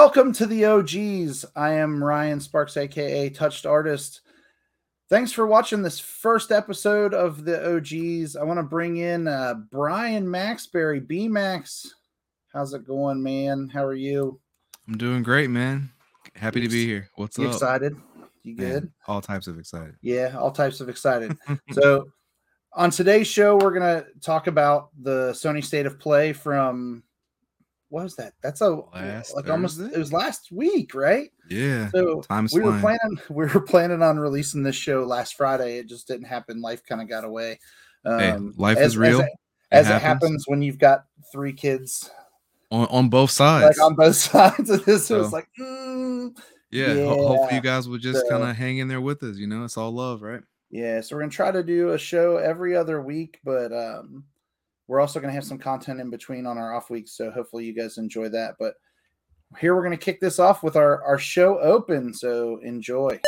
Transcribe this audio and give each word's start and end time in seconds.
Welcome 0.00 0.32
to 0.34 0.46
the 0.46 0.64
OGs. 0.64 1.44
I 1.56 1.72
am 1.72 2.02
Ryan 2.02 2.38
Sparks, 2.38 2.76
aka 2.76 3.30
Touched 3.30 3.66
Artist. 3.66 4.20
Thanks 5.10 5.32
for 5.32 5.44
watching 5.44 5.82
this 5.82 5.98
first 5.98 6.52
episode 6.52 7.12
of 7.12 7.44
the 7.44 7.74
OGs. 7.74 8.36
I 8.36 8.44
want 8.44 8.60
to 8.60 8.62
bring 8.62 8.98
in 8.98 9.26
uh, 9.26 9.54
Brian 9.72 10.24
Maxberry. 10.24 11.04
B 11.04 11.26
Max, 11.26 11.96
how's 12.52 12.74
it 12.74 12.86
going, 12.86 13.20
man? 13.20 13.68
How 13.74 13.84
are 13.84 13.92
you? 13.92 14.38
I'm 14.86 14.96
doing 14.96 15.24
great, 15.24 15.50
man. 15.50 15.90
Happy 16.36 16.60
to 16.60 16.68
be 16.68 16.86
here. 16.86 17.10
What's 17.16 17.36
You 17.36 17.48
up? 17.48 17.54
excited? 17.54 17.96
You 18.44 18.54
Man, 18.54 18.70
good? 18.70 18.92
all 19.08 19.20
types 19.20 19.48
of 19.48 19.58
excited. 19.58 19.96
Yeah, 20.00 20.38
all 20.38 20.52
types 20.52 20.80
of 20.80 20.88
excited. 20.88 21.36
so, 21.72 22.06
on 22.72 22.90
today's 22.92 23.26
show, 23.26 23.56
we're 23.56 23.74
gonna 23.74 24.04
talk 24.22 24.46
about 24.46 24.90
the 25.02 25.32
Sony 25.32 25.62
State 25.62 25.86
of 25.86 25.98
Play 25.98 26.32
from 26.32 27.02
what 27.90 28.04
was 28.04 28.16
that? 28.16 28.34
That's 28.42 28.60
a 28.60 28.70
Last 28.70 29.34
like 29.34 29.48
almost 29.48 29.80
it 29.80 29.96
was 29.96 30.12
last 30.12 30.50
week, 30.52 30.94
right? 30.94 31.30
yeah. 31.48 31.88
So 31.90 32.20
Time's 32.22 32.52
we 32.52 32.60
were 32.60 32.78
planning 32.80 33.18
we 33.30 33.46
were 33.46 33.60
planning 33.60 34.02
on 34.02 34.18
releasing 34.18 34.62
this 34.62 34.76
show 34.76 35.04
last 35.04 35.36
Friday. 35.36 35.78
It 35.78 35.88
just 35.88 36.06
didn't 36.06 36.26
happen. 36.26 36.60
Life 36.60 36.82
kind 36.84 37.00
of 37.00 37.08
got 37.08 37.24
away. 37.24 37.58
Hey, 38.04 38.30
Um, 38.30 38.54
life 38.56 38.78
as- 38.78 38.88
is 38.92 38.96
real. 38.98 39.20
As, 39.20 39.26
it, 39.26 39.32
as 39.72 39.86
it 39.86 39.88
happens. 39.90 40.02
happens 40.02 40.44
when 40.46 40.62
you've 40.62 40.78
got 40.78 41.04
three 41.32 41.52
kids, 41.52 42.10
on, 42.70 42.86
on 42.88 43.08
both 43.08 43.30
sides. 43.30 43.76
like 43.78 43.84
on 43.86 43.94
both 43.94 44.16
sides 44.16 44.70
of 44.70 44.84
this, 44.84 45.10
it 45.10 45.16
was 45.16 45.32
like, 45.32 45.48
mm, 45.58 46.36
yeah, 46.70 46.94
ho- 46.94 47.26
hopefully 47.28 47.54
you 47.56 47.60
guys 47.62 47.88
will 47.88 47.98
just 47.98 48.20
so- 48.20 48.28
kind 48.30 48.44
of 48.48 48.54
hang 48.56 48.78
in 48.78 48.88
there 48.88 49.00
with 49.00 49.22
us. 49.22 49.36
You 49.36 49.46
know, 49.46 49.64
it's 49.64 49.76
all 49.76 49.90
love, 49.90 50.22
right? 50.22 50.42
yeah. 50.70 51.00
So 51.00 51.16
we're 51.16 51.22
gonna 51.22 51.32
try 51.32 51.50
to 51.50 51.62
do 51.62 51.90
a 51.92 51.98
show 51.98 52.36
every 52.36 52.76
other 52.76 53.00
week, 53.02 53.40
but 53.44 53.72
um, 53.72 54.24
we're 54.88 55.00
also 55.00 55.20
gonna 55.20 55.32
have 55.32 55.44
some 55.44 55.58
content 55.58 56.00
in 56.00 56.10
between 56.10 56.46
on 56.46 56.58
our 56.58 56.74
off 56.74 56.90
weeks. 56.90 57.12
So 57.12 57.30
hopefully 57.30 57.64
you 57.64 57.74
guys 57.74 57.98
enjoy 57.98 58.30
that. 58.30 58.56
But 58.58 58.74
here 59.58 59.76
we're 59.76 59.84
gonna 59.84 59.96
kick 59.96 60.20
this 60.20 60.38
off 60.38 60.62
with 60.62 60.76
our 60.76 61.02
our 61.04 61.18
show 61.18 61.58
open. 61.60 62.12
So 62.12 62.58
enjoy. 62.62 63.20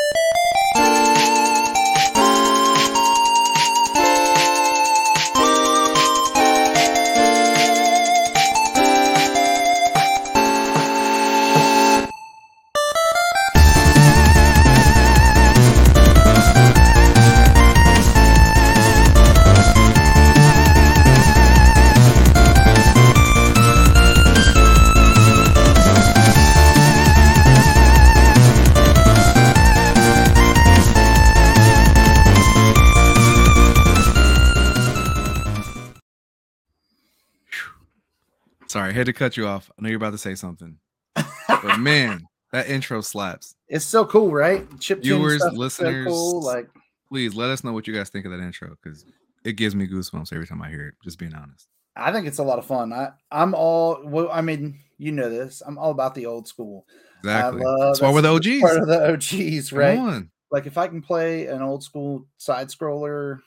Sorry, 38.90 38.96
I 38.96 38.98
had 38.98 39.06
to 39.06 39.12
cut 39.12 39.36
you 39.36 39.46
off. 39.46 39.70
I 39.78 39.82
know 39.82 39.88
you're 39.88 39.96
about 39.98 40.12
to 40.12 40.18
say 40.18 40.34
something, 40.34 40.76
but 41.14 41.78
man, 41.78 42.26
that 42.52 42.68
intro 42.68 43.00
slaps. 43.00 43.54
It's 43.68 43.84
so 43.84 44.04
cool, 44.04 44.32
right? 44.32 44.66
Chip 44.80 45.02
Viewers, 45.02 45.34
is 45.34 45.42
so 45.42 45.50
listeners, 45.50 46.06
cool. 46.06 46.42
Like 46.42 46.68
Please 47.08 47.34
let 47.34 47.50
us 47.50 47.62
know 47.62 47.72
what 47.72 47.86
you 47.86 47.94
guys 47.94 48.08
think 48.08 48.24
of 48.24 48.32
that 48.32 48.40
intro 48.40 48.76
because 48.82 49.04
it 49.44 49.52
gives 49.52 49.76
me 49.76 49.86
goosebumps 49.86 50.32
every 50.32 50.46
time 50.46 50.60
I 50.60 50.70
hear 50.70 50.88
it. 50.88 50.94
Just 51.04 51.18
being 51.18 51.34
honest. 51.34 51.68
I 51.96 52.12
think 52.12 52.26
it's 52.26 52.38
a 52.38 52.42
lot 52.42 52.58
of 52.58 52.66
fun. 52.66 52.92
I 52.92 53.10
I'm 53.30 53.54
all 53.54 54.00
well. 54.04 54.28
I 54.32 54.40
mean, 54.40 54.80
you 54.98 55.12
know 55.12 55.30
this. 55.30 55.62
I'm 55.64 55.78
all 55.78 55.92
about 55.92 56.14
the 56.14 56.26
old 56.26 56.48
school. 56.48 56.84
Exactly. 57.20 57.62
Love 57.62 57.80
That's 57.80 58.00
why 58.00 58.12
we're 58.12 58.22
the 58.22 58.32
that's 58.32 58.60
Part 58.60 58.76
OGs. 58.76 58.80
of 58.80 58.88
the 58.88 59.12
OGs, 59.12 59.72
right? 59.72 60.24
Like 60.50 60.66
if 60.66 60.78
I 60.78 60.88
can 60.88 61.00
play 61.00 61.46
an 61.46 61.62
old 61.62 61.84
school 61.84 62.26
side 62.38 62.68
scroller, 62.68 63.40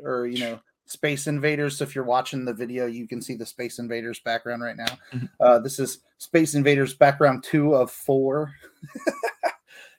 or 0.00 0.26
you 0.26 0.40
know, 0.40 0.60
Space 0.92 1.26
Invaders. 1.26 1.78
So 1.78 1.84
if 1.84 1.94
you're 1.94 2.04
watching 2.04 2.44
the 2.44 2.52
video, 2.54 2.86
you 2.86 3.08
can 3.08 3.20
see 3.22 3.34
the 3.34 3.46
Space 3.46 3.78
Invaders 3.78 4.20
background 4.20 4.62
right 4.62 4.76
now. 4.76 4.98
Mhm. 5.12 5.28
Uh, 5.40 5.58
this 5.58 5.78
is 5.78 5.98
Space 6.18 6.54
Invaders 6.54 6.94
background 6.94 7.42
two 7.44 7.74
of 7.74 7.90
four. 7.90 8.52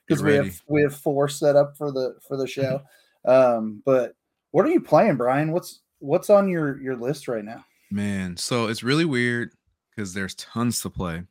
Because 0.06 0.22
we 0.22 0.34
have 0.34 0.60
we 0.68 0.82
have 0.82 0.94
four 0.94 1.28
set 1.30 1.56
up 1.56 1.78
for 1.78 1.90
the 1.90 2.16
for 2.28 2.36
the 2.36 2.46
show. 2.46 2.82
um, 3.24 3.82
but 3.86 4.14
what 4.50 4.66
are 4.66 4.70
you 4.70 4.82
playing, 4.82 5.16
Brian? 5.16 5.50
What's 5.50 5.80
what's 5.98 6.28
on 6.28 6.46
your 6.46 6.78
your 6.82 6.94
list 6.94 7.26
right 7.26 7.42
now? 7.44 7.64
Man, 7.90 8.36
so 8.36 8.66
it's 8.66 8.82
really 8.82 9.06
weird 9.06 9.52
because 9.96 10.12
there's 10.12 10.34
tons 10.34 10.82
to 10.82 10.90
play, 10.90 11.22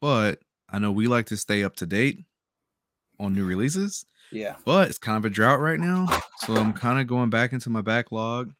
but 0.00 0.40
I 0.68 0.80
know 0.80 0.90
we 0.90 1.06
like 1.06 1.26
to 1.26 1.36
stay 1.36 1.62
up 1.62 1.76
to 1.76 1.86
date 1.86 2.24
on 3.20 3.32
new 3.32 3.44
releases, 3.44 4.04
Yeah. 4.32 4.56
but 4.64 4.88
it's 4.88 4.98
kind 4.98 5.16
of 5.16 5.24
a 5.24 5.30
drought 5.30 5.60
right 5.60 5.78
now. 5.78 6.08
So 6.38 6.56
I'm 6.56 6.72
kind 6.72 6.98
of 7.00 7.06
going 7.06 7.30
back 7.30 7.52
into 7.52 7.70
my 7.70 7.80
backlog 7.82 8.52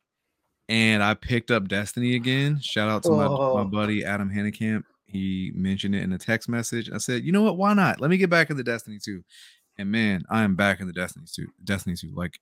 and 0.71 1.03
I 1.03 1.15
picked 1.15 1.51
up 1.51 1.67
Destiny 1.69 2.15
again. 2.15 2.61
Shout 2.61 2.89
out 2.89 3.03
to 3.03 3.11
my, 3.11 3.27
Oh. 3.27 3.57
my 3.57 3.65
buddy 3.65 4.05
Adam 4.05 4.31
Hannekamp. 4.31 4.85
He 5.05 5.51
mentioned 5.55 5.97
it 5.97 6.05
in 6.05 6.13
a 6.13 6.19
text 6.19 6.49
message. 6.49 6.89
I 6.91 6.99
said, 6.99 7.25
you 7.25 7.33
know 7.33 7.43
what? 7.43 7.57
Why 7.57 7.75
not? 7.75 8.01
Let 8.01 8.09
me 8.11 8.17
get 8.17 8.31
back 8.31 8.49
into 8.51 8.63
Destiny 8.63 8.99
2. 9.05 9.23
And 9.79 9.91
man, 9.91 10.23
I 10.31 10.43
am 10.45 10.55
back 10.55 10.79
in 10.81 10.87
the 10.87 10.93
Destiny 10.93 11.27
2. 11.31 11.49
Destiny 11.65 11.97
2. 11.97 12.13
Like 12.15 12.39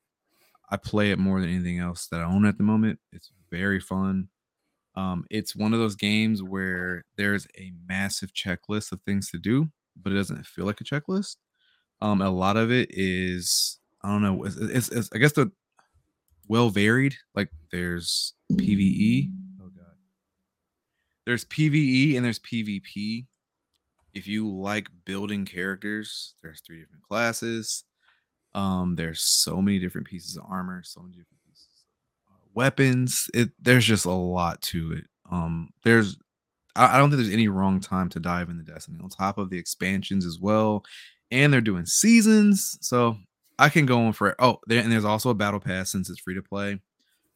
I 0.71 0.77
play 0.77 1.11
it 1.11 1.19
more 1.19 1.41
than 1.41 1.49
anything 1.49 1.79
else 1.79 2.07
that 2.09 2.21
I 2.21 2.25
own 2.25 2.45
at 2.45 2.59
the 2.59 2.65
moment. 2.65 2.99
It's 3.13 3.31
very 3.51 3.81
fun. 3.81 4.29
Um, 4.95 5.25
it's 5.31 5.57
one 5.57 5.73
of 5.73 5.79
those 5.81 5.97
games 5.97 6.43
where 6.43 7.05
there's 7.17 7.47
a 7.57 7.73
massive 7.89 8.35
checklist 8.35 8.93
of 8.93 9.01
things 9.07 9.31
to 9.31 9.39
do, 9.39 9.69
but 9.97 10.13
it 10.13 10.17
doesn't 10.17 10.45
feel 10.45 10.67
like 10.67 10.83
a 10.83 10.85
checklist. 10.85 11.37
Um, 12.03 12.21
a 12.21 12.29
lot 12.29 12.59
of 12.59 12.71
it 12.71 12.91
is 12.93 13.79
I 14.03 14.09
don't 14.09 14.23
know. 14.23 14.45
It's, 14.45 14.57
it's, 14.57 14.89
it's 14.91 15.09
I 15.15 15.19
guess 15.19 15.33
the 15.33 15.51
well 16.49 16.71
varied. 16.71 17.15
Like 17.35 17.51
there's 17.71 18.35
PVE. 18.53 19.31
Oh 19.63 19.69
god. 19.69 19.97
There's 21.27 21.45
PVE 21.45 22.17
and 22.17 22.25
there's 22.25 22.41
PvP. 22.41 23.27
If 24.15 24.27
you 24.27 24.51
like 24.51 24.89
building 25.05 25.45
characters, 25.45 26.35
there's 26.43 26.61
three 26.61 26.81
different 26.81 27.05
classes. 27.05 27.85
Um, 28.55 28.97
there's 28.97 29.21
so 29.21 29.61
many 29.61 29.79
different 29.79 30.07
pieces 30.07 30.37
of 30.37 30.45
armor, 30.49 30.83
so 30.83 31.03
many 31.03 31.13
different 31.13 31.43
pieces 31.47 31.85
of 32.29 32.35
uh, 32.35 32.39
weapons. 32.55 33.29
It 33.35 33.51
there's 33.61 33.85
just 33.85 34.07
a 34.07 34.11
lot 34.11 34.61
to 34.63 34.93
it. 34.93 35.05
Um, 35.31 35.71
there's 35.85 36.17
I, 36.75 36.95
I 36.95 36.99
don't 36.99 37.11
think 37.11 37.23
there's 37.23 37.33
any 37.33 37.49
wrong 37.49 37.81
time 37.81 38.09
to 38.11 38.21
dive 38.21 38.49
into 38.49 38.65
Destiny. 38.65 38.99
On 39.03 39.11
top 39.11 39.39
of 39.39 39.51
the 39.51 39.59
expansions 39.59 40.25
as 40.25 40.39
well, 40.41 40.85
and 41.31 41.53
they're 41.53 41.61
doing 41.61 41.85
seasons, 41.85 42.79
so 42.81 43.19
I 43.59 43.69
can 43.69 43.87
go 43.87 44.01
on 44.03 44.13
for 44.13 44.35
oh, 44.39 44.59
there 44.67 44.83
and 44.83 44.93
there's 44.93 45.05
also 45.05 45.31
a 45.31 45.35
battle 45.35 45.61
pass 45.61 45.91
since 45.91 46.09
it's 46.11 46.21
free 46.21 46.35
to 46.35 46.43
play. 46.43 46.81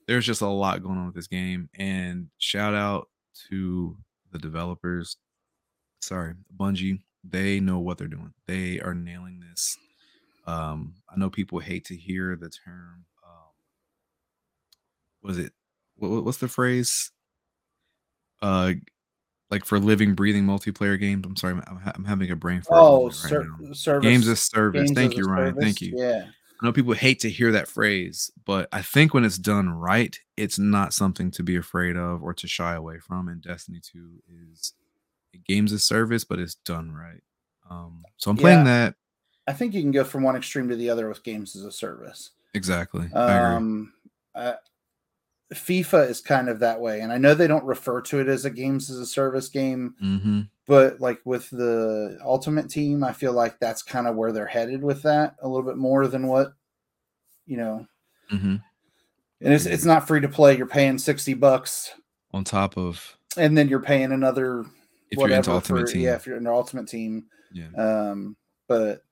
There's 0.07 0.27
just 0.27 0.43
a 0.43 0.47
lot 0.49 0.83
going 0.83 0.99
on 0.99 1.07
with 1.07 1.15
this 1.15 1.29
game, 1.29 1.69
and 1.79 2.29
shout 2.39 2.75
out 2.75 3.09
to 3.49 3.97
the 4.33 4.39
developers. 4.39 5.17
Sorry, 6.01 6.35
Bungie. 6.57 7.01
They 7.25 7.61
know 7.61 7.79
what 7.79 7.99
they're 7.99 8.09
doing. 8.09 8.35
They 8.47 8.81
are 8.81 8.95
nailing 8.95 9.41
this. 9.41 9.77
Um, 10.47 10.95
I 11.09 11.17
know 11.19 11.31
people 11.31 11.61
hate 11.61 11.85
to 11.87 11.97
hear 11.97 12.37
the 12.37 12.51
term. 12.51 13.05
Um, 13.25 13.53
was 15.23 15.39
it? 15.39 15.53
What- 15.97 16.25
what's 16.25 16.39
the 16.39 16.49
phrase? 16.49 17.13
Uh, 18.41 18.75
like 19.53 19.67
for 19.67 19.79
living, 19.79 20.15
breathing 20.15 20.45
multiplayer 20.45 20.99
games. 20.99 21.27
I'm 21.27 21.37
sorry, 21.37 21.61
I'm, 21.67 21.79
I'm 21.95 22.05
having 22.05 22.31
a 22.31 22.37
brain 22.37 22.63
fart. 22.63 22.81
Oh, 22.81 22.97
moment 22.97 23.15
ser- 23.15 23.47
service. 23.75 24.03
Games 24.03 24.27
as 24.27 24.41
service. 24.41 24.91
games 24.91 24.93
Thank 24.93 25.17
you, 25.19 25.25
Ryan. 25.25 25.55
Thank 25.57 25.83
you. 25.83 25.93
Yeah. 25.95 26.25
I 26.61 26.67
know 26.67 26.73
people 26.73 26.95
hate 26.95 27.21
to 27.21 27.29
hear 27.29 27.53
that 27.53 27.69
phrase, 27.69 28.31
but 28.47 28.67
I 28.73 28.81
think 28.81 29.13
when 29.13 29.25
it's 29.25 29.37
done 29.37 29.69
right, 29.69 30.19
it's 30.39 30.59
not 30.59 30.95
something 30.95 31.31
to 31.33 31.43
be 31.43 31.57
afraid 31.57 31.99
of 31.99 32.23
or 32.23 32.33
to 32.33 32.49
shy 32.49 32.73
away 32.75 32.99
from. 32.99 33.29
And 33.29 33.43
Destiny 33.43 33.81
2 33.83 34.23
is 34.51 34.73
a 35.35 35.39
games 35.39 35.75
as 35.75 35.85
service, 35.85 36.25
but 36.25 36.39
it's 36.39 36.55
done 36.55 36.91
right. 36.91 37.21
Um, 37.71 38.05
so 38.17 38.31
I'm 38.31 38.39
playing 38.39 38.65
that. 38.65 38.95
I 39.47 39.53
think 39.53 39.75
you 39.75 39.83
can 39.83 39.91
go 39.91 40.05
from 40.05 40.23
one 40.23 40.35
extreme 40.35 40.69
to 40.71 40.77
the 40.77 40.89
other 40.89 41.11
with 41.11 41.23
games 41.25 41.55
as 41.57 41.65
a 41.65 41.73
service. 41.73 42.31
Exactly. 42.55 43.11
I 43.15 43.33
agree. 43.35 43.57
Um, 43.57 43.93
uh, 44.35 44.55
FIFA 45.53 46.09
is 46.09 46.21
kind 46.21 46.49
of 46.49 46.59
that 46.61 46.81
way, 46.81 47.01
and 47.01 47.13
I 47.13 47.19
know 47.19 47.35
they 47.35 47.47
don't 47.47 47.65
refer 47.65 48.01
to 48.03 48.21
it 48.21 48.29
as 48.29 48.45
a 48.45 48.51
games 48.51 48.91
as 48.91 48.99
a 48.99 49.07
service 49.07 49.49
game, 49.49 49.95
hmm 49.99 50.41
but 50.65 51.01
like 51.01 51.21
with 51.25 51.51
the 51.51 52.19
Ultimate 52.25 52.71
Team, 52.71 53.03
I 53.03 53.13
feel 53.13 53.33
like 53.33 53.59
that's 53.59 53.83
kind 53.83 54.07
of 54.07 54.15
where 54.15 54.31
they're 54.31 54.47
headed 54.47 54.81
with 54.83 55.03
that 55.03 55.35
a 55.43 55.49
little 55.49 55.65
bit 55.67 55.77
more 55.77 56.07
than 56.07 56.29
what 56.29 56.55
you 57.47 57.57
know. 57.57 57.87
hmm 58.31 58.57
And 59.41 59.53
it's 59.55 59.67
it's 59.67 59.85
not 59.85 60.07
free 60.07 60.21
to 60.21 60.29
play. 60.29 60.57
You're 60.57 60.67
paying 60.67 60.99
sixty 60.99 61.35
bucks, 61.35 61.91
On 62.33 62.45
top 62.45 62.77
of 62.77 63.17
and 63.37 63.59
then 63.59 63.69
you're 63.69 63.81
paying 63.81 64.13
another 64.13 64.61
if 65.11 65.19
you're 65.19 65.27
into 65.29 65.51
whatever 65.51 65.51
Ultimate 65.53 65.81
for 65.89 65.93
Team. 65.93 66.03
yeah 66.03 66.15
if 66.15 66.27
you're 66.27 66.37
in 66.37 66.45
the 66.45 66.53
Ultimate 66.53 66.87
Team. 66.89 67.25
yeah. 67.53 67.69
Um, 67.77 68.37
but 68.69 69.03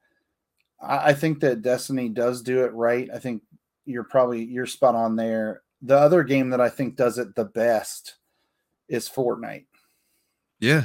I, 0.80 1.08
I 1.10 1.12
think 1.14 1.40
that 1.40 1.62
Destiny 1.62 2.08
does 2.10 2.42
do 2.42 2.64
it 2.64 2.72
right. 2.74 3.08
I 3.12 3.18
think 3.18 3.42
you're 3.86 4.04
probably 4.04 4.44
you're 4.44 4.66
spot 4.66 4.94
on 4.94 5.16
there. 5.16 5.62
The 5.82 5.98
other 5.98 6.22
game 6.22 6.50
that 6.50 6.60
I 6.60 6.68
think 6.68 6.96
does 6.96 7.18
it 7.18 7.34
the 7.34 7.44
best 7.44 8.16
is 8.88 9.08
Fortnite. 9.08 9.66
Yeah. 10.58 10.84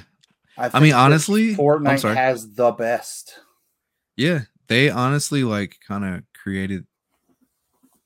I, 0.58 0.70
I 0.74 0.80
mean, 0.80 0.94
honestly, 0.94 1.56
Fortnite 1.56 2.16
has 2.16 2.54
the 2.54 2.72
best. 2.72 3.40
Yeah, 4.16 4.42
they 4.68 4.90
honestly 4.90 5.44
like 5.44 5.78
kind 5.86 6.06
of 6.06 6.24
created 6.34 6.86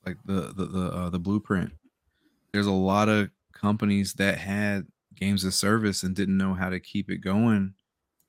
like 0.06 0.18
the 0.26 0.54
the 0.56 0.66
the, 0.66 0.86
uh, 0.88 1.10
the 1.10 1.20
blueprint. 1.20 1.74
There's 2.52 2.66
a 2.66 2.72
lot 2.72 3.10
of 3.10 3.30
companies 3.54 4.14
that 4.14 4.40
had 4.40 4.88
games 5.16 5.44
of 5.44 5.54
service 5.54 6.02
and 6.02 6.16
didn't 6.16 6.38
know 6.38 6.56
how 6.56 6.70
to 6.70 6.80
keep 6.80 7.12
it 7.12 7.18
going, 7.18 7.76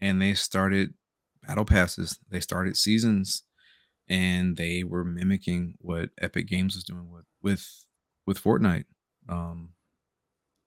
and 0.01 0.21
they 0.21 0.35
started 0.35 0.93
battle 1.47 1.65
passes. 1.65 2.19
They 2.29 2.41
started 2.41 2.77
seasons, 2.77 3.45
and 4.09 4.57
they 4.57 4.85
were 4.85 5.05
mimicking 5.05 5.77
what 5.79 6.11
Epic 6.21 6.47
Games 6.47 6.75
was 6.75 6.85
doing 6.85 7.11
with 7.11 7.25
with 7.43 7.67
with 8.27 8.43
Fortnite. 8.43 8.85
Um, 9.29 9.71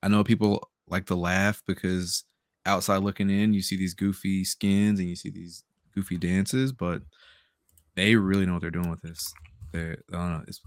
I 0.02 0.08
know 0.08 0.24
people 0.24 0.70
like 0.88 1.06
to 1.06 1.14
laugh 1.14 1.62
because 1.66 2.24
outside 2.66 2.98
looking 2.98 3.30
in, 3.30 3.54
you 3.54 3.62
see 3.62 3.76
these 3.76 3.94
goofy 3.94 4.44
skins 4.44 5.00
and 5.00 5.08
you 5.08 5.16
see 5.16 5.30
these 5.30 5.64
goofy 5.94 6.16
dances, 6.16 6.72
but 6.72 7.02
they 7.94 8.16
really 8.16 8.46
know 8.46 8.54
what 8.54 8.62
they're 8.62 8.70
doing 8.70 8.90
with 8.90 9.02
this. 9.02 9.32
They, 9.72 9.92
I 9.92 9.94
don't 10.12 10.32
know, 10.32 10.44
it's 10.46 10.60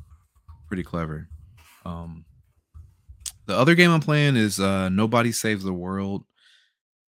pretty 0.68 0.84
clever. 0.84 1.28
Um, 1.86 2.26
the 3.46 3.56
other 3.56 3.76
game 3.76 3.92
I'm 3.92 4.02
playing 4.02 4.36
is 4.36 4.60
uh, 4.60 4.90
Nobody 4.90 5.32
Saves 5.32 5.64
the 5.64 5.74
World. 5.74 6.26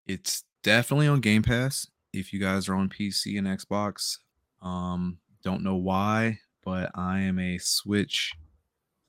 It's 0.06 0.44
definitely 0.62 1.08
on 1.08 1.20
Game 1.20 1.42
Pass 1.42 1.86
if 2.12 2.32
you 2.32 2.40
guys 2.40 2.68
are 2.68 2.74
on 2.74 2.88
PC 2.88 3.38
and 3.38 3.46
Xbox. 3.46 4.18
Um, 4.62 5.18
don't 5.42 5.62
know 5.62 5.76
why, 5.76 6.38
but 6.64 6.90
I 6.94 7.20
am 7.20 7.38
a 7.38 7.58
Switch 7.58 8.32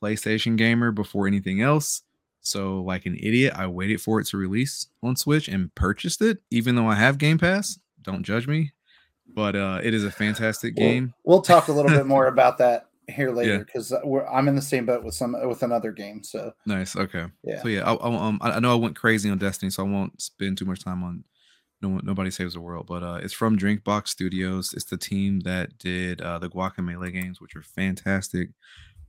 PlayStation 0.01 0.55
gamer 0.57 0.91
before 0.91 1.27
anything 1.27 1.61
else. 1.61 2.01
So, 2.41 2.81
like 2.81 3.05
an 3.05 3.15
idiot, 3.15 3.53
I 3.55 3.67
waited 3.67 4.01
for 4.01 4.19
it 4.19 4.25
to 4.27 4.37
release 4.37 4.87
on 5.03 5.15
Switch 5.15 5.47
and 5.47 5.73
purchased 5.75 6.21
it, 6.21 6.39
even 6.49 6.75
though 6.75 6.87
I 6.87 6.95
have 6.95 7.17
Game 7.19 7.37
Pass. 7.37 7.77
Don't 8.01 8.23
judge 8.23 8.47
me, 8.47 8.71
but 9.27 9.55
uh, 9.55 9.79
it 9.83 9.93
is 9.93 10.03
a 10.03 10.11
fantastic 10.11 10.73
We'll- 10.75 10.89
game. 10.89 11.13
We'll, 11.23 11.41
talk 11.43 11.67
a 11.67 11.71
little 11.71 11.91
bit 11.91 12.05
more 12.15 12.25
about 12.25 12.57
that 12.57 12.87
here 13.07 13.31
later 13.31 13.51
Yeah. 13.51 13.57
because 13.59 13.93
I'm 14.31 14.47
in 14.47 14.55
the 14.55 14.61
same 14.61 14.85
boat 14.87 15.03
with 15.03 15.13
some 15.13 15.35
with 15.47 15.61
another 15.61 15.91
game. 15.91 16.23
So 16.23 16.53
Nice. 16.65 16.95
Okay. 16.95 17.25
yeah, 17.43 17.61
So 17.61 17.67
yeah, 17.67 17.81
I, 17.83 17.93
I, 17.93 18.27
um, 18.27 18.39
I 18.41 18.51
I 18.53 18.59
know 18.59 18.71
I 18.71 18.75
went 18.75 18.95
crazy 18.95 19.29
on 19.29 19.37
Destiny, 19.37 19.69
so 19.69 19.85
I 19.85 19.89
won't 19.89 20.19
spend 20.21 20.57
too 20.57 20.65
much 20.65 20.83
time 20.83 21.03
on 21.03 21.23
no 21.83 21.99
nobody 22.03 22.31
saves 22.31 22.53
the 22.55 22.61
world. 22.61 22.85
But 22.87 23.03
uh, 23.03 23.19
it's 23.21 23.33
from 23.33 23.57
Drinkbox 23.57 24.07
Studios. 24.07 24.73
It's 24.73 24.85
the 24.85 24.97
team 24.97 25.41
that 25.41 25.77
did 25.77 26.21
uh, 26.21 26.39
the 26.39 26.49
Guacamelee 26.49 27.11
games, 27.13 27.39
which 27.41 27.55
are 27.55 27.63
fantastic. 27.63 28.49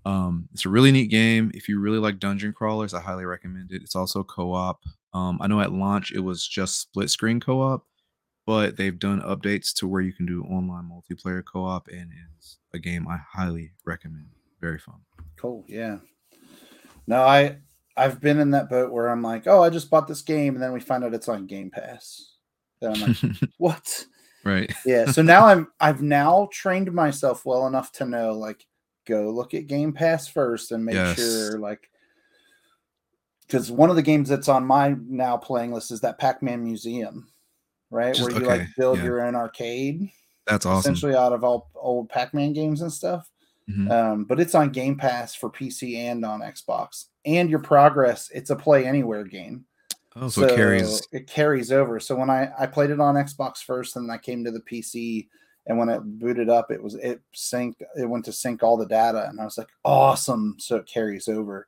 Um, 0.04 0.48
it's 0.52 0.66
a 0.66 0.68
really 0.68 0.90
neat 0.92 1.10
game. 1.10 1.50
If 1.54 1.68
you 1.68 1.78
really 1.78 1.98
like 1.98 2.18
dungeon 2.18 2.52
crawlers, 2.52 2.94
I 2.94 3.00
highly 3.00 3.24
recommend 3.24 3.70
it. 3.72 3.82
It's 3.82 3.94
also 3.96 4.22
co-op. 4.24 4.80
Um, 5.14 5.38
I 5.40 5.46
know 5.46 5.60
at 5.60 5.72
launch 5.72 6.12
it 6.12 6.20
was 6.20 6.46
just 6.46 6.80
split 6.80 7.10
screen 7.10 7.38
co-op, 7.38 7.86
but 8.46 8.76
they've 8.76 8.98
done 8.98 9.20
updates 9.22 9.72
to 9.74 9.86
where 9.86 10.00
you 10.00 10.12
can 10.12 10.26
do 10.26 10.42
online 10.44 10.90
multiplayer 10.90 11.42
co-op, 11.44 11.88
and 11.88 12.10
it's 12.36 12.58
a 12.74 12.78
game 12.78 13.06
I 13.06 13.18
highly 13.32 13.72
recommend. 13.84 14.26
Very 14.60 14.78
fun. 14.78 15.00
cool. 15.36 15.64
Yeah. 15.68 15.98
No, 17.06 17.22
I 17.22 17.58
I've 17.96 18.20
been 18.20 18.38
in 18.40 18.52
that 18.52 18.70
boat 18.70 18.90
where 18.92 19.08
I'm 19.08 19.22
like, 19.22 19.46
oh, 19.46 19.62
I 19.62 19.70
just 19.70 19.90
bought 19.90 20.08
this 20.08 20.22
game, 20.22 20.54
and 20.54 20.62
then 20.62 20.72
we 20.72 20.80
find 20.80 21.04
out 21.04 21.14
it's 21.14 21.28
on 21.28 21.46
Game 21.46 21.70
Pass. 21.70 22.36
Then 22.80 22.94
I'm 22.94 23.00
like, 23.00 23.36
what? 23.58 24.06
right. 24.44 24.72
yeah 24.84 25.06
so 25.06 25.22
now 25.22 25.46
i'm 25.46 25.68
i've 25.78 26.02
now 26.02 26.48
trained 26.50 26.92
myself 26.92 27.46
well 27.46 27.68
enough 27.68 27.92
to 27.92 28.04
know 28.04 28.32
like 28.32 28.66
go 29.06 29.30
look 29.30 29.54
at 29.54 29.66
game 29.66 29.92
pass 29.92 30.28
first 30.28 30.72
and 30.72 30.84
make 30.84 30.94
Yes. 30.94 31.16
sure 31.16 31.58
like 31.58 31.90
because 33.46 33.70
one 33.70 33.90
of 33.90 33.96
the 33.96 34.02
games 34.02 34.28
that's 34.28 34.48
on 34.48 34.64
my 34.64 34.94
now 35.08 35.36
playing 35.36 35.72
list 35.72 35.90
is 35.90 36.00
that 36.00 36.18
pac-man 36.18 36.62
museum 36.64 37.28
right 37.90 38.14
Just- 38.14 38.30
where 38.30 38.40
you 38.40 38.46
like 38.46 38.68
build 38.76 38.98
yeah. 38.98 39.04
your 39.04 39.22
own 39.22 39.34
arcade 39.34 40.08
That's 40.46 40.66
awesome. 40.66 40.80
essentially 40.80 41.14
out 41.14 41.32
of 41.32 41.44
all 41.44 41.70
old 41.74 42.08
pac-man 42.08 42.52
games 42.52 42.80
and 42.82 42.92
stuff 42.92 43.28
Mhm. 43.68 43.90
um, 43.90 44.24
but 44.24 44.40
it's 44.40 44.54
on 44.56 44.70
game 44.70 44.96
pass 44.96 45.34
for 45.34 45.48
pc 45.50 45.96
and 45.96 46.24
on 46.24 46.40
xbox 46.40 47.06
and 47.24 47.48
your 47.48 47.60
progress 47.60 48.28
it's 48.34 48.50
a 48.50 48.56
play 48.56 48.86
anywhere 48.86 49.24
game 49.24 49.64
Oh, 50.14 50.28
so, 50.28 50.42
it 50.44 50.54
carries. 50.54 51.00
it 51.10 51.26
carries 51.26 51.72
over. 51.72 51.98
So 51.98 52.14
when 52.14 52.28
I 52.28 52.50
I 52.58 52.66
played 52.66 52.90
it 52.90 53.00
on 53.00 53.14
Xbox 53.14 53.64
first, 53.64 53.96
and 53.96 54.12
I 54.12 54.18
came 54.18 54.44
to 54.44 54.50
the 54.50 54.60
PC, 54.60 55.26
and 55.66 55.78
when 55.78 55.88
it 55.88 56.00
booted 56.00 56.48
up, 56.48 56.70
it 56.70 56.82
was 56.82 56.94
it 56.96 57.20
synced. 57.34 57.80
It 57.96 58.08
went 58.08 58.24
to 58.26 58.32
sync 58.32 58.62
all 58.62 58.76
the 58.76 58.86
data, 58.86 59.28
and 59.28 59.40
I 59.40 59.44
was 59.44 59.58
like, 59.58 59.68
awesome. 59.84 60.56
So 60.58 60.76
it 60.76 60.86
carries 60.86 61.28
over. 61.28 61.66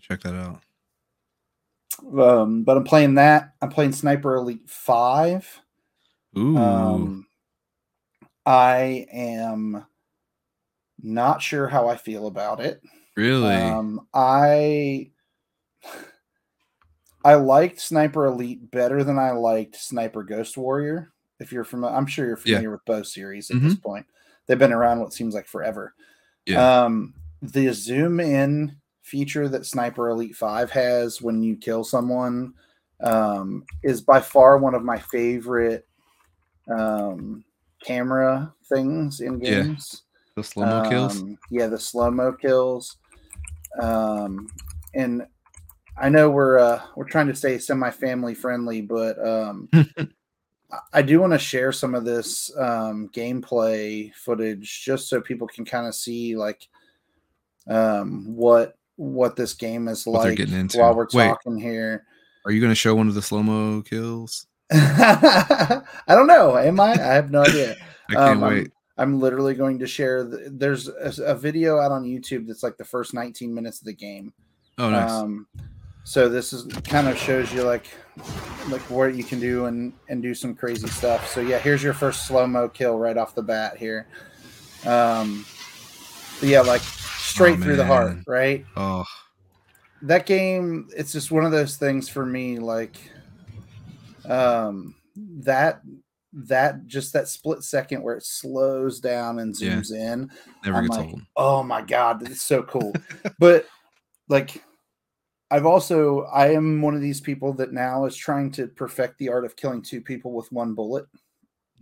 Check 0.00 0.22
that 0.22 0.34
out. 0.34 0.60
Um, 2.20 2.62
but 2.62 2.76
I'm 2.76 2.84
playing 2.84 3.14
that. 3.14 3.54
I'm 3.62 3.70
playing 3.70 3.92
Sniper 3.92 4.36
Elite 4.36 4.68
Five. 4.68 5.60
Ooh, 6.36 6.56
Um, 6.56 7.26
I 8.46 9.06
am 9.12 9.84
not 11.02 11.42
sure 11.42 11.66
how 11.68 11.88
I 11.88 11.96
feel 11.96 12.26
about 12.26 12.60
it. 12.60 12.82
really? 13.16 13.54
Um, 13.54 14.06
I 14.14 15.10
I 17.24 17.34
liked 17.34 17.80
Sniper 17.80 18.26
Elite 18.26 18.70
better 18.70 19.02
than 19.04 19.18
I 19.18 19.32
liked 19.32 19.76
Sniper 19.76 20.22
Ghost 20.22 20.56
Warrior. 20.56 21.12
If 21.40 21.52
you're 21.52 21.64
familiar, 21.64 21.94
I'm 21.96 22.06
sure 22.06 22.26
you're 22.26 22.36
Yeah. 22.36 22.42
familiar 22.56 22.70
with 22.70 22.84
both 22.84 23.06
series 23.06 23.50
at 23.50 23.62
this 23.62 23.74
point. 23.74 24.06
They've 24.46 24.58
been 24.58 24.72
around 24.72 25.00
what 25.00 25.12
seems 25.12 25.34
like 25.34 25.46
forever. 25.46 25.94
Yeah. 26.46 26.84
Um, 26.84 27.14
the 27.42 27.72
zoom 27.72 28.20
in 28.20 28.76
feature 29.02 29.48
that 29.48 29.66
Sniper 29.66 30.08
Elite 30.08 30.34
5 30.36 30.70
has 30.70 31.22
when 31.22 31.42
you 31.42 31.56
kill 31.56 31.84
someone 31.84 32.54
um, 33.02 33.64
is 33.82 34.00
by 34.00 34.20
far 34.20 34.58
one 34.58 34.74
of 34.74 34.82
my 34.82 34.98
favorite 34.98 35.86
um, 36.70 37.44
camera 37.82 38.52
things 38.68 39.20
in 39.20 39.38
Yeah. 39.38 39.62
games. 39.62 40.02
the 40.34 40.42
slow 40.42 40.66
mo 40.66 40.88
kills. 40.88 41.16
Um, 41.18 41.38
Yeah, 41.50 41.68
the 41.68 41.78
slow 41.78 42.10
mo 42.10 42.32
kills. 42.32 42.96
Um, 43.80 44.50
and 44.94 45.26
I 45.96 46.08
know 46.08 46.30
we're 46.30 46.58
uh, 46.58 46.82
we're 46.96 47.08
trying 47.08 47.28
to 47.28 47.34
stay 47.34 47.58
semi 47.58 47.90
family 47.90 48.34
friendly, 48.34 48.80
but 48.82 49.18
um, 49.24 49.68
I- 50.92 51.02
do 51.02 51.20
want 51.20 51.32
to 51.32 51.38
share 51.38 51.72
some 51.72 51.94
of 51.94 52.04
this 52.04 52.54
um, 52.58 53.08
gameplay 53.14 54.12
footage 54.14 54.82
just 54.84 55.08
so 55.08 55.20
people 55.20 55.46
can 55.48 55.64
kind 55.64 55.86
of 55.86 55.94
see 55.94 56.36
like 56.36 56.68
um, 57.68 58.34
what 58.34 58.76
what 58.96 59.36
this 59.36 59.54
game 59.54 59.88
is 59.88 60.04
What 60.06 60.24
like 60.28 60.38
while 60.74 60.94
we're 60.94 61.06
Wait. 61.12 61.28
talking 61.28 61.58
here. 61.58 62.04
Are 62.44 62.50
you 62.50 62.60
going 62.60 62.70
to 62.72 62.74
show 62.76 62.94
one 62.94 63.08
of 63.08 63.14
the 63.14 63.22
slow 63.22 63.42
mo 63.42 63.82
kills? 63.82 64.46
I 64.72 65.82
don't 66.08 66.26
know. 66.26 66.56
Am 66.56 66.80
I? 66.80 66.92
I 66.92 66.96
have 67.14 67.30
no 67.30 67.42
idea. 67.42 67.76
I 68.10 68.14
can't 68.14 68.26
Um, 68.38 68.44
I'm- 68.44 68.54
wait. 68.54 68.72
I'm 69.00 69.20
literally 69.20 69.54
going 69.54 69.78
to 69.78 69.86
share. 69.86 70.24
The, 70.24 70.48
there's 70.50 70.88
a, 70.88 71.12
a 71.26 71.34
video 71.36 71.78
out 71.78 71.92
on 71.92 72.02
YouTube 72.02 72.48
that's 72.48 72.64
like 72.64 72.76
the 72.76 72.84
first 72.84 73.14
19 73.14 73.54
minutes 73.54 73.78
of 73.80 73.84
the 73.84 73.92
game. 73.92 74.32
Oh, 74.76 74.90
nice. 74.90 75.10
So 76.08 76.26
this 76.26 76.54
is 76.54 76.64
kind 76.84 77.06
of 77.06 77.18
shows 77.18 77.52
you 77.52 77.64
like 77.64 77.86
like 78.70 78.80
what 78.88 79.14
you 79.14 79.22
can 79.22 79.38
do 79.38 79.66
and 79.66 79.92
and 80.08 80.22
do 80.22 80.34
some 80.34 80.54
crazy 80.54 80.86
stuff. 80.88 81.28
So 81.28 81.42
yeah, 81.42 81.58
here's 81.58 81.82
your 81.82 81.92
first 81.92 82.26
slow 82.26 82.46
mo 82.46 82.66
kill 82.66 82.98
right 82.98 83.18
off 83.18 83.34
the 83.34 83.42
bat 83.42 83.76
here. 83.76 84.06
Um, 84.86 85.44
yeah, 86.40 86.62
like 86.62 86.80
straight 86.80 87.60
through 87.60 87.76
the 87.76 87.84
heart, 87.84 88.20
right? 88.26 88.64
oh, 88.74 89.04
that 90.00 90.24
game 90.24 90.88
it's 90.96 91.12
just 91.12 91.30
one 91.30 91.44
of 91.44 91.52
those 91.52 91.76
things 91.76 92.08
for 92.08 92.24
me 92.24 92.58
like 92.58 92.96
um 94.24 94.94
that 95.16 95.82
that 96.32 96.86
just 96.86 97.12
that 97.12 97.28
split 97.28 97.62
second 97.62 98.02
where 98.02 98.16
it 98.16 98.24
slows 98.24 98.98
down 98.98 99.40
and 99.40 99.54
Yeah. 99.60 99.72
zooms 99.76 99.92
in 99.92 100.30
never 100.64 100.78
I'm 100.78 100.84
gets 100.86 100.96
like, 100.96 101.08
old. 101.08 101.22
oh 101.36 101.62
my 101.62 101.82
god 101.82 102.22
it's 102.22 102.40
so 102.42 102.62
cool 102.62 102.94
but 103.38 103.66
like 104.28 104.62
i've 105.50 105.66
also 105.66 106.22
i 106.24 106.48
am 106.48 106.80
one 106.82 106.94
of 106.94 107.00
these 107.00 107.20
people 107.20 107.52
that 107.52 107.72
now 107.72 108.04
is 108.04 108.16
trying 108.16 108.50
to 108.50 108.66
perfect 108.68 109.18
the 109.18 109.28
art 109.28 109.44
of 109.44 109.56
killing 109.56 109.82
two 109.82 110.00
people 110.00 110.32
with 110.32 110.50
one 110.52 110.74
bullet 110.74 111.06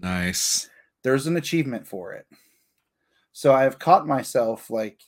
Nice. 0.01 0.69
there's 1.03 1.27
an 1.27 1.37
achievement 1.37 1.87
for 1.87 2.13
it 2.13 2.27
so 3.33 3.53
i 3.55 3.63
have 3.63 3.79
caught 3.79 4.07
myself 4.07 4.71
like 4.71 5.01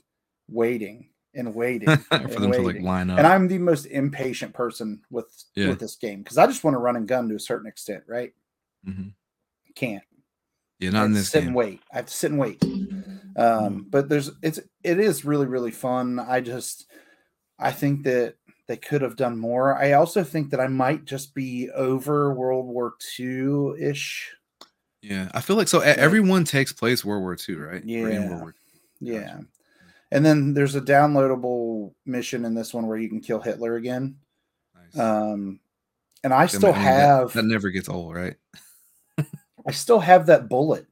waiting 0.48 1.08
and 1.34 1.54
waiting 1.54 1.94
For 1.96 2.14
and 2.16 2.30
them 2.30 2.52
to 2.52 2.62
like 2.62 2.80
line 2.80 3.10
up. 3.10 3.18
and 3.18 3.26
I'm 3.26 3.46
the 3.48 3.58
most 3.58 3.84
impatient 3.84 4.54
person 4.54 5.02
with 5.10 5.26
Yeah. 5.54 5.68
with 5.68 5.78
this 5.78 5.94
game 5.94 6.22
because 6.22 6.38
I 6.38 6.46
just 6.46 6.64
want 6.64 6.74
to 6.74 6.78
run 6.78 6.96
and 6.96 7.06
gun 7.06 7.28
to 7.28 7.34
a 7.36 7.38
certain 7.40 7.68
extent, 7.68 8.02
right? 8.08 8.32
Mm-hmm. 8.88 9.08
Can't. 9.74 10.02
Yeah, 10.80 10.90
not 10.90 11.04
in 11.04 11.12
this 11.12 11.28
sit 11.28 11.40
game. 11.40 11.48
and 11.48 11.56
wait. 11.56 11.82
I 11.92 11.96
have 11.96 12.06
to 12.06 12.12
sit 12.12 12.30
and 12.30 12.40
wait. 12.40 12.64
Um, 13.36 13.86
but 13.90 14.08
there's 14.08 14.30
it's 14.42 14.58
it 14.82 14.98
is 14.98 15.26
really 15.26 15.46
really 15.46 15.70
fun. 15.70 16.18
I 16.18 16.40
just 16.40 16.86
I 17.58 17.72
think 17.72 18.04
that 18.04 18.36
they 18.68 18.76
could 18.76 19.02
have 19.02 19.16
done 19.16 19.38
more. 19.38 19.74
I 19.76 19.92
also 19.92 20.22
think 20.22 20.50
that 20.50 20.60
I 20.60 20.68
might 20.68 21.04
just 21.04 21.34
be 21.34 21.70
over 21.74 22.32
World 22.34 22.66
War 22.66 22.94
II 23.18 23.72
ish. 23.80 24.30
Yeah, 25.02 25.30
I 25.32 25.40
feel 25.40 25.56
like 25.56 25.68
so. 25.68 25.80
Everyone 25.80 26.44
takes 26.44 26.72
place 26.72 27.04
World 27.04 27.22
War 27.22 27.36
II, 27.48 27.54
right? 27.56 27.84
Yeah. 27.84 28.28
World 28.28 28.40
War 28.40 28.54
Yeah. 29.00 29.20
Gotcha. 29.20 29.46
And 30.10 30.24
then 30.24 30.54
there's 30.54 30.74
a 30.74 30.80
downloadable 30.80 31.92
mission 32.06 32.44
in 32.44 32.54
this 32.54 32.72
one 32.72 32.86
where 32.86 32.96
you 32.98 33.08
can 33.08 33.20
kill 33.20 33.40
Hitler 33.40 33.76
again. 33.76 34.16
Nice. 34.74 34.98
Um, 34.98 35.60
and 36.24 36.32
I 36.32 36.42
I 36.42 36.46
still 36.46 36.72
mean, 36.72 36.82
that- 36.82 36.98
have 37.20 37.32
that, 37.34 37.44
never 37.44 37.70
gets 37.70 37.88
old, 37.88 38.14
right? 38.14 38.36
I 39.66 39.72
still 39.72 40.00
have 40.00 40.26
that 40.26 40.48
bullet. 40.48 40.86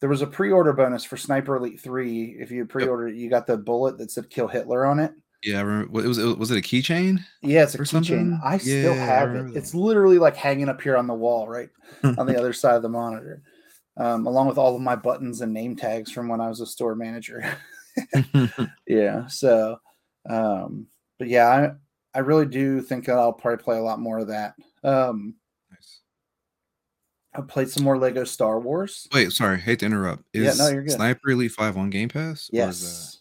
There 0.00 0.08
was 0.08 0.20
a 0.20 0.26
pre-order 0.26 0.72
bonus 0.72 1.04
for 1.04 1.16
Sniper 1.16 1.56
Elite 1.56 1.80
3. 1.80 2.36
If 2.38 2.50
you 2.50 2.66
pre-ordered 2.66 3.08
it, 3.08 3.16
you 3.16 3.30
got 3.30 3.46
the 3.46 3.56
bullet 3.56 3.98
that 3.98 4.10
said 4.10 4.28
kill 4.30 4.48
Hitler 4.48 4.84
on 4.84 4.98
it. 4.98 5.12
Yeah, 5.46 5.58
I 5.58 5.62
remember. 5.62 6.04
It 6.04 6.08
was 6.08 6.18
was 6.18 6.50
it 6.50 6.58
a 6.58 6.60
keychain? 6.60 7.20
Yeah, 7.40 7.62
it's 7.62 7.76
a 7.76 7.78
keychain. 7.78 8.40
I 8.44 8.58
still 8.58 8.96
Yeah, 8.96 9.02
I 9.02 9.06
have 9.06 9.28
remember 9.28 9.50
it. 9.50 9.52
that 9.54 9.58
It's 9.60 9.74
literally 9.74 10.18
like 10.18 10.34
hanging 10.34 10.68
up 10.68 10.82
here 10.82 10.96
on 10.96 11.06
the 11.06 11.14
wall, 11.14 11.46
right 11.48 11.68
on 12.02 12.26
the 12.26 12.36
other 12.38 12.52
side 12.52 12.74
of 12.74 12.82
the 12.82 12.88
monitor, 12.88 13.42
um, 13.96 14.26
along 14.26 14.48
with 14.48 14.58
all 14.58 14.74
of 14.74 14.82
my 14.82 14.96
buttons 14.96 15.42
and 15.42 15.52
name 15.54 15.76
tags 15.76 16.10
from 16.10 16.26
when 16.28 16.40
I 16.40 16.48
was 16.48 16.60
a 16.60 16.66
store 16.66 16.96
manager. 16.96 17.44
yeah. 18.88 19.28
So, 19.28 19.78
um, 20.28 20.88
but 21.18 21.28
yeah, 21.28 21.46
I 21.46 22.18
I 22.18 22.20
really 22.22 22.46
do 22.46 22.80
think 22.80 23.04
that 23.06 23.16
I'll 23.18 23.32
probably 23.32 23.62
play 23.62 23.78
a 23.78 23.82
lot 23.82 24.00
more 24.00 24.18
of 24.18 24.26
that. 24.28 24.54
Um, 24.82 25.34
nice. 25.70 26.00
I 27.34 27.42
played 27.42 27.68
some 27.70 27.84
more 27.84 27.98
Lego 27.98 28.24
Star 28.24 28.58
Wars. 28.58 29.06
Wait, 29.14 29.30
sorry, 29.30 29.60
hate 29.60 29.78
to 29.78 29.86
interrupt. 29.86 30.24
Yeah, 30.32 30.50
Is 30.50 30.58
no, 30.58 30.68
you're 30.70 30.82
good. 30.82 30.92
Sniper 30.94 31.30
Elite 31.30 31.52
Five 31.52 31.76
on 31.76 31.90
Game 31.90 32.08
Pass? 32.08 32.50
or 32.52 32.68
is 32.68 32.82
Yes. 32.82 33.18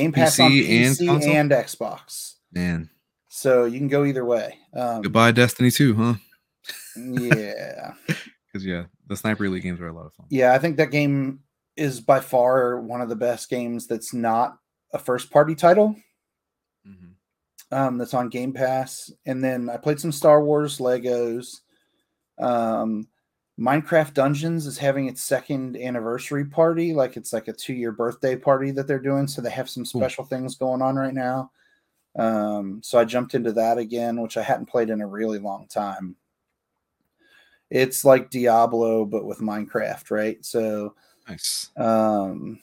Game 0.00 0.12
Pass 0.12 0.38
on 0.40 0.50
PC 0.50 1.06
console? 1.06 1.32
and 1.32 1.50
Xbox. 1.50 2.34
Man, 2.52 2.90
So 3.28 3.64
you 3.64 3.78
can 3.78 3.88
go 3.88 4.04
either 4.04 4.24
way. 4.24 4.58
Um, 4.74 5.02
goodbye 5.02 5.32
Destiny 5.32 5.70
2, 5.70 5.94
huh? 5.94 6.14
Yeah. 6.96 7.92
Because 8.52 8.64
yeah, 8.64 8.84
the 9.06 9.14
Sniper 9.16 9.44
Elite 9.44 9.62
games 9.64 9.80
are 9.82 9.88
a 9.88 9.92
lot 9.92 10.06
of 10.06 10.14
fun. 10.14 10.26
Yeah, 10.30 10.54
I 10.54 10.58
think 10.58 10.78
that 10.78 10.90
game 10.90 11.40
is 11.76 12.00
by 12.00 12.20
far 12.20 12.80
one 12.80 13.02
of 13.02 13.10
the 13.10 13.16
best 13.16 13.50
games 13.50 13.86
that's 13.86 14.14
not 14.14 14.56
a 14.94 14.98
first 14.98 15.30
party 15.30 15.54
title. 15.54 15.94
Mhm. 16.88 17.10
Um, 17.70 17.98
that's 17.98 18.14
on 18.14 18.30
Game 18.30 18.54
Pass. 18.54 19.12
And 19.26 19.44
then 19.44 19.68
I 19.68 19.76
played 19.76 20.00
some 20.00 20.10
Star 20.12 20.42
Wars 20.42 20.78
Legos. 20.78 21.56
Um, 22.38 23.08
Minecraft 23.58 24.12
Dungeons 24.12 24.66
is 24.66 24.76
having 24.76 25.06
its 25.06 25.22
second 25.22 25.76
anniversary 25.76 26.44
party. 26.44 26.92
Like 26.92 27.16
it's 27.16 27.32
like 27.32 27.48
a 27.48 27.52
two 27.52 27.72
year 27.74 27.90
birthday 27.92 28.36
party 28.36 28.70
that 28.72 28.86
they're 28.86 28.98
doing. 28.98 29.26
So 29.26 29.40
they 29.40 29.50
have 29.50 29.70
some 29.70 29.84
Cool. 29.84 30.00
special 30.02 30.24
things 30.24 30.56
going 30.56 30.82
on 30.82 30.96
right 30.96 31.14
now. 31.14 31.50
Um, 32.16 32.80
so 32.82 32.98
I 32.98 33.04
jumped 33.04 33.34
into 33.34 33.52
that 33.52 33.78
again, 33.78 34.20
which 34.20 34.36
I 34.36 34.42
hadn't 34.42 34.66
played 34.66 34.90
in 34.90 35.00
a 35.00 35.06
really 35.06 35.38
long 35.38 35.66
time. 35.68 36.16
It's 37.70 38.04
like 38.04 38.30
Diablo, 38.30 39.04
but 39.04 39.24
with 39.24 39.38
Minecraft, 39.40 40.10
right? 40.10 40.44
So 40.44 40.94
Nice. 41.28 41.70
um, 41.76 42.60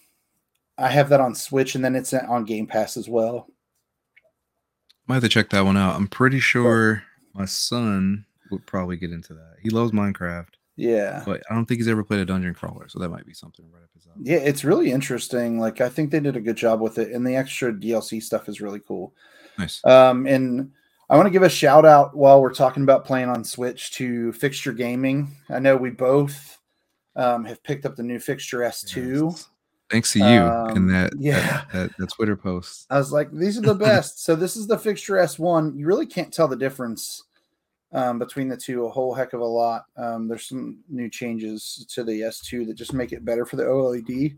I 0.77 0.87
have 0.89 1.09
that 1.09 1.19
on 1.21 1.35
Switch, 1.35 1.75
and 1.75 1.83
then 1.83 1.95
it's 1.95 2.13
on 2.13 2.45
Game 2.45 2.65
Pass 2.65 2.97
as 2.97 3.09
well. 3.09 3.47
Might 5.07 5.15
have 5.15 5.23
to 5.23 5.29
check 5.29 5.49
that 5.49 5.65
one 5.65 5.75
out. 5.77 5.95
I'm 5.95 6.07
pretty 6.07 6.39
sure 6.39 7.03
my 7.33 7.45
son 7.45 8.25
would 8.49 8.65
probably 8.65 8.95
get 8.95 9.11
into 9.11 9.33
that. 9.33 9.57
He 9.61 9.69
loves 9.69 9.91
Minecraft, 9.91 10.47
Yeah, 10.75 11.21
but 11.25 11.43
I 11.49 11.53
don't 11.53 11.65
think 11.65 11.79
he's 11.79 11.87
ever 11.87 12.03
played 12.03 12.21
a 12.21 12.25
dungeon 12.25 12.53
crawler, 12.55 12.87
so 12.87 12.99
that 12.99 13.09
might 13.09 13.25
be 13.25 13.33
something 13.33 13.65
right 13.71 13.83
up 13.83 13.89
his 13.93 14.07
alley. 14.07 14.21
yeah, 14.23 14.37
it's 14.37 14.63
really 14.63 14.91
interesting. 14.91 15.59
Like 15.59 15.81
I 15.81 15.89
think 15.89 16.09
they 16.09 16.19
did 16.19 16.35
a 16.35 16.41
good 16.41 16.55
job 16.55 16.81
with 16.81 16.97
it, 16.97 17.11
and 17.11 17.25
the 17.25 17.35
extra 17.35 17.71
DLC 17.71 18.21
stuff 18.23 18.49
is 18.49 18.59
really 18.61 18.79
cool. 18.79 19.13
Nice. 19.59 19.85
Um, 19.85 20.25
and 20.25 20.71
I 21.09 21.15
want 21.15 21.27
to 21.27 21.31
give 21.31 21.43
a 21.43 21.49
shout 21.49 21.85
out 21.85 22.15
while 22.15 22.41
we're 22.41 22.53
talking 22.53 22.81
about 22.81 23.05
playing 23.05 23.29
on 23.29 23.43
Switch 23.43 23.91
to 23.93 24.31
Fixture 24.33 24.73
Gaming. 24.73 25.29
I 25.49 25.59
know 25.59 25.77
we 25.77 25.91
both 25.91 26.57
um, 27.15 27.45
have 27.45 27.61
picked 27.63 27.85
up 27.85 27.95
the 27.95 28.01
new 28.01 28.17
Fixture 28.19 28.59
S2. 28.59 29.29
Yes. 29.31 29.49
Thanks 29.91 30.13
to 30.13 30.19
you 30.19 30.25
Um, 30.25 30.69
and 30.69 30.89
that, 30.89 31.13
yeah. 31.19 31.39
that, 31.39 31.71
that 31.71 31.97
that 31.99 32.11
Twitter 32.13 32.35
post. 32.35 32.87
I 32.89 32.97
was 32.97 33.11
like, 33.11 33.31
these 33.31 33.59
are 33.59 33.61
the 33.61 33.75
best. 33.89 34.23
so 34.23 34.35
this 34.35 34.55
is 34.55 34.65
the 34.65 34.77
Fixture 34.79 35.15
S1. 35.15 35.77
You 35.77 35.85
really 35.85 36.07
can't 36.07 36.33
tell 36.33 36.47
the 36.47 36.55
difference 36.55 37.25
um, 37.93 38.17
between 38.19 38.47
the 38.47 38.57
two 38.57 38.85
a 38.85 38.89
whole 38.89 39.13
heck 39.13 39.33
of 39.33 39.41
a 39.41 39.45
lot. 39.45 39.85
Um, 39.95 40.27
there's 40.27 40.47
some 40.47 40.79
new 40.89 41.09
changes 41.09 41.85
to 41.89 42.03
the 42.03 42.21
S2 42.21 42.67
that 42.67 42.73
just 42.73 42.93
make 42.93 43.13
it 43.13 43.23
better 43.23 43.45
for 43.45 43.55
the 43.55 43.63
OLED 43.63 44.37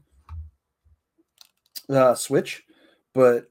uh, 1.89 2.15
switch. 2.15 2.63
But 3.13 3.49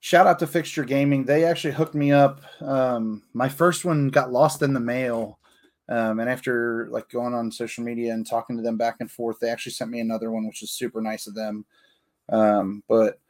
shout 0.00 0.26
out 0.26 0.38
to 0.40 0.46
Fixture 0.46 0.84
Gaming. 0.84 1.24
They 1.24 1.44
actually 1.44 1.72
hooked 1.74 1.94
me 1.94 2.12
up. 2.12 2.42
Um, 2.60 3.22
my 3.32 3.48
first 3.48 3.84
one 3.84 4.08
got 4.08 4.32
lost 4.32 4.62
in 4.62 4.74
the 4.74 4.80
mail. 4.80 5.38
Um, 5.88 6.18
and 6.20 6.28
after 6.28 6.88
like 6.90 7.08
going 7.08 7.32
on 7.32 7.50
social 7.50 7.84
media 7.84 8.12
and 8.12 8.26
talking 8.26 8.56
to 8.56 8.62
them 8.62 8.76
back 8.76 8.96
and 9.00 9.10
forth, 9.10 9.38
they 9.40 9.48
actually 9.48 9.72
sent 9.72 9.90
me 9.90 10.00
another 10.00 10.30
one, 10.30 10.46
which 10.46 10.62
is 10.62 10.72
super 10.72 11.00
nice 11.00 11.26
of 11.26 11.34
them. 11.34 11.64
Um, 12.28 12.82
but 12.88 13.20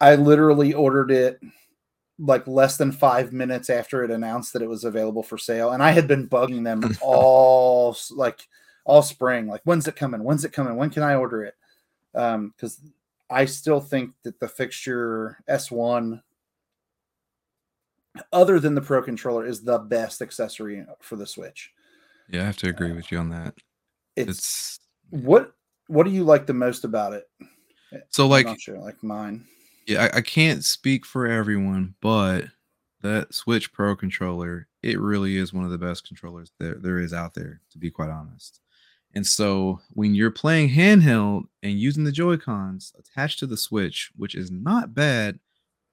I 0.00 0.16
literally 0.16 0.72
ordered 0.72 1.10
it 1.12 1.38
like 2.24 2.46
less 2.46 2.76
than 2.76 2.92
five 2.92 3.32
minutes 3.32 3.68
after 3.68 4.04
it 4.04 4.10
announced 4.10 4.52
that 4.52 4.62
it 4.62 4.68
was 4.68 4.84
available 4.84 5.24
for 5.24 5.36
sale, 5.36 5.70
and 5.72 5.82
I 5.82 5.90
had 5.90 6.06
been 6.06 6.28
bugging 6.28 6.64
them 6.64 6.96
all 7.02 7.96
like 8.12 8.46
all 8.84 9.02
spring. 9.02 9.48
Like, 9.48 9.62
when's 9.64 9.88
it 9.88 9.96
coming? 9.96 10.22
When's 10.22 10.44
it 10.44 10.52
coming? 10.52 10.76
When 10.76 10.90
can 10.90 11.02
I 11.02 11.16
order 11.16 11.44
it? 11.44 11.54
Um, 12.14 12.54
because 12.56 12.80
I 13.28 13.44
still 13.46 13.80
think 13.80 14.12
that 14.22 14.38
the 14.38 14.48
fixture 14.48 15.38
S1, 15.48 16.22
other 18.32 18.60
than 18.60 18.74
the 18.74 18.82
Pro 18.82 19.02
controller, 19.02 19.44
is 19.44 19.62
the 19.62 19.78
best 19.78 20.22
accessory 20.22 20.84
for 21.00 21.16
the 21.16 21.26
Switch. 21.26 21.72
Yeah, 22.28 22.42
I 22.42 22.46
have 22.46 22.56
to 22.58 22.68
agree 22.68 22.92
with 22.92 23.10
you 23.10 23.18
on 23.18 23.30
that. 23.30 23.54
It's, 24.14 24.28
It's 24.28 24.80
what 25.10 25.52
what 25.88 26.04
do 26.04 26.10
you 26.10 26.24
like 26.24 26.46
the 26.46 26.54
most 26.54 26.84
about 26.84 27.14
it? 27.14 27.28
so 28.10 28.26
like 28.26 28.46
not 28.46 28.60
sure, 28.60 28.78
like 28.78 29.02
mine. 29.02 29.44
Yeah, 29.86 30.08
I, 30.12 30.18
I 30.18 30.20
can't 30.20 30.64
speak 30.64 31.04
for 31.06 31.26
everyone, 31.26 31.94
but 32.00 32.46
that 33.02 33.34
Switch 33.34 33.72
Pro 33.72 33.96
controller, 33.96 34.68
it 34.82 35.00
really 35.00 35.36
is 35.36 35.52
one 35.52 35.64
of 35.64 35.70
the 35.70 35.78
best 35.78 36.06
controllers 36.06 36.52
there 36.58 36.74
there 36.76 36.98
is 36.98 37.12
out 37.12 37.34
there, 37.34 37.60
to 37.70 37.78
be 37.78 37.90
quite 37.90 38.10
honest. 38.10 38.60
And 39.14 39.26
so 39.26 39.80
when 39.92 40.14
you're 40.14 40.30
playing 40.30 40.70
handheld 40.70 41.42
and 41.62 41.78
using 41.78 42.04
the 42.04 42.12
Joy 42.12 42.38
Cons 42.38 42.92
attached 42.98 43.38
to 43.40 43.46
the 43.46 43.56
Switch, 43.58 44.10
which 44.16 44.34
is 44.34 44.50
not 44.50 44.94
bad, 44.94 45.38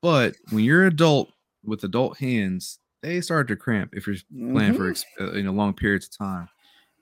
but 0.01 0.35
when 0.51 0.63
you're 0.63 0.85
adult 0.85 1.31
with 1.63 1.83
adult 1.83 2.17
hands, 2.19 2.79
they 3.01 3.19
start 3.21 3.47
to 3.49 3.55
cramp 3.57 3.93
if 3.93 4.07
you're 4.07 4.15
playing 4.53 4.73
for 4.73 4.85
Mhm. 4.87 4.91
ex- 4.91 5.05
uh, 5.19 5.33
you 5.33 5.43
know 5.43 5.51
long 5.51 5.73
periods 5.73 6.05
of 6.05 6.17
time. 6.17 6.47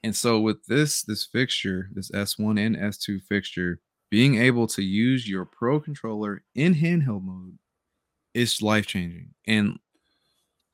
And 0.03 0.15
so 0.15 0.39
with 0.39 0.65
this 0.67 1.03
this 1.03 1.25
fixture, 1.25 1.89
this 1.93 2.09
S1 2.11 2.57
and 2.57 2.75
S2 2.77 3.19
fixture, 3.19 3.81
being 4.09 4.37
able 4.37 4.67
to 4.67 4.81
use 4.81 5.27
your 5.27 5.45
pro 5.45 5.79
controller 5.79 6.43
in 6.55 6.73
handheld 6.73 7.23
mode 7.23 7.57
is 8.33 8.61
life 8.61 8.85
changing. 8.85 9.33
And 9.45 9.79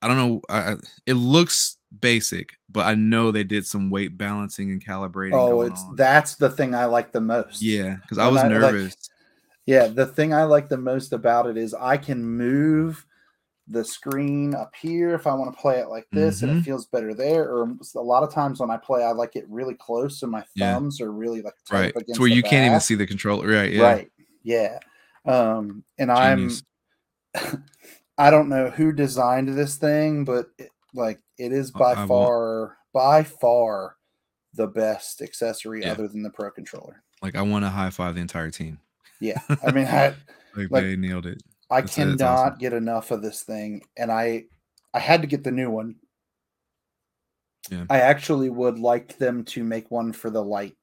I 0.02 0.08
don't 0.08 0.18
know, 0.18 0.42
I, 0.50 0.76
it 1.06 1.14
looks 1.14 1.78
basic, 2.02 2.54
but 2.70 2.86
I 2.86 2.96
know 2.96 3.32
they 3.32 3.44
did 3.44 3.66
some 3.66 3.90
weight 3.90 4.18
balancing 4.18 4.72
and 4.72 4.84
calibrating. 4.84 5.34
Oh, 5.34 5.62
it's 5.62 5.82
on. 5.82 5.96
that's 5.96 6.36
the 6.36 6.50
thing 6.50 6.76
I 6.76 6.86
like 6.86 7.12
the 7.12 7.22
most. 7.22 7.62
yeah, 7.62 7.96
because 8.02 8.18
I 8.18 8.28
was 8.28 8.42
I, 8.42 8.48
like, 8.48 8.52
nervous. 8.52 8.96
Yeah, 9.66 9.88
the 9.88 10.06
thing 10.06 10.34
I 10.34 10.44
like 10.44 10.68
the 10.68 10.78
most 10.78 11.14
about 11.14 11.48
it 11.48 11.58
is 11.58 11.74
I 11.74 11.98
can 11.98 12.24
move 12.24 13.06
the 13.68 13.84
screen 13.84 14.54
up 14.54 14.74
here 14.76 15.14
if 15.16 15.26
I 15.26 15.34
want 15.34 15.56
to 15.56 15.62
play 15.62 15.80
it 15.80 15.88
like 15.88 16.06
this 16.12 16.42
and 16.42 16.52
Mhm. 16.52 16.60
it 16.60 16.64
feels 16.64 16.86
better 16.88 17.14
there. 17.14 17.46
Or 17.50 17.70
a 17.96 18.00
lot 18.02 18.22
of 18.24 18.32
times 18.34 18.60
when 18.60 18.70
I 18.70 18.76
play, 18.78 19.04
I 19.04 19.12
like 19.14 19.36
it 19.38 19.46
really 19.48 19.76
close 19.76 20.20
so 20.20 20.28
my 20.28 20.44
Yeah. 20.56 20.74
thumbs 20.74 21.00
are 21.00 21.12
really 21.12 21.42
like 21.42 21.54
tight 21.66 21.96
right, 21.96 22.08
to 22.14 22.20
where 22.20 22.28
you 22.30 22.44
can't 22.44 22.66
even 22.68 22.82
see 22.82 22.96
the 22.96 23.08
controller. 23.08 23.48
Right, 23.48 23.72
yeah, 23.72 23.82
Right. 23.82 24.12
Yeah. 24.44 24.80
Um, 25.26 25.86
and 25.98 26.10
Genius. 26.14 26.64
I'm 27.34 27.64
I 28.18 28.30
don't 28.30 28.50
know 28.50 28.70
who 28.70 28.92
designed 28.92 29.50
this 29.50 29.76
thing, 29.78 30.24
but 30.26 30.48
it, 30.58 30.70
like 30.94 31.20
it 31.38 31.52
is 31.52 31.72
by 31.72 31.94
I 31.94 32.06
far 32.06 32.78
by 32.94 33.24
far 33.24 33.96
the 34.54 34.68
best 34.68 35.22
accessory 35.22 35.82
Yeah. 35.82 35.94
other 35.94 36.08
than 36.08 36.22
the 36.22 36.30
pro 36.30 36.52
controller. 36.52 37.02
Like 37.22 37.36
I 37.36 37.42
want 37.42 37.64
to 37.66 37.70
high 37.70 37.90
five 37.90 38.16
the 38.16 38.22
entire 38.22 38.52
team. 38.52 38.80
Yeah. 39.22 39.40
I 39.66 39.72
mean 39.72 39.88
I 39.88 40.16
Like, 40.56 40.70
Like, 40.70 40.84
they 40.84 40.96
nailed 40.98 41.26
it. 41.26 41.42
I 41.74 41.82
That's- 41.82 41.96
cannot 41.96 42.18
that's 42.20 42.42
awesome. 42.42 42.58
get 42.60 42.74
enough 42.74 43.12
of 43.12 43.22
this 43.22 43.42
thing, 43.44 43.82
and 43.98 44.12
I 44.12 44.46
I 44.94 45.00
had 45.00 45.22
to 45.22 45.28
get 45.28 45.44
the 45.44 45.52
new 45.52 45.70
one. 45.72 45.96
Yeah. 47.70 47.86
I 47.90 48.02
actually 48.02 48.50
would 48.50 48.78
like 48.78 49.18
them 49.18 49.44
to 49.46 49.64
make 49.64 49.90
one 49.90 50.12
for 50.14 50.30
the 50.30 50.44
light, 50.44 50.76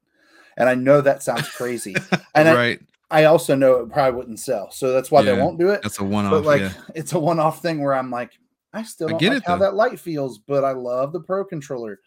and 0.57 0.69
I 0.69 0.75
know 0.75 1.01
that 1.01 1.23
sounds 1.23 1.49
crazy. 1.51 1.95
And 2.35 2.49
I- 2.49 2.55
right, 2.55 2.81
I 3.11 3.25
also 3.25 3.55
know 3.55 3.75
it 3.81 3.91
probably 3.91 4.17
wouldn't 4.17 4.39
sell, 4.41 4.71
so 4.71 4.93
that's 4.93 5.11
why 5.11 5.23
they 5.23 5.37
won't 5.37 5.59
do 5.59 5.71
it. 5.71 5.83
that's 5.83 5.99
a 5.99 6.05
one 6.05 6.31
But 6.31 6.39
off. 6.41 6.45
like, 6.47 6.61
yeah, 6.63 6.73
it's 6.95 7.13
a 7.13 7.19
one-off 7.19 7.61
thing 7.61 7.83
where 7.83 7.95
I'm 7.95 8.11
like, 8.11 8.31
I 8.73 8.83
still 8.85 9.09
don't 9.09 9.19
get 9.19 9.31
like 9.33 9.39
it, 9.39 9.47
how 9.47 9.57
though. 9.57 9.65
that 9.65 9.75
light 9.75 9.99
feels, 9.99 10.39
but 10.39 10.65
I 10.65 10.71
love 10.73 11.13
the 11.13 11.21
Pro 11.21 11.45
controller. 11.45 11.99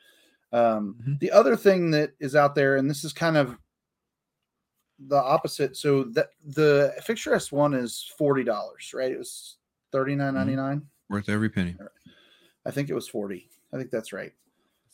Um, 0.54 0.96
Mhm. 1.06 1.20
The 1.20 1.32
other 1.32 1.56
thing 1.58 1.92
that 1.92 2.12
is 2.22 2.36
out 2.38 2.56
there, 2.56 2.78
and 2.78 2.90
this 2.90 3.04
is 3.04 3.12
kind 3.12 3.36
of 3.38 3.58
the 5.00 5.18
opposite. 5.22 5.76
So 5.78 6.04
that 6.14 6.30
the 6.46 6.94
Fixture 7.04 7.32
S1 7.32 7.78
is 7.82 8.12
forty 8.18 8.44
dollars, 8.44 8.92
right? 8.94 9.12
It 9.12 9.18
was 9.18 9.58
thirty 9.92 10.16
nine 10.16 10.34
ninety 10.36 10.56
nine. 10.56 10.84
worth 11.10 11.30
every 11.30 11.50
penny. 11.50 11.76
I 12.66 12.72
think 12.72 12.90
it 12.90 12.94
was 12.96 13.08
forty. 13.08 13.50
I 13.74 13.78
think 13.78 13.90
that's 13.92 14.14
right. 14.14 14.32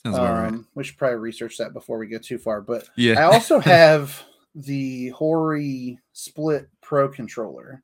Sounds 0.04 0.18
about 0.18 0.34
right. 0.42 0.48
Um, 0.48 0.68
we 0.76 0.84
should 0.84 0.98
probably 0.98 1.18
research 1.18 1.58
that 1.58 1.74
before 1.74 1.98
we 1.98 2.08
get 2.08 2.24
too 2.24 2.38
far. 2.38 2.62
But 2.62 2.88
yeah, 2.96 3.20
I 3.20 3.24
also 3.34 3.60
have 3.60 4.24
the 4.56 5.10
Hori 5.10 6.00
Split 6.14 6.70
Pro 6.82 7.08
controller 7.10 7.84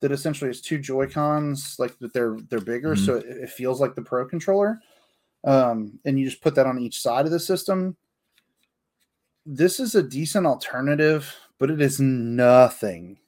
that 0.00 0.12
essentially 0.12 0.50
is 0.50 0.60
two 0.60 0.78
Joy 0.78 1.06
Cons, 1.06 1.76
like 1.78 1.94
but 2.00 2.12
they're 2.12 2.36
they're 2.50 2.60
bigger, 2.60 2.94
Mhm. 2.96 3.06
so 3.06 3.14
it, 3.16 3.24
it 3.26 3.50
feels 3.50 3.80
like 3.80 3.94
the 3.94 4.02
Pro 4.02 4.26
controller. 4.26 4.78
um, 5.44 5.98
and 6.04 6.18
you 6.18 6.28
just 6.28 6.42
put 6.42 6.54
that 6.56 6.66
on 6.66 6.78
each 6.78 7.00
side 7.00 7.24
of 7.24 7.30
the 7.30 7.38
system. 7.40 7.96
This 9.46 9.78
is 9.78 9.94
a 9.94 10.02
decent 10.02 10.46
alternative, 10.46 11.34
but 11.58 11.70
it 11.70 11.80
is 11.80 12.00
nothing 12.00 13.18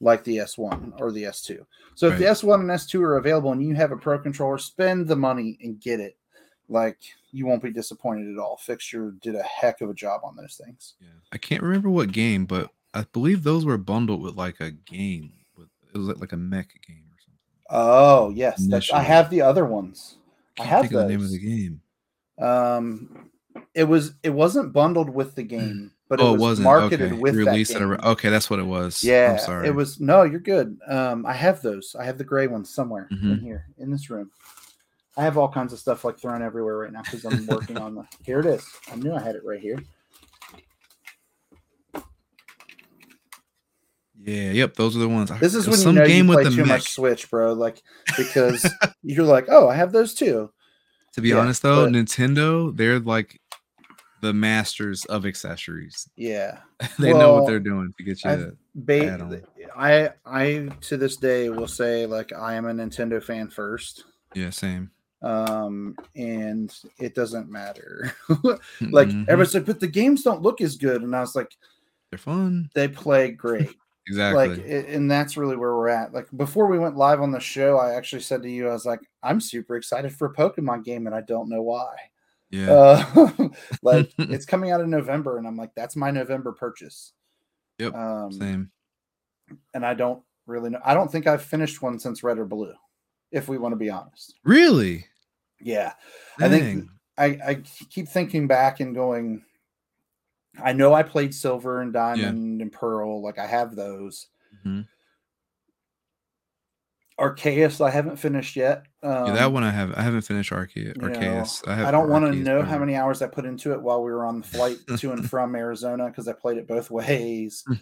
like 0.00 0.24
the 0.24 0.38
S1 0.38 1.00
or 1.00 1.12
the 1.12 1.24
S2. 1.24 1.64
So 1.94 2.08
if 2.08 2.18
the 2.18 2.24
S1 2.24 2.60
and 2.60 2.70
S2 2.70 3.00
are 3.00 3.16
available 3.16 3.52
and 3.52 3.62
you 3.62 3.74
have 3.74 3.92
a 3.92 3.96
pro 3.96 4.18
controller, 4.18 4.58
spend 4.58 5.06
the 5.06 5.16
money 5.16 5.58
and 5.62 5.80
get 5.80 6.00
it. 6.00 6.16
Like 6.68 6.98
you 7.30 7.46
won't 7.46 7.62
be 7.62 7.70
disappointed 7.70 8.32
at 8.32 8.38
all. 8.38 8.56
Fixture 8.56 9.14
did 9.20 9.34
a 9.34 9.42
heck 9.42 9.80
of 9.80 9.90
a 9.90 9.94
job 9.94 10.22
on 10.24 10.36
those 10.36 10.60
things. 10.62 10.94
Yeah. 11.00 11.08
I 11.32 11.38
can't 11.38 11.62
remember 11.62 11.90
what 11.90 12.12
game, 12.12 12.44
but 12.44 12.70
I 12.92 13.04
believe 13.12 13.42
those 13.42 13.64
were 13.64 13.78
bundled 13.78 14.22
with 14.22 14.36
like 14.36 14.60
a 14.60 14.70
game. 14.70 15.32
With 15.56 15.68
it 15.94 15.98
was 15.98 16.08
like, 16.08 16.32
a 16.32 16.36
mech 16.36 16.70
game 16.86 17.04
or 17.10 17.18
something. 17.20 17.40
Oh 17.70 18.30
yes, 18.30 18.90
I 18.92 19.02
have 19.02 19.30
the 19.30 19.42
other 19.42 19.64
ones. 19.64 20.18
I 20.58 20.64
Can't 20.64 20.82
have 20.84 20.90
the 20.90 21.06
name 21.06 21.22
of 21.22 21.30
the 21.30 21.38
game. 21.38 21.80
Um, 22.38 23.30
it 23.74 23.84
was 23.84 24.14
it 24.22 24.30
wasn't 24.30 24.72
bundled 24.72 25.10
with 25.10 25.34
the 25.34 25.42
game, 25.42 25.92
but 26.08 26.20
oh, 26.20 26.34
it 26.34 26.38
was 26.40 26.60
marketed 26.60 27.12
okay. 27.12 27.20
with 27.20 27.34
released 27.34 27.72
that 27.72 27.82
at 27.82 27.86
a, 27.92 27.96
game. 27.96 28.06
okay. 28.12 28.28
That's 28.30 28.48
what 28.50 28.58
it 28.58 28.66
was. 28.66 29.02
Yeah, 29.04 29.32
I'm 29.32 29.38
sorry. 29.44 29.68
it 29.68 29.74
was 29.74 30.00
no, 30.00 30.22
you're 30.22 30.40
good. 30.40 30.78
Um, 30.88 31.24
I 31.26 31.32
have 31.34 31.62
those. 31.62 31.94
I 31.98 32.04
have 32.04 32.18
the 32.18 32.24
gray 32.24 32.46
ones 32.46 32.68
somewhere 32.72 33.08
in 33.10 33.18
Mhm. 33.18 33.42
here 33.42 33.66
in 33.78 33.90
this 33.90 34.08
room. 34.10 34.30
I 35.18 35.22
have 35.22 35.38
all 35.38 35.48
kinds 35.48 35.72
of 35.72 35.78
stuff 35.78 36.04
like 36.04 36.18
thrown 36.18 36.42
everywhere 36.42 36.76
right 36.78 36.92
now 36.92 37.02
because 37.02 37.24
I'm 37.24 37.46
working 37.46 37.78
on 37.78 37.94
the. 37.94 38.04
Here 38.24 38.38
it 38.40 38.46
is. 38.46 38.66
I 38.92 38.96
knew 38.96 39.14
I 39.14 39.20
had 39.20 39.34
it 39.34 39.42
right 39.46 39.60
here. 39.60 39.78
Yeah. 44.18 44.50
Yep. 44.52 44.74
Those 44.76 44.96
are 44.96 45.00
the 45.00 45.08
ones. 45.08 45.30
This 45.40 45.54
is 45.54 45.66
when 45.66 45.70
was 45.72 45.80
you 45.80 45.84
some 45.84 45.94
know 45.96 46.02
you 46.02 46.08
game 46.08 46.26
play 46.26 46.36
with 46.36 46.44
the 46.46 46.50
too 46.50 46.56
mech. 46.62 46.68
much 46.68 46.88
Switch, 46.90 47.30
bro. 47.30 47.52
Like 47.52 47.82
because 48.16 48.68
you're 49.02 49.24
like, 49.24 49.46
oh, 49.48 49.68
I 49.68 49.74
have 49.76 49.92
those 49.92 50.14
too. 50.14 50.50
To 51.14 51.20
be 51.22 51.30
Yeah, 51.30 51.36
honest, 51.38 51.62
though, 51.62 51.86
but- 51.86 51.92
Nintendo, 51.92 52.76
they're 52.76 52.98
like 53.00 53.40
the 54.22 54.32
masters 54.32 55.04
of 55.06 55.26
accessories. 55.26 56.08
Yeah, 56.16 56.58
they 56.98 57.12
know 57.12 57.34
what 57.34 57.46
they're 57.46 57.60
doing 57.60 57.92
to 57.98 58.04
get 58.04 58.22
you. 58.24 58.30
I've- 58.30 58.44
ba- 58.74 59.42
I 59.76 60.10
I 60.24 60.68
to 60.82 60.96
this 60.96 61.16
day 61.16 61.48
will 61.50 61.68
say 61.68 62.06
like 62.06 62.32
I 62.32 62.54
am 62.54 62.66
a 62.66 62.72
Nintendo 62.72 63.22
fan 63.22 63.48
first. 63.48 64.04
Yeah. 64.34 64.50
Same. 64.50 64.90
um 65.22 65.96
and 66.14 66.74
it 66.98 67.14
doesn't 67.14 67.50
matter 67.50 68.12
like 68.90 69.08
Mhm. 69.08 69.22
everybody's 69.28 69.54
like 69.54 69.64
but 69.64 69.80
the 69.80 69.86
games 69.88 70.22
don't 70.22 70.42
look 70.42 70.60
as 70.60 70.76
good 70.76 71.00
and 71.02 71.16
i 71.16 71.20
was 71.20 71.34
like 71.34 71.56
they're 72.10 72.18
fun. 72.18 72.68
they 72.74 72.86
play 72.86 73.30
great 73.30 73.70
Exactly. 74.08 74.48
like 74.48 74.64
and 74.94 75.10
that's 75.10 75.38
really 75.38 75.56
where 75.56 75.74
we're 75.74 75.88
at 75.88 76.12
like 76.12 76.26
before 76.36 76.66
we 76.66 76.78
went 76.78 76.98
live 76.98 77.22
on 77.22 77.30
the 77.32 77.40
show 77.40 77.78
i 77.78 77.94
actually 77.94 78.20
said 78.20 78.42
to 78.42 78.50
you 78.50 78.68
i 78.68 78.72
was 78.74 78.84
like 78.84 79.00
i'm 79.22 79.40
super 79.40 79.76
excited 79.76 80.12
for 80.14 80.26
a 80.26 80.34
pokemon 80.34 80.84
game 80.84 81.06
and 81.06 81.16
i 81.16 81.22
don't 81.22 81.48
know 81.48 81.62
why 81.62 81.94
yeah. 82.50 82.70
uh 82.72 83.48
like 83.82 84.12
it's 84.18 84.46
coming 84.46 84.70
out 84.70 84.80
in 84.80 84.90
november 84.90 85.38
and 85.38 85.46
i'm 85.46 85.56
like 85.56 85.74
that's 85.74 85.96
my 85.96 86.10
november 86.10 86.52
purchase 86.52 87.12
Yep, 87.78 87.94
um 87.94 88.32
Same. 88.32 88.70
and 89.74 89.84
i 89.84 89.94
don't 89.94 90.22
really 90.46 90.70
know 90.70 90.80
i 90.84 90.94
don't 90.94 91.10
think 91.10 91.26
i've 91.26 91.42
finished 91.42 91.82
one 91.82 91.98
since 91.98 92.22
red 92.22 92.38
or 92.38 92.44
blue 92.46 92.72
if 93.32 93.48
we 93.48 93.58
want 93.58 93.72
to 93.72 93.76
be 93.76 93.90
honest 93.90 94.34
Really? 94.44 95.06
yeah 95.60 95.94
I 96.38 96.48
think 96.48 96.88
I, 97.18 97.24
I 97.46 97.54
keep 97.90 98.08
thinking 98.08 98.46
back 98.46 98.80
and 98.80 98.94
going, 98.94 99.42
I 100.62 100.74
know 100.74 100.92
I 100.92 101.02
played 101.02 101.34
Silver 101.34 101.80
and 101.80 101.92
Diamond 101.92 102.60
and 102.60 102.70
Pearl, 102.70 103.22
like 103.22 103.38
I 103.38 103.46
have 103.46 103.74
those. 103.74 104.28
Mhm. 104.66 104.86
Arceus, 107.18 107.80
I 107.84 107.90
haven't 107.90 108.16
finished 108.16 108.56
yet. 108.56 108.84
Um, 109.02 109.28
Yeah, 109.28 109.32
that 109.34 109.52
one 109.52 109.64
I 109.64 109.70
have. 109.70 109.94
I 109.96 110.02
haven't 110.02 110.22
finished 110.22 110.52
Arceus. 110.52 110.96
you 110.96 111.02
know, 111.02 111.08
I, 111.66 111.88
I 111.88 111.90
don't 111.90 112.10
want 112.10 112.24
to 112.26 112.32
know 112.38 112.60
how 112.62 112.78
many 112.78 112.94
hours 112.94 113.22
I 113.22 113.26
put 113.26 113.46
into 113.46 113.72
it 113.72 113.80
while 113.80 114.02
we 114.02 114.10
were 114.12 114.26
on 114.26 114.40
the 114.42 114.46
flight 114.46 114.76
to 114.98 115.12
and 115.12 115.28
from 115.28 115.54
Arizona 115.56 116.06
because 116.08 116.28
I 116.28 116.34
played 116.34 116.58
it 116.58 116.66
both 116.68 116.90
ways. 116.90 117.64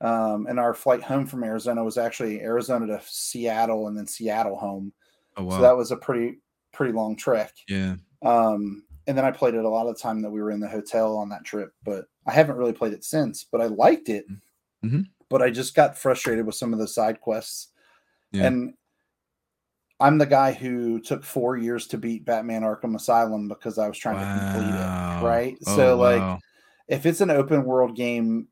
Um, 0.00 0.46
and 0.48 0.58
our 0.58 0.74
flight 0.74 1.00
home 1.00 1.26
from 1.26 1.44
Arizona 1.44 1.84
was 1.84 1.96
actually 1.96 2.40
Arizona 2.40 2.88
to 2.88 3.00
Seattle 3.06 3.86
and 3.86 3.96
then 3.96 4.08
Seattle 4.08 4.56
home. 4.56 4.92
oh 5.36 5.44
wow. 5.44 5.56
So 5.58 5.62
that 5.62 5.76
was 5.76 5.92
a 5.92 5.96
pretty 5.96 6.40
pretty 6.72 6.92
long 6.92 7.14
trek. 7.14 7.52
yeah. 7.68 7.94
Um, 8.22 8.82
and 9.06 9.16
then 9.16 9.24
I 9.24 9.30
played 9.30 9.54
it 9.54 9.64
a 9.64 9.68
lot 9.68 9.86
of 9.86 9.94
the 9.94 10.00
time 10.02 10.22
that 10.22 10.30
we 10.32 10.42
were 10.42 10.50
in 10.50 10.58
the 10.58 10.66
hotel 10.68 11.16
on 11.18 11.28
that 11.28 11.44
trip, 11.44 11.72
but 11.84 12.06
I 12.26 12.32
haven't 12.32 12.56
really 12.56 12.72
played 12.72 12.92
it 12.94 13.04
since. 13.04 13.44
But 13.44 13.60
I 13.60 13.66
liked 13.66 14.08
it. 14.08 14.24
Mhm. 14.84 15.06
But 15.28 15.40
I 15.40 15.50
just 15.50 15.74
got 15.76 15.96
frustrated 15.96 16.46
with 16.46 16.56
some 16.56 16.72
of 16.72 16.80
the 16.80 16.88
side 16.88 17.20
quests. 17.20 17.68
Yeah. 18.32 18.46
And 18.46 18.74
I'm 20.00 20.18
the 20.18 20.26
guy 20.26 20.52
who 20.52 21.00
took 21.00 21.24
four 21.24 21.56
years 21.56 21.86
to 21.88 21.98
beat 21.98 22.24
Batman 22.24 22.62
Arkham 22.62 22.96
Asylum 22.96 23.48
because 23.48 23.78
I 23.78 23.86
was 23.86 23.98
trying 23.98 24.18
to 24.18 24.42
complete 24.42 24.74
it. 24.74 25.26
Right. 25.26 25.56
Oh, 25.66 25.76
so 25.76 25.96
like 25.96 26.20
wow. 26.20 26.38
if 26.88 27.06
it's 27.06 27.20
an 27.20 27.30
open 27.30 27.64
world 27.64 27.94
game, 27.94 28.48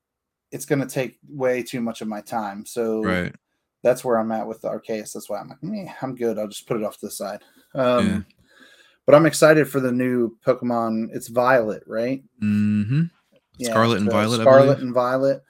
it's 0.52 0.64
gonna 0.64 0.86
take 0.86 1.18
way 1.28 1.62
too 1.62 1.80
much 1.80 2.02
of 2.02 2.08
my 2.08 2.20
time. 2.20 2.64
So 2.66 3.02
right. 3.02 3.34
that's 3.82 4.04
where 4.04 4.18
I'm 4.18 4.32
at 4.32 4.46
with 4.46 4.60
the 4.60 4.68
Arceus. 4.68 5.12
That's 5.12 5.28
why 5.28 5.40
I'm 5.40 5.48
like, 5.48 5.62
"Meh, 5.62 5.92
I'm 6.02 6.14
good. 6.14 6.38
I'll 6.38 6.48
just 6.48 6.68
put 6.68 6.76
it 6.76 6.84
off 6.84 6.98
to 6.98 7.06
the 7.06 7.12
side. 7.12 7.42
Um, 7.74 8.06
Yeah. 8.06 8.20
But 9.06 9.16
I'm 9.16 9.26
excited 9.26 9.68
for 9.68 9.80
the 9.80 9.90
new 9.90 10.36
Pokemon. 10.46 11.08
It's 11.12 11.26
Violet, 11.26 11.82
right? 11.84 12.22
Mm-hmm. 12.40 13.04
Yeah, 13.58 13.70
Scarlet 13.70 14.02
and 14.02 14.10
Violet. 14.10 14.40
Scarlet 14.40 14.78
and 14.78 14.94
Violet. 14.94 15.42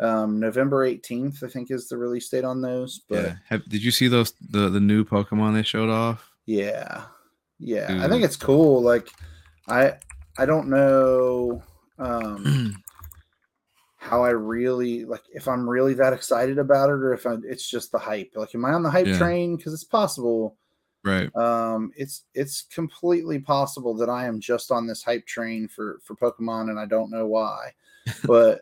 Um, 0.00 0.40
November 0.40 0.86
18th, 0.88 1.42
I 1.44 1.48
think, 1.48 1.70
is 1.70 1.88
the 1.88 1.98
release 1.98 2.28
date 2.30 2.44
on 2.44 2.60
those. 2.62 3.00
But 3.08 3.22
yeah. 3.24 3.34
Have, 3.48 3.68
did 3.68 3.84
you 3.84 3.90
see 3.90 4.08
those 4.08 4.32
the 4.50 4.68
the 4.70 4.80
new 4.80 5.04
Pokemon 5.04 5.54
they 5.54 5.62
showed 5.62 5.90
off? 5.90 6.30
yeah, 6.46 7.04
yeah, 7.58 8.02
I 8.02 8.08
think 8.08 8.24
it's 8.24 8.36
cool. 8.36 8.80
Like, 8.82 9.10
I 9.68 9.94
I 10.38 10.46
don't 10.46 10.68
know 10.68 11.62
um, 11.98 12.82
how 13.98 14.24
I 14.24 14.30
really 14.30 15.04
like 15.04 15.22
if 15.32 15.46
I'm 15.46 15.68
really 15.68 15.94
that 15.94 16.12
excited 16.14 16.58
about 16.58 16.88
it 16.88 16.92
or 16.94 17.12
if 17.12 17.26
I, 17.26 17.36
it's 17.44 17.68
just 17.68 17.92
the 17.92 17.98
hype. 17.98 18.32
Like, 18.34 18.54
am 18.54 18.64
I 18.64 18.72
on 18.72 18.82
the 18.82 18.90
hype 18.90 19.06
Yeah. 19.06 19.18
train? 19.18 19.56
Because 19.56 19.74
it's 19.74 19.84
possible. 19.84 20.56
right. 21.04 21.34
um 21.36 21.92
it's 21.96 22.24
it's 22.34 22.62
completely 22.74 23.38
possible 23.38 23.94
that 23.94 24.10
i 24.10 24.26
am 24.26 24.38
just 24.38 24.70
on 24.70 24.86
this 24.86 25.02
hype 25.02 25.24
train 25.26 25.66
for 25.66 25.98
for 26.04 26.14
pokemon 26.14 26.68
and 26.68 26.78
i 26.78 26.84
don't 26.84 27.10
know 27.10 27.26
why 27.26 27.72
but 28.24 28.60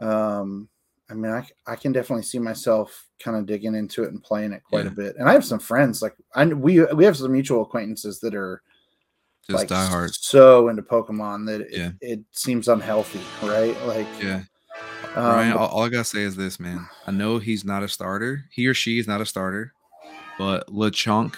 um 0.00 0.68
i 1.10 1.14
mean 1.14 1.32
i, 1.32 1.46
I 1.66 1.76
can 1.76 1.92
definitely 1.92 2.22
see 2.24 2.38
myself 2.38 3.06
kind 3.20 3.36
of 3.36 3.46
digging 3.46 3.74
into 3.74 4.04
it 4.04 4.10
and 4.12 4.22
playing 4.22 4.52
it 4.52 4.62
quite 4.64 4.86
a 4.86 4.90
bit 4.90 5.16
and 5.16 5.28
i 5.28 5.32
have 5.32 5.44
some 5.44 5.58
friends 5.58 6.02
like 6.02 6.14
i 6.34 6.44
we 6.46 6.84
we 6.94 7.04
have 7.04 7.16
some 7.16 7.32
mutual 7.32 7.62
acquaintances 7.62 8.20
that 8.20 8.34
are 8.34 8.62
Just 9.46 9.58
like 9.58 9.68
die 9.68 9.86
hard. 9.86 10.14
so 10.14 10.68
into 10.68 10.82
pokemon 10.82 11.46
that 11.46 11.62
it, 11.62 11.68
Yeah. 11.72 11.90
it 12.00 12.20
seems 12.32 12.68
unhealthy 12.68 13.20
right 13.42 13.76
like 13.86 14.06
Yeah. 14.22 14.42
um, 15.16 15.24
Ryan, 15.24 15.52
all, 15.54 15.68
all 15.68 15.82
I 15.84 15.88
gotta 15.88 16.04
say 16.04 16.20
is 16.22 16.36
this, 16.36 16.60
man. 16.60 16.86
I 17.06 17.10
know 17.10 17.38
he's 17.38 17.64
not 17.64 17.82
a 17.82 17.88
starter. 17.88 18.44
He 18.52 18.66
or 18.68 18.74
she 18.74 18.98
is 19.00 19.08
not 19.08 19.20
a 19.20 19.26
starter, 19.26 19.72
but 20.38 20.66
Lechonk 20.68 21.34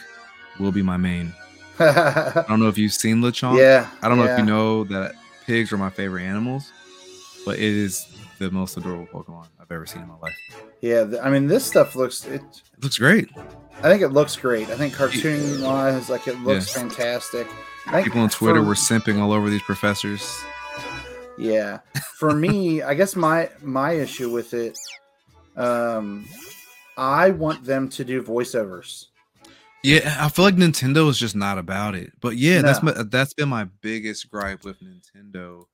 will 0.58 0.72
be 0.72 0.82
my 0.82 0.96
main. 0.98 1.32
I 1.78 2.44
don't 2.48 2.60
know 2.60 2.68
if 2.68 2.76
you've 2.76 2.92
seen 2.92 3.22
Lechonk. 3.22 3.58
yeah 3.58 3.88
I 4.02 4.08
don't 4.08 4.18
know 4.18 4.24
if 4.26 4.38
you 4.38 4.44
know 4.44 4.84
that 4.84 5.14
pigs 5.46 5.72
are 5.72 5.78
my 5.78 5.88
favorite 5.88 6.24
animals, 6.24 6.70
but 7.46 7.56
it 7.56 7.62
is 7.64 8.06
the 8.40 8.50
most 8.50 8.76
adorable 8.76 9.06
Pokemon 9.06 9.46
I've 9.60 9.70
ever 9.70 9.86
seen 9.86 10.02
in 10.02 10.08
my 10.08 10.16
life. 10.16 10.34
yeah 10.80 11.04
th- 11.04 11.20
i 11.22 11.30
mean 11.30 11.46
this 11.46 11.64
stuff 11.64 11.94
looks 11.94 12.24
it 12.24 12.40
It 12.42 12.82
looks 12.82 12.98
great. 12.98 13.28
I 13.82 13.82
think 13.82 14.02
it 14.02 14.08
looks 14.08 14.36
great. 14.36 14.68
I 14.68 14.76
think 14.76 14.92
cartoon 14.94 15.62
wise, 15.62 16.10
like 16.10 16.26
it 16.28 16.38
looks 16.40 16.74
Yeah. 16.74 16.82
fantastic. 16.82 17.46
I 17.86 17.92
think 17.92 18.04
People 18.08 18.20
on 18.20 18.28
Twitter 18.28 18.60
for- 18.60 18.66
were 18.68 18.74
simping 18.74 19.20
all 19.20 19.32
over 19.32 19.48
these 19.48 19.62
professors. 19.62 20.42
yeah. 21.38 21.78
For 22.18 22.34
me, 22.34 22.82
I 22.90 22.92
guess 22.94 23.14
my 23.16 23.48
my 23.62 23.92
issue 23.92 24.30
with 24.30 24.52
it, 24.52 24.78
um, 25.56 26.26
I 26.98 27.30
want 27.30 27.64
them 27.64 27.88
to 27.90 28.04
do 28.04 28.22
voiceovers. 28.22 29.06
Yeah, 29.82 30.14
I 30.20 30.28
feel 30.28 30.44
like 30.44 30.56
Nintendo 30.56 31.08
is 31.08 31.16
just 31.18 31.34
not 31.34 31.56
about 31.56 31.94
it. 31.94 32.12
But 32.20 32.36
yeah, 32.36 32.60
that's 32.60 32.82
my, 32.82 32.92
that's 33.04 33.32
been 33.32 33.48
my 33.48 33.64
biggest 33.80 34.30
gripe 34.30 34.62
with 34.62 34.76
Nintendo 34.82 35.64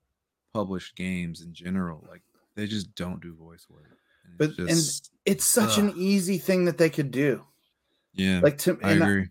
published 0.55 0.94
games 0.94 1.40
in 1.42 1.52
general. 1.52 2.07
Like 2.09 2.22
they 2.57 2.66
just 2.66 2.95
don't 2.95 3.21
do 3.21 3.35
voice 3.35 3.66
work. 3.71 3.85
And 4.25 4.38
But- 4.38 4.51
it's 4.59 4.59
and 4.59 5.11
It's 5.25 5.45
such 5.45 5.79
an 5.79 5.92
easy 5.97 6.38
thing 6.38 6.64
that 6.66 6.79
they 6.79 6.90
could 6.90 7.11
do. 7.11 7.45
yeah, 8.14 8.40
Like 8.42 8.59
to, 8.59 8.79
I 8.83 8.90
and 8.92 9.03
I- 9.03 9.07
agree. 9.07 9.29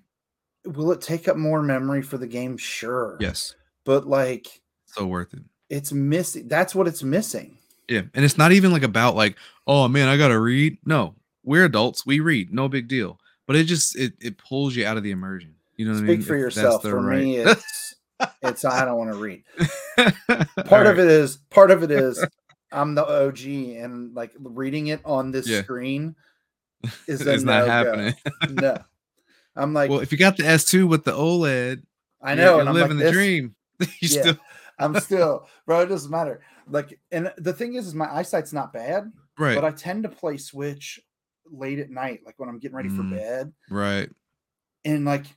will 0.65 0.91
it 0.91 1.01
take 1.01 1.27
up 1.27 1.37
more 1.37 1.61
memory 1.61 2.01
for 2.01 2.17
the 2.17 2.27
game? 2.27 2.57
Sure. 2.57 3.17
Yes, 3.19 3.55
But 3.83 4.07
like, 4.07 4.61
so 4.85 5.05
worth 5.07 5.33
it. 5.33 5.43
it's 5.69 5.91
missing. 5.91 6.47
That's 6.47 6.73
what 6.75 6.87
it's 6.87 7.03
missing. 7.03 7.57
Yeah, 7.87 8.01
and 8.13 8.25
it's 8.25 8.37
not 8.37 8.51
even 8.51 8.71
like 8.71 8.83
about 8.83 9.15
like, 9.15 9.37
oh 9.67 9.87
man, 9.87 10.07
I 10.07 10.17
gotta 10.17 10.39
read. 10.39 10.77
No, 10.85 11.15
we're 11.43 11.65
adults, 11.65 12.05
we 12.05 12.19
read, 12.19 12.51
no 12.53 12.67
big 12.67 12.87
deal. 12.87 13.19
But 13.47 13.55
it 13.57 13.65
just 13.65 13.95
it 13.95 14.13
it 14.19 14.37
pulls 14.39 14.75
you 14.75 14.85
out 14.87 14.97
of 14.97 15.03
the 15.03 15.11
immersion. 15.11 15.53
You 15.77 15.85
know 15.85 15.91
what 15.91 15.97
I 16.03 16.05
Speak 16.07 16.19
mean? 16.19 16.21
for 16.27 16.35
If 16.35 16.39
yourself. 16.41 16.81
For 16.81 16.99
right- 16.99 17.23
me, 17.23 17.37
it's 17.37 17.95
it's 18.41 18.65
I 18.65 18.85
don't 18.85 18.97
want 18.97 19.11
to 19.11 19.17
read. 19.17 19.43
Part 20.65 20.87
of 20.87 20.97
it 20.99 21.07
is 21.07 21.37
part 21.49 21.69
of 21.71 21.83
it 21.83 21.91
is 21.91 22.25
I'm 22.75 22.95
the 22.95 23.05
OG 23.05 23.45
and 23.83 24.13
like 24.13 24.33
reading 24.39 24.87
it 24.87 25.01
on 25.05 25.31
this 25.31 25.47
Yeah. 25.47 25.61
screen 25.63 26.15
is 27.07 27.21
it's 27.21 27.43
not 27.43 27.67
no-go. 27.67 27.71
happening. 27.71 28.13
no. 28.49 28.77
I'm 29.55 29.73
like 29.73 29.89
well, 29.89 29.99
if 29.99 30.11
you 30.11 30.17
got 30.17 30.37
the 30.37 30.43
S2 30.43 30.87
with 30.87 31.03
the 31.05 31.13
OLED, 31.13 31.83
I 32.21 32.35
know, 32.35 32.57
You're 32.57 32.67
I'm 32.67 32.73
living 32.73 32.97
like, 32.97 33.05
the 33.07 33.11
dream. 33.11 33.55
you 33.79 33.87
Yeah. 34.01 34.21
still 34.21 34.37
I'm 34.77 34.99
still, 34.99 35.47
bro. 35.65 35.81
It 35.81 35.85
doesn't 35.87 36.11
matter. 36.11 36.41
Like, 36.67 36.99
and 37.11 37.31
the 37.37 37.53
thing 37.53 37.75
is, 37.75 37.87
is 37.87 37.95
my 37.95 38.13
eyesight's 38.13 38.51
not 38.51 38.73
bad, 38.73 39.11
right, 39.37 39.55
but 39.55 39.63
I 39.63 39.71
tend 39.71 40.03
to 40.03 40.09
play 40.09 40.35
Switch 40.37 40.99
late 41.49 41.79
at 41.79 41.89
night, 41.89 42.21
like 42.25 42.35
when 42.37 42.49
I'm 42.49 42.59
getting 42.59 42.75
ready 42.75 42.89
for 42.89 43.03
Mm. 43.03 43.11
bed, 43.11 43.53
right. 43.69 44.09
and 44.83 45.05
like, 45.05 45.27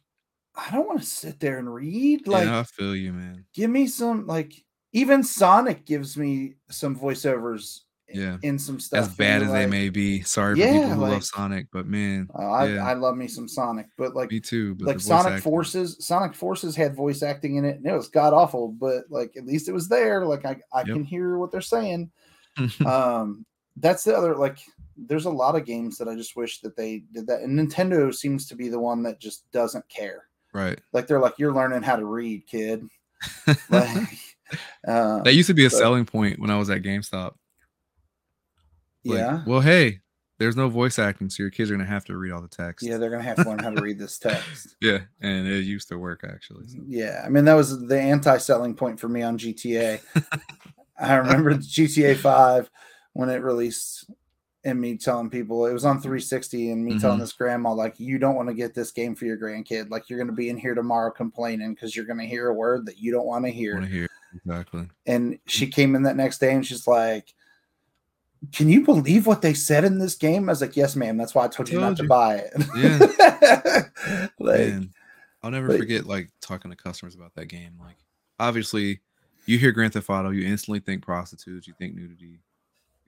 I 0.56 0.70
don't 0.72 0.88
want 0.88 0.98
to 1.00 1.06
sit 1.06 1.38
there 1.38 1.58
and 1.58 1.72
read. 1.72 2.26
Like, 2.26 2.46
yeah, 2.46 2.60
I 2.60 2.62
feel 2.64 2.96
you, 2.96 3.12
man. 3.12 3.44
give 3.54 3.70
me 3.70 3.86
some 3.86 4.26
like 4.26 4.64
even 4.98 5.22
Sonic 5.22 5.84
gives 5.84 6.16
me 6.16 6.54
some 6.70 6.96
voiceovers 6.98 7.80
Yeah. 8.12 8.38
in 8.42 8.58
some 8.58 8.80
stuff. 8.80 9.00
As 9.08 9.14
bad 9.16 9.42
as 9.42 9.52
they 9.52 9.66
may 9.66 9.88
be, 9.90 10.22
sorry 10.22 10.54
for 10.54 10.60
Yeah, 10.60 10.72
people 10.72 10.90
who 10.90 11.00
like- 11.02 11.12
love 11.12 11.24
Sonic, 11.24 11.66
but 11.72 11.86
man, 11.86 12.28
uh, 12.38 12.42
I, 12.50 12.66
yeah. 12.68 12.86
I 12.86 12.94
love 12.94 13.16
me 13.16 13.28
some 13.28 13.46
Sonic, 13.48 13.86
but 13.96 14.14
like 14.14 14.30
me 14.30 14.40
too. 14.40 14.76
Like 14.80 15.00
Sonic 15.00 15.26
acting- 15.34 15.42
Forces, 15.42 15.96
Sonic 16.00 16.34
Forces 16.34 16.74
had 16.74 16.94
voice 16.96 17.22
acting 17.22 17.56
in 17.56 17.64
it, 17.64 17.76
and 17.76 17.86
it 17.86 17.92
was 17.92 18.08
god 18.08 18.32
awful, 18.32 18.68
but 18.68 19.04
like 19.10 19.36
at 19.36 19.44
least 19.46 19.68
it 19.68 19.72
was 19.72 19.88
there. 19.88 20.24
Like 20.26 20.44
I, 20.46 20.56
I 20.72 20.80
Yep. 20.80 20.86
can 20.88 21.04
hear 21.04 21.38
what 21.38 21.52
they're 21.52 21.60
saying. 21.60 22.10
um, 22.86 23.44
that's 23.76 24.04
the 24.04 24.16
other 24.16 24.34
like. 24.36 24.58
There's 25.00 25.26
a 25.26 25.30
lot 25.30 25.54
of 25.54 25.64
games 25.64 25.96
that 25.98 26.08
I 26.08 26.16
just 26.16 26.34
wish 26.34 26.60
that 26.62 26.74
they 26.76 27.04
did 27.12 27.28
that, 27.28 27.42
and 27.42 27.56
Nintendo 27.56 28.12
seems 28.12 28.48
to 28.48 28.56
be 28.56 28.68
the 28.68 28.80
one 28.80 29.00
that 29.04 29.20
just 29.20 29.48
doesn't 29.52 29.88
care. 29.88 30.24
right. 30.52 30.80
Like 30.92 31.06
they're 31.06 31.20
like, 31.20 31.34
you're 31.38 31.54
learning 31.54 31.82
how 31.82 31.94
to 31.94 32.04
read, 32.04 32.48
kid. 32.48 32.82
Like, 33.70 34.08
uh, 34.86 35.22
that 35.22 35.34
used 35.34 35.48
to 35.48 35.54
be 35.54 35.66
a 35.66 35.70
but- 35.70 35.76
selling 35.78 36.04
point 36.06 36.38
when 36.38 36.50
I 36.50 36.58
was 36.58 36.70
at 36.70 36.82
GameStop. 36.82 37.34
Like, 39.04 39.18
yeah. 39.18 39.42
well, 39.46 39.60
hey, 39.60 40.00
there's 40.38 40.56
no 40.56 40.68
voice 40.68 40.98
acting, 40.98 41.30
so 41.30 41.42
your 41.42 41.50
kids 41.50 41.70
are 41.70 41.74
gonna 41.74 41.88
have 41.88 42.04
to 42.06 42.16
read 42.16 42.32
all 42.32 42.42
the 42.42 42.48
text. 42.48 42.86
Yeah, 42.86 42.96
they're 42.98 43.10
gonna 43.10 43.22
have 43.22 43.36
to 43.36 43.48
learn 43.48 43.58
how 43.60 43.70
to 43.70 43.80
read 43.80 43.98
this 43.98 44.18
text. 44.20 44.76
Yeah, 44.80 45.00
and 45.20 45.46
it 45.48 45.64
used 45.64 45.88
to 45.88 45.98
work 45.98 46.24
actually. 46.24 46.66
so. 46.68 46.78
Yeah, 46.86 47.22
I 47.24 47.28
mean 47.28 47.44
that 47.46 47.54
was 47.54 47.86
the 47.86 48.00
anti-selling 48.00 48.74
point 48.74 49.00
for 49.00 49.08
me 49.08 49.22
on 49.22 49.38
GTA. 49.38 50.00
I 51.00 51.14
remember 51.16 51.54
GTA 51.54 52.16
Five 52.16 52.70
when 53.14 53.30
it 53.30 53.42
released, 53.42 54.10
and 54.64 54.80
me 54.80 54.96
telling 54.96 55.30
people 55.30 55.64
it 55.66 55.72
was 55.72 55.84
on 55.84 56.00
360, 56.00 56.70
and 56.72 56.84
me 56.84 56.98
telling 56.98 57.18
Mhm. 57.18 57.22
this 57.22 57.32
grandma 57.32 57.72
like, 57.72 57.98
"You 57.98 58.18
don't 58.18 58.34
want 58.36 58.48
to 58.48 58.54
get 58.54 58.74
this 58.74 58.90
game 58.92 59.14
for 59.14 59.24
your 59.24 59.38
grandkid. 59.38 59.90
Like 59.90 60.10
you're 60.10 60.18
gonna 60.18 60.32
be 60.32 60.50
in 60.50 60.58
here 60.58 60.74
tomorrow 60.74 61.10
complaining 61.10 61.74
because 61.74 61.96
you're 61.96 62.04
gonna 62.04 62.26
hear 62.26 62.48
a 62.48 62.54
word 62.54 62.86
that 62.86 62.98
you 62.98 63.10
don't 63.12 63.26
want 63.26 63.44
to 63.44 63.50
hear." 63.50 63.76
Want 64.32 64.42
to 64.44 64.50
hear 64.52 64.60
exactly? 64.60 64.88
And 65.06 65.38
she 65.46 65.66
came 65.68 65.94
in 65.94 66.02
that 66.04 66.16
next 66.16 66.38
day 66.38 66.52
and 66.52 66.66
she's 66.66 66.86
like. 66.86 67.34
Can 68.52 68.68
you 68.68 68.84
believe 68.84 69.26
what 69.26 69.42
they 69.42 69.52
said 69.52 69.82
in 69.82 69.98
this 69.98 70.14
game? 70.14 70.48
I 70.48 70.52
was 70.52 70.60
like, 70.60 70.76
"Yes, 70.76 70.94
ma'am. 70.94 71.16
That's 71.16 71.34
why 71.34 71.46
I 71.46 71.48
told 71.48 71.68
you 71.68 71.80
not 71.80 71.96
Told 71.96 71.96
to 71.96 72.04
buy 72.04 72.36
it." 72.36 72.52
Yeah. 72.76 74.28
like, 74.38 74.60
Man, 74.60 74.94
I'll 75.42 75.50
never 75.50 75.68
like- 75.68 75.78
forget 75.80 76.06
like 76.06 76.30
talking 76.40 76.70
to 76.70 76.76
customers 76.76 77.16
about 77.16 77.34
that 77.34 77.46
game. 77.46 77.72
Like, 77.80 77.96
obviously, 78.38 79.00
you 79.46 79.58
hear 79.58 79.72
Grand 79.72 79.92
Theft 79.92 80.08
Auto, 80.08 80.30
you 80.30 80.46
instantly 80.46 80.78
think 80.78 81.02
prostitutes, 81.02 81.66
you 81.66 81.74
think 81.80 81.96
nudity, 81.96 82.38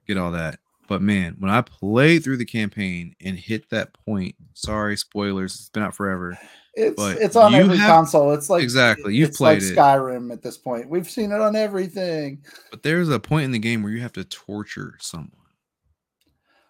get 0.05 0.17
all 0.17 0.31
that. 0.31 0.59
But 0.91 1.01
man, 1.01 1.37
when 1.39 1.49
I 1.49 1.61
played 1.61 2.21
through 2.21 2.35
the 2.35 2.43
campaign 2.45 3.15
and 3.21 3.37
hit 3.39 3.69
that 3.69 3.93
point, 4.05 4.35
sorry, 4.55 4.97
spoilers, 4.97 5.55
it's 5.55 5.69
been 5.69 5.83
out 5.83 5.95
forever. 5.95 6.37
It's 6.73 6.97
But 6.97 7.15
it's 7.21 7.37
on 7.37 7.55
every 7.55 7.77
have- 7.77 7.87
console. 7.89 8.33
It's 8.33 8.49
like 8.49 8.61
Exactly, 8.61 9.15
you've 9.15 9.29
like 9.39 9.59
played 9.59 9.63
it. 9.63 9.77
Skyrim 9.77 10.33
at 10.33 10.41
this 10.41 10.57
point. 10.57 10.89
We've 10.89 11.09
seen 11.09 11.31
it 11.31 11.39
on 11.39 11.55
everything. 11.55 12.43
But 12.71 12.83
there's 12.83 13.07
a 13.07 13.21
point 13.21 13.45
in 13.45 13.51
the 13.51 13.59
game 13.59 13.83
where 13.83 13.93
you 13.93 14.01
have 14.01 14.11
to 14.11 14.25
torture 14.25 14.95
someone. 14.99 15.31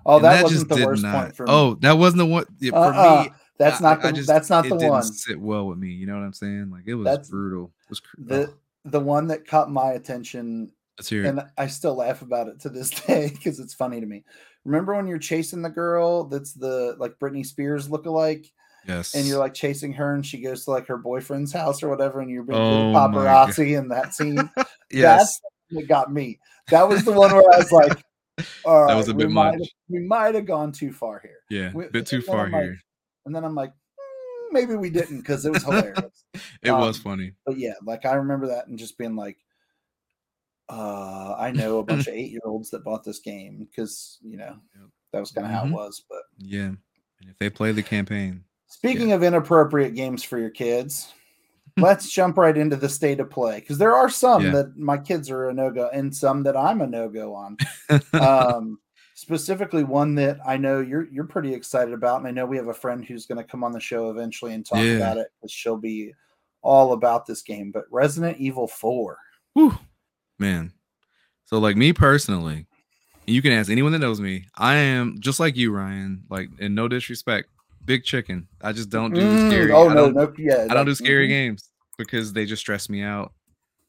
Oh, 0.06 0.18
and 0.18 0.26
that, 0.26 0.44
wasn't 0.44 0.70
the 0.70 0.86
worst 0.86 1.02
not- 1.02 1.16
point 1.24 1.36
for 1.36 1.48
me. 1.48 1.52
Oh, 1.52 1.74
that 1.82 1.98
wasn't 1.98 2.20
the 2.20 2.26
one 2.28 2.46
yeah, 2.60 2.70
for 2.70 2.78
Uh-uh, 2.78 3.24
me. 3.24 3.32
that's 3.58 3.82
I- 3.82 3.90
not 3.90 4.04
the 4.04 4.12
just- 4.12 4.28
that's 4.28 4.52
not 4.52 4.68
it 4.68 4.70
the 4.70 4.76
didn't 4.78 4.92
one. 4.92 5.02
sit 5.04 5.42
well 5.42 5.66
with 5.66 5.80
me. 5.80 5.88
You 5.94 6.06
know 6.06 6.14
what 6.14 6.26
I'm 6.26 6.34
saying? 6.34 6.70
Like 6.72 6.84
it 6.86 6.94
was 6.94 7.06
That's- 7.06 7.28
brutal. 7.28 7.72
It 7.86 7.90
was 7.90 8.00
cr- 8.02 8.18
The 8.20 8.44
ugh, 8.44 8.54
the 8.86 9.00
one 9.00 9.26
that 9.30 9.48
caught 9.48 9.72
my 9.72 9.94
attention, 9.94 10.72
and 11.12 11.42
I 11.58 11.68
still 11.68 11.96
laugh 11.96 12.22
about 12.22 12.48
it 12.48 12.60
to 12.62 12.70
this 12.70 12.90
day 13.08 13.30
because 13.30 13.60
it's 13.60 13.74
funny 13.74 14.00
to 14.00 14.06
me. 14.06 14.24
Remember 14.66 14.96
when 14.96 15.08
you're 15.08 15.18
chasing 15.18 15.62
the 15.62 15.70
girl 15.70 16.26
that's 16.26 16.54
the 16.54 16.96
like 17.00 17.18
Britney 17.20 17.46
Spears 17.46 17.88
lookalike, 17.88 18.48
Yes. 18.88 19.14
and 19.16 19.26
you're 19.26 19.40
like 19.40 19.54
chasing 19.54 19.94
her, 19.94 20.14
and 20.14 20.26
she 20.26 20.42
goes 20.42 20.66
to 20.66 20.72
like 20.72 20.88
her 20.88 20.98
boyfriend's 20.98 21.52
house 21.54 21.82
or 21.84 21.90
whatever, 21.90 22.20
and 22.22 22.30
you're 22.30 22.44
being 22.44 22.60
Oh 22.60 22.70
little 22.70 22.92
my 22.92 23.08
God. 23.12 23.50
paparazzi 23.50 23.78
in 23.78 23.88
that 23.90 24.14
scene. 24.14 24.50
yes. 24.92 25.40
That 25.72 25.88
got 25.88 26.12
me. 26.12 26.40
That 26.70 26.88
was 26.90 27.04
the 27.06 27.12
one 27.14 27.32
where 27.34 27.44
I 27.54 27.58
was 27.58 27.72
like, 27.72 28.04
"All 28.66 28.88
That 28.88 28.96
was 28.96 29.08
right, 29.08 29.14
a 29.14 29.18
we 29.18 29.24
bit 29.24 29.32
might 29.32 29.58
much. 29.60 29.70
we 29.90 30.00
might 30.00 30.36
have 30.36 30.46
gone 30.46 30.72
too 30.72 30.92
far 30.92 31.20
here." 31.24 31.40
Yeah. 31.50 31.72
we- 31.74 31.86
A 31.86 31.90
bit 31.90 32.06
too 32.06 32.22
far 32.22 32.46
I'm 32.46 32.52
like- 32.52 32.64
here. 32.64 32.78
And 33.26 33.36
then 33.36 33.44
I'm 33.46 33.56
like, 33.56 33.70
"Mm, 33.72 34.52
maybe 34.52 34.76
we 34.76 34.90
didn't 34.90 35.20
because 35.22 35.46
it 35.46 35.52
was 35.54 35.64
hilarious. 35.64 36.26
It 36.62 36.72
was 36.72 36.98
um, 36.98 37.04
funny. 37.04 37.34
but 37.46 37.58
yeah, 37.58 37.74
like 37.84 38.06
I 38.06 38.14
remember 38.16 38.48
that 38.48 38.68
and 38.68 38.78
just 38.78 38.98
being 38.98 39.16
like, 39.16 39.38
uh, 40.72 41.36
I 41.38 41.52
know 41.52 41.80
a 41.80 41.84
bunch 41.84 42.08
of 42.08 42.14
eight 42.14 42.32
year 42.32 42.42
olds 42.46 42.70
that 42.72 42.84
bought 42.84 43.04
this 43.04 43.20
game 43.20 43.68
because 43.70 44.18
you 44.22 44.38
know 44.38 44.56
Yep. 44.80 44.90
that 45.14 45.20
was 45.20 45.32
kind 45.32 45.46
of 45.46 45.54
how 45.54 45.64
it 45.66 45.68
Mhm. 45.68 45.74
was. 45.74 46.04
But 46.10 46.24
Yeah. 46.38 46.68
And 47.20 47.30
if 47.30 47.38
they 47.38 47.50
play 47.50 47.72
the 47.72 47.84
campaign, 47.84 48.44
speaking 48.68 49.12
of 49.12 49.22
inappropriate 49.22 49.94
games 49.94 50.24
for 50.24 50.40
your 50.40 50.50
kids, 50.50 51.14
let's 51.78 52.10
jump 52.10 52.38
right 52.38 52.58
into 52.58 52.76
the 52.78 52.90
state 52.90 53.20
of 53.20 53.30
play 53.30 53.60
because 53.60 53.78
there 53.78 53.94
are 53.96 54.10
some 54.10 54.46
Yeah. 54.46 54.52
that 54.52 54.78
my 54.78 54.98
kids 54.98 55.30
are 55.30 55.50
a 55.50 55.54
no 55.54 55.70
go 55.72 55.90
and 55.94 56.16
some 56.16 56.44
that 56.44 56.56
I'm 56.58 56.82
a 56.82 56.88
no 56.88 57.10
go 57.10 57.36
on. 57.36 57.58
um, 58.14 58.80
specifically 59.14 59.84
one 59.84 60.16
that 60.16 60.40
I 60.46 60.58
know 60.58 60.80
you're 60.80 61.08
you're 61.12 61.26
pretty 61.26 61.54
excited 61.54 61.94
about, 61.94 62.20
and 62.20 62.28
I 62.28 62.32
know 62.32 62.46
we 62.46 62.58
have 62.58 62.70
a 62.70 62.74
friend 62.74 63.04
who's 63.06 63.26
going 63.26 63.38
to 63.38 63.44
come 63.44 63.64
on 63.64 63.72
the 63.72 63.80
show 63.80 64.10
eventually 64.10 64.54
and 64.54 64.66
talk 64.66 64.80
Yeah. 64.80 64.96
about 64.96 65.18
it 65.18 65.28
because 65.38 65.52
she'll 65.52 65.78
be 65.78 66.14
all 66.64 66.94
about 66.94 67.26
this 67.26 67.42
game. 67.42 67.72
But 67.72 67.86
Resident 67.92 68.38
Evil 68.40 68.68
Four, 68.68 69.18
whew, 69.54 69.78
man. 70.42 70.74
So 71.46 71.60
like 71.60 71.78
me 71.78 71.94
personally, 71.94 72.68
you 73.26 73.42
can 73.42 73.54
ask 73.54 73.70
anyone 73.70 73.94
that 73.94 74.00
knows 74.00 74.20
me. 74.20 74.46
I 74.58 74.76
am 74.76 75.18
just 75.20 75.40
like 75.40 75.56
you, 75.56 75.72
Ryan. 75.72 76.24
Like, 76.30 76.50
in 76.60 76.76
no 76.76 76.88
disrespect, 76.88 77.48
big 77.86 78.04
chicken. 78.04 78.48
I 78.62 78.74
just 78.74 78.90
don't 78.90 79.14
do 79.14 79.22
Mm, 79.22 79.48
scary. 79.48 79.72
Oh 79.72 79.88
no, 79.88 80.10
no, 80.10 80.34
yeah, 80.38 80.68
I 80.70 80.74
don't 80.74 80.86
do 80.86 80.96
scary 80.96 81.28
mhm. 81.28 81.30
games 81.30 81.70
because 81.98 82.34
they 82.34 82.46
just 82.46 82.62
stress 82.62 82.90
me 82.90 83.02
out. 83.02 83.34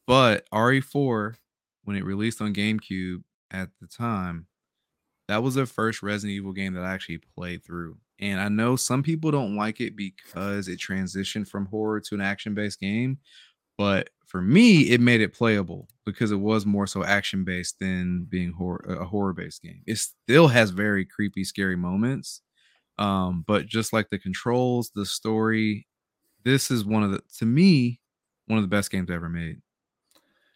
But 0.07 0.45
RE4, 0.53 1.35
when 1.83 1.97
it 1.97 2.05
released 2.05 2.41
on 2.41 2.53
GameCube 2.53 3.23
at 3.51 3.69
the 3.81 3.87
time, 3.87 4.47
that 5.27 5.41
was 5.41 5.55
the 5.55 5.65
first 5.65 6.03
Resident 6.03 6.35
Evil 6.35 6.53
game 6.53 6.73
that 6.73 6.83
I 6.83 6.93
actually 6.93 7.21
played 7.35 7.63
through. 7.63 7.97
And 8.19 8.39
I 8.39 8.49
know 8.49 8.75
some 8.75 9.03
people 9.03 9.31
don't 9.31 9.55
like 9.55 9.81
it 9.81 9.95
because 9.95 10.67
it 10.67 10.79
transitioned 10.79 11.47
from 11.47 11.65
horror 11.65 11.99
to 12.01 12.15
an 12.15 12.21
action 12.21 12.53
based 12.53 12.79
game. 12.79 13.17
But 13.77 14.09
for 14.33 14.41
me, 14.41 14.89
it 14.89 14.99
made 14.99 15.21
it 15.21 15.31
playable 15.31 15.87
because 16.07 16.31
it 16.31 16.37
was 16.37 16.65
more 16.65 16.87
so 16.87 17.05
action 17.05 17.43
based 17.45 17.79
than 17.79 18.25
being 18.25 18.51
horror, 18.51 18.83
a 18.99 19.05
horror 19.05 19.31
based 19.31 19.61
game. 19.61 19.83
It 19.87 19.99
still 19.99 20.47
has 20.49 20.71
very 20.71 21.05
creepy, 21.05 21.43
scary 21.43 21.77
moments. 21.77 22.41
Um, 22.97 23.45
but 23.47 23.67
just 23.67 23.93
like 23.93 24.09
the 24.09 24.17
controls, 24.19 24.91
the 24.95 25.05
story, 25.05 25.87
this 26.43 26.71
is 26.71 26.83
one 26.83 27.03
of 27.03 27.11
the 27.11 27.21
to 27.37 27.45
me 27.45 28.01
one 28.47 28.57
of 28.57 28.63
the 28.63 28.75
best 28.75 28.91
games 28.91 29.11
ever 29.11 29.29
made. 29.29 29.61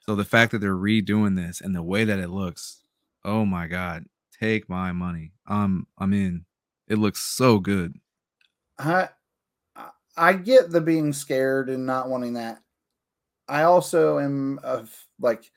So 0.08 0.16
the 0.16 0.26
fact 0.26 0.52
that 0.54 0.60
they're 0.60 0.76
redoing 0.76 1.36
this 1.36 1.62
and 1.62 1.76
the 1.76 1.84
way 1.84 2.04
that 2.04 2.20
it 2.20 2.30
looks, 2.30 2.84
oh 3.24 3.46
my 3.46 3.68
god, 3.68 4.06
take 4.40 4.68
my 4.70 4.92
money. 4.92 5.34
I'm 5.46 5.86
I'm 6.00 6.14
in. 6.14 6.46
It 6.88 6.98
looks 6.98 7.22
so 7.22 7.60
good. 7.60 7.94
I- 8.80 9.92
I 10.20 10.34
get 10.34 10.72
the 10.72 10.82
being 10.82 11.14
scared 11.14 11.70
and 11.70 11.86
not 11.86 12.10
wanting 12.10 12.34
that. 12.34 12.64
I 13.48 13.64
also 13.64 14.20
am 14.20 14.60
of 14.64 14.94
like 15.20 15.52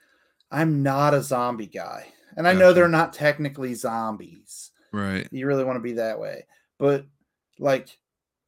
I'm 0.50 0.82
not 0.82 1.14
a 1.14 1.22
zombie 1.22 1.66
guy. 1.66 2.06
And 2.36 2.46
I 2.46 2.54
know 2.54 2.72
they're 2.72 2.88
not 2.88 3.12
technically 3.12 3.74
zombies. 3.74 4.70
Right. 4.92 5.28
You 5.30 5.46
really 5.46 5.64
want 5.64 5.76
to 5.76 5.82
be 5.82 5.92
that 5.94 6.18
way. 6.18 6.46
But 6.78 7.06
like 7.58 7.96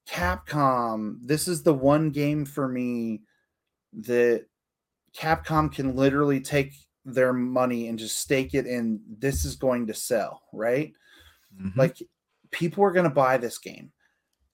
Capcom, 0.08 1.18
this 1.22 1.48
is 1.48 1.62
the 1.62 1.74
one 1.74 2.10
game 2.10 2.44
for 2.44 2.68
me 2.68 3.22
that 3.92 4.46
Capcom 5.16 5.72
can 5.72 5.94
literally 5.96 6.40
take 6.40 6.74
their 7.04 7.32
money 7.32 7.88
and 7.88 7.98
just 7.98 8.18
stake 8.18 8.54
it 8.54 8.66
in 8.66 9.00
this 9.18 9.44
is 9.44 9.56
going 9.56 9.86
to 9.88 9.94
sell, 9.94 10.42
right? 10.52 10.92
Mhm. 11.60 11.76
Like 11.76 11.96
people 12.50 12.84
are 12.84 12.92
going 12.92 13.08
to 13.08 13.10
buy 13.10 13.36
this 13.36 13.58
game. 13.58 13.92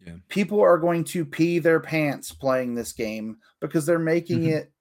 Yeah. 0.04 0.16
People 0.28 0.60
are 0.60 0.78
going 0.78 1.04
to 1.04 1.24
pee 1.24 1.58
their 1.58 1.80
pants 1.80 2.32
playing 2.32 2.74
this 2.74 2.92
game 2.92 3.38
because 3.60 3.84
they're 3.84 3.98
making 3.98 4.40
Mhm. 4.42 4.52
it 4.52 4.72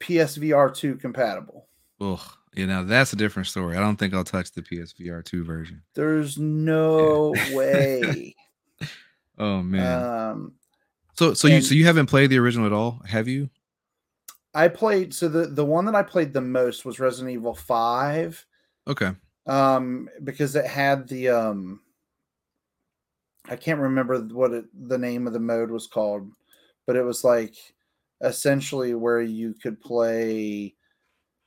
PSVR 0.00 0.74
2 0.74 0.96
compatible. 0.96 1.68
Ugh. 2.00 2.20
You 2.54 2.66
know, 2.66 2.84
that's 2.84 3.12
a 3.12 3.16
different 3.16 3.48
story. 3.48 3.76
I 3.76 3.80
don't 3.80 3.96
think 3.96 4.14
I'll 4.14 4.24
touch 4.24 4.50
the 4.52 4.62
PSVR 4.62 5.22
2 5.24 5.44
version. 5.44 5.82
There's 5.94 6.38
no 6.38 7.34
way. 7.52 8.34
Oh 9.38 9.62
man. 9.62 10.02
um 10.02 10.52
so 11.14 11.34
so 11.34 11.48
you 11.48 11.60
so 11.60 11.74
you 11.74 11.84
haven't 11.84 12.06
played 12.06 12.30
the 12.30 12.38
original 12.38 12.64
at 12.66 12.72
all, 12.72 13.02
have 13.06 13.28
you? 13.28 13.50
I 14.54 14.68
played 14.68 15.12
so 15.12 15.28
the 15.28 15.46
the 15.48 15.64
one 15.64 15.84
that 15.84 15.94
I 15.94 16.02
played 16.02 16.32
the 16.32 16.40
most 16.40 16.86
was 16.86 16.98
Resident 16.98 17.34
Evil 17.34 17.54
5 17.54 18.46
Okay. 18.88 19.10
um 19.46 20.08
because 20.24 20.56
it 20.56 20.66
had 20.66 21.06
the 21.08 21.28
um 21.28 21.80
I 23.48 23.56
can't 23.56 23.80
remember 23.80 24.18
what 24.20 24.52
it, 24.52 24.64
the 24.88 24.98
name 24.98 25.26
of 25.26 25.34
the 25.34 25.40
mode 25.40 25.70
was 25.70 25.86
called 25.86 26.30
but 26.86 26.96
it 26.96 27.02
was 27.02 27.22
like 27.24 27.54
essentially 28.20 28.94
where 28.94 29.20
you 29.20 29.54
could 29.54 29.80
play 29.80 30.74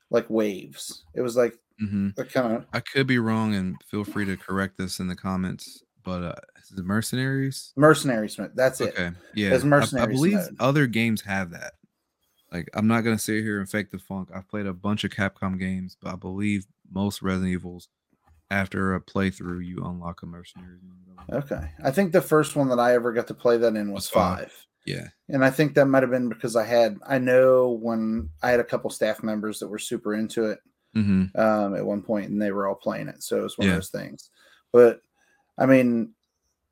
like 0.09 0.29
waves. 0.29 1.03
It 1.15 1.21
was 1.21 1.35
like 1.35 1.55
hmm 1.79 2.09
a 2.17 2.25
kind 2.25 2.55
of 2.57 2.65
I 2.73 2.79
could 2.81 3.07
be 3.07 3.19
wrong, 3.19 3.55
and 3.55 3.75
feel 3.89 4.03
free 4.03 4.25
to 4.25 4.35
correct 4.37 4.77
this 4.77 4.99
in 4.99 5.07
the 5.07 5.15
comments. 5.15 5.83
But 6.03 6.23
uh, 6.23 6.35
it 6.77 6.83
mercenaries? 6.85 7.73
mercenaries. 7.75 8.39
That's 8.55 8.81
it. 8.81 8.93
Okay, 8.93 9.11
yeah. 9.35 9.53
It's 9.53 9.63
I- 9.63 10.03
I, 10.03 10.05
believe 10.05 10.33
mode. 10.35 10.55
other 10.59 10.87
games 10.87 11.21
have 11.21 11.51
that. 11.51 11.73
Like, 12.51 12.69
I'm 12.73 12.87
not 12.87 13.01
gonna 13.01 13.19
sit 13.19 13.43
here 13.43 13.59
and 13.59 13.69
fake 13.69 13.91
the 13.91 13.99
funk. 13.99 14.29
I've 14.33 14.47
played 14.49 14.65
a 14.65 14.73
bunch 14.73 15.03
of 15.03 15.11
Capcom 15.11 15.59
games, 15.59 15.97
but 16.01 16.13
I 16.13 16.15
believe 16.15 16.65
most 16.91 17.21
Resident 17.21 17.51
Evils, 17.51 17.89
after 18.49 18.95
a 18.95 19.01
playthrough, 19.01 19.63
you 19.65 19.83
unlock 19.85 20.23
a 20.23 20.25
mercenary. 20.25 20.79
Okay. 21.31 21.69
I 21.83 21.91
think 21.91 22.11
the 22.11 22.21
first 22.21 22.55
one 22.55 22.69
that 22.69 22.79
I 22.79 22.95
ever 22.95 23.13
got 23.13 23.27
to 23.27 23.33
play 23.35 23.57
that 23.57 23.75
in 23.75 23.91
was 23.91 24.05
Was 24.05 24.09
five. 24.09 24.37
five. 24.39 24.65
Yeah, 24.89 25.07
And 25.29 25.45
I 25.45 25.51
think 25.51 25.75
that 25.75 25.85
might 25.85 26.03
have 26.03 26.11
been 26.11 26.29
because 26.29 26.55
I 26.55 26.65
had 26.65 26.97
I 27.07 27.19
know 27.19 27.71
when 27.71 28.29
I 28.41 28.49
had 28.51 28.59
a 28.59 28.63
couple 28.65 28.89
staff 28.89 29.21
members 29.23 29.59
that 29.59 29.67
were 29.67 29.79
super 29.79 30.13
into 30.15 30.45
it 30.45 30.59
hmm 30.93 31.25
um, 31.35 31.75
at 31.75 31.85
one 31.85 32.01
point, 32.01 32.29
and 32.31 32.41
they 32.41 32.51
were 32.51 32.67
all 32.67 32.75
playing 32.75 33.07
it. 33.07 33.21
So 33.23 33.37
it 33.39 33.43
was 33.43 33.57
one 33.57 33.67
Yeah. 33.67 33.73
of 33.73 33.77
those 33.77 33.89
things. 33.91 34.29
But 34.73 35.01
I 35.57 35.65
mean, 35.67 36.15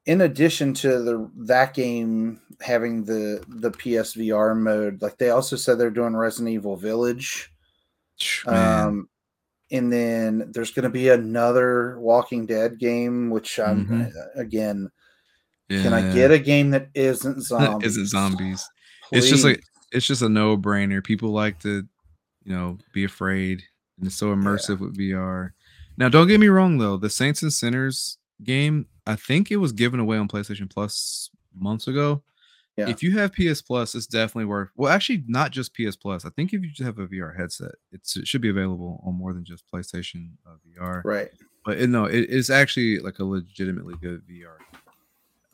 in 0.05 0.21
addition 0.21 0.73
to 0.75 0.99
the 1.03 1.31
that 1.45 1.73
game 1.73 2.41
having 2.61 3.03
the 3.05 3.43
the 3.47 3.71
PSVR 3.71 4.55
mode, 4.55 5.01
like 5.01 5.17
they 5.17 5.29
also 5.31 5.55
said 5.55 5.77
they're 5.77 5.91
doing 5.91 6.15
Resident 6.15 6.53
Evil 6.53 6.77
Village. 6.77 7.51
man. 8.45 8.87
Um, 8.87 9.09
and 9.71 9.91
then 9.91 10.51
there's 10.53 10.71
going 10.71 10.83
to 10.83 10.89
be 10.89 11.09
another 11.09 11.99
Walking 11.99 12.45
Dead 12.45 12.79
game, 12.79 13.29
which 13.29 13.59
I'm 13.59 13.85
Mhm. 13.87 14.11
again. 14.35 14.89
Yeah. 15.69 15.83
Can 15.83 15.93
I 15.93 16.13
get 16.13 16.31
a 16.31 16.39
game 16.39 16.71
that 16.71 16.89
isn't 16.93 17.41
zombies? 17.43 17.91
Is 17.91 17.97
it 17.97 18.05
zombies? 18.07 18.67
It's 19.11 19.29
just 19.29 19.43
like 19.43 19.61
it's 19.91 20.05
just 20.05 20.21
a 20.21 20.29
no 20.29 20.57
brainer. 20.57 21.03
People 21.03 21.31
like 21.31 21.59
to, 21.61 21.87
you 22.43 22.55
know, 22.55 22.77
be 22.93 23.03
afraid, 23.03 23.63
and 23.97 24.07
it's 24.07 24.17
so 24.17 24.27
immersive 24.27 24.79
with 24.79 24.97
VR. 24.97 25.51
Now, 25.97 26.09
don't 26.09 26.27
get 26.27 26.39
me 26.39 26.47
wrong 26.47 26.77
though. 26.77 26.97
The 26.97 27.09
Saints 27.09 27.41
and 27.41 27.51
Sinners 27.51 28.17
game, 28.43 28.87
I 29.05 29.15
think 29.15 29.51
it 29.51 29.57
was 29.57 29.71
given 29.71 29.99
away 29.99 30.17
on 30.17 30.27
PlayStation 30.27 30.69
Plus 30.69 31.29
months 31.53 31.87
ago. 31.87 32.23
Yeah. 32.77 32.89
If 32.89 33.01
you 33.01 33.17
have 33.17 33.33
PS 33.33 33.61
Plus, 33.63 33.95
it's 33.95 34.05
definitely 34.05 34.45
worth. 34.45 34.69
Well, 34.75 34.91
actually, 34.91 35.23
not 35.27 35.51
just 35.51 35.73
PS 35.73 35.95
Plus. 35.95 36.25
I 36.25 36.29
think 36.29 36.53
if 36.53 36.61
you 36.61 36.69
just 36.69 36.83
have 36.83 36.99
a 36.99 37.07
VR 37.07 37.35
headset, 37.35 37.71
it's, 37.91 38.15
it 38.15 38.27
should 38.27 38.41
be 38.41 38.49
available 38.49 39.01
on 39.03 39.15
more 39.15 39.33
than 39.33 39.43
just 39.43 39.63
PlayStation 39.73 40.29
uh, 40.45 40.57
VR. 40.67 41.01
right. 41.03 41.29
But 41.65 41.79
it, 41.79 41.89
no, 41.89 42.05
it, 42.05 42.27
it's 42.29 42.51
actually 42.51 42.99
like 42.99 43.17
a 43.17 43.25
legitimately 43.25 43.95
good 43.99 44.21
VR. 44.29 44.57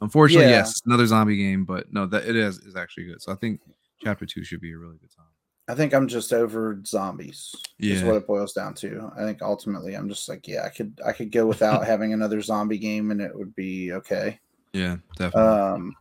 Unfortunately, 0.03 0.45
Yeah. 0.51 0.57
yes, 0.57 0.81
another 0.85 1.05
zombie 1.07 1.37
game, 1.37 1.63
but 1.65 1.91
no, 1.91 2.05
that 2.07 2.25
it 2.27 2.35
is 2.35 2.59
is 2.59 2.75
actually 2.75 3.05
good. 3.05 3.21
So 3.21 3.31
I 3.31 3.35
think 3.35 3.61
chapter 4.03 4.25
two 4.25 4.43
should 4.43 4.61
be 4.61 4.73
a 4.73 4.77
really 4.77 4.97
good 4.97 5.09
time. 5.15 5.25
I 5.69 5.75
think 5.75 5.93
I'm 5.93 6.09
just 6.09 6.33
over 6.33 6.79
zombies. 6.85 7.55
Is 7.79 8.01
Yeah. 8.01 8.07
what 8.07 8.17
it 8.17 8.27
boils 8.27 8.51
down 8.53 8.73
to. 8.75 9.09
I 9.17 9.21
think 9.23 9.41
ultimately 9.41 9.93
I'm 9.95 10.09
just 10.09 10.27
like, 10.27 10.45
yeah, 10.47 10.65
I 10.65 10.69
could 10.69 10.99
I 11.05 11.13
could 11.13 11.31
go 11.31 11.47
without 11.47 11.85
having 11.87 12.11
another 12.13 12.41
zombie 12.41 12.77
game 12.77 13.11
and 13.11 13.21
it 13.21 13.33
would 13.33 13.55
be 13.55 13.93
okay. 13.93 14.39
Yeah, 14.73 14.97
definitely. 15.15 15.49
Um, 15.49 15.95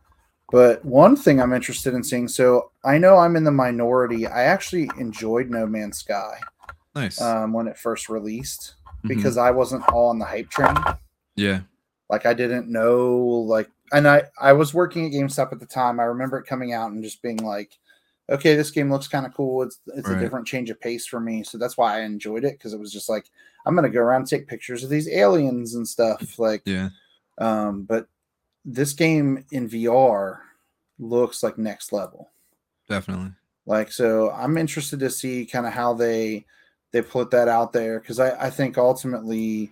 but 0.51 0.83
one 0.83 1.15
thing 1.15 1.39
I'm 1.39 1.53
interested 1.53 1.93
in 1.93 2.03
seeing. 2.03 2.27
So 2.27 2.71
I 2.83 2.97
know 2.97 3.17
I'm 3.17 3.35
in 3.37 3.45
the 3.45 3.51
minority. 3.51 4.27
I 4.27 4.43
actually 4.43 4.89
enjoyed 4.99 5.49
No 5.49 5.65
Man's 5.65 5.99
Sky 5.99 6.39
nice. 6.93 7.21
um, 7.21 7.53
when 7.53 7.67
it 7.67 7.77
first 7.77 8.09
released 8.09 8.75
Mhm. 9.05 9.07
because 9.09 9.37
I 9.37 9.51
wasn't 9.51 9.87
all 9.93 10.09
on 10.09 10.19
the 10.19 10.25
hype 10.25 10.49
train. 10.49 10.75
yeah, 11.35 11.61
Like 12.09 12.25
I 12.25 12.33
didn't 12.33 12.67
know 12.69 13.17
like, 13.17 13.69
and 13.93 14.07
I 14.07 14.23
I 14.39 14.53
was 14.53 14.73
working 14.73 15.05
at 15.05 15.11
GameStop 15.11 15.53
at 15.53 15.59
the 15.59 15.65
time. 15.65 15.99
I 15.99 16.03
remember 16.03 16.37
it 16.37 16.47
coming 16.47 16.73
out 16.73 16.91
and 16.91 17.03
just 17.03 17.21
being 17.21 17.37
like, 17.37 17.77
okay, 18.29 18.55
this 18.55 18.71
game 18.71 18.91
looks 18.91 19.07
kind 19.07 19.25
of 19.25 19.33
cool. 19.33 19.61
It's 19.61 19.79
it's 19.87 20.09
a 20.09 20.19
different 20.19 20.47
change 20.47 20.69
of 20.69 20.81
pace 20.81 21.05
for 21.05 21.19
me, 21.19 21.43
so 21.43 21.57
that's 21.57 21.77
why 21.77 21.97
I 21.97 22.01
enjoyed 22.01 22.43
it 22.43 22.57
because 22.57 22.73
it 22.73 22.79
was 22.79 22.91
just 22.91 23.07
like 23.07 23.29
I'm 23.65 23.75
gonna 23.75 23.89
go 23.89 24.01
around 24.01 24.21
and 24.21 24.29
take 24.29 24.47
pictures 24.47 24.83
of 24.83 24.89
these 24.89 25.07
aliens 25.07 25.75
and 25.75 25.87
stuff. 25.87 26.39
Like, 26.39 26.63
yeah, 26.65 26.89
um, 27.37 27.83
but 27.83 28.07
this 28.65 28.93
game 28.93 29.45
in 29.51 29.69
VR 29.69 30.39
looks 30.99 31.43
like 31.43 31.57
next 31.57 31.93
level. 31.93 32.31
definitely. 32.89 33.31
Like, 33.65 33.93
so 33.93 34.31
I'm 34.31 34.57
interested 34.57 34.99
to 34.99 35.09
see 35.09 35.45
kind 35.45 35.65
of 35.65 35.71
how 35.71 35.93
they 35.93 36.45
they 36.91 37.01
put 37.01 37.31
that 37.31 37.47
out 37.47 37.71
there 37.73 37.99
because 37.99 38.19
I, 38.19 38.47
I 38.47 38.49
think 38.49 38.77
ultimately 38.77 39.71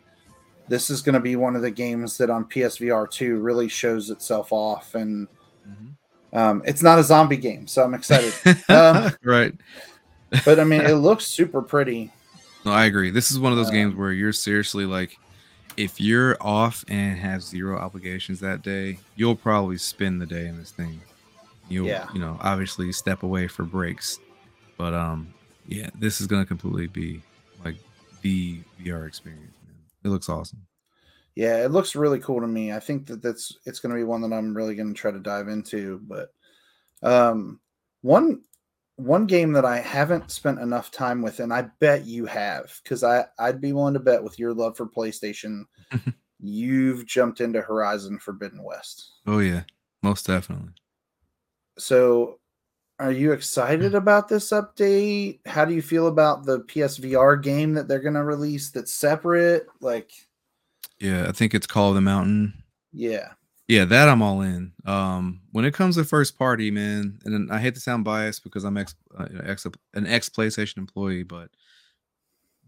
this 0.68 0.90
is 0.90 1.02
going 1.02 1.14
to 1.14 1.20
be 1.20 1.36
one 1.36 1.56
of 1.56 1.62
the 1.62 1.72
games 1.72 2.18
that 2.18 2.30
on 2.30 2.46
PSVR 2.46 3.10
2 3.10 3.38
really 3.38 3.68
shows 3.68 4.10
itself 4.10 4.52
off. 4.54 4.96
And 4.96 5.28
Mhm. 5.68 6.38
um, 6.38 6.62
it's 6.66 6.82
not 6.82 6.98
a 7.00 7.04
zombie 7.04 7.38
game, 7.38 7.68
so 7.68 7.84
I'm 7.84 7.94
excited. 7.94 8.34
Um, 8.70 9.12
right. 9.24 9.54
but 10.46 10.60
I 10.60 10.64
mean, 10.64 10.82
it 10.82 10.94
looks 10.96 11.26
super 11.28 11.62
pretty. 11.62 12.12
No, 12.66 12.72
I 12.72 12.86
agree. 12.86 13.10
This 13.12 13.32
is 13.32 13.40
one 13.40 13.52
of 13.52 13.58
those 13.58 13.72
games 13.72 13.94
Um, 13.94 14.00
where 14.00 14.12
you're 14.12 14.34
seriously 14.34 14.86
like, 14.86 15.18
if 15.78 16.00
you're 16.00 16.38
off 16.42 16.86
and 16.88 17.18
have 17.18 17.42
zero 17.42 17.78
obligations 17.78 18.40
that 18.42 18.62
day, 18.62 19.00
you'll 19.16 19.36
probably 19.36 19.78
spend 19.78 20.22
the 20.22 20.26
day 20.26 20.48
in 20.48 20.58
this 20.58 20.72
thing. 20.72 21.02
You'll, 21.70 21.88
Yeah. 21.88 22.08
you 22.14 22.20
know, 22.20 22.38
obviously 22.42 22.92
step 22.92 23.24
away 23.24 23.48
for 23.48 23.64
breaks, 23.64 24.20
but 24.78 24.94
um, 24.94 25.34
yeah, 25.68 25.90
this 25.98 26.22
is 26.22 26.28
gonna 26.28 26.46
completely 26.46 26.88
be 26.88 27.22
like 27.64 27.76
the 28.22 28.60
VR 28.84 29.08
experience. 29.08 29.54
It 30.04 30.10
looks 30.10 30.30
awesome. 30.30 30.66
Yeah, 31.36 31.64
it 31.64 31.72
looks 31.72 31.96
really 31.96 32.20
cool 32.20 32.42
to 32.42 32.48
me. 32.48 32.74
I 32.74 32.80
think 32.80 33.08
that 33.08 33.22
that's 33.22 33.58
it's 33.66 33.80
going 33.80 33.96
to 33.96 34.00
be 34.00 34.04
one 34.04 34.22
that 34.22 34.36
I'm 34.36 34.56
really 34.56 34.76
going 34.76 34.94
to 34.94 35.00
try 35.00 35.12
to 35.12 35.20
dive 35.20 35.48
into. 35.48 36.02
But 36.04 36.30
um, 37.02 37.60
one 38.02 38.42
one 38.98 39.26
game 39.26 39.54
that 39.54 39.66
I 39.66 39.80
haven't 39.80 40.30
spent 40.30 40.60
enough 40.60 40.92
time 40.92 41.22
with, 41.22 41.40
and 41.40 41.54
I 41.54 41.64
bet 41.80 42.06
you 42.06 42.26
have, 42.26 42.80
because 42.84 43.04
I 43.04 43.26
I'd 43.40 43.62
be 43.62 43.74
willing 43.74 43.94
to 43.94 44.00
bet 44.00 44.24
with 44.24 44.38
your 44.38 44.54
love 44.54 44.76
for 44.76 44.88
PlayStation, 44.88 45.64
you've 46.40 47.06
jumped 47.06 47.40
into 47.40 47.62
Horizon 47.62 48.20
Forbidden 48.20 48.64
West. 48.64 49.12
Oh 49.26 49.40
yeah, 49.40 49.64
most 50.04 50.28
definitely. 50.28 50.74
So, 51.78 52.41
are 53.02 53.12
you 53.12 53.32
excited 53.32 53.96
about 53.96 54.28
this 54.28 54.52
update? 54.52 55.40
How 55.48 55.66
do 55.66 55.74
you 55.74 55.82
feel 55.82 56.06
about 56.08 56.46
the 56.46 56.60
PSVR 56.60 57.42
game 57.42 57.74
that 57.74 57.88
they're 57.88 58.00
going 58.00 58.14
to 58.14 58.24
release 58.24 58.70
that's 58.70 58.94
separate? 58.94 59.66
Like, 59.80 60.12
Yeah, 61.00 61.28
I 61.28 61.32
think 61.32 61.56
it's 61.56 61.66
Call 61.66 61.90
of 61.90 61.96
the 61.96 62.02
Mountain. 62.02 62.54
yeah, 62.94 63.30
Yeah, 63.68 63.86
that 63.86 64.08
I'm 64.08 64.22
all 64.22 64.42
in. 64.42 64.74
Um, 64.86 65.42
when 65.52 65.66
it 65.66 65.74
comes 65.74 65.96
to 65.96 66.04
first 66.04 66.38
party, 66.38 66.70
man, 66.70 67.18
and 67.26 67.52
I 67.52 67.58
hate 67.58 67.74
to 67.74 67.82
sound 67.82 68.04
biased 68.04 68.44
because 68.44 68.64
I'm 68.64 68.78
ex, 68.78 68.94
uh, 69.18 69.28
ex 69.44 69.66
an 69.96 70.06
ex 70.06 70.30
PlayStation 70.30 70.78
employee, 70.78 71.24
but 71.24 71.50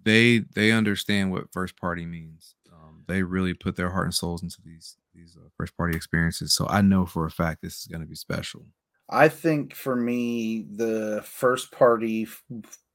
they 0.03 0.39
they 0.55 0.71
understand 0.71 1.31
what 1.31 1.51
first 1.53 1.77
party 1.77 2.05
means. 2.07 2.55
Um, 2.73 3.03
they 3.07 3.21
really 3.21 3.53
put 3.53 3.75
their 3.75 3.91
heart 3.91 4.05
and 4.05 4.13
souls 4.15 4.41
into 4.41 4.57
these 4.65 4.97
these 5.13 5.37
uh, 5.39 5.47
first 5.57 5.77
party 5.77 5.95
experiences. 5.95 6.55
So 6.55 6.65
I 6.67 6.81
know 6.81 7.05
for 7.05 7.25
a 7.27 7.31
fact 7.31 7.61
this 7.61 7.79
is 7.81 7.85
going 7.85 8.01
to 8.01 8.07
be 8.07 8.15
special. 8.15 8.65
I 9.09 9.27
think 9.29 9.75
for 9.75 9.95
me, 9.95 10.65
the 10.75 11.21
first 11.25 11.71
party 11.71 12.27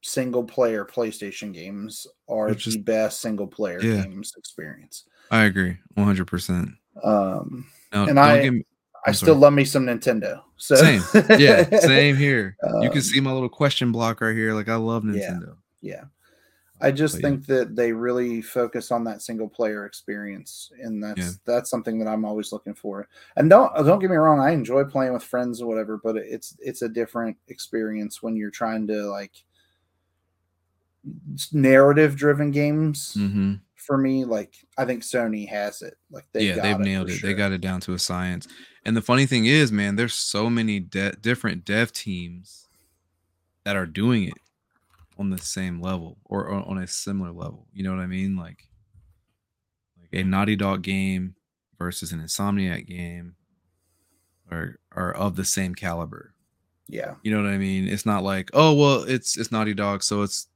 single 0.01 0.43
player 0.43 0.85
PlayStation 0.85 1.53
games 1.53 2.07
are 2.27 2.53
the 2.53 2.77
best 2.79 3.21
single 3.21 3.47
player 3.47 3.81
Yeah. 3.81 4.03
games 4.03 4.33
experience. 4.37 5.05
I 5.31 5.43
agree, 5.43 5.77
100. 5.95 6.25
percent 6.25 6.69
Um, 7.03 7.67
Now, 7.93 8.07
And 8.07 8.19
I- 8.19 8.49
me, 8.49 8.63
I 9.05 9.11
still 9.13 9.27
sorry. 9.29 9.39
love 9.39 9.53
me 9.53 9.65
some 9.65 9.85
Nintendo. 9.85 10.41
So 10.57 10.75
same. 10.75 11.01
Yeah, 11.39 11.69
same 11.79 12.17
here. 12.17 12.57
you 12.63 12.69
Um, 12.87 12.91
can 12.91 13.01
see 13.01 13.19
my 13.21 13.31
little 13.31 13.47
question 13.49 13.91
block 13.91 14.19
right 14.21 14.35
here. 14.35 14.53
Like 14.53 14.67
I 14.67 14.75
love 14.75 15.05
Yeah. 15.05 15.31
Nintendo. 15.31 15.55
Yeah. 15.81 16.03
I 16.81 16.91
just 16.91 17.15
But 17.15 17.21
yeah. 17.21 17.29
think 17.29 17.45
that 17.47 17.75
they 17.75 17.91
really 17.91 18.41
focus 18.41 18.91
on 18.91 19.03
that 19.05 19.21
single 19.21 19.49
player 19.49 19.85
experience, 19.85 20.71
and 20.81 21.03
that's 21.03 21.19
Yeah. 21.19 21.31
that's 21.45 21.69
something 21.69 21.99
that 21.99 22.07
I'm 22.07 22.25
always 22.25 22.51
looking 22.51 22.73
for. 22.73 23.07
And 23.35 23.49
don't 23.49 23.73
don't 23.85 23.99
get 23.99 24.09
me 24.09 24.15
wrong, 24.15 24.39
I 24.39 24.51
enjoy 24.51 24.83
playing 24.85 25.13
with 25.13 25.23
friends 25.23 25.61
or 25.61 25.67
whatever, 25.67 25.99
but 26.03 26.15
it's 26.17 26.55
it's 26.59 26.81
a 26.81 26.89
different 26.89 27.37
experience 27.47 28.23
when 28.23 28.35
you're 28.35 28.51
trying 28.51 28.87
to 28.87 29.03
like 29.09 29.43
narrative 31.53 32.15
driven 32.15 32.51
games. 32.51 33.13
hmm 33.13 33.55
For 33.75 33.97
me, 33.97 34.25
like 34.25 34.55
I 34.77 34.85
think 34.85 35.03
Sony 35.03 35.47
has 35.49 35.81
it. 35.81 35.95
Like 36.11 36.27
they 36.33 36.47
yeah, 36.47 36.59
they've 36.61 36.79
nailed 36.79 37.09
for 37.09 37.15
it. 37.15 37.21
They 37.21 37.33
got 37.33 37.51
it 37.51 37.61
down 37.61 37.79
to 37.81 37.93
a 37.93 37.99
science. 37.99 38.47
And 38.85 38.95
the 38.95 39.01
funny 39.01 39.25
thing 39.25 39.45
is, 39.45 39.71
man, 39.71 39.95
there's 39.95 40.13
so 40.13 40.49
many 40.49 40.79
de- 40.79 41.15
different 41.17 41.65
dev 41.65 41.91
teams 41.91 42.67
that 43.65 43.75
are 43.75 43.85
doing 43.85 44.23
it 44.23 44.37
on 45.19 45.29
the 45.29 45.37
same 45.37 45.81
level 45.81 46.17
or, 46.23 46.49
on 46.49 46.77
a 46.77 46.87
similar 46.87 47.31
level. 47.31 47.67
You 47.73 47.83
know 47.83 47.91
what 47.91 48.01
I 48.01 48.07
mean? 48.07 48.37
Like, 48.37 48.63
like 49.99 50.09
a 50.13 50.23
Naughty 50.23 50.55
Dog 50.55 50.81
game 50.81 51.35
versus 51.77 52.11
an 52.11 52.21
Insomniac 52.21 52.87
game 52.87 53.35
are 54.49 54.79
are 54.91 55.13
of 55.13 55.35
the 55.35 55.45
same 55.45 55.75
caliber. 55.75 56.33
Yeah, 56.87 57.15
You 57.21 57.31
know 57.31 57.43
what 57.43 57.51
I 57.51 57.57
mean? 57.59 57.87
It's 57.87 58.05
not 58.05 58.23
like, 58.23 58.49
oh 58.53 58.73
well, 58.73 59.03
it's 59.03 59.37
it's 59.37 59.51
Naughty 59.51 59.75
Dog, 59.75 60.01
so 60.01 60.23
it's 60.23 60.47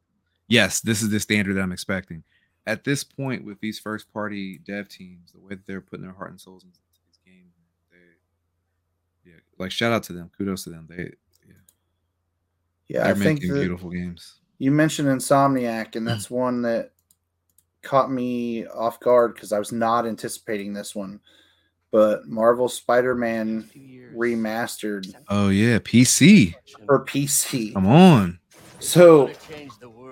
yes, 0.48 0.80
this 0.80 1.04
is 1.04 1.10
the 1.10 1.20
standard 1.20 1.56
that 1.56 1.62
I'm 1.62 1.72
expecting. 1.72 2.24
At 2.66 2.86
this 2.86 3.04
point, 3.04 3.44
with 3.44 3.60
these 3.60 3.78
first 3.78 4.12
party 4.12 4.58
dev 4.66 4.88
teams, 4.88 5.34
the 5.34 5.40
way 5.40 5.50
that 5.56 5.68
they're 5.68 5.82
putting 5.82 6.06
their 6.06 6.16
heart 6.16 6.32
and 6.32 6.42
souls 6.42 6.64
into 6.64 6.80
these 7.06 7.20
games, 7.26 7.54
they 7.92 9.30
yeah, 9.30 9.38
like 9.60 9.72
shout 9.72 9.92
out 9.92 10.04
to 10.04 10.14
them, 10.14 10.32
kudos 10.36 10.64
to 10.64 10.72
them. 10.72 10.88
They 10.90 11.12
yeah, 11.46 11.54
Yeah, 12.88 13.04
They're 13.04 13.12
I 13.12 13.14
think 13.14 13.42
making 13.42 13.54
that 13.54 13.60
beautiful 13.60 13.92
games. 13.92 14.40
You 14.60 14.72
mentioned 14.72 15.08
Insomniac, 15.10 15.96
and 15.96 16.08
that's 16.08 16.30
one 16.30 16.62
that 16.64 16.92
caught 17.82 18.10
me 18.12 18.66
off 18.68 19.00
guard 19.00 19.34
because 19.34 19.52
I 19.52 19.60
was 19.60 19.72
not 19.72 20.06
anticipating 20.06 20.74
this 20.74 20.96
one. 20.96 21.20
But 21.92 22.28
Marvel 22.28 22.70
Spider-Man 22.70 23.70
remastered 24.16 25.14
Oh 25.28 25.50
yeah, 25.50 25.78
PC. 25.80 26.56
for 26.86 27.06
PC. 27.06 27.74
Come 27.74 27.86
on. 27.86 28.40
So 28.80 29.30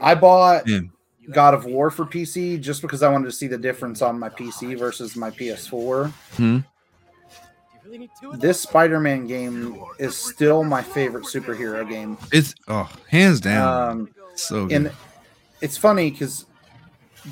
I 0.01 0.13
bought 0.15 0.67
Yeah. 0.67 0.81
God 1.31 1.53
of 1.53 1.65
War 1.65 1.89
for 1.89 2.05
PC 2.05 2.59
just 2.61 2.81
because 2.81 3.01
I 3.03 3.09
wanted 3.09 3.25
to 3.25 3.31
see 3.31 3.47
the 3.47 3.57
difference 3.57 4.01
on 4.01 4.19
my 4.19 4.29
PC 4.29 4.77
versus 4.77 5.15
my 5.15 5.31
PS4. 5.31 6.11
Hmm. 6.35 6.59
This 8.35 8.61
Spider-Man 8.61 9.27
game 9.27 9.81
is 9.99 10.15
still 10.15 10.63
my 10.63 10.81
favorite 10.81 11.25
superhero 11.25 11.87
game. 11.87 12.17
It's 12.31 12.53
oh 12.67 12.89
hands 13.09 13.41
down. 13.41 13.89
Um, 13.91 14.09
so 14.43 14.65
good. 14.65 14.75
and 14.75 14.91
it's 15.61 15.77
funny 15.77 16.11
because 16.11 16.45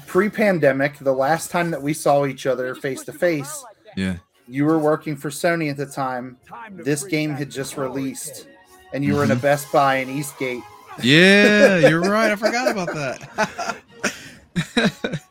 pre-pandemic, 0.08 0.98
the 1.00 1.12
last 1.13 1.50
time 1.52 1.72
that 1.72 1.82
we 1.82 1.93
saw 1.93 2.26
each 2.26 2.45
other 2.45 2.76
face 2.76 3.04
to 3.04 3.12
face, 3.13 3.63
yeah. 3.98 4.17
you 4.48 4.65
were 4.65 4.78
working 4.80 5.15
for 5.15 5.30
Sony 5.30 5.69
at 5.69 5.78
the 5.78 5.86
time. 5.86 6.38
This 6.72 7.04
game 7.04 7.32
had 7.32 7.50
just 7.50 7.76
released, 7.78 8.48
and 8.93 9.04
you 9.04 9.15
were 9.15 9.24
in 9.24 9.32
a 9.32 9.36
Mhm. 9.36 9.41
Best 9.41 9.72
Buy 9.72 9.95
in 9.98 10.10
Eastgate, 10.10 10.63
Yeah, 11.02 11.78
you're 11.89 12.02
right. 12.02 12.32
I 12.32 12.36
forgot 12.36 12.69
about 12.69 12.93
that. 12.93 13.78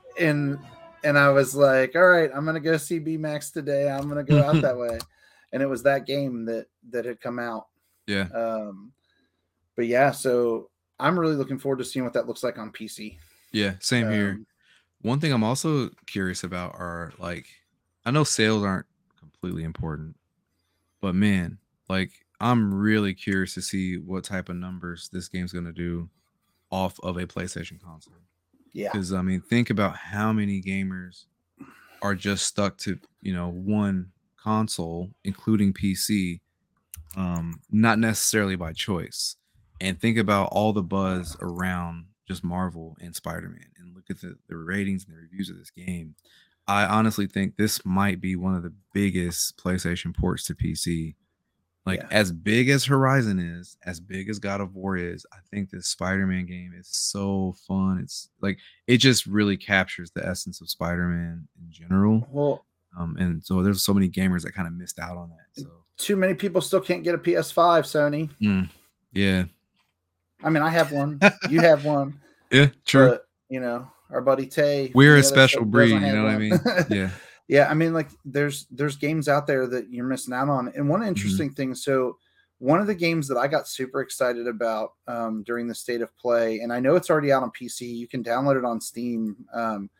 and 0.19 0.59
and 1.05 1.17
I 1.19 1.29
was 1.31 1.55
like, 1.55 1.95
"All 1.95 2.09
right, 2.09 2.31
I'm 2.35 2.45
gonna 2.45 2.61
go 2.61 2.77
see 2.77 2.99
B 2.99 3.17
Max 3.17 3.51
today. 3.51 3.89
I'm 3.89 4.09
gonna 4.09 4.25
go 4.25 4.43
out 4.43 4.61
that 4.63 4.77
way." 4.85 4.99
And 5.53 5.63
it 5.63 5.67
was 5.67 5.83
that 5.85 6.07
game 6.07 6.45
that 6.47 6.67
that 6.91 7.05
had 7.05 7.21
come 7.21 7.39
out. 7.39 7.67
yeah. 8.07 8.29
Um, 8.35 8.93
but 9.77 9.87
yeah, 9.87 10.11
so 10.11 10.71
I'm 11.01 11.19
really 11.19 11.37
looking 11.37 11.59
forward 11.59 11.79
to 11.79 11.85
seeing 11.85 12.05
what 12.05 12.13
that 12.15 12.27
looks 12.27 12.43
like 12.43 12.59
on 12.59 12.73
PC. 12.73 13.19
Yeah. 13.53 13.75
Same 13.81 14.11
here. 14.11 14.31
Um, 14.31 14.47
One 15.03 15.21
thing 15.21 15.33
I'm 15.33 15.45
also 15.45 15.91
curious 16.07 16.45
about 16.45 16.75
are 16.75 17.13
like 17.19 17.47
I 18.05 18.11
know 18.11 18.25
sales 18.25 18.65
aren't 18.65 18.87
completely 19.19 19.65
important, 19.65 20.17
but 21.01 21.15
man, 21.15 21.59
like 21.89 22.11
I'm 22.41 22.73
really 22.75 23.15
curious 23.15 23.55
to 23.55 23.63
see 23.63 23.97
what 23.99 24.25
type 24.25 24.49
of 24.49 24.57
numbers 24.57 25.09
this 25.13 25.29
game's 25.29 25.53
gonna 25.53 25.73
do 25.73 26.09
off 26.71 26.99
of 27.03 27.17
a 27.17 27.27
PlayStation 27.27 27.81
console. 27.83 28.15
yeah, 28.73 28.91
Because 28.93 29.13
I 29.13 29.23
mean, 29.23 29.41
think 29.41 29.71
about 29.71 29.97
how 29.97 30.33
many 30.33 30.61
gamers 30.61 31.25
are 32.03 32.15
just 32.15 32.47
stuck 32.47 32.77
to 32.79 32.99
you 33.23 33.33
know 33.33 33.49
one 33.49 34.13
console, 34.37 35.11
including 35.25 35.73
PC, 35.73 36.41
um, 37.17 37.61
not 37.71 37.99
necessarily 37.99 38.57
by 38.57 38.73
choice. 38.73 39.37
And 39.81 40.01
think 40.01 40.19
about 40.19 40.49
all 40.53 40.73
the 40.73 40.83
buzz 40.83 41.37
around 41.41 42.07
just 42.27 42.43
Marvel 42.45 42.97
and 43.01 43.15
Spider-Man, 43.15 43.65
and 43.79 43.95
look 43.95 44.05
at 44.11 44.21
the, 44.21 44.37
the 44.49 44.57
ratings 44.57 45.05
and 45.07 45.15
the 45.17 45.21
reviews 45.21 45.49
of 45.51 45.57
this 45.59 45.71
game. 45.71 46.15
I 46.67 46.85
honestly 46.85 47.27
think 47.27 47.57
this 47.57 47.85
might 47.87 48.21
be 48.21 48.37
one 48.37 48.55
of 48.55 48.63
the 48.63 48.75
biggest 48.93 49.57
PlayStation 49.57 50.15
ports 50.15 50.45
to 50.45 50.55
PC. 50.55 51.15
Like 51.87 52.01
Yeah. 52.01 52.09
as 52.11 52.31
big 52.33 52.69
as 52.69 52.85
Horizon 52.85 53.39
is, 53.39 53.79
as 53.87 53.99
big 53.99 54.29
as 54.29 54.39
God 54.39 54.61
of 54.61 54.75
War 54.75 54.97
is, 54.99 55.25
I 55.33 55.39
think 55.51 55.71
this 55.71 55.87
Spider-Man 55.87 56.45
game 56.45 56.75
is 56.79 56.87
so 56.89 57.55
fun. 57.67 58.01
It's 58.03 58.29
like 58.43 58.59
it 58.87 58.99
just 58.99 59.25
really 59.25 59.57
captures 59.57 60.11
the 60.11 60.27
essence 60.27 60.61
of 60.61 60.69
Spider-Man 60.69 61.49
in 61.59 61.71
general. 61.73 62.27
well, 62.31 62.67
Um, 62.99 63.17
and 63.17 63.43
so 63.43 63.63
there's 63.63 63.83
so 63.83 63.95
many 63.95 64.11
gamers 64.11 64.43
that 64.43 64.53
kind 64.53 64.69
of 64.69 64.75
missed 64.75 64.99
out 64.99 65.17
on 65.17 65.31
that. 65.31 65.63
So 65.63 65.71
too 65.97 66.17
many 66.17 66.35
people 66.35 66.61
still 66.61 66.81
can't 66.83 67.03
get 67.05 67.15
a 67.15 67.19
PS5, 67.19 67.85
Sony. 67.85 68.29
mm, 68.39 68.69
yeah, 69.15 69.45
I 70.43 70.51
mean, 70.51 70.63
I 70.63 70.71
have 70.71 70.93
one. 70.93 71.21
You 71.49 71.61
have 71.61 71.85
one. 71.85 72.21
yeah, 72.51 72.69
true. 72.85 73.09
But, 73.09 73.27
you 73.49 73.61
know, 73.61 73.91
our 74.11 74.21
buddy 74.21 74.47
Tay. 74.47 74.93
We're 74.95 75.17
a 75.17 75.23
special 75.23 75.65
breed, 75.65 75.91
you 75.93 76.01
know 76.01 76.25
what 76.25 76.33
I 76.33 76.39
mean? 76.39 76.61
Yeah, 76.89 77.11
yeah, 77.49 77.69
I 77.71 77.75
mean, 77.75 77.93
like 77.93 78.09
there's 78.25 78.67
there's 78.71 78.97
games 78.97 79.29
out 79.29 79.47
there 79.47 79.67
that 79.67 79.91
you're 79.91 80.05
missing 80.07 80.35
out 80.35 80.49
on. 80.49 80.69
And 80.69 80.77
Mm-hmm. 80.77 80.89
one 80.89 81.03
interesting 81.03 81.51
thing, 81.53 81.75
so 81.75 82.19
one 82.59 82.81
of 82.81 82.87
the 82.87 82.95
games 82.95 83.29
that 83.29 83.37
I 83.37 83.47
got 83.49 83.69
super 83.69 84.01
excited 84.01 84.47
about 84.49 84.95
um, 85.07 85.43
during 85.45 85.69
the 85.69 85.75
state 85.75 86.01
of 86.03 86.17
play, 86.17 86.61
and 86.61 86.73
I 86.73 86.81
know 86.81 86.97
it's 86.97 87.09
already 87.11 87.33
out 87.33 87.43
on 87.43 87.51
PC. 87.51 87.83
You 87.83 88.09
can 88.09 88.23
download 88.25 88.59
it 88.59 88.65
on 88.65 88.81
Steam. 88.81 89.47
Um, 89.53 89.91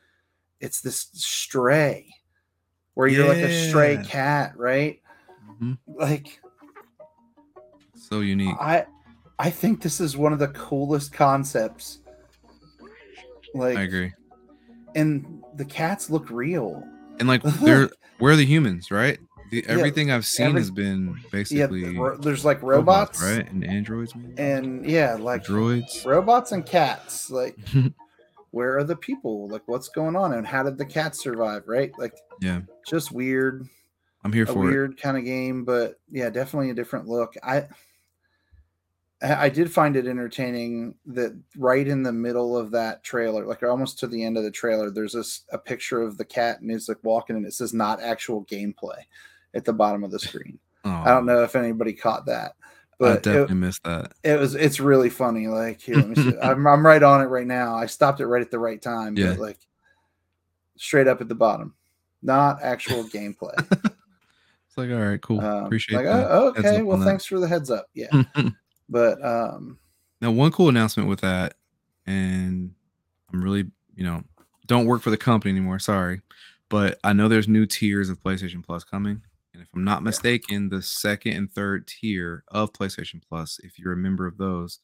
it's 0.61 0.81
this 0.81 1.09
Stray, 1.13 2.09
where 2.95 3.07
you're 3.07 3.29
like 3.29 3.39
a 3.39 3.69
stray 3.69 3.97
cat, 3.99 4.55
right? 4.57 5.01
Mhm. 5.63 5.79
Like 5.87 6.41
so 7.95 8.21
unique. 8.21 8.57
I 8.61 8.87
I 9.39 9.51
think 9.51 9.83
this 9.83 10.01
is 10.01 10.17
one 10.17 10.33
of 10.33 10.39
the 10.39 10.49
coolest 10.49 11.13
concepts. 11.13 12.01
Like 13.55 13.77
I 13.79 13.83
agree. 13.83 14.13
and 14.95 15.43
the 15.57 15.65
cats 15.65 16.11
look 16.11 16.31
real. 16.31 16.83
And 17.19 17.29
like 17.29 17.43
they're 17.63 17.91
we're 18.21 18.37
the 18.37 18.45
humans, 18.45 18.91
right? 18.91 19.19
The, 19.51 19.65
Yeah, 19.67 19.73
everything 19.73 20.11
I've 20.11 20.27
seen 20.27 20.49
every- 20.49 20.61
has 20.61 20.71
been 20.71 21.17
basically 21.33 21.97
ro- 21.97 22.17
there's 22.19 22.45
like 22.45 22.63
robots, 22.63 23.23
right? 23.23 23.51
And 23.51 23.65
androids, 23.65 24.15
maybe? 24.15 24.35
And 24.41 24.85
yeah, 24.85 25.15
like 25.15 25.45
droids. 25.45 26.05
robots 26.05 26.53
and 26.53 26.67
cats. 26.67 27.31
Like, 27.31 27.57
where 28.51 28.77
are 28.77 28.85
the 28.85 28.97
people? 28.97 29.49
Like, 29.49 29.63
what's 29.67 29.89
going 29.89 30.17
on? 30.17 30.35
And 30.35 30.47
how 30.47 30.63
did 30.63 30.77
the 30.77 30.85
cats 30.85 31.23
survive? 31.23 31.63
Right? 31.67 31.93
Like, 31.99 32.13
Yeah, 32.43 32.61
just 32.87 33.11
weird, 33.13 33.67
I'm 34.25 34.33
here 34.35 34.45
for 34.47 34.65
it. 34.65 34.71
weird 34.71 35.01
kind 35.01 35.17
of 35.17 35.25
game, 35.25 35.65
but 35.65 35.99
yeah, 36.11 36.29
definitely 36.29 36.69
a 36.71 36.75
different 36.75 37.09
look. 37.09 37.35
I 37.43 37.67
I 39.21 39.49
did 39.49 39.73
find 39.73 39.97
it 39.97 40.07
entertaining 40.07 40.95
that 41.07 41.37
right 41.57 41.87
in 41.87 42.05
the 42.05 42.13
middle 42.13 42.57
of 42.57 42.71
that 42.71 43.03
trailer, 43.03 43.45
like 43.45 43.65
almost 43.65 43.99
to 43.99 44.07
the 44.07 44.25
end 44.25 44.37
of 44.37 44.45
the 44.45 44.51
trailer, 44.51 44.91
there's 44.91 45.15
this 45.15 45.43
a 45.51 45.59
picture 45.59 46.01
of 46.03 46.17
the 46.17 46.25
cat 46.25 46.61
and 46.61 46.71
he's 46.71 46.89
like 46.89 47.03
walking 47.03 47.35
and 47.35 47.45
it 47.45 47.53
says 47.53 47.75
not 47.75 48.01
actual 48.01 48.45
gameplay 48.45 48.99
at 49.55 49.65
the 49.65 49.73
bottom 49.73 50.05
of 50.05 50.13
the 50.13 50.21
screen. 50.21 50.59
Oh, 50.85 50.91
I 50.91 51.09
don't 51.09 51.27
know 51.27 51.43
if 51.43 51.57
anybody 51.57 51.95
caught 51.95 52.27
that, 52.27 52.53
but 53.01 53.11
I 53.11 53.15
definitely 53.17 53.53
it, 53.53 53.57
missed 53.57 53.83
that. 53.83 54.13
it 54.23 54.39
was 54.39 54.55
it's 54.55 54.79
really 54.79 55.11
funny. 55.11 55.49
Like 55.49 55.81
here, 55.81 55.97
let 55.97 56.09
me 56.09 56.15
see. 56.15 56.39
I'm 56.41 56.65
I'm 56.69 56.87
right 56.87 57.03
on 57.03 57.21
it 57.21 57.27
right 57.27 57.47
now. 57.47 57.75
I 57.75 57.87
stopped 57.87 58.21
it 58.21 58.27
right 58.27 58.43
at 58.43 58.53
the 58.53 58.61
right 58.61 58.81
time. 58.81 59.17
Yeah. 59.17 59.31
But 59.31 59.41
like 59.41 59.59
straight 60.77 61.09
up 61.09 61.21
at 61.21 61.29
the 61.29 61.35
bottom, 61.35 61.75
not 62.23 62.63
actual 62.63 63.03
gameplay. 63.05 63.55
It's 64.69 64.77
like, 64.77 64.91
all 64.91 65.03
right, 65.03 65.21
cool. 65.21 65.41
Um, 65.41 65.65
Appreciate 65.65 65.97
like, 65.97 66.05
that. 66.05 66.27
oh, 66.31 66.49
okay. 66.49 66.83
Well, 66.83 66.95
on 66.95 67.01
that. 67.01 67.07
thanks 67.07 67.25
for 67.25 67.41
the 67.41 67.49
heads 67.49 67.71
up. 67.71 67.87
Yeah, 67.95 68.11
but 68.89 69.25
um, 69.25 69.79
Now, 70.21 70.31
one 70.31 70.53
cool 70.53 70.69
announcement 70.69 71.09
with 71.09 71.21
that, 71.21 71.55
and 72.07 72.75
I'm 73.33 73.43
really, 73.43 73.67
you 73.95 74.05
know, 74.05 74.25
don't 74.67 74.87
work 74.87 75.03
for 75.03 75.11
the 75.11 75.17
company 75.17 75.51
anymore. 75.53 75.79
Sorry, 75.79 76.21
but 76.69 76.99
I 77.05 77.13
know 77.13 77.29
there's 77.29 77.49
new 77.49 77.67
tiers 77.67 78.11
of 78.11 78.23
PlayStation 78.23 78.65
Plus 78.65 78.85
coming, 78.85 79.23
and 79.55 79.63
if 79.63 79.69
I'm 79.75 79.85
not 79.85 80.03
mistaken, 80.03 80.69
the 80.69 80.83
second 80.83 81.33
and 81.33 81.53
third 81.53 81.87
tier 81.87 82.45
of 82.49 82.73
PlayStation 82.73 83.21
Plus, 83.27 83.59
if 83.63 83.79
you're 83.79 83.93
a 83.93 83.97
member 83.97 84.27
of 84.27 84.39
those, 84.39 84.79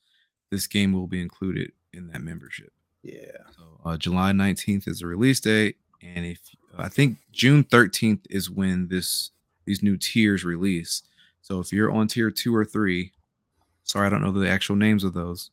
this 0.50 0.66
game 0.66 0.92
will 0.92 1.06
be 1.06 1.20
included 1.20 1.72
in 1.92 2.08
that 2.08 2.22
membership. 2.22 2.72
yeah, 3.02 3.38
So 3.56 3.80
uh, 3.84 3.96
July 3.96 4.32
19th 4.32 4.88
is 4.88 5.00
the 5.00 5.06
release 5.06 5.40
date, 5.40 5.76
and 6.02 6.24
if 6.26 6.40
I 6.76 6.88
think 6.88 7.18
June 7.32 7.64
13th 7.64 8.22
is 8.30 8.50
when 8.50 8.88
this 8.88 9.30
these 9.64 9.82
new 9.82 9.96
tiers 9.96 10.44
release. 10.44 11.02
So 11.40 11.60
if 11.60 11.72
you're 11.72 11.90
on 11.90 12.08
tier 12.08 12.30
two 12.30 12.54
or 12.54 12.64
three, 12.64 13.12
sorry 13.84 14.06
I 14.06 14.10
don't 14.10 14.22
know 14.22 14.32
the 14.32 14.48
actual 14.48 14.76
names 14.76 15.04
of 15.04 15.14
those, 15.14 15.50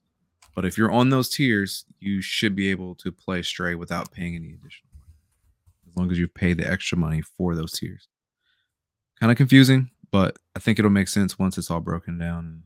but 0.56 0.66
if 0.66 0.78
you're 0.78 0.92
on 0.92 1.10
those 1.10 1.30
tiers, 1.30 1.86
you 2.00 2.22
should 2.22 2.56
be 2.56 2.70
able 2.70 2.96
to 2.96 3.12
play 3.12 3.42
Stray 3.42 3.76
without 3.76 4.12
paying 4.12 4.36
any 4.36 4.50
additional 4.50 4.90
money, 4.94 5.14
as 5.90 5.98
long 5.98 6.12
as 6.12 6.20
you've 6.20 6.34
paid 6.34 6.58
the 6.58 6.70
extra 6.70 6.98
money 6.98 7.22
for 7.22 7.56
those 7.56 7.72
tiers. 7.74 8.08
Kind 9.20 9.32
of 9.32 9.38
confusing, 9.38 9.92
but 10.10 10.38
I 10.56 10.60
think 10.60 10.80
it'll 10.80 10.92
make 10.92 11.08
sense 11.08 11.38
once 11.38 11.58
it's 11.58 11.70
all 11.70 11.80
broken 11.80 12.18
down 12.18 12.40
and 12.40 12.64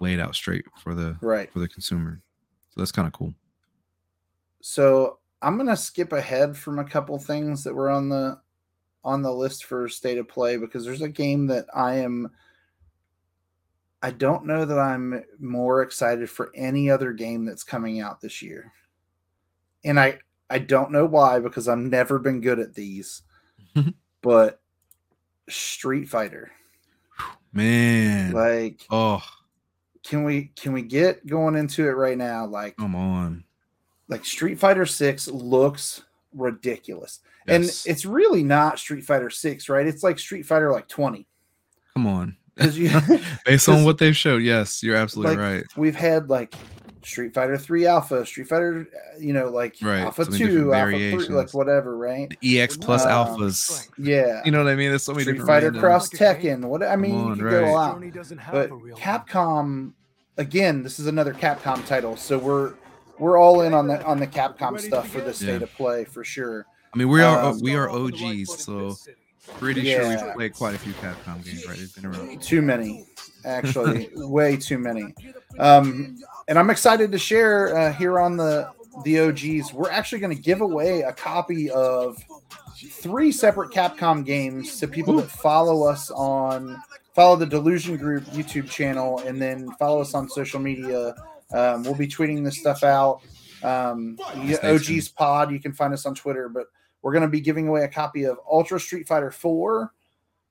laid 0.00 0.20
out 0.20 0.34
straight 0.34 0.64
for 0.78 0.94
the 0.94 1.16
right. 1.20 1.52
for 1.52 1.58
the 1.58 1.68
consumer. 1.68 2.22
So 2.70 2.80
that's 2.80 2.92
kind 2.92 3.06
of 3.06 3.12
cool. 3.12 3.34
So 4.62 5.18
I'm 5.42 5.56
gonna 5.56 5.76
skip 5.76 6.12
ahead 6.12 6.56
from 6.56 6.78
a 6.78 6.84
couple 6.84 7.18
things 7.18 7.64
that 7.64 7.74
were 7.74 7.90
on 7.90 8.08
the 8.08 8.40
on 9.04 9.22
the 9.22 9.32
list 9.32 9.64
for 9.64 9.88
state 9.88 10.18
of 10.18 10.28
play 10.28 10.56
because 10.56 10.84
there's 10.84 11.02
a 11.02 11.08
game 11.08 11.46
that 11.48 11.66
I 11.74 11.96
am. 11.96 12.30
I 14.02 14.10
don't 14.10 14.46
know 14.46 14.64
that 14.64 14.78
I'm 14.78 15.24
more 15.40 15.82
excited 15.82 16.30
for 16.30 16.52
any 16.54 16.90
other 16.90 17.12
game 17.12 17.44
that's 17.44 17.64
coming 17.64 18.00
out 18.00 18.20
this 18.20 18.42
year. 18.42 18.72
And 19.84 19.98
I 19.98 20.18
I 20.50 20.58
don't 20.58 20.92
know 20.92 21.04
why 21.04 21.40
because 21.40 21.68
I've 21.68 21.78
never 21.78 22.18
been 22.18 22.40
good 22.40 22.58
at 22.58 22.74
these. 22.74 23.22
but 24.22 24.60
Street 25.48 26.08
Fighter. 26.08 26.52
Man. 27.52 28.32
Like 28.32 28.86
oh, 28.90 29.22
can 30.04 30.24
we 30.24 30.52
can 30.56 30.72
we 30.72 30.82
get 30.82 31.26
going 31.26 31.56
into 31.56 31.86
it 31.86 31.92
right 31.92 32.16
now 32.16 32.46
like 32.46 32.76
come 32.76 32.94
on. 32.94 33.44
like 34.08 34.24
Street 34.24 34.58
Fighter 34.58 34.86
6 34.86 35.28
looks 35.28 36.02
ridiculous. 36.32 37.20
Yes. 37.46 37.54
And 37.86 37.92
it's 37.92 38.04
really 38.04 38.42
not 38.42 38.78
Street 38.78 39.04
Fighter 39.04 39.30
6, 39.30 39.68
right? 39.68 39.86
It's 39.86 40.02
like 40.02 40.18
Street 40.18 40.46
Fighter 40.46 40.70
like 40.70 40.88
20. 40.88 41.26
come 41.94 42.06
on. 42.06 42.37
Because 42.58 42.78
you 42.78 42.90
Based 43.46 43.68
on 43.68 43.84
what 43.86 43.98
they've 43.98 44.16
showed, 44.16 44.42
yes, 44.42 44.82
you're 44.82 44.96
absolutely 44.96 45.36
like 45.36 45.52
right. 45.52 45.64
we've 45.76 45.94
had 45.96 46.28
like 46.28 46.54
Street 47.04 47.32
Fighter 47.32 47.56
3 47.56 47.86
Alpha, 47.86 48.26
Street 48.26 48.48
Fighter, 48.48 48.86
uh, 48.92 49.18
you 49.18 49.32
know, 49.32 49.48
like 49.48 49.76
Right, 49.80 50.00
Alpha 50.00 50.26
so 50.26 50.30
2, 50.32 50.34
Alpha 50.34 50.44
3, 50.44 50.60
like 50.66 50.70
variations. 50.74 51.54
whatever, 51.54 51.96
right? 51.96 52.28
The 52.40 52.60
EX 52.60 52.76
plus 52.76 53.04
Um, 53.06 53.10
alphas. 53.10 53.88
Yeah. 53.96 54.42
You 54.44 54.50
know 54.50 54.62
what 54.62 54.70
I 54.70 54.74
mean? 54.74 54.90
There's 54.90 55.04
so 55.04 55.12
many 55.12 55.22
Street 55.22 55.34
different 55.38 55.48
Fighter 55.48 55.72
randoms. 55.72 55.80
Cross 55.80 56.10
Tekken. 56.10 56.64
What 56.66 56.82
I 56.82 56.96
mean, 56.96 57.14
on, 57.14 57.28
you 57.38 57.42
could 57.42 57.50
go 57.50 57.62
right. 57.62 57.68
a 57.68 57.72
lot. 57.72 58.00
But 58.52 58.70
Capcom, 58.98 59.92
again, 60.36 60.82
this 60.82 60.98
is 60.98 61.06
another 61.06 61.32
Capcom 61.32 61.86
title, 61.86 62.16
so 62.16 62.36
we're 62.36 62.74
we're 63.18 63.38
all 63.38 63.62
in 63.62 63.72
on 63.74 63.86
the 63.86 64.04
on 64.04 64.20
the 64.20 64.26
Capcom 64.26 64.78
stuff 64.78 65.08
for 65.08 65.20
this 65.20 65.40
Yeah. 65.40 65.54
state 65.54 65.62
of 65.62 65.72
play 65.74 66.04
for 66.04 66.24
sure. 66.24 66.66
I 66.92 66.98
mean, 66.98 67.08
we 67.08 67.22
are 67.22 67.38
Um, 67.42 67.60
we 67.60 67.74
are 67.74 67.88
OGs, 67.88 68.62
so 68.64 68.96
pretty 69.56 69.84
sure 69.84 70.08
we've 70.08 70.34
played 70.34 70.54
quite 70.54 70.74
a 70.74 70.78
few 70.78 70.92
Capcom 70.94 71.44
games, 71.44 71.66
right? 71.66 71.78
It's 71.78 71.92
been 71.92 72.06
around. 72.06 72.42
Too 72.42 72.62
many, 72.62 73.06
actually, 73.44 74.10
way 74.16 74.56
too 74.56 74.78
many. 74.78 75.14
Um, 75.58 76.18
and 76.48 76.58
I'm 76.58 76.70
excited 76.70 77.12
to 77.12 77.18
share 77.18 77.76
uh, 77.76 77.92
here 77.92 78.18
on 78.18 78.36
the 78.36 78.70
the 79.04 79.20
OGs. 79.20 79.72
We're 79.72 79.90
actually 79.90 80.20
going 80.20 80.36
to 80.36 80.42
give 80.42 80.60
away 80.60 81.02
a 81.02 81.12
copy 81.12 81.70
of 81.70 82.22
three 82.76 83.32
separate 83.32 83.70
Capcom 83.70 84.24
games 84.24 84.78
to 84.80 84.88
people 84.88 85.16
that 85.16 85.30
follow 85.30 85.88
us 85.88 86.10
on 86.10 86.80
follow 87.14 87.34
the 87.34 87.46
Delusion 87.46 87.96
Group 87.96 88.24
YouTube 88.26 88.70
channel, 88.70 89.18
and 89.20 89.42
then 89.42 89.70
follow 89.72 90.00
us 90.00 90.14
on 90.14 90.28
social 90.28 90.60
media. 90.60 91.14
Um, 91.52 91.82
we'll 91.82 91.94
be 91.94 92.06
tweeting 92.06 92.44
this 92.44 92.58
stuff 92.58 92.84
out. 92.84 93.22
Um, 93.62 94.18
OGs. 94.62 95.08
Pod. 95.08 95.50
You 95.50 95.58
can 95.58 95.72
find 95.72 95.92
us 95.92 96.06
on 96.06 96.14
Twitter, 96.14 96.48
but 96.48 96.66
we're 97.02 97.12
going 97.12 97.22
to 97.22 97.28
be 97.28 97.40
giving 97.40 97.68
away 97.68 97.84
a 97.84 97.88
copy 97.88 98.24
of 98.24 98.38
Ultra 98.50 98.78
Street 98.80 99.06
Fighter 99.06 99.30
4 99.30 99.92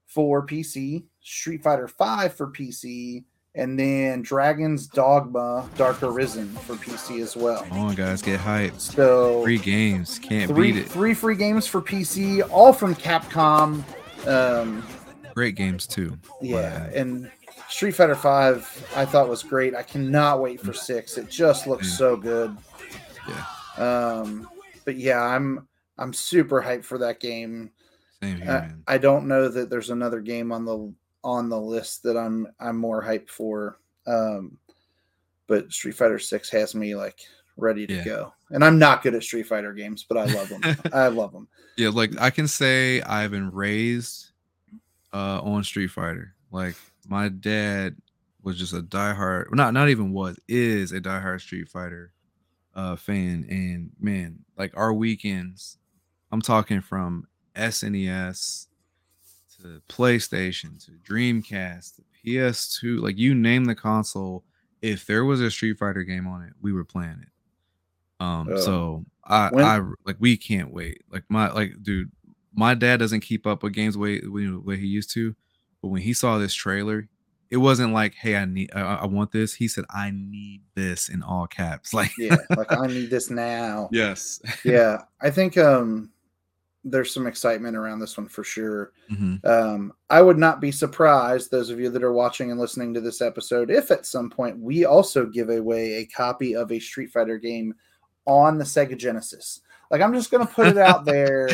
for 0.06 0.46
PC, 0.46 1.04
Street 1.22 1.62
Fighter 1.64 1.88
5 1.88 2.34
for 2.34 2.48
PC, 2.48 3.24
and 3.56 3.78
then 3.80 4.22
Dragon's 4.22 4.88
Dogma 4.88 5.68
Dark 5.78 6.02
Arisen 6.04 6.48
for 6.50 6.76
PC 6.76 7.22
as 7.22 7.36
well. 7.36 7.64
Come 7.64 7.80
on, 7.80 7.96
guys, 7.96 8.22
get 8.22 8.40
hyped. 8.40 8.80
So 8.80 9.44
Free 9.44 9.58
games, 9.58 10.20
can't 10.20 10.50
three, 10.50 10.72
beat 10.72 10.82
it. 10.82 10.90
three 10.90 11.14
free 11.14 11.36
games 11.36 11.68
for 11.68 11.82
PC, 11.82 12.48
all 12.52 12.72
from 12.72 12.96
Capcom. 12.96 13.84
Um, 14.28 14.84
Great 15.36 15.56
games 15.56 15.86
too. 15.88 16.18
yeah, 16.42 16.86
and 16.94 17.30
Street 17.70 17.92
Fighter 17.96 18.16
5 18.16 18.92
I 18.96 19.06
thought 19.06 19.28
was 19.28 19.44
great. 19.44 19.76
I 19.76 19.84
cannot 19.84 20.40
wait 20.42 20.62
for 20.62 20.72
6. 20.74 21.18
It 21.18 21.30
just 21.30 21.68
looks 21.68 21.88
Yeah. 21.90 21.96
so 21.96 22.16
good. 22.16 22.58
Yeah. 23.28 23.44
Um, 24.22 24.50
but 24.86 24.96
yeah, 24.96 25.22
I'm 25.22 25.68
I'm 25.98 26.14
super 26.14 26.62
hyped 26.62 26.84
for 26.86 26.98
that 27.00 27.20
game. 27.20 27.72
Same 28.22 28.38
here, 28.42 28.50
Uh, 28.50 28.62
man. 28.62 28.84
I 28.88 28.98
don't 28.98 29.28
know 29.28 29.48
that 29.50 29.70
there's 29.70 29.90
another 29.90 30.20
game 30.22 30.52
on 30.52 30.66
the 30.66 30.94
on 31.24 31.50
the 31.50 31.60
list 31.60 32.04
that 32.04 32.16
I'm 32.18 32.48
I'm 32.60 32.78
more 32.78 33.04
hyped 33.04 33.30
for. 33.30 33.80
Um, 34.06 34.58
but 35.48 35.72
Street 35.72 35.96
Fighter 35.96 36.20
Six 36.20 36.50
has 36.52 36.76
me 36.76 36.96
like 36.96 37.20
ready 37.58 37.88
to 37.88 37.94
Yeah. 37.94 38.04
go, 38.04 38.34
and 38.52 38.64
I'm 38.64 38.78
not 38.80 39.02
good 39.02 39.16
at 39.16 39.24
Street 39.24 39.48
Fighter 39.48 39.74
games, 39.74 40.06
but 40.08 40.18
I 40.18 40.26
love 40.26 40.50
them. 40.50 40.62
I 40.94 41.08
love 41.08 41.32
them. 41.34 41.48
Yeah, 41.78 41.90
like 41.90 42.20
I 42.20 42.30
can 42.30 42.48
say 42.48 43.02
I've 43.02 43.32
been 43.32 43.52
raised 43.52 44.32
uh 45.14 45.42
on 45.42 45.64
Street 45.64 45.88
Fighter. 45.88 46.34
Like 46.52 46.76
my 47.08 47.30
dad 47.30 47.96
was 48.44 48.58
just 48.58 48.74
a 48.74 48.82
diehard, 48.82 49.46
not 49.54 49.74
not 49.74 49.90
even 49.90 50.12
was 50.14 50.38
is 50.48 50.92
a 50.92 51.02
diehard 51.02 51.42
Street 51.42 51.70
Fighter 51.70 52.12
uh 52.76 52.96
fan, 52.96 53.46
and 53.50 53.92
man, 54.00 54.40
like 54.58 54.76
our 54.78 54.94
weekends, 54.94 55.78
I'm 56.32 56.42
talking 56.42 56.82
from 56.82 57.28
SNES 57.56 58.68
to 59.62 59.82
PlayStation 59.90 60.84
to 60.86 60.92
Dreamcast 61.10 61.96
to 61.96 62.02
PS2, 62.26 63.02
like 63.02 63.18
you 63.18 63.34
name 63.34 63.66
the 63.66 63.76
console. 63.76 64.44
If 64.82 65.06
there 65.06 65.26
was 65.26 65.42
a 65.42 65.50
Street 65.50 65.78
Fighter 65.80 66.04
game 66.04 66.28
on 66.28 66.44
it, 66.44 66.54
we 66.62 66.72
were 66.74 66.86
playing 66.86 67.22
it. 67.24 68.24
Um, 68.24 68.50
Oh. 68.52 68.58
so 68.58 69.06
I, 69.24 69.50
When- 69.50 69.66
I 69.66 69.82
like 70.06 70.18
we 70.20 70.38
can't 70.38 70.72
wait. 70.72 71.04
Like 71.12 71.24
my 71.30 71.52
like, 71.52 71.82
dude, 71.82 72.12
my 72.54 72.74
dad 72.74 72.98
doesn't 72.98 73.22
keep 73.22 73.46
up 73.48 73.64
with 73.64 73.74
games 73.74 73.98
way 73.98 74.22
way 74.26 74.78
he 74.78 74.88
used 74.88 75.12
to, 75.14 75.36
but 75.82 75.90
when 75.90 76.02
he 76.02 76.14
saw 76.14 76.38
this 76.38 76.54
trailer, 76.54 77.08
it 77.50 77.58
wasn't 77.58 77.94
like, 77.94 78.14
"Hey, 78.16 78.36
I 78.36 78.46
need, 78.46 78.72
I, 78.76 78.82
I 78.82 79.06
want 79.06 79.32
this." 79.32 79.54
He 79.54 79.68
said, 79.68 79.86
"I 79.90 80.12
need 80.12 80.62
this" 80.76 81.08
in 81.10 81.22
all 81.24 81.48
caps. 81.48 81.94
Like, 81.94 82.12
Yeah, 82.18 82.38
like 82.56 82.72
I 82.72 82.88
need 82.88 83.10
this 83.10 83.30
now. 83.30 83.90
yes, 83.92 84.42
Yeah, 84.66 85.04
I 85.22 85.30
think 85.30 85.58
um, 85.58 86.10
there's 86.84 87.14
some 87.14 87.28
excitement 87.28 87.76
around 87.76 88.00
this 88.00 88.18
one 88.18 88.28
for 88.28 88.44
sure. 88.44 88.92
Mhm. 89.12 89.44
Um, 89.46 89.94
I 90.10 90.22
would 90.22 90.38
not 90.38 90.62
be 90.62 90.72
surprised, 90.72 91.52
those 91.52 91.70
of 91.70 91.80
you 91.80 91.90
that 91.90 92.04
are 92.04 92.14
watching 92.14 92.50
and 92.52 92.60
listening 92.60 92.94
to 92.94 93.02
this 93.02 93.22
episode, 93.22 93.70
if 93.70 93.92
at 93.92 94.06
some 94.06 94.30
point 94.30 94.60
we 94.60 94.86
also 94.86 95.26
give 95.26 95.50
away 95.50 95.96
a 95.96 96.06
copy 96.06 96.56
of 96.56 96.72
a 96.72 96.80
Street 96.80 97.12
Fighter 97.12 97.38
game 97.38 97.74
on 98.26 98.58
the 98.58 98.64
Sega 98.64 98.98
Genesis. 98.98 99.62
Like, 99.92 100.02
I'm 100.02 100.14
just 100.14 100.32
going 100.32 100.46
to 100.46 100.54
put 100.54 100.68
it 100.68 100.78
out 100.78 101.04
there. 101.06 101.50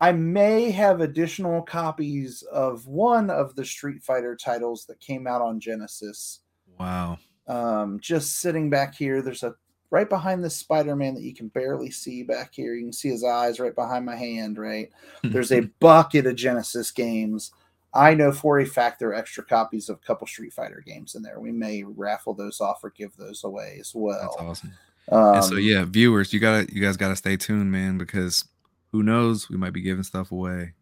I 0.00 0.12
may 0.12 0.70
have 0.72 1.00
additional 1.00 1.62
copies 1.62 2.42
of 2.52 2.86
one 2.86 3.30
of 3.30 3.54
the 3.56 3.64
Street 3.64 4.02
Fighter 4.02 4.36
titles 4.36 4.84
that 4.86 5.00
came 5.00 5.26
out 5.26 5.40
on 5.40 5.58
Genesis. 5.60 6.40
wow, 6.78 7.16
Um, 7.46 7.98
just 8.00 8.40
sitting 8.40 8.70
back 8.70 8.94
here, 8.94 9.22
there's 9.22 9.42
a 9.44 9.54
right 9.94 10.08
behind 10.08 10.42
this 10.42 10.56
Spider-Man 10.56 11.14
that 11.14 11.22
you 11.22 11.32
can 11.32 11.46
barely 11.46 11.88
see 11.88 12.24
back 12.24 12.52
here. 12.52 12.74
You 12.74 12.86
can 12.86 12.92
see 12.92 13.10
his 13.10 13.22
eyes 13.22 13.60
right 13.60 13.74
behind 13.74 14.04
my 14.04 14.16
hand, 14.16 14.58
right? 14.58 14.90
There's 15.22 15.52
a 15.52 15.70
bucket 15.78 16.26
of 16.26 16.34
Genesis 16.34 16.90
games. 16.90 17.52
I 17.94 18.12
know 18.14 18.32
for 18.32 18.58
a 18.58 18.66
fact 18.66 18.98
there 18.98 19.10
are 19.10 19.14
extra 19.14 19.44
copies 19.44 19.88
of 19.88 19.98
a 20.02 20.04
couple 20.04 20.26
Street 20.26 20.52
Fighter 20.52 20.82
games 20.84 21.14
in 21.14 21.22
there. 21.22 21.38
We 21.38 21.52
may 21.52 21.84
raffle 21.84 22.34
those 22.34 22.60
off 22.60 22.82
or 22.82 22.90
give 22.90 23.16
those 23.16 23.44
away 23.44 23.74
as 23.74 23.92
that's 23.92 23.94
well. 23.94 24.36
awesome. 24.40 24.72
Um, 25.12 25.34
and 25.36 25.44
so 25.44 25.54
yeah, 25.54 25.84
viewers, 25.84 26.32
you 26.32 26.40
gotta, 26.40 26.66
you 26.74 26.82
guys 26.82 26.96
gotta 26.96 27.14
stay 27.14 27.36
tuned, 27.36 27.70
man, 27.70 27.96
because 27.96 28.44
who 28.90 29.04
knows, 29.04 29.48
we 29.48 29.56
might 29.56 29.74
be 29.74 29.80
giving 29.80 30.02
stuff 30.02 30.32
away. 30.32 30.72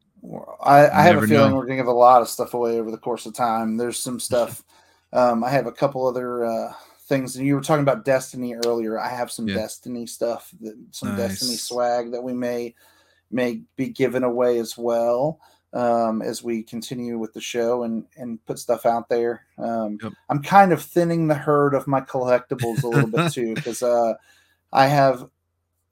I, 0.62 0.88
I 0.88 1.02
have 1.02 1.22
a 1.22 1.26
feeling 1.26 1.50
know. 1.50 1.56
we're 1.56 1.66
gonna 1.66 1.76
give 1.76 1.86
a 1.86 1.92
lot 1.92 2.22
of 2.22 2.28
stuff 2.28 2.54
away 2.54 2.80
over 2.80 2.90
the 2.90 2.96
course 2.96 3.26
of 3.26 3.34
time. 3.34 3.76
There's 3.76 3.98
some 3.98 4.18
stuff. 4.30 4.64
um, 5.12 5.44
I 5.44 5.50
have 5.50 5.66
a 5.66 5.72
couple 5.72 6.06
other 6.06 6.46
uh, 6.46 6.72
things, 7.12 7.36
and 7.36 7.46
you 7.46 7.54
were 7.54 7.60
talking 7.60 7.82
about 7.82 8.04
Destiny 8.04 8.54
earlier. 8.54 8.98
I 8.98 9.08
have 9.08 9.30
some 9.30 9.46
Yeah. 9.46 9.56
Destiny 9.56 10.06
stuff, 10.06 10.52
that, 10.60 10.76
some 10.92 11.14
Destiny 11.16 11.56
swag 11.56 12.12
that 12.12 12.22
we 12.22 12.32
may 12.32 12.74
may 13.30 13.62
be 13.76 13.88
given 13.88 14.24
away 14.24 14.58
as 14.58 14.76
well 14.76 15.40
um, 15.72 16.20
as 16.20 16.42
we 16.42 16.62
continue 16.62 17.18
with 17.18 17.32
the 17.32 17.40
show 17.40 17.82
and 17.84 18.04
and 18.16 18.44
put 18.46 18.58
stuff 18.58 18.86
out 18.86 19.08
there. 19.08 19.46
Um, 19.58 19.98
Yep. 20.02 20.12
I'm 20.30 20.42
kind 20.42 20.72
of 20.72 20.82
thinning 20.82 21.28
the 21.28 21.34
herd 21.34 21.74
of 21.74 21.86
my 21.86 22.00
collectibles 22.00 22.82
a 22.82 22.88
little 22.88 23.08
bit 23.10 23.30
too 23.30 23.56
because 23.56 23.82
uh, 23.82 24.14
I 24.72 24.86
have 24.86 25.26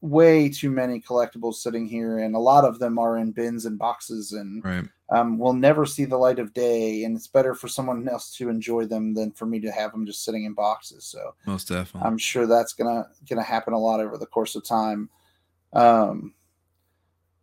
way 0.00 0.48
too 0.48 0.70
many 0.70 1.00
collectibles 1.00 1.56
sitting 1.56 1.86
here, 1.86 2.18
and 2.18 2.34
a 2.34 2.38
lot 2.38 2.64
of 2.64 2.78
them 2.78 2.98
are 2.98 3.18
in 3.18 3.32
bins 3.32 3.66
and 3.66 3.78
boxes, 3.78 4.32
and 4.32 4.64
Right. 4.64 4.84
Um, 5.10 5.38
will 5.38 5.52
never 5.52 5.84
see 5.84 6.04
the 6.04 6.16
light 6.16 6.38
of 6.38 6.54
day. 6.54 7.04
And 7.04 7.16
it's 7.16 7.26
better 7.26 7.54
for 7.54 7.68
someone 7.68 8.08
else 8.08 8.34
to 8.36 8.48
enjoy 8.48 8.86
them 8.86 9.14
than 9.14 9.32
for 9.32 9.46
me 9.46 9.60
to 9.60 9.72
have 9.72 9.92
them 9.92 10.06
just 10.06 10.24
sitting 10.24 10.44
in 10.44 10.54
boxes. 10.54 11.04
So 11.04 11.34
Most 11.46 11.68
definitely. 11.68 12.06
I'm 12.06 12.18
sure 12.18 12.46
that's 12.46 12.72
gonna 12.72 13.08
gonna 13.28 13.42
happen 13.42 13.72
a 13.72 13.78
lot 13.78 14.00
over 14.00 14.16
the 14.16 14.26
course 14.26 14.54
of 14.54 14.64
time. 14.64 15.10
Um, 15.72 16.34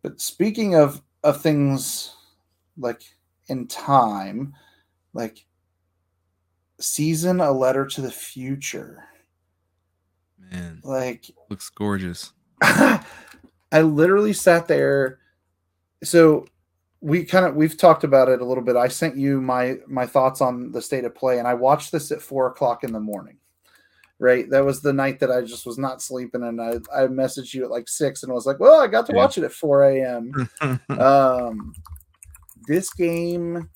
but 0.02 0.20
speaking 0.20 0.74
of 0.74 1.02
of 1.22 1.42
things 1.42 2.14
like 2.78 3.02
in 3.48 3.66
time, 3.66 4.54
like 5.12 5.44
season 6.80 7.40
a 7.40 7.52
letter 7.52 7.84
to 7.84 8.00
the 8.00 8.10
future, 8.10 9.04
man, 10.38 10.80
like 10.82 11.30
looks 11.50 11.68
gorgeous. 11.68 12.32
I 12.62 13.82
literally 13.82 14.32
sat 14.32 14.68
there. 14.68 15.18
So 16.02 16.46
we 17.00 17.24
kind 17.24 17.46
of 17.46 17.54
we've 17.54 17.76
talked 17.76 18.04
about 18.04 18.28
it 18.28 18.40
a 18.40 18.44
little 18.44 18.64
bit. 18.64 18.76
I 18.76 18.88
sent 18.88 19.16
you 19.16 19.40
my 19.40 19.78
my 19.86 20.06
thoughts 20.06 20.40
on 20.40 20.72
the 20.72 20.82
state 20.82 21.04
of 21.04 21.14
play, 21.14 21.38
and 21.38 21.46
I 21.48 21.54
watched 21.54 21.92
this 21.92 22.10
at 22.10 22.20
four 22.22 22.46
o'clock 22.48 22.84
in 22.84 22.92
the 22.92 23.00
morning. 23.00 23.36
Right, 24.20 24.50
that 24.50 24.64
was 24.64 24.80
the 24.82 24.92
night 24.92 25.20
that 25.20 25.30
I 25.30 25.42
just 25.42 25.64
was 25.64 25.78
not 25.78 26.02
sleeping, 26.02 26.42
and 26.42 26.60
I 26.60 26.72
I 26.92 27.06
messaged 27.06 27.54
you 27.54 27.62
at 27.64 27.70
like 27.70 27.88
six, 27.88 28.24
and 28.24 28.32
was 28.32 28.46
like, 28.46 28.58
"Well, 28.58 28.80
I 28.80 28.88
got 28.88 29.06
to 29.06 29.12
Yeah. 29.12 29.18
watch 29.18 29.38
it 29.38 29.44
at 29.44 29.52
four 29.52 29.84
a.m." 29.84 30.32
um, 30.98 31.72
this 32.66 32.92
game 32.92 33.70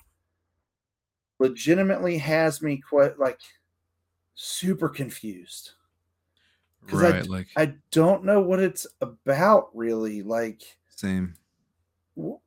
legitimately 1.39 2.19
has 2.19 2.61
me 2.63 2.79
quite 2.89 3.19
like 3.19 3.41
super 4.35 4.89
confused. 4.89 5.73
'cause 6.89 7.03
I 7.05 7.11
right, 7.13 7.23
d- 7.23 7.29
like 7.29 7.49
I 7.57 7.75
don't 7.93 8.25
know 8.25 8.41
what 8.41 8.59
it's 8.59 8.85
about 9.01 9.71
really. 9.75 10.23
Like 10.23 10.63
same. 10.89 11.35
w- 12.17 12.41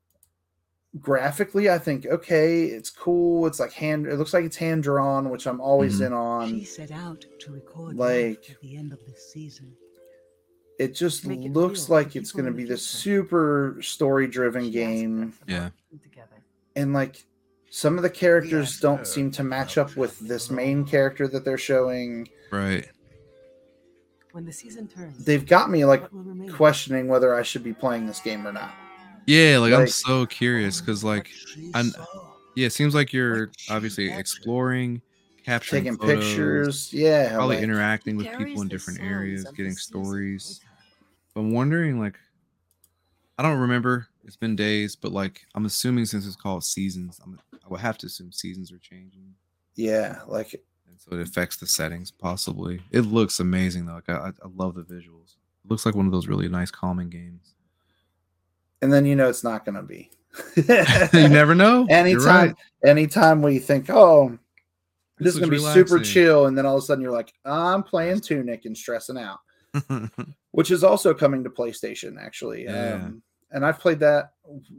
graphically, 1.02 1.70
I 1.70 1.78
think 1.78 2.06
okay, 2.06 2.64
it's 2.66 2.90
cool. 2.90 3.46
It's 3.48 3.60
like 3.60 3.74
hand. 3.74 4.08
It 4.08 4.18
looks 4.18 4.34
like 4.34 4.46
it's 4.46 4.56
hand 4.58 4.84
drawn, 4.84 5.30
which 5.30 5.46
I'm 5.48 5.60
always 5.62 6.00
Mhm. 6.00 6.06
in 6.08 6.14
on. 6.14 6.50
She 6.50 6.64
set 6.66 6.92
out 6.92 7.26
to 7.40 7.52
record 7.52 7.96
like- 7.98 8.50
at 8.52 8.62
the 8.62 8.78
end 8.78 8.94
of 8.94 9.00
this 9.06 9.32
season. 9.32 9.74
It 10.78 10.94
just 10.94 11.26
Make 11.26 11.40
it 11.46 11.54
looks 11.54 11.90
like 11.90 12.16
it's 12.18 12.32
going 12.34 12.46
to 12.48 12.52
be 12.52 12.66
this 12.66 12.86
future. 12.86 13.22
super 13.22 13.78
story 13.82 14.28
driven 14.28 14.72
game, 14.72 15.34
Yeah. 15.48 15.70
together. 16.04 16.44
and 16.76 16.92
like 16.94 17.24
some 17.70 17.96
of 17.98 18.04
the 18.04 18.10
characters 18.10 18.74
Yes, 18.74 18.80
don't 18.82 19.00
sir. 19.08 19.14
seem 19.14 19.32
to 19.32 19.44
match 19.44 19.78
up 19.78 19.96
with 19.96 20.20
this 20.20 20.50
main 20.52 20.84
character 20.86 21.28
that 21.30 21.46
they're 21.46 21.58
showing. 21.58 22.28
Right. 22.52 22.90
When 24.34 24.44
the 24.46 24.52
season 24.52 24.88
turns, 24.90 25.24
They've 25.24 25.46
got 25.46 25.70
me 25.70 25.86
like 25.86 26.02
what 26.04 26.14
will 26.14 26.24
remain? 26.24 26.52
questioning 26.52 27.08
whether 27.08 27.34
I 27.34 27.42
should 27.44 27.64
be 27.64 27.74
playing 27.74 28.06
this 28.08 28.20
game 28.20 28.46
or 28.46 28.52
not. 28.52 28.74
Yeah, 29.26 29.58
like, 29.60 29.74
I'm 29.74 29.88
so 29.88 30.26
curious 30.26 30.80
because 30.82 31.04
like 31.04 31.32
I'm- 31.74 31.92
yeah, 32.56 32.68
it 32.68 32.74
seems 32.74 32.96
like 32.96 33.12
you're 33.12 33.52
obviously 33.70 34.10
exploring, 34.12 35.02
capturing 35.44 35.84
Taking 35.84 35.98
photos, 35.98 36.24
pictures, 36.26 36.94
yeah, 36.94 37.34
probably 37.36 37.56
like- 37.58 37.64
interacting 37.64 38.16
with 38.18 38.28
people 38.38 38.62
in 38.62 38.68
different 38.68 39.02
areas, 39.02 39.46
getting 39.56 39.76
stories. 39.76 40.62
But 41.34 41.42
I'm 41.42 41.52
wondering, 41.52 42.00
like, 42.00 42.18
I 43.38 43.44
don't 43.44 43.60
remember. 43.60 44.08
It's 44.24 44.38
been 44.38 44.56
days, 44.56 44.96
but 44.96 45.12
like, 45.12 45.46
I'm 45.54 45.66
assuming 45.66 46.06
since 46.06 46.26
it's 46.26 46.36
called 46.38 46.64
seasons, 46.64 47.20
I'm, 47.24 47.40
I 47.54 47.68
would 47.68 47.82
have 47.82 47.98
to 48.00 48.08
assume 48.08 48.32
seasons 48.32 48.72
are 48.72 48.80
changing, 48.80 49.36
yeah, 49.76 50.22
like 50.28 50.54
and 50.54 50.98
so 51.00 51.12
it 51.18 51.20
affects 51.22 51.58
the 51.58 51.68
settings 51.68 52.10
possibly. 52.12 52.82
It 52.92 53.02
looks 53.02 53.40
amazing 53.42 53.86
though. 53.86 53.96
Like, 53.96 54.10
I, 54.10 54.14
I 54.14 54.28
I 54.30 54.48
love 54.56 54.76
the 54.76 54.84
visuals. 54.84 55.36
It 55.66 55.70
looks 55.70 55.86
like 55.86 55.96
one 55.96 56.06
of 56.06 56.12
those 56.14 56.28
really 56.28 56.48
nice 56.48 56.72
calming 56.72 57.10
games. 57.10 57.55
And 58.82 58.92
then 58.92 59.06
you 59.06 59.16
know 59.16 59.30
it's 59.30 59.44
not 59.44 59.66
gonna 59.66 59.84
be. 59.84 60.12
you 60.56 61.30
never 61.30 61.56
know. 61.56 61.86
Anytime 61.90 62.48
right. 62.50 62.56
anytime 62.86 63.42
we 63.42 63.60
think, 63.60 63.90
oh, 63.90 64.38
this, 65.18 65.34
is 65.34 65.40
gonna 65.40 65.52
be 65.52 65.60
super 65.60 66.00
chill, 66.00 66.48
and 66.48 66.58
then 66.58 66.66
all 66.66 66.78
of 66.78 66.84
a 66.84 66.86
sudden 66.86 67.02
you're 67.02 67.12
like, 67.12 67.34
I'm 67.46 67.84
playing 67.84 68.22
Tunic 68.22 68.66
and 68.66 68.78
stressing 68.78 69.18
out, 69.18 69.40
which 70.52 70.72
is 70.72 70.84
also 70.84 71.14
coming 71.14 71.44
to 71.44 71.50
PlayStation 71.50 72.22
actually. 72.22 72.66
Yeah. 72.66 72.96
Um, 72.96 73.22
and 73.52 73.66
I've 73.66 73.80
played 73.80 74.00
that 74.00 74.34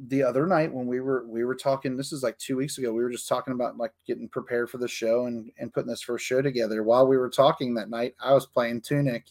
the 0.08 0.22
other 0.22 0.46
night 0.46 0.72
when 0.72 0.86
we 0.86 1.00
were 1.00 1.26
we 1.26 1.44
were 1.44 1.54
talking. 1.54 1.96
This 1.96 2.12
is 2.12 2.22
like 2.22 2.36
two 2.36 2.56
weeks 2.56 2.76
ago. 2.76 2.92
We 2.92 3.02
were 3.02 3.10
just 3.10 3.28
talking 3.28 3.54
about 3.54 3.78
like 3.78 3.92
getting 4.06 4.28
prepared 4.28 4.68
for 4.68 4.78
the 4.78 4.88
show 4.88 5.26
and 5.26 5.50
and 5.58 5.72
putting 5.72 5.88
this 5.88 6.02
first 6.02 6.26
show 6.26 6.42
together. 6.42 6.82
While 6.82 7.06
we 7.06 7.16
were 7.16 7.30
talking 7.30 7.74
that 7.74 7.88
night, 7.88 8.14
I 8.20 8.34
was 8.34 8.44
playing 8.44 8.82
Tunic 8.82 9.24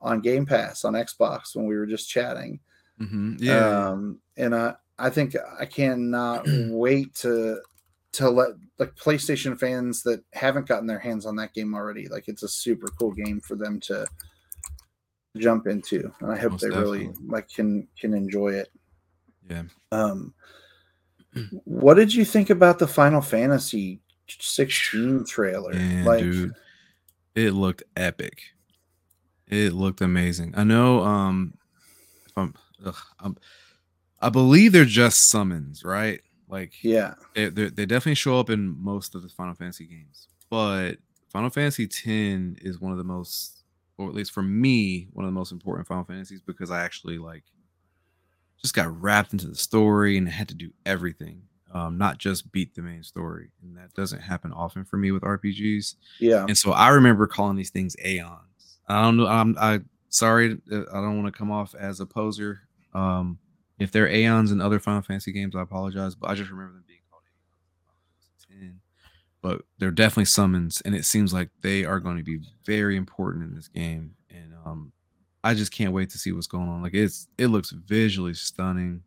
on 0.00 0.20
Game 0.20 0.46
Pass 0.46 0.84
on 0.84 0.94
Xbox 0.94 1.54
when 1.54 1.66
we 1.66 1.76
were 1.76 1.86
just 1.86 2.08
chatting. 2.08 2.60
Mhm, 3.00 3.40
Yeah. 3.40 3.88
Um, 3.90 4.20
and 4.36 4.54
I, 4.54 4.74
I 4.98 5.10
think 5.10 5.36
I 5.58 5.64
cannot 5.64 6.44
wait 6.70 7.14
to 7.16 7.60
to 8.12 8.30
let 8.30 8.50
like 8.78 8.94
PlayStation 8.96 9.58
fans 9.58 10.02
that 10.02 10.22
haven't 10.32 10.66
gotten 10.66 10.86
their 10.86 10.98
hands 10.98 11.26
on 11.26 11.36
that 11.36 11.54
game 11.54 11.74
already. 11.74 12.08
Like 12.08 12.28
it's 12.28 12.42
a 12.42 12.48
super 12.48 12.88
cool 12.98 13.12
game 13.12 13.40
for 13.40 13.54
them 13.54 13.78
to 13.80 14.06
jump 15.36 15.66
into, 15.66 16.12
and 16.20 16.32
I 16.32 16.36
hope 16.36 16.52
Most 16.52 16.62
they 16.62 16.70
really 16.70 17.10
like 17.26 17.48
can 17.48 17.86
can 17.98 18.14
enjoy 18.14 18.48
it. 18.54 18.70
yeah. 19.48 19.64
Um, 19.92 20.34
what 21.64 21.94
did 21.94 22.12
you 22.14 22.24
think 22.24 22.50
about 22.50 22.78
the 22.78 22.88
Final 22.88 23.20
Fantasy 23.20 24.00
16 24.28 25.24
trailer? 25.26 25.72
Man, 25.74 26.04
like, 26.04 26.20
dude, 26.20 26.54
it 27.34 27.52
looked 27.52 27.82
epic. 27.96 28.42
It 29.46 29.72
looked 29.72 30.00
amazing. 30.00 30.54
I 30.56 30.64
know. 30.64 31.02
Um, 31.04 31.54
if 32.26 32.36
I'm, 32.36 32.54
ugh, 32.84 32.96
I'm, 33.20 33.36
I 34.20 34.28
believe 34.30 34.72
they're 34.72 34.84
just 34.84 35.28
summons, 35.30 35.84
right? 35.84 36.20
Like, 36.48 36.72
yeah, 36.82 37.14
they 37.34 37.48
they 37.48 37.68
they 37.68 37.86
definitely 37.86 38.14
show 38.14 38.38
up 38.40 38.48
in 38.50 38.68
most 38.82 39.14
of 39.14 39.22
the 39.22 39.28
Final 39.28 39.54
Fantasy 39.54 39.86
games, 39.86 40.28
but 40.48 40.94
Final 41.28 41.50
Fantasy 41.50 41.84
X 41.84 42.02
is 42.06 42.80
one 42.80 42.90
of 42.92 42.98
the 42.98 43.04
most, 43.04 43.62
or 43.98 44.08
at 44.08 44.14
least 44.14 44.32
for 44.32 44.42
me, 44.42 45.08
one 45.12 45.24
of 45.26 45.28
the 45.28 45.38
most 45.38 45.52
important 45.52 45.86
Final 45.86 46.04
Fantasies 46.04 46.40
because 46.40 46.70
I 46.70 46.80
actually 46.82 47.18
like 47.18 47.44
just 48.60 48.74
got 48.74 49.00
wrapped 49.00 49.32
into 49.32 49.46
the 49.46 49.54
story 49.54 50.16
and 50.16 50.28
had 50.28 50.48
to 50.48 50.54
do 50.54 50.70
everything, 50.86 51.42
um, 51.72 51.96
not 51.98 52.18
just 52.18 52.50
beat 52.50 52.74
the 52.74 52.82
main 52.82 53.02
story, 53.02 53.50
and 53.62 53.76
that 53.76 53.92
doesn't 53.94 54.20
happen 54.20 54.52
often 54.52 54.84
for 54.84 54.96
me 54.96 55.10
with 55.12 55.22
RPGs. 55.22 55.94
yeah, 56.18 56.44
And 56.48 56.56
so 56.56 56.72
I 56.72 56.88
remember 56.88 57.26
calling 57.26 57.56
these 57.56 57.70
things 57.70 57.94
aeons. 58.04 58.78
I 58.88 59.02
don't 59.02 59.16
know. 59.18 59.26
I'm 59.26 59.54
I 59.60 59.80
sorry. 60.08 60.58
uh, 60.72 60.80
I 60.92 60.94
don't 61.02 61.22
want 61.22 61.32
to 61.32 61.38
come 61.38 61.50
off 61.52 61.74
as 61.74 62.00
a 62.00 62.06
poser. 62.06 62.62
Um, 62.94 63.38
if 63.78 63.92
they're 63.92 64.08
aeons 64.08 64.50
in 64.50 64.60
other 64.60 64.78
Final 64.80 65.02
Fantasy 65.02 65.32
games, 65.32 65.54
I 65.54 65.62
apologize. 65.62 66.14
But 66.14 66.30
I 66.30 66.34
just 66.34 66.50
remember 66.50 66.74
them 66.74 66.84
being 66.86 67.00
called 67.10 67.22
aeons. 67.26 67.54
in 67.70 67.86
Final 67.86 68.00
Fantasy 68.58 68.66
X. 68.66 68.82
But 69.40 69.62
they're 69.78 69.90
definitely 69.92 70.24
summons, 70.26 70.80
and 70.84 70.94
it 70.94 71.04
seems 71.04 71.32
like 71.32 71.50
they 71.62 71.84
are 71.84 72.00
going 72.00 72.16
to 72.16 72.24
be 72.24 72.40
very 72.64 72.96
important 72.96 73.44
in 73.44 73.54
this 73.54 73.68
game. 73.68 74.14
And 74.30 74.52
um, 74.66 74.92
I 75.44 75.54
just 75.54 75.70
can't 75.72 75.92
wait 75.92 76.10
to 76.10 76.18
see 76.18 76.32
what's 76.32 76.48
going 76.48 76.68
on. 76.68 76.82
Like 76.82 76.94
it's 76.94 77.28
it 77.38 77.46
looks 77.46 77.70
visually 77.70 78.34
stunning. 78.34 79.02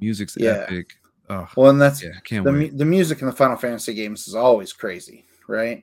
Music's 0.00 0.36
Yeah. 0.38 0.64
epic. 0.68 0.90
Oh, 1.30 1.46
well, 1.56 1.70
and 1.70 1.80
that's 1.80 2.02
yeah, 2.02 2.10
I 2.16 2.20
can't 2.20 2.44
the, 2.44 2.52
wait. 2.52 2.78
the 2.78 2.84
music 2.86 3.20
in 3.20 3.26
the 3.26 3.32
Final 3.34 3.56
Fantasy 3.56 3.92
games 3.94 4.28
is 4.28 4.34
always 4.34 4.72
crazy, 4.72 5.26
right? 5.48 5.82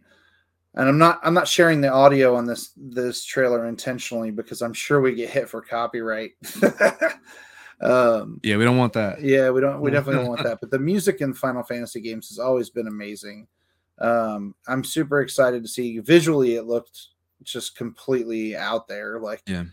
And 0.77 0.89
I'm 0.89 0.97
not 0.97 1.19
I'm 1.23 1.33
not 1.33 1.47
sharing 1.47 1.79
the 1.81 1.89
audio 1.91 2.35
on 2.35 2.45
this 2.45 2.71
this 2.75 3.23
trailer 3.23 3.65
intentionally 3.67 4.29
because 4.31 4.61
I'm 4.61 4.73
sure 4.73 4.99
we 5.01 5.15
get 5.15 5.29
hit 5.29 5.47
for 5.49 5.61
copyright. 5.61 6.31
um, 7.81 8.39
Yeah, 8.43 8.57
we 8.57 8.63
don't 8.63 8.77
want 8.77 8.93
that. 8.93 9.21
yeah, 9.21 9.49
we 9.49 9.61
don't 9.61 9.81
we 9.81 9.91
definitely 9.91 10.21
don't 10.21 10.29
want 10.29 10.43
that. 10.43 10.57
But 10.61 10.71
the 10.71 10.79
music 10.79 11.21
in 11.21 11.33
Final 11.33 11.63
Fantasy 11.63 12.01
games 12.01 12.29
has 12.29 12.39
always 12.39 12.69
been 12.69 12.87
amazing. 12.87 13.47
Um, 13.99 14.55
I'm 14.67 14.83
super 14.83 15.21
excited 15.21 15.63
to 15.63 15.69
see 15.69 15.99
visually 15.99 16.55
it 16.55 16.63
looked 16.65 17.07
just 17.43 17.75
completely 17.77 18.55
out 18.55 18.87
there. 18.87 19.19
Like 19.19 19.41
Yeah. 19.47 19.63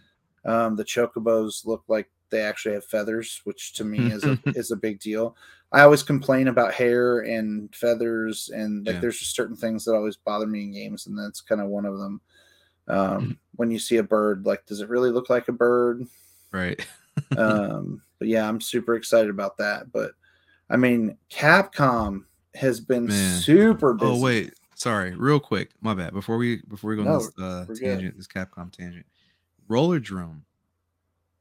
um, 0.44 0.76
the 0.76 0.84
chocobos 0.84 1.66
look 1.66 1.82
like 1.88 2.08
they 2.32 2.40
actually 2.42 2.74
have 2.74 2.84
feathers, 2.86 3.40
which 3.44 3.74
to 3.74 3.84
me 3.84 4.10
is 4.10 4.24
a 4.24 4.36
is 4.54 4.72
a 4.72 4.76
big 4.76 4.98
deal. 4.98 5.36
I 5.70 5.82
always 5.82 6.02
complain 6.02 6.48
about 6.48 6.74
hair 6.74 7.20
and 7.20 7.72
feathers, 7.74 8.50
and 8.52 8.84
like 8.84 8.96
Yeah. 8.96 9.00
there's 9.02 9.20
just 9.20 9.36
certain 9.36 9.56
things 9.56 9.84
that 9.84 9.94
always 9.94 10.16
bother 10.16 10.48
me 10.48 10.64
in 10.64 10.72
games, 10.72 11.06
and 11.06 11.16
that's 11.16 11.40
kind 11.40 11.60
of 11.60 11.68
one 11.68 11.86
of 11.86 11.98
them. 11.98 12.20
Um, 12.88 13.38
when 13.54 13.70
you 13.70 13.78
see 13.78 13.98
a 13.98 14.02
bird, 14.02 14.44
like, 14.44 14.66
does 14.66 14.80
it 14.80 14.88
really 14.88 15.10
look 15.10 15.30
like 15.30 15.46
a 15.48 15.52
bird? 15.52 16.04
Right. 16.50 16.84
um, 17.38 18.02
but 18.18 18.28
yeah, 18.28 18.48
I'm 18.48 18.60
super 18.60 18.96
excited 18.96 19.30
about 19.30 19.56
that. 19.58 19.92
But 19.92 20.12
I 20.68 20.76
mean, 20.76 21.16
Capcom 21.30 22.24
has 22.54 22.80
been 22.80 23.08
Man. 23.08 23.40
super 23.40 23.94
busy. 23.94 24.10
Oh 24.10 24.20
wait, 24.20 24.54
sorry, 24.74 25.14
real 25.14 25.40
quick, 25.40 25.70
my 25.80 25.94
bad. 25.94 26.12
Before 26.12 26.36
we 26.36 26.62
before 26.68 26.90
we 26.90 26.96
go 26.96 27.04
No, 27.04 27.14
on 27.14 27.18
this 27.18 27.32
uh, 27.38 27.64
we're 27.68 27.74
good. 27.76 27.84
tangent, 27.84 28.16
this 28.16 28.26
Capcom 28.28 28.70
tangent, 28.72 29.06
Rollerdrome. 29.68 30.42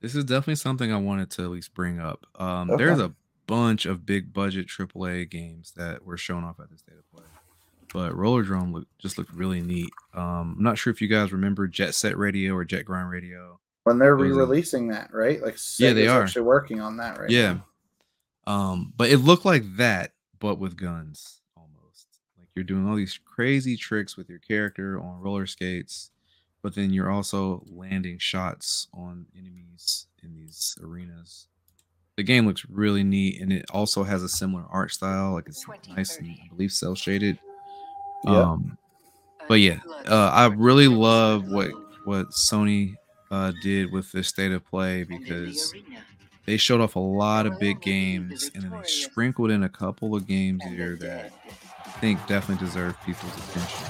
This 0.02 0.16
is 0.16 0.24
definitely 0.24 0.56
something 0.56 0.92
I 0.92 0.98
wanted 0.98 1.30
to 1.32 1.44
at 1.44 1.50
least 1.52 1.74
bring 1.74 2.00
up. 2.00 2.26
Um, 2.40 2.72
There's 2.76 3.00
a 3.00 3.14
bunch 3.48 3.86
of 3.86 4.06
big 4.06 4.34
budget 4.34 4.68
AAA 4.68 5.30
games 5.30 5.72
that 5.78 6.06
were 6.06 6.18
shown 6.18 6.44
off 6.44 6.60
at 6.60 6.70
this 6.72 6.80
state 6.80 6.98
of 6.98 7.10
play, 7.12 7.24
but 7.94 8.14
Rollerdrome 8.14 8.74
look, 8.74 8.88
just 8.98 9.18
looked 9.18 9.34
really 9.34 9.62
neat. 9.62 9.90
Um, 10.14 10.56
I'm 10.58 10.64
not 10.64 10.78
sure 10.78 10.92
if 10.92 11.02
you 11.02 11.08
guys 11.08 11.32
remember 11.32 11.68
Jet 11.68 11.94
Set 11.94 12.18
Radio 12.18 12.54
or 12.54 12.66
Jet 12.66 12.84
Grind 12.86 13.10
Radio. 13.10 13.60
when 13.84 13.98
they're 14.00 14.16
re-releasing 14.16 14.88
that, 14.90 15.14
right? 15.14 15.42
Like, 15.42 15.58
Yeah, 15.78 15.94
they 15.94 16.08
are. 16.08 16.24
actually 16.24 16.44
working 16.44 16.80
on 16.80 16.98
that 16.98 17.20
right 17.20 17.30
yeah. 17.30 17.58
now. 18.48 18.54
Um, 18.54 18.94
but 18.96 19.10
it 19.10 19.18
looked 19.18 19.46
like 19.46 19.64
that, 19.78 20.14
but 20.40 20.58
with 20.60 20.78
guns 20.78 21.42
almost. 21.58 22.08
Like 22.38 22.48
you're 22.56 22.64
doing 22.64 22.88
all 22.88 22.96
these 22.96 23.20
crazy 23.26 23.76
tricks 23.78 24.16
with 24.18 24.30
your 24.30 24.40
character 24.40 25.00
on 25.00 25.20
roller 25.20 25.46
skates, 25.48 26.11
but 26.62 26.76
then 26.76 26.92
you're 26.92 27.12
also 27.12 27.64
landing 27.68 28.18
shots 28.20 28.88
on 28.94 29.26
enemies 29.38 30.08
in 30.24 30.34
these 30.34 30.76
arenas. 30.84 31.48
The 32.18 32.24
game 32.24 32.46
looks 32.46 32.66
really 32.70 33.04
neat, 33.04 33.42
and 33.42 33.52
it 33.52 33.66
also 33.72 34.04
has 34.04 34.22
a 34.22 34.30
similar 34.30 34.66
art 34.70 34.92
style. 34.92 35.34
Like 35.34 35.48
it's 35.48 35.66
nice 35.96 36.18
and 36.18 36.30
I 36.30 36.48
believe 36.50 36.72
cell 36.72 36.96
shaded. 36.96 37.40
Yep. 38.26 38.36
Um, 38.36 38.78
but 39.48 39.60
yeah, 39.60 39.80
uh, 40.08 40.30
I 40.34 40.46
really 40.48 40.88
love 40.88 41.50
what 41.50 41.72
what 42.06 42.30
Sony 42.30 42.96
uh, 43.32 43.52
did 43.62 43.92
with 43.92 44.12
this 44.12 44.28
state 44.28 44.52
of 44.52 44.66
play 44.66 45.04
because 45.04 45.74
they 46.46 46.58
showed 46.58 46.82
off 46.82 46.96
a 46.96 47.00
lot 47.00 47.46
of 47.46 47.60
big 47.60 47.82
games 47.82 48.52
and 48.54 48.64
then 48.64 48.72
they 48.72 48.84
sprinkled 48.84 49.52
in 49.52 49.64
a 49.64 49.70
couple 49.70 50.16
of 50.16 50.28
games 50.28 50.64
here 50.66 50.98
that 50.98 51.32
I 51.86 51.90
think 52.00 52.26
definitely 52.28 52.66
deserve 52.66 52.96
people's 53.06 53.36
attention. 53.50 53.88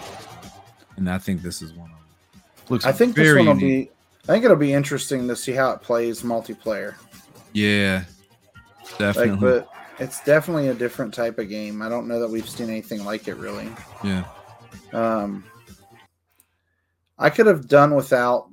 And 0.97 1.09
I 1.09 1.17
think 1.17 1.41
this 1.41 1.61
is 1.61 1.73
one 1.73 1.89
of 1.89 1.97
them. 1.97 2.00
Looks 2.71 2.85
I 2.85 2.93
think 2.93 3.17
this 3.17 3.35
one 3.35 3.47
will 3.47 3.55
be. 3.55 3.91
I 4.23 4.27
think 4.27 4.45
it'll 4.45 4.55
be 4.55 4.71
interesting 4.71 5.27
to 5.27 5.35
see 5.35 5.51
how 5.51 5.71
it 5.71 5.81
plays 5.81 6.21
multiplayer. 6.21 6.95
Yeah, 7.51 8.05
definitely. 8.97 9.31
Like, 9.31 9.39
but 9.41 9.69
it's 9.99 10.23
definitely 10.23 10.69
a 10.69 10.73
different 10.73 11.13
type 11.13 11.37
of 11.37 11.49
game. 11.49 11.81
I 11.81 11.89
don't 11.89 12.07
know 12.07 12.21
that 12.21 12.29
we've 12.29 12.47
seen 12.47 12.69
anything 12.69 13.03
like 13.03 13.27
it 13.27 13.35
really. 13.35 13.67
yeah, 14.05 14.23
Um, 14.93 15.43
I 17.19 17.29
could 17.29 17.45
have 17.45 17.67
done 17.67 17.93
without. 17.93 18.47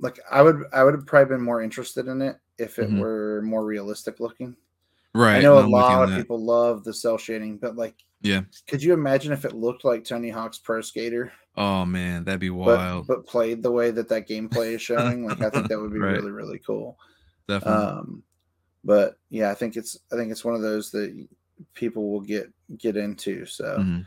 Like, 0.00 0.18
I 0.30 0.40
would. 0.40 0.64
I 0.72 0.82
would 0.82 0.94
have 0.94 1.04
probably 1.06 1.36
been 1.36 1.44
more 1.44 1.60
interested 1.60 2.08
in 2.08 2.22
it 2.22 2.36
if 2.56 2.78
it 2.78 2.88
Mhm. 2.88 3.00
were 3.00 3.42
more 3.44 3.66
realistic 3.66 4.18
looking. 4.18 4.56
right. 5.14 5.36
I 5.36 5.40
know 5.42 5.56
no, 5.56 5.60
a 5.60 5.64
I'm 5.64 5.70
lot 5.70 6.04
of 6.04 6.08
that. 6.10 6.16
people 6.16 6.42
love 6.42 6.84
the 6.84 6.94
cell 6.94 7.18
shading, 7.18 7.58
but 7.58 7.76
like, 7.76 7.96
Yeah. 8.22 8.42
could 8.68 8.82
you 8.82 8.92
imagine 8.92 9.32
if 9.32 9.44
it 9.44 9.54
looked 9.54 9.84
like 9.84 10.04
Tony 10.04 10.30
Hawk's 10.30 10.58
Pro 10.58 10.80
Skater, 10.80 11.32
Oh 11.56 11.84
man, 11.84 12.24
that'd 12.24 12.40
be 12.40 12.50
wild. 12.50 13.06
but 13.06 13.26
played 13.26 13.62
the 13.62 13.70
way 13.70 13.90
that 13.90 14.08
that 14.08 14.28
gameplay 14.28 14.74
is 14.74 14.82
showing? 14.82 15.26
Like, 15.26 15.40
I 15.42 15.50
think 15.50 15.68
that 15.68 15.78
would 15.80 15.92
be 15.92 15.98
Right. 16.00 16.12
really 16.16 16.30
really 16.30 16.58
cool. 16.60 16.98
definitely. 17.48 17.84
Um, 17.84 18.22
but 18.84 19.16
yeah, 19.30 19.50
I 19.50 19.54
think 19.54 19.76
it's 19.76 19.98
I 20.12 20.16
think 20.16 20.30
it's 20.30 20.44
one 20.44 20.54
of 20.54 20.62
those 20.62 20.90
that 20.92 21.26
people 21.74 22.10
will 22.10 22.20
get 22.20 22.52
get 22.78 22.96
into. 22.96 23.44
So, 23.46 23.76
Mhm. 23.78 24.06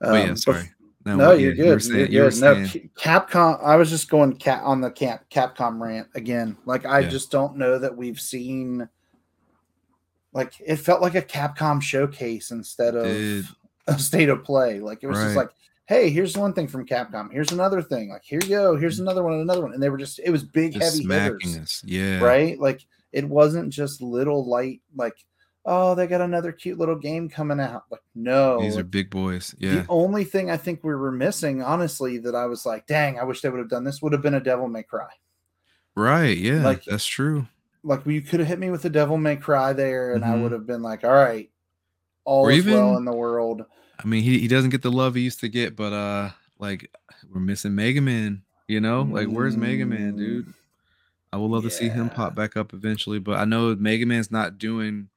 But 0.00 0.08
um, 0.08 0.14
yeah, 0.28 0.34
sorry. 0.34 0.70
No, 1.04 1.16
what- 1.16 1.40
you're 1.40 1.52
yeah, 1.54 1.64
you 1.64 1.68
were 1.70 1.76
good. 1.76 1.82
saying- 1.82 2.12
you're 2.12 2.30
good. 2.30 2.40
No, 2.40 2.64
saying- 2.66 2.90
Capcom. 2.98 3.62
I 3.64 3.76
was 3.76 3.90
just 3.90 4.10
going 4.10 4.36
cat 4.36 4.62
on 4.62 4.80
the 4.80 4.90
camp 4.90 5.22
Capcom 5.30 5.80
rant 5.80 6.08
again. 6.14 6.56
Like 6.66 6.84
I 6.86 7.00
Yeah. 7.00 7.08
just 7.08 7.30
don't 7.30 7.56
know 7.56 7.78
that 7.78 7.96
we've 7.96 8.20
seen. 8.20 8.88
Like 10.32 10.54
it 10.64 10.76
felt 10.76 11.02
like 11.02 11.14
a 11.14 11.22
Capcom 11.22 11.82
showcase 11.82 12.50
instead 12.50 12.94
of 12.94 13.04
Did. 13.04 13.44
a 13.86 13.98
state 13.98 14.28
of 14.28 14.44
play. 14.44 14.80
Like 14.80 15.02
it 15.02 15.08
was 15.08 15.18
just 15.18 15.36
like, 15.36 15.50
hey, 15.86 16.10
here's 16.10 16.36
one 16.36 16.52
thing 16.52 16.68
from 16.68 16.86
Capcom. 16.86 17.32
Here's 17.32 17.52
another 17.52 17.82
thing. 17.82 18.10
Like 18.10 18.22
here 18.24 18.40
you 18.42 18.48
go. 18.48 18.76
Here's 18.76 18.98
mm. 18.98 19.02
another 19.02 19.22
one. 19.22 19.34
Another 19.34 19.62
one. 19.62 19.72
And 19.72 19.82
they 19.82 19.90
were 19.90 19.98
just. 19.98 20.20
It 20.20 20.30
was 20.30 20.44
big, 20.44 20.72
just 20.72 20.84
heavy 20.84 21.04
smacking 21.04 21.50
hitters, 21.50 21.62
us. 21.62 21.82
Yeah. 21.84 22.20
right? 22.20 22.58
Like 22.58 22.80
it 23.12 23.28
wasn't 23.28 23.72
just 23.72 24.00
little 24.00 24.48
light. 24.48 24.80
Like 24.94 25.16
oh, 25.64 25.94
they 25.94 26.06
got 26.06 26.20
another 26.20 26.52
cute 26.52 26.78
little 26.78 26.96
game 26.96 27.28
coming 27.28 27.60
out. 27.60 27.84
Like 27.90 28.02
no, 28.14 28.60
These 28.60 28.76
are 28.76 28.84
big 28.84 29.10
boys. 29.10 29.54
Yeah. 29.58 29.74
the 29.74 29.86
only 29.88 30.24
thing 30.24 30.50
I 30.50 30.56
think 30.56 30.82
we 30.82 30.94
were 30.94 31.12
missing, 31.12 31.62
honestly, 31.62 32.18
that 32.18 32.34
I 32.34 32.46
was 32.46 32.64
like, 32.64 32.86
dang, 32.86 33.18
I 33.18 33.24
wish 33.24 33.40
they 33.40 33.50
would 33.50 33.58
have 33.58 33.68
done 33.68 33.84
this, 33.84 34.00
would 34.02 34.12
have 34.12 34.22
been 34.22 34.34
a 34.34 34.40
Devil 34.40 34.68
May 34.68 34.82
Cry. 34.82 35.08
Right. 35.94 36.36
Yeah. 36.36 36.62
Like- 36.62 36.84
that's 36.84 37.06
true. 37.06 37.46
Like 37.82 38.04
you 38.06 38.20
could 38.20 38.40
have 38.40 38.48
hit 38.48 38.58
me 38.58 38.70
with 38.70 38.82
the 38.82 38.90
Devil 38.90 39.16
May 39.16 39.36
Cry 39.36 39.72
there, 39.72 40.14
and 40.14 40.24
I 40.24 40.28
Mhm. 40.34 40.42
would 40.42 40.52
have 40.52 40.66
been 40.66 40.82
like, 40.82 41.04
all 41.04 41.12
right, 41.12 41.50
all 42.24 42.44
Or 42.44 42.50
is 42.50 42.66
well 42.66 42.96
in 42.96 43.04
the 43.04 43.12
world. 43.12 43.64
I 43.98 44.06
mean, 44.06 44.22
he, 44.22 44.38
he 44.38 44.48
doesn't 44.48 44.70
get 44.70 44.82
the 44.82 44.90
love 44.90 45.14
he 45.14 45.22
used 45.22 45.40
to 45.40 45.48
get, 45.48 45.76
but 45.76 45.92
uh, 45.92 46.30
like 46.58 46.90
we're 47.32 47.40
missing 47.40 47.74
Mega 47.74 48.00
Man. 48.00 48.42
You 48.68 48.80
know, 48.80 49.02
like 49.02 49.28
where's 49.28 49.56
Mega 49.56 49.84
Man, 49.84 50.16
dude? 50.16 50.52
I 51.32 51.36
would 51.36 51.50
love 51.50 51.62
to 51.64 51.70
see 51.70 51.88
him 51.88 52.10
pop 52.10 52.34
back 52.34 52.56
up 52.56 52.72
eventually, 52.74 53.18
but 53.18 53.38
I 53.38 53.44
know 53.44 53.74
Mega 53.74 54.04
Man's 54.06 54.30
not 54.30 54.58
doing 54.58 55.08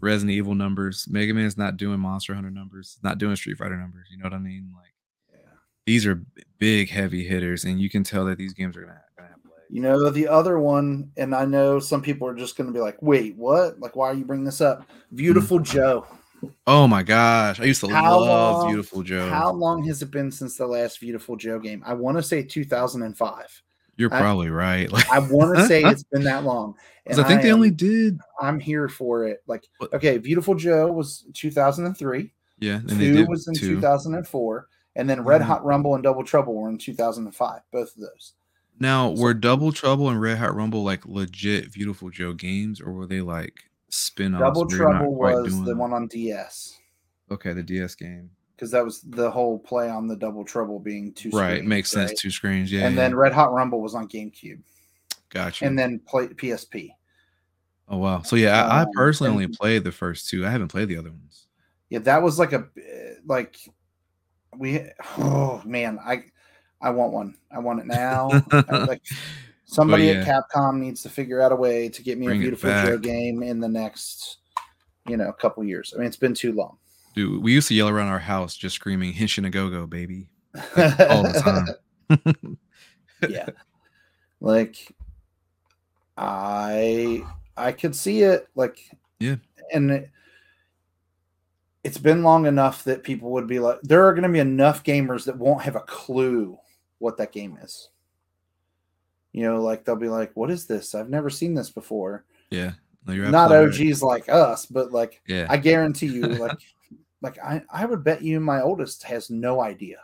Resident 0.00 0.36
Evil 0.36 0.54
numbers. 0.54 1.06
Mega 1.10 1.32
Man's 1.34 1.56
not 1.58 1.76
doing 1.76 2.00
Monster 2.00 2.34
Hunter 2.34 2.50
numbers. 2.50 2.98
Not 3.02 3.18
doing 3.18 3.36
Street 3.36 3.56
Fighter 3.58 3.76
numbers. 3.76 4.08
You 4.10 4.18
know 4.18 4.24
what 4.24 4.32
I 4.32 4.38
mean? 4.38 4.72
Like 4.74 4.94
yeah. 5.32 5.50
these 5.86 6.06
are 6.06 6.22
big, 6.58 6.88
heavy 6.90 7.24
hitters, 7.26 7.64
and 7.64 7.80
you 7.80 7.90
can 7.90 8.04
tell 8.04 8.24
that 8.26 8.38
these 8.38 8.52
games 8.52 8.76
are 8.76 8.80
gonna, 8.82 8.92
gonna 8.92 9.00
have 9.00 9.02
legs. 9.02 9.09
You 9.72 9.80
know, 9.80 10.10
the 10.10 10.26
other 10.26 10.58
one, 10.58 11.12
and 11.16 11.34
I 11.34 11.44
know 11.44 11.78
some 11.78 12.02
people 12.02 12.26
are 12.26 12.34
just 12.34 12.56
going 12.56 12.66
to 12.66 12.72
be 12.74 12.80
like, 12.80 13.00
wait, 13.00 13.36
what? 13.36 13.78
Like, 13.78 13.94
why 13.94 14.08
are 14.08 14.14
you 14.14 14.24
bringing 14.24 14.44
this 14.44 14.60
up? 14.60 14.84
Viewtiful 15.12 15.60
Joe. 15.60 16.06
Oh 16.66 16.88
my 16.88 17.02
gosh, 17.02 17.60
I 17.60 17.64
used 17.64 17.80
to 17.82 17.88
How 17.88 18.18
love 18.18 18.62
long- 18.62 18.68
Viewtiful 18.68 19.02
Joe. 19.02 19.28
How 19.28 19.52
long 19.52 19.84
has 19.86 20.00
it 20.02 20.10
been 20.10 20.32
since 20.32 20.56
the 20.56 20.66
last 20.66 20.98
Viewtiful 20.98 21.36
Joe 21.36 21.58
game? 21.58 21.82
I 21.86 21.94
want 21.94 22.16
to 22.16 22.22
say 22.22 22.42
2005. 22.42 23.62
You're 23.96 24.12
I- 24.12 24.18
probably 24.20 24.48
right. 24.50 24.90
Like, 24.92 25.08
I 25.10 25.18
want 25.18 25.56
to 25.56 25.66
say 25.66 25.82
it's 25.84 26.02
been 26.04 26.24
that 26.24 26.44
long. 26.44 26.74
And 27.06 27.18
I 27.18 27.24
think 27.26 27.42
they 27.42 27.48
am- 27.48 27.56
only 27.56 27.70
did 27.70 28.20
I'm 28.40 28.60
here 28.60 28.88
for 28.88 29.26
it. 29.26 29.42
Like, 29.48 29.66
okay, 29.94 30.16
Viewtiful 30.18 30.54
Joe 30.54 30.92
was 30.92 31.24
2003. 31.34 32.30
yeah, 32.60 32.74
and 32.76 32.88
they 32.88 33.12
Two 33.12 33.26
was 33.26 33.48
in 33.48 33.54
two. 33.54 33.74
2004, 33.76 34.68
and 34.96 35.10
then 35.10 35.24
Red 35.24 35.40
Mhm. 35.40 35.44
Hot 35.46 35.64
Rumble 35.64 35.94
and 35.94 36.04
Double 36.04 36.22
Trouble 36.22 36.54
were 36.54 36.68
in 36.68 36.78
2005. 36.78 37.60
Both 37.72 37.96
of 37.96 38.02
those. 38.02 38.34
Now, 38.80 39.10
were 39.10 39.34
Double 39.34 39.72
Trouble 39.72 40.08
and 40.08 40.18
Red 40.20 40.38
Hot 40.38 40.56
Rumble 40.56 40.82
like 40.82 41.04
legit 41.04 41.70
Viewtiful 41.70 42.08
Joe 42.08 42.32
games, 42.32 42.80
or 42.80 42.92
were 42.92 43.06
they 43.06 43.20
like 43.20 43.70
spin-offs? 43.90 44.40
Double 44.40 44.66
where 44.66 44.76
you're 44.78 44.92
not 44.92 44.98
Trouble 45.00 45.42
was 45.42 45.62
the 45.62 45.76
one 45.76 45.92
on 45.92 46.06
DS 46.06 46.78
Okay, 47.30 47.52
the 47.52 47.62
DS 47.62 47.94
game. 47.94 48.30
because 48.56 48.70
that 48.70 48.82
was 48.84 49.02
the 49.02 49.30
whole 49.30 49.58
play 49.58 49.90
on 49.90 50.08
the 50.08 50.16
Double 50.16 50.44
Trouble 50.44 50.80
being 50.80 51.12
two. 51.12 51.28
right, 51.30 51.56
screens, 51.56 51.68
makes 51.68 51.90
sense. 51.90 52.18
Two 52.18 52.30
screens, 52.30 52.72
yeah. 52.72 52.86
and 52.86 52.96
yeah. 52.96 53.02
then 53.02 53.14
Red 53.14 53.34
Hot 53.34 53.52
Rumble 53.52 53.82
was 53.82 53.94
on 53.94 54.08
GameCube, 54.08 54.60
Gotcha. 55.28 55.66
and 55.66 55.78
then 55.78 56.00
play 56.06 56.28
PSP. 56.28 56.90
oh 57.88 57.98
wow. 57.98 58.22
So 58.22 58.34
yeah, 58.34 58.64
I, 58.64 58.78
I 58.78 58.82
um, 58.82 58.88
personally 58.94 59.30
only 59.30 59.48
played 59.48 59.84
the 59.84 59.92
first 59.92 60.30
two. 60.30 60.46
I 60.46 60.50
haven't 60.50 60.68
played 60.68 60.88
the 60.88 60.96
other 60.96 61.10
ones. 61.10 61.46
Yeah, 61.90 61.98
that 62.00 62.22
was 62.22 62.38
like 62.38 62.54
a 62.54 62.66
like 63.26 63.58
we. 64.56 64.80
Oh 65.18 65.60
man, 65.66 65.98
I 66.04 66.24
I 66.80 66.90
want 66.90 67.12
one. 67.12 67.36
I 67.50 67.58
want 67.58 67.80
it 67.80 67.86
now. 67.86 68.30
Like 68.70 69.02
somebody 69.64 70.06
yeah. 70.06 70.12
at 70.12 70.26
Capcom 70.26 70.78
needs 70.78 71.02
to 71.02 71.08
figure 71.08 71.40
out 71.40 71.52
a 71.52 71.56
way 71.56 71.88
to 71.88 72.02
get 72.02 72.18
me 72.18 72.26
Bring 72.26 72.38
a 72.38 72.42
Viewtiful 72.42 72.70
Joe 72.70 72.98
game 72.98 73.42
in 73.42 73.60
the 73.60 73.68
next, 73.68 74.38
you 75.06 75.16
know, 75.16 75.32
couple 75.32 75.62
years. 75.64 75.92
I 75.94 75.98
mean, 75.98 76.06
it's 76.06 76.16
been 76.16 76.34
too 76.34 76.52
long. 76.52 76.78
Dude, 77.14 77.42
we 77.42 77.52
used 77.52 77.68
to 77.68 77.74
yell 77.74 77.88
around 77.88 78.08
our 78.08 78.18
house 78.18 78.56
just 78.56 78.76
screaming 78.76 79.12
"Henshin 79.12 79.46
a 79.46 79.50
go 79.50 79.68
go, 79.68 79.86
baby!" 79.86 80.28
all 80.76 81.22
the 81.22 81.76
time. 82.08 82.58
yeah, 83.28 83.48
like 84.40 84.76
I 86.16 87.24
I 87.56 87.72
could 87.72 87.94
see 87.94 88.22
it. 88.22 88.48
Like 88.54 88.78
Yeah. 89.18 89.36
and. 89.72 89.90
It, 89.90 90.10
it's 91.82 91.96
been 91.96 92.22
long 92.22 92.44
enough 92.44 92.84
that 92.84 93.02
people 93.02 93.30
would 93.30 93.46
be 93.46 93.58
like, 93.58 93.80
there 93.82 94.04
are 94.04 94.12
going 94.12 94.24
to 94.24 94.28
be 94.28 94.38
enough 94.38 94.84
gamers 94.84 95.24
that 95.24 95.38
won't 95.38 95.62
have 95.62 95.76
a 95.76 95.80
clue 95.80 96.58
what 97.00 97.16
that 97.16 97.32
game 97.32 97.58
is. 97.60 97.88
You 99.32 99.42
know, 99.44 99.60
like 99.60 99.84
they'll 99.84 99.96
be 99.96 100.08
like, 100.08 100.30
"What 100.34 100.50
is 100.50 100.66
this? 100.66 100.94
I've 100.94 101.10
never 101.10 101.30
seen 101.30 101.54
this 101.54 101.70
before." 101.70 102.24
Yeah, 102.50 102.72
no, 103.06 103.12
you're 103.12 103.28
Not 103.30 103.50
absolutely 103.52 103.86
right. 103.86 103.92
OGs 103.92 104.02
like 104.02 104.28
us, 104.28 104.66
but 104.66 104.92
like 104.92 105.20
Yeah, 105.26 105.46
I 105.48 105.56
guarantee 105.56 106.06
you, 106.06 106.22
like, 106.26 106.58
like 107.20 107.38
I, 107.38 107.62
I 107.72 107.86
would 107.86 108.04
bet 108.04 108.22
you 108.22 108.40
my 108.40 108.60
oldest 108.60 109.02
has 109.04 109.30
no 109.30 109.60
idea. 109.60 109.98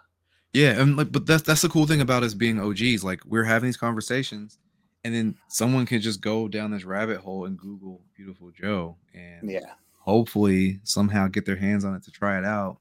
Yeah, 0.53 0.81
and 0.81 0.97
like, 0.97 1.13
but 1.13 1.27
that's 1.27 1.43
that's 1.43 1.63
the 1.63 1.69
cool 1.69 1.87
thing 1.87 2.01
about 2.01 2.23
us 2.23 2.35
being 2.35 2.61
OGs. 2.61 3.05
Like 3.05 3.25
we're 3.25 3.45
having 3.45 3.67
these 3.69 3.77
conversations, 3.77 4.59
and 5.05 5.15
then 5.15 5.37
someone 5.49 5.87
can 5.87 6.01
just 6.01 6.21
go 6.21 6.49
down 6.49 6.71
this 6.71 6.85
rabbit 6.85 7.19
hole 7.19 7.45
and 7.45 7.59
Google 7.59 8.03
"Viewtiful 8.17 8.53
Joe" 8.53 8.97
and 9.13 9.51
Yeah, 9.51 9.73
hopefully 9.99 10.81
somehow 10.85 11.27
get 11.27 11.47
their 11.47 11.57
hands 11.57 11.85
on 11.85 11.95
it 11.95 12.05
to 12.05 12.11
try 12.11 12.39
it 12.39 12.45
out. 12.45 12.79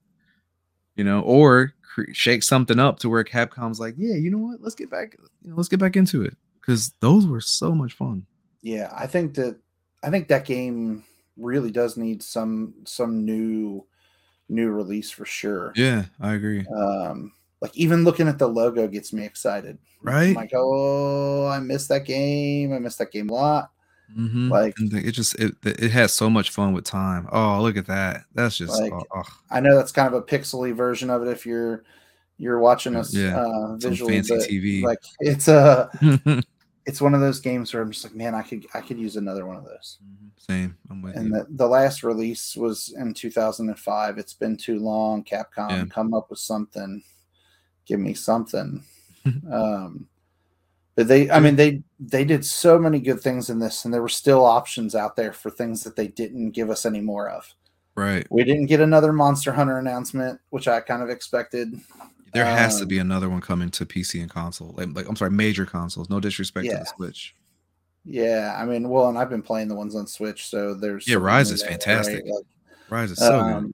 You 0.95 1.03
know, 1.03 1.21
or 1.21 1.73
cre- 1.93 2.13
shake 2.13 2.43
something 2.43 2.79
up 2.79 2.99
to 2.99 3.09
where 3.09 3.23
Capcom's 3.23 3.79
like, 3.79 3.95
yeah, 3.97 4.15
you 4.15 4.29
know 4.31 4.37
what? 4.37 4.61
Let's 4.61 4.75
get 4.75 4.89
back, 4.89 5.17
you 5.41 5.49
know, 5.49 5.55
let's 5.57 5.69
get 5.69 5.79
back 5.79 5.95
into 5.95 6.23
it 6.23 6.35
because 6.61 6.91
those 7.01 7.27
were 7.27 7.41
so 7.41 7.73
much 7.75 7.93
fun. 7.93 8.25
yeah. 8.61 8.91
I 8.95 9.07
think 9.07 9.35
that 9.35 9.57
I 10.03 10.09
think 10.09 10.27
that 10.29 10.45
game 10.45 11.03
really 11.37 11.71
does 11.71 11.97
need 11.97 12.23
some 12.23 12.73
some 12.85 13.25
new 13.25 13.85
new 14.47 14.69
release 14.69 15.11
for 15.11 15.25
sure. 15.25 15.73
Yeah, 15.75 16.05
I 16.21 16.33
agree. 16.33 16.65
Um, 16.67 17.33
like 17.61 17.75
even 17.75 18.03
looking 18.03 18.27
at 18.27 18.37
the 18.37 18.47
logo 18.47 18.87
gets 18.87 19.11
me 19.11 19.25
excited. 19.25 19.77
Right? 20.01 20.29
I'm 20.29 20.35
Right? 20.35 20.35
like, 20.35 20.51
oh, 20.55 21.47
I 21.47 21.59
missed 21.59 21.89
that 21.89 22.05
game. 22.05 22.71
I 22.73 22.79
missed 22.79 22.99
that 22.99 23.11
game 23.11 23.29
a 23.29 23.33
lot. 23.33 23.71
Mhm. 24.17 24.49
like- 24.49 24.75
it 24.79 25.11
just 25.11 25.35
it 25.39 25.55
it 25.63 25.91
has 25.91 26.13
so 26.13 26.29
much 26.29 26.49
fun 26.51 26.73
with 26.73 26.83
time. 26.85 27.27
Oh, 27.31 27.61
look 27.61 27.77
at 27.77 27.87
that! 27.87 28.23
That's 28.33 28.57
just 28.57 28.79
Like, 28.79 28.93
oh, 28.93 29.03
oh, 29.15 29.23
I 29.51 29.59
know 29.59 29.75
that's 29.75 29.91
kind 29.91 30.07
of 30.07 30.13
a 30.13 30.21
pixely 30.21 30.75
version 30.75 31.09
of 31.09 31.21
it 31.23 31.27
if 31.29 31.45
you're 31.45 31.83
you're 32.37 32.59
watching 32.59 32.95
us 32.95 33.13
Yeah, 33.13 33.37
uh, 33.39 33.75
visually, 33.77 34.21
fancy 34.21 34.59
TV. 34.59 34.83
like 34.83 34.99
it's 35.21 35.47
a 35.47 35.89
it's 36.85 37.01
one 37.01 37.13
of 37.13 37.21
those 37.21 37.39
games 37.39 37.73
where 37.73 37.81
I'm 37.81 37.91
just 37.91 38.03
like, 38.03 38.13
man, 38.15 38.35
I 38.35 38.41
could 38.41 38.65
I 38.73 38.81
could 38.81 38.99
use 38.99 39.15
another 39.15 39.45
one 39.45 39.55
of 39.55 39.63
those. 39.63 39.99
Same. 40.37 40.77
I'm 40.91 41.01
with 41.01 41.15
And 41.15 41.29
you. 41.29 41.31
the, 41.33 41.47
the 41.51 41.67
last 41.67 42.03
release 42.03 42.55
was 42.55 42.93
in 42.99 43.13
2005. 43.15 44.17
It's 44.19 44.33
been 44.33 44.55
too 44.55 44.79
long. 44.79 45.23
Capcom, 45.23 45.69
Yeah. 45.71 45.85
come 45.89 46.13
up 46.13 46.29
with 46.29 46.37
something. 46.37 47.01
Give 47.87 47.99
me 47.99 48.13
something. 48.13 48.83
um, 49.51 50.05
but 50.95 51.07
they, 51.07 51.29
I 51.29 51.39
mean, 51.39 51.55
they 51.55 51.83
they 51.99 52.25
did 52.25 52.45
so 52.45 52.79
many 52.79 52.99
good 52.99 53.21
things 53.21 53.49
in 53.49 53.59
this, 53.59 53.85
and 53.85 53.93
there 53.93 54.01
were 54.01 54.09
still 54.09 54.45
options 54.45 54.95
out 54.95 55.15
there 55.15 55.33
for 55.33 55.49
things 55.51 55.83
that 55.83 55.95
they 55.95 56.07
didn't 56.07 56.51
give 56.51 56.69
us 56.69 56.85
any 56.85 57.01
more 57.01 57.29
of. 57.29 57.53
right. 57.95 58.25
We 58.29 58.43
didn't 58.43 58.67
get 58.67 58.79
another 58.81 59.13
Monster 59.13 59.51
Hunter 59.53 59.77
announcement, 59.79 60.39
which 60.49 60.67
I 60.67 60.79
kind 60.81 61.01
of 61.03 61.09
expected. 61.09 61.79
There 62.33 62.45
has 62.45 62.77
to 62.77 62.83
Um, 62.83 62.89
be 62.89 62.99
another 62.99 63.29
one 63.29 63.41
coming 63.41 63.69
to 63.71 63.85
PC 63.85 64.21
and 64.21 64.29
console. 64.29 64.73
Like, 64.77 64.89
like 64.93 65.07
I'm 65.09 65.15
sorry, 65.15 65.31
major 65.31 65.65
consoles. 65.65 66.09
No 66.09 66.19
disrespect 66.19 66.69
to 66.69 66.77
the 66.77 66.85
Switch. 66.85 67.35
Yeah, 68.03 68.55
I 68.57 68.65
mean, 68.65 68.87
well, 68.89 69.09
and 69.09 69.17
I've 69.17 69.29
been 69.29 69.41
playing 69.41 69.67
the 69.67 69.75
ones 69.75 69.95
on 69.95 70.05
Switch, 70.07 70.47
so 70.47 70.75
there's 70.75 71.07
Yeah, 71.07 71.17
Rise 71.17 71.51
is 71.51 71.61
there, 71.61 71.71
fantastic. 71.71 72.23
right? 72.23 72.25
Like, 72.25 72.45
Rise 72.89 73.11
is 73.11 73.17
so 73.19 73.39
um, 73.39 73.73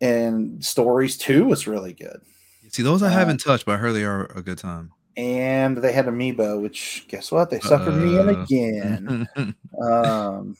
and 0.00 0.64
Stories 0.64 1.16
Two 1.18 1.46
was 1.46 1.66
really 1.66 1.92
good. 1.92 2.20
good. 2.62 2.74
See, 2.74 2.82
those 2.82 3.02
I 3.02 3.08
uh, 3.08 3.10
haven't 3.10 3.38
touched, 3.40 3.66
but 3.66 3.74
I 3.74 3.78
heard 3.78 3.92
they 3.92 4.04
are 4.04 4.26
a 4.36 4.42
good 4.42 4.58
time. 4.58 4.92
And 5.16 5.76
they 5.76 5.92
had 5.92 6.06
Amiibo, 6.06 6.60
which 6.60 7.04
guess 7.08 7.30
what? 7.32 7.50
They 7.50 7.58
suckered 7.58 7.96
me 7.96 8.18
in 8.18 8.28
Uh, 8.28 8.42
again. 8.42 9.54
um, 9.82 10.56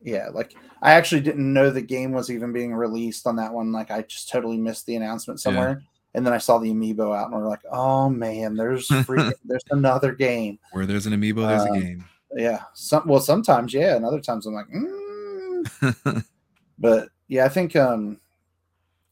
yeah, 0.00 0.28
like 0.32 0.54
I 0.80 0.92
actually 0.92 1.20
didn't 1.22 1.52
know 1.52 1.70
the 1.70 1.82
game 1.82 2.12
was 2.12 2.30
even 2.30 2.52
being 2.52 2.74
released 2.74 3.26
on 3.26 3.36
that 3.36 3.52
one. 3.52 3.72
Like 3.72 3.90
I 3.90 4.02
just 4.02 4.30
totally 4.30 4.56
missed 4.56 4.86
the 4.86 4.96
announcement 4.96 5.40
somewhere, 5.40 5.82
and 6.14 6.24
then 6.26 6.32
I 6.32 6.38
saw 6.38 6.58
the 6.58 6.70
Amiibo 6.70 7.16
out, 7.16 7.30
and 7.30 7.34
we're 7.40 7.48
like, 7.48 7.64
oh 7.70 8.08
man, 8.08 8.54
there's 8.54 8.88
freaking, 8.88 9.32
there's 9.44 9.64
another 9.70 10.12
game. 10.12 10.58
Where 10.72 10.86
there's 10.86 11.06
an 11.06 11.12
amiibo, 11.12 11.46
there's 11.48 11.62
Um, 11.62 11.76
a 11.76 11.80
game. 11.80 12.04
Yeah, 12.36 12.62
some 12.74 13.06
well 13.06 13.20
sometimes 13.20 13.74
yeah, 13.74 13.96
and 13.96 14.04
other 14.04 14.20
times 14.20 14.46
I'm 14.46 14.54
like, 14.54 14.68
mm. 14.68 16.24
but 16.78 17.08
yeah, 17.26 17.44
I 17.44 17.48
think 17.48 17.74
um, 17.74 18.18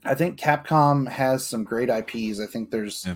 I 0.04 0.14
think 0.14 0.38
Capcom 0.38 1.08
has 1.08 1.44
some 1.46 1.64
great 1.64 1.88
IPs. 1.88 2.40
I 2.40 2.46
think 2.46 2.70
there's 2.70 3.04
Yeah. 3.06 3.14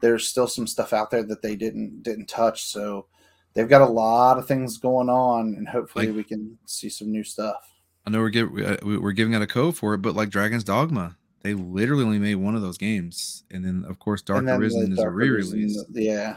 There's 0.00 0.26
still 0.26 0.46
some 0.46 0.66
stuff 0.66 0.92
out 0.92 1.10
there 1.10 1.22
that 1.24 1.42
they 1.42 1.56
didn't 1.56 2.02
didn't 2.02 2.26
touch. 2.26 2.64
So 2.64 3.06
they've 3.54 3.68
got 3.68 3.82
a 3.82 3.86
lot 3.86 4.38
of 4.38 4.46
things 4.46 4.78
going 4.78 5.08
on, 5.08 5.54
and 5.56 5.68
hopefully 5.68 6.06
Like- 6.06 6.16
we 6.16 6.24
can 6.24 6.58
see 6.66 6.88
some 6.88 7.10
new 7.10 7.24
stuff. 7.24 7.66
I 8.06 8.10
know 8.10 8.20
we're 8.20 8.30
give, 8.30 8.50
we- 8.50 8.64
uh, 8.64 8.76
we- 8.82 8.98
we're 8.98 9.12
giving 9.12 9.34
out 9.34 9.42
a 9.42 9.46
code 9.46 9.76
for 9.76 9.92
it, 9.94 9.98
but 9.98 10.14
like 10.14 10.30
Dragon's 10.30 10.64
Dogma, 10.64 11.16
they 11.42 11.52
literally 11.54 12.02
only 12.04 12.18
made 12.18 12.36
one 12.36 12.54
of 12.56 12.62
those 12.62 12.78
games, 12.78 13.44
and 13.50 13.64
then 13.64 13.84
of 13.86 13.98
course 13.98 14.22
Dark 14.22 14.44
Arisen 14.46 14.92
is 14.92 14.98
a 14.98 15.02
Dark 15.02 15.14
Arisen, 15.14 15.58
re-release. 15.58 15.84
Yeah. 15.90 16.36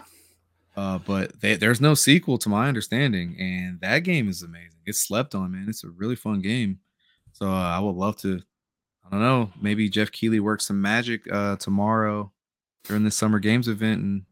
Uh, 0.76 0.98
but 0.98 1.40
they, 1.40 1.56
there's 1.56 1.80
no 1.80 1.94
sequel 1.94 2.38
to 2.40 2.50
my 2.50 2.68
understanding, 2.68 3.36
and 3.40 3.80
that 3.82 4.00
game 4.00 4.28
is 4.28 4.42
amazing. 4.42 4.80
It's 4.86 5.00
slept 5.00 5.36
on, 5.36 5.52
man. 5.52 5.68
It's 5.70 5.84
a 5.84 5.90
really 5.90 6.16
fun 6.16 6.42
game. 6.42 6.80
So 7.32 7.48
uh, 7.48 7.54
I 7.54 7.80
would 7.80 7.96
love 7.96 8.18
to. 8.18 8.42
I 9.06 9.10
don't 9.12 9.20
know. 9.22 9.52
Maybe 9.62 9.88
Geoff 9.90 10.12
Keighley 10.12 10.40
works 10.40 10.66
some 10.66 10.82
magic 10.82 11.22
uh, 11.32 11.58
tomorrow 11.58 12.32
during 12.84 13.04
the 13.04 13.12
Summer 13.12 13.40
Games 13.40 13.68
event, 13.68 14.02
and 14.02 14.24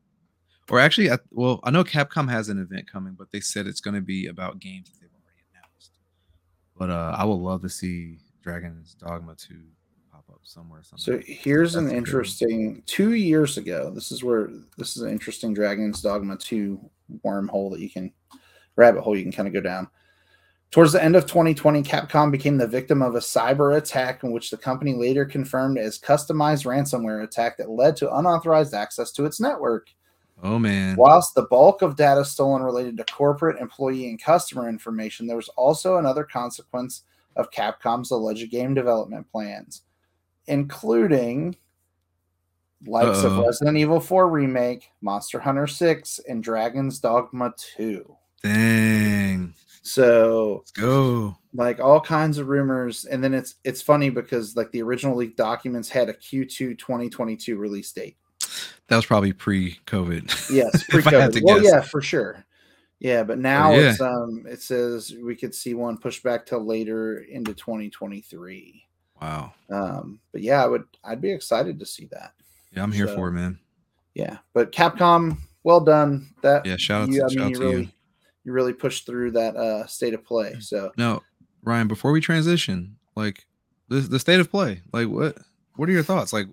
or 0.69 0.79
actually, 0.79 1.11
I, 1.11 1.17
well, 1.31 1.59
I 1.63 1.71
know 1.71 1.83
Capcom 1.83 2.29
has 2.29 2.49
an 2.49 2.59
event 2.59 2.89
coming, 2.89 3.13
but 3.17 3.27
they 3.31 3.39
said 3.39 3.67
it's 3.67 3.81
going 3.81 3.95
to 3.95 4.01
be 4.01 4.27
about 4.27 4.59
games 4.59 4.89
that 4.89 4.99
they've 5.01 5.09
already 5.09 5.43
announced. 5.53 5.91
But 6.77 6.89
uh, 6.89 7.15
I 7.17 7.25
would 7.25 7.35
love 7.35 7.61
to 7.63 7.69
see 7.69 8.19
Dragon's 8.41 8.93
Dogma 8.95 9.35
2 9.35 9.55
pop 10.11 10.25
up 10.31 10.39
somewhere. 10.43 10.81
So 10.83 10.95
somewhere. 10.97 11.23
here's 11.25 11.75
an 11.75 11.85
That's 11.85 11.91
a 11.91 11.95
good 11.95 11.95
one. 11.95 11.97
interesting 11.97 12.83
two 12.85 13.13
years 13.13 13.57
ago. 13.57 13.91
This 13.93 14.11
is 14.11 14.23
where 14.23 14.49
this 14.77 14.95
is 14.95 15.03
an 15.03 15.11
interesting 15.11 15.53
Dragon's 15.53 16.01
Dogma 16.01 16.37
2 16.37 16.79
wormhole 17.25 17.71
that 17.71 17.81
you 17.81 17.89
can 17.89 18.11
rabbit 18.77 19.01
hole 19.01 19.17
you 19.17 19.23
can 19.23 19.31
kind 19.31 19.47
of 19.47 19.53
go 19.53 19.61
down. 19.61 19.87
Towards 20.71 20.93
the 20.93 21.03
end 21.03 21.17
of 21.17 21.25
2020, 21.25 21.83
Capcom 21.83 22.31
became 22.31 22.57
the 22.57 22.65
victim 22.65 23.01
of 23.01 23.15
a 23.15 23.19
cyber 23.19 23.75
attack 23.75 24.23
in 24.23 24.31
which 24.31 24.49
the 24.49 24.57
company 24.57 24.93
later 24.93 25.25
confirmed 25.25 25.77
as 25.77 25.99
customized 25.99 26.65
ransomware 26.65 27.23
attack 27.23 27.57
that 27.57 27.69
led 27.69 27.97
to 27.97 28.15
unauthorized 28.15 28.73
access 28.73 29.11
to 29.11 29.25
its 29.25 29.41
network. 29.41 29.89
oh 30.43 30.57
man, 30.57 30.95
Whilst 30.95 31.35
the 31.35 31.43
bulk 31.43 31.81
of 31.81 31.97
data 31.97 32.23
stolen 32.23 32.63
related 32.63 32.95
to 32.97 33.03
corporate, 33.03 33.59
employee, 33.59 34.07
and 34.07 34.21
customer 34.21 34.69
information, 34.69 35.27
there 35.27 35.35
was 35.35 35.49
also 35.49 35.97
another 35.97 36.23
consequence 36.23 37.03
of 37.35 37.51
Capcom's 37.51 38.11
alleged 38.11 38.49
game 38.49 38.73
development 38.73 39.29
plans, 39.29 39.81
including 40.47 41.57
likes 42.87 43.23
of 43.23 43.33
Uh-oh. 43.33 43.45
Resident 43.45 43.77
Evil 43.77 43.99
4 43.99 44.29
Remake, 44.29 44.89
Monster 45.01 45.39
Hunter 45.41 45.67
6, 45.67 46.21
and 46.29 46.41
Dragon's 46.41 46.99
Dogma 46.99 47.53
2. 47.75 48.15
dang, 48.41 49.53
So, 49.83 50.57
let's 50.59 50.71
go. 50.71 51.35
like 51.53 51.79
all 51.79 51.99
kinds 51.99 52.37
of 52.37 52.47
rumors, 52.47 53.05
and 53.05 53.23
then 53.23 53.33
it's 53.33 53.55
it's 53.63 53.81
funny 53.81 54.09
because 54.09 54.55
like 54.55 54.71
the 54.71 54.81
original 54.81 55.15
leaked 55.15 55.37
documents 55.37 55.89
had 55.89 56.07
a 56.09 56.13
Q2 56.13 56.77
2022 56.77 57.57
release 57.57 57.91
date. 57.91 58.17
That 58.87 58.97
was 58.97 59.05
probably 59.05 59.33
pre-COVID. 59.33 60.51
Yes, 60.51 60.85
If 60.93 61.07
I 61.07 61.11
had 61.11 61.31
pre-COVID. 61.31 61.45
Well, 61.45 61.61
guess. 61.61 61.71
yeah, 61.71 61.81
for 61.81 62.01
sure. 62.01 62.45
Yeah, 62.99 63.23
but 63.23 63.39
now 63.39 63.71
yeah. 63.71 63.89
it's 63.91 64.01
um 64.01 64.45
it 64.47 64.61
says 64.61 65.15
we 65.23 65.35
could 65.35 65.55
see 65.55 65.73
one 65.73 65.97
pushed 65.97 66.21
back 66.21 66.45
till 66.45 66.63
later 66.63 67.19
into 67.19 67.53
2023. 67.55 68.83
Wow. 69.19 69.53
Um, 69.71 70.19
but 70.31 70.41
yeah, 70.41 70.63
I 70.63 70.67
would 70.67 70.83
I'd 71.03 71.21
be 71.21 71.31
excited 71.31 71.79
to 71.79 71.85
see 71.85 72.05
that. 72.11 72.33
Yeah, 72.71 72.83
I'm 72.83 72.91
here 72.91 73.07
So- 73.07 73.15
for 73.15 73.29
it, 73.29 73.31
man. 73.31 73.57
Yeah, 74.13 74.37
but 74.53 74.71
Capcom, 74.73 75.37
well 75.63 75.79
done. 75.79 76.27
That 76.43 76.65
Yeah, 76.65 76.75
shout 76.77 77.03
out 77.03 77.09
you, 77.09 77.19
to, 77.21 77.25
I 77.25 77.27
shout 77.29 77.35
mean, 77.37 77.45
out 77.45 77.49
you 77.51 77.71
to 77.71 77.79
you. 77.83 77.89
You 78.43 78.51
really 78.51 78.73
push 78.73 79.01
through 79.01 79.31
that 79.31 79.55
uh 79.55 79.85
state 79.87 80.13
of 80.13 80.23
play. 80.23 80.55
So 80.59 80.91
No, 80.97 81.21
Ryan, 81.63 81.87
before 81.87 82.11
we 82.11 82.21
transition, 82.21 82.97
like 83.15 83.45
the 83.89 83.99
the 83.99 84.19
state 84.19 84.39
of 84.39 84.49
play, 84.49 84.81
like 84.93 85.07
what 85.07 85.37
what 85.75 85.89
are 85.89 85.91
your 85.91 86.03
thoughts? 86.03 86.33
Like 86.33 86.47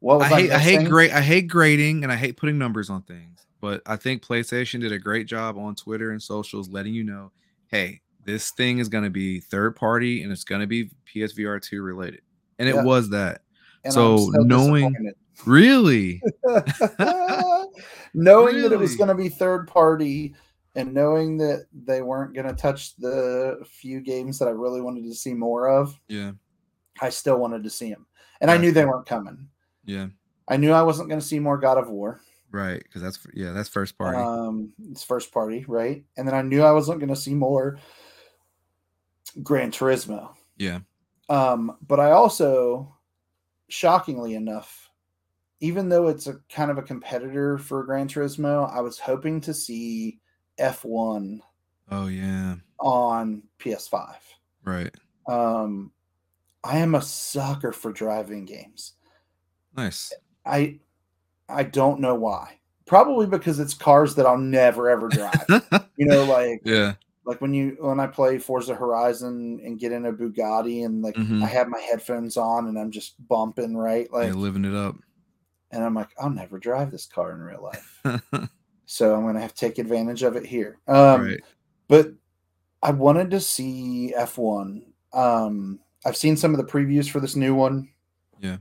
what 0.00 0.18
was 0.18 0.30
I 0.30 0.36
I, 0.36 0.40
hate 0.40 0.50
I 0.52 0.58
hate 0.58 0.88
great 0.88 1.12
I 1.12 1.20
hate 1.20 1.48
grading 1.48 2.02
and 2.02 2.12
I 2.12 2.16
hate 2.16 2.36
putting 2.36 2.58
numbers 2.58 2.90
on 2.90 3.02
things, 3.02 3.46
but 3.60 3.82
I 3.86 3.96
think 3.96 4.22
PlayStation 4.22 4.80
did 4.80 4.92
a 4.92 4.98
great 4.98 5.26
job 5.26 5.56
on 5.58 5.74
Twitter 5.74 6.10
and 6.10 6.22
socials 6.22 6.68
letting 6.68 6.94
you 6.94 7.04
know, 7.04 7.30
hey, 7.68 8.00
this 8.24 8.50
thing 8.50 8.78
is 8.78 8.88
gonna 8.88 9.10
be 9.10 9.40
third 9.40 9.76
party 9.76 10.22
and 10.22 10.32
it's 10.32 10.44
gonna 10.44 10.66
be 10.66 10.90
PSVR 11.14 11.60
2 11.62 11.82
related. 11.82 12.20
And 12.58 12.68
it 12.68 12.76
was 12.76 13.10
that. 13.10 13.42
And 13.84 13.92
I'm 13.92 14.18
so 14.18 14.30
knowing- 14.36 15.12
Really? 15.44 16.22
knowing 18.14 18.60
that 18.62 18.72
it 18.72 18.78
was 18.78 18.96
going 18.96 19.08
to 19.08 19.14
be 19.14 19.28
third 19.28 19.66
party 19.68 20.34
and 20.76 20.92
knowing 20.92 21.36
that 21.38 21.66
they 21.72 22.02
weren't 22.02 22.34
going 22.34 22.46
to 22.46 22.54
touch 22.54 22.96
the 22.96 23.58
few 23.66 24.00
games 24.00 24.38
that 24.38 24.48
I 24.48 24.52
really 24.52 24.80
wanted 24.80 25.04
to 25.04 25.14
see 25.14 25.34
more 25.34 25.68
of, 25.68 25.98
Yeah. 26.08 26.32
I 27.00 27.10
still 27.10 27.38
wanted 27.38 27.64
to 27.64 27.70
see 27.70 27.90
them. 27.90 28.06
And 28.40 28.50
I 28.50 28.56
knew 28.56 28.72
they 28.72 28.84
weren't 28.84 29.06
coming. 29.06 29.48
Yeah. 29.84 30.08
I 30.48 30.56
knew 30.56 30.72
I 30.72 30.82
wasn't 30.82 31.08
going 31.08 31.20
to 31.20 31.26
see 31.26 31.38
more 31.38 31.58
God 31.58 31.78
of 31.78 31.88
War. 31.88 32.20
Right. 32.50 32.82
Because 32.82 33.02
that's 33.02 33.18
yeah, 33.34 33.52
that's 33.52 33.68
first 33.68 33.96
party. 33.98 34.18
Um, 34.18 34.72
it's 34.90 35.02
first 35.02 35.32
party, 35.32 35.64
right? 35.66 36.04
And 36.16 36.26
then 36.28 36.34
I 36.34 36.42
knew 36.42 36.62
I 36.62 36.70
wasn't 36.72 37.00
going 37.00 37.08
to 37.08 37.16
see 37.16 37.34
more 37.34 37.78
Gran 39.42 39.70
Turismo. 39.70 40.30
yeah. 40.56 40.80
Um, 41.30 41.78
but 41.86 41.98
I 42.00 42.10
also, 42.10 42.94
shockingly 43.68 44.34
enough, 44.34 44.83
even 45.60 45.88
though 45.88 46.08
it's 46.08 46.26
a 46.26 46.36
kind 46.50 46.70
of 46.70 46.78
a 46.78 46.82
competitor 46.82 47.58
for 47.58 47.84
Gran 47.84 48.08
Turismo, 48.08 48.70
I 48.72 48.80
was 48.80 48.98
hoping 48.98 49.40
to 49.42 49.54
see 49.54 50.18
F1 50.58 51.40
Oh 51.90 52.06
yeah. 52.08 52.56
on 52.80 53.42
PS5. 53.58 54.14
Right. 54.64 54.94
Um, 55.28 55.90
I 56.62 56.78
am 56.78 56.94
a 56.94 57.02
sucker 57.02 57.72
for 57.72 57.92
driving 57.92 58.44
games. 58.44 58.94
Nice. 59.76 60.12
I 60.46 60.78
I 61.48 61.62
don't 61.64 62.00
know 62.00 62.14
why. 62.14 62.58
Probably 62.86 63.26
because 63.26 63.58
it's 63.58 63.74
cars 63.74 64.14
that 64.14 64.26
I'll 64.26 64.38
never 64.38 64.88
ever 64.90 65.08
drive. 65.08 65.44
you 65.96 66.06
know, 66.06 66.24
like 66.24 66.60
yeah. 66.64 66.94
like 67.26 67.40
when 67.40 67.52
you 67.54 67.76
when 67.80 68.00
I 68.00 68.06
play 68.06 68.38
Forza 68.38 68.74
Horizon 68.74 69.60
and 69.64 69.78
get 69.78 69.92
in 69.92 70.06
a 70.06 70.12
Bugatti 70.12 70.84
and 70.84 71.02
like 71.02 71.14
Mhm. 71.16 71.42
I 71.42 71.46
have 71.46 71.68
my 71.68 71.80
headphones 71.80 72.36
on 72.36 72.68
and 72.68 72.78
I'm 72.78 72.90
just 72.90 73.14
bumping 73.28 73.76
right 73.76 74.10
like 74.12 74.28
yeah, 74.28 74.34
living 74.34 74.64
it 74.64 74.74
up. 74.74 74.96
And 75.74 75.84
I'm 75.84 75.94
like 75.94 76.10
I'll 76.18 76.30
never 76.30 76.58
drive 76.58 76.90
this 76.90 77.06
car 77.06 77.32
in 77.32 77.40
real 77.40 77.62
life. 77.62 78.00
so 78.86 79.14
I'm 79.14 79.26
gonna 79.26 79.40
have 79.40 79.54
to 79.54 79.60
take 79.60 79.78
advantage 79.78 80.22
of 80.22 80.36
it 80.36 80.46
here. 80.46 80.78
Um, 80.86 81.22
right. 81.26 81.40
But 81.88 82.12
I 82.82 82.92
wanted 82.92 83.30
to 83.32 83.40
see 83.40 84.14
F1. 84.16 84.82
Um, 85.12 85.80
I've 86.06 86.16
seen 86.16 86.36
some 86.36 86.52
of 86.54 86.58
the 86.58 86.70
previews 86.70 87.10
for 87.10 87.20
this 87.20 87.36
new 87.36 87.54
one. 87.54 87.88
Yeah. 88.40 88.58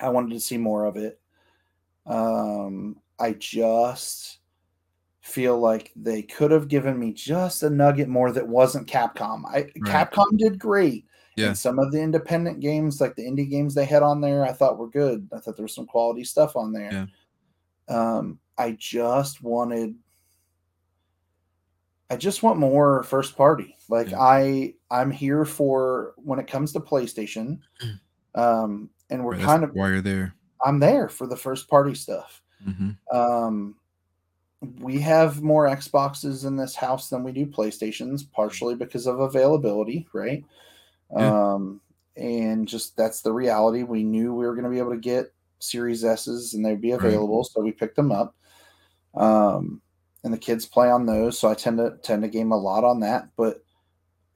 I 0.00 0.08
wanted 0.08 0.30
to 0.30 0.40
see 0.40 0.58
more 0.58 0.84
of 0.84 0.96
it. 0.96 1.20
Um, 2.06 3.00
I 3.18 3.32
just 3.32 4.38
feel 5.20 5.58
like 5.58 5.90
they 5.96 6.22
could 6.22 6.50
have 6.50 6.68
given 6.68 6.98
me 6.98 7.12
just 7.12 7.62
a 7.62 7.70
nugget 7.70 8.08
more 8.08 8.30
that 8.32 8.46
wasn't 8.46 8.88
Capcom. 8.88 9.44
I 9.46 9.70
Right. 9.80 10.10
Capcom 10.10 10.36
did 10.36 10.58
great. 10.58 11.06
Yeah. 11.36 11.48
And 11.48 11.58
some 11.58 11.78
of 11.78 11.90
the 11.92 12.00
independent 12.00 12.60
games, 12.60 13.00
like 13.00 13.16
the 13.16 13.24
indie 13.24 13.48
games 13.50 13.74
they 13.74 13.84
had 13.84 14.02
on 14.02 14.20
there, 14.20 14.44
I 14.44 14.52
thought 14.52 14.78
were 14.78 14.88
good. 14.88 15.28
I 15.32 15.38
thought 15.40 15.56
there 15.56 15.64
was 15.64 15.74
some 15.74 15.86
quality 15.86 16.24
stuff 16.24 16.56
on 16.56 16.72
there. 16.72 16.92
Yeah. 16.92 17.06
Um, 17.88 18.38
I 18.56 18.72
just 18.78 19.42
wanted 19.42 19.94
I 22.10 22.16
just 22.16 22.42
want 22.42 22.58
more 22.58 23.02
first 23.02 23.36
party. 23.36 23.76
Like 23.88 24.10
Yeah. 24.10 24.20
I 24.20 24.74
I'm 24.90 25.10
here 25.10 25.44
for 25.44 26.14
when 26.16 26.38
it 26.38 26.46
comes 26.46 26.72
to 26.72 26.80
PlayStation. 26.80 27.58
Um 28.36 28.90
and 29.10 29.24
we're 29.24 29.32
Right, 29.36 29.42
kind 29.44 29.62
of 29.62 29.70
why 29.74 29.90
you're 29.90 30.00
there. 30.00 30.34
I'm 30.64 30.80
there 30.80 31.08
for 31.08 31.28
the 31.28 31.36
first 31.36 31.68
party 31.68 31.94
stuff. 31.94 32.42
hmm 32.64 32.90
Um 33.12 33.76
we 34.80 34.98
have 35.00 35.42
more 35.42 35.68
Xboxes 35.68 36.44
in 36.46 36.56
this 36.56 36.74
house 36.74 37.08
than 37.10 37.22
we 37.22 37.30
do 37.32 37.46
PlayStations, 37.46 38.22
partially 38.32 38.74
because 38.74 39.06
of 39.06 39.20
availability, 39.20 40.08
right? 40.12 40.44
Yeah. 41.16 41.52
Um 41.54 41.80
and 42.16 42.66
just 42.68 42.96
that's 42.96 43.22
the 43.22 43.32
reality. 43.32 43.82
We 43.82 44.04
knew 44.04 44.32
we 44.34 44.46
were 44.46 44.54
going 44.54 44.64
to 44.64 44.70
be 44.70 44.78
able 44.78 44.92
to 44.92 44.96
get 44.98 45.32
Series 45.58 46.04
S's 46.04 46.54
and 46.54 46.64
they'd 46.64 46.80
be 46.80 46.92
Right. 46.92 47.00
available, 47.04 47.42
so 47.44 47.60
we 47.60 47.72
picked 47.72 47.96
them 47.96 48.12
up. 48.12 48.34
Um 49.14 49.80
and 50.22 50.32
the 50.32 50.38
kids 50.38 50.64
play 50.64 50.90
on 50.90 51.04
those, 51.06 51.38
so 51.38 51.48
I 51.50 51.54
tend 51.54 51.78
to 51.78 51.98
tend 52.02 52.22
to 52.22 52.28
game 52.28 52.52
a 52.52 52.56
lot 52.56 52.84
on 52.84 53.00
that, 53.00 53.28
but 53.36 53.62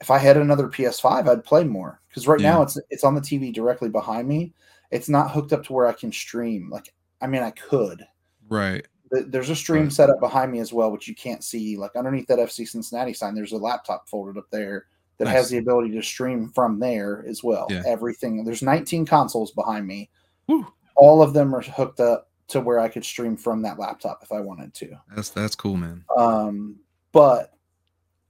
if 0.01 0.11
I 0.11 0.19
had 0.19 0.37
another 0.37 0.69
PS5, 0.69 1.27
I'd 1.29 1.45
play 1.45 1.65
more 1.65 2.01
because 2.09 2.29
right 2.29 2.41
now 2.41 2.63
it's 2.63 2.79
it's 2.91 3.05
on 3.05 3.15
the 3.15 3.21
TV 3.21 3.53
directly 3.53 3.89
behind 3.89 4.29
me. 4.29 4.53
It's 4.91 5.09
not 5.09 5.31
hooked 5.33 5.53
up 5.53 5.65
to 5.65 5.73
where 5.73 5.87
I 5.87 5.93
can 5.93 6.13
stream. 6.13 6.71
Like, 6.71 6.95
I 7.21 7.27
mean, 7.27 7.43
I 7.43 7.51
could. 7.51 8.07
Right. 8.49 8.87
There's 9.11 9.51
a 9.51 9.57
stream 9.57 9.85
Right. 9.85 9.93
set 9.93 10.09
up 10.11 10.21
behind 10.21 10.53
me 10.53 10.61
as 10.61 10.73
well, 10.73 10.93
which 10.93 11.09
you 11.09 11.15
can't 11.15 11.43
see. 11.43 11.77
Like 11.77 11.97
underneath 11.97 12.27
that 12.29 12.39
FC 12.39 12.65
Cincinnati 12.67 13.13
sign, 13.13 13.35
there's 13.35 13.53
a 13.53 13.57
laptop 13.59 14.09
folded 14.09 14.39
up 14.39 14.47
there 14.51 14.87
that 15.19 15.25
Nice. 15.27 15.35
has 15.35 15.51
the 15.51 15.59
ability 15.59 15.91
to 15.93 16.03
stream 16.03 16.49
from 16.51 16.79
there 16.79 17.25
as 17.29 17.43
well. 17.45 17.67
Yeah. 17.71 17.83
Everything. 17.87 18.45
There's 18.45 18.63
19 18.63 19.05
consoles 19.07 19.53
behind 19.53 19.87
me. 19.87 20.11
Whew. 20.47 20.67
All 20.97 21.23
of 21.23 21.33
them 21.33 21.55
are 21.55 21.61
hooked 21.61 22.01
up 22.01 22.31
to 22.49 22.61
where 22.61 22.79
I 22.81 22.89
could 22.89 23.05
stream 23.05 23.37
from 23.37 23.63
that 23.63 23.79
laptop 23.79 24.21
if 24.23 24.33
I 24.33 24.41
wanted 24.41 24.73
to. 24.75 24.91
That's 25.15 25.29
that's 25.31 25.55
cool, 25.55 25.77
man. 25.77 26.05
Um, 26.17 26.77
but 27.13 27.53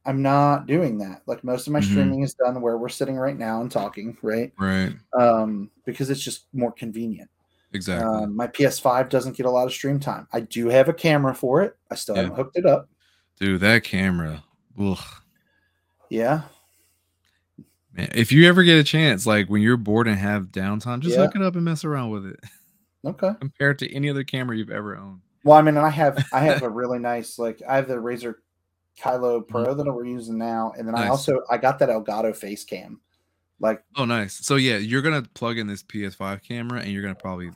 I'm 0.07 0.23
not 0.23 0.67
doing 0.67 0.99
that. 0.99 1.23
Like 1.27 1.45
most 1.45 1.67
of 1.67 1.73
my 1.73 1.81
Mhm. 1.81 1.85
streaming 1.85 2.23
is 2.23 2.35
done 2.35 2.61
where 2.61 2.79
we're 2.79 2.89
sitting 2.89 3.17
right 3.17 3.37
now 3.39 3.61
and 3.61 3.71
talking, 3.71 4.17
right? 4.23 4.53
Right. 4.59 4.95
Um, 5.19 5.71
because 5.85 6.09
it's 6.11 6.23
just 6.23 6.47
more 6.53 6.73
convenient. 6.73 7.31
Exactly. 7.75 8.09
Um, 8.25 8.35
my 8.35 8.47
PS5 8.47 9.11
doesn't 9.11 9.37
get 9.37 9.45
a 9.45 9.51
lot 9.51 9.67
of 9.67 9.73
stream 9.73 10.01
time. 10.01 10.27
I 10.33 10.41
do 10.41 10.69
have 10.69 10.89
a 10.89 10.95
camera 10.95 11.35
for 11.35 11.61
it. 11.63 11.77
I 11.91 11.95
still 11.97 12.17
Yeah. 12.17 12.23
haven't 12.23 12.37
hooked 12.37 12.57
it 12.57 12.65
up. 12.65 12.89
Dude, 13.39 13.61
that 13.61 13.85
camera. 13.85 14.43
Ugh. 14.81 14.99
Yeah. 16.09 16.43
Man, 17.99 18.09
if 18.15 18.33
you 18.33 18.49
ever 18.49 18.63
get 18.63 18.79
a 18.79 18.85
chance, 18.85 19.27
like 19.27 19.49
when 19.49 19.61
you're 19.61 19.77
bored 19.77 20.09
and 20.09 20.19
have 20.19 20.45
downtime, 20.45 21.01
just 21.01 21.17
Yeah. 21.17 21.25
hook 21.25 21.37
it 21.37 21.43
up 21.43 21.55
and 21.57 21.65
mess 21.65 21.85
around 21.85 22.11
with 22.11 22.27
it. 22.27 22.41
Okay. 23.05 23.33
Compared 23.41 23.79
to 23.81 23.93
any 23.95 24.09
other 24.09 24.25
camera 24.25 24.57
you've 24.57 24.71
ever 24.71 24.97
owned. 24.97 25.21
Well, 25.45 25.57
I 25.59 25.63
mean, 25.63 25.77
and 25.77 25.85
I 25.87 25.91
have 25.91 26.25
I 26.33 26.41
have 26.41 26.63
a 26.63 26.69
really 26.71 26.99
nice 26.99 27.39
like 27.39 27.61
I 27.69 27.77
have 27.77 27.89
the 27.89 27.97
Razer 27.97 28.35
Mm-hmm. 29.01 29.25
Kiyo 29.25 29.47
Pro 29.47 29.75
that 29.75 29.85
we're 29.85 30.05
using 30.07 30.37
now, 30.39 30.73
and 30.77 30.87
then 30.89 30.97
I 30.97 31.07
also 31.07 31.41
I 31.49 31.57
got 31.57 31.79
that 31.79 31.89
Elgato 31.89 32.35
face 32.35 32.65
cam. 32.65 33.01
Like, 33.61 33.83
Oh, 33.97 34.05
nice. 34.05 34.45
So 34.45 34.57
yeah, 34.57 34.77
you're 34.79 35.03
gonna 35.03 35.23
plug 35.35 35.57
in 35.59 35.69
this 35.69 35.85
PS5 35.85 36.43
camera 36.43 36.81
and 36.81 36.91
you're 36.91 37.03
gonna 37.03 37.15
probably 37.15 37.51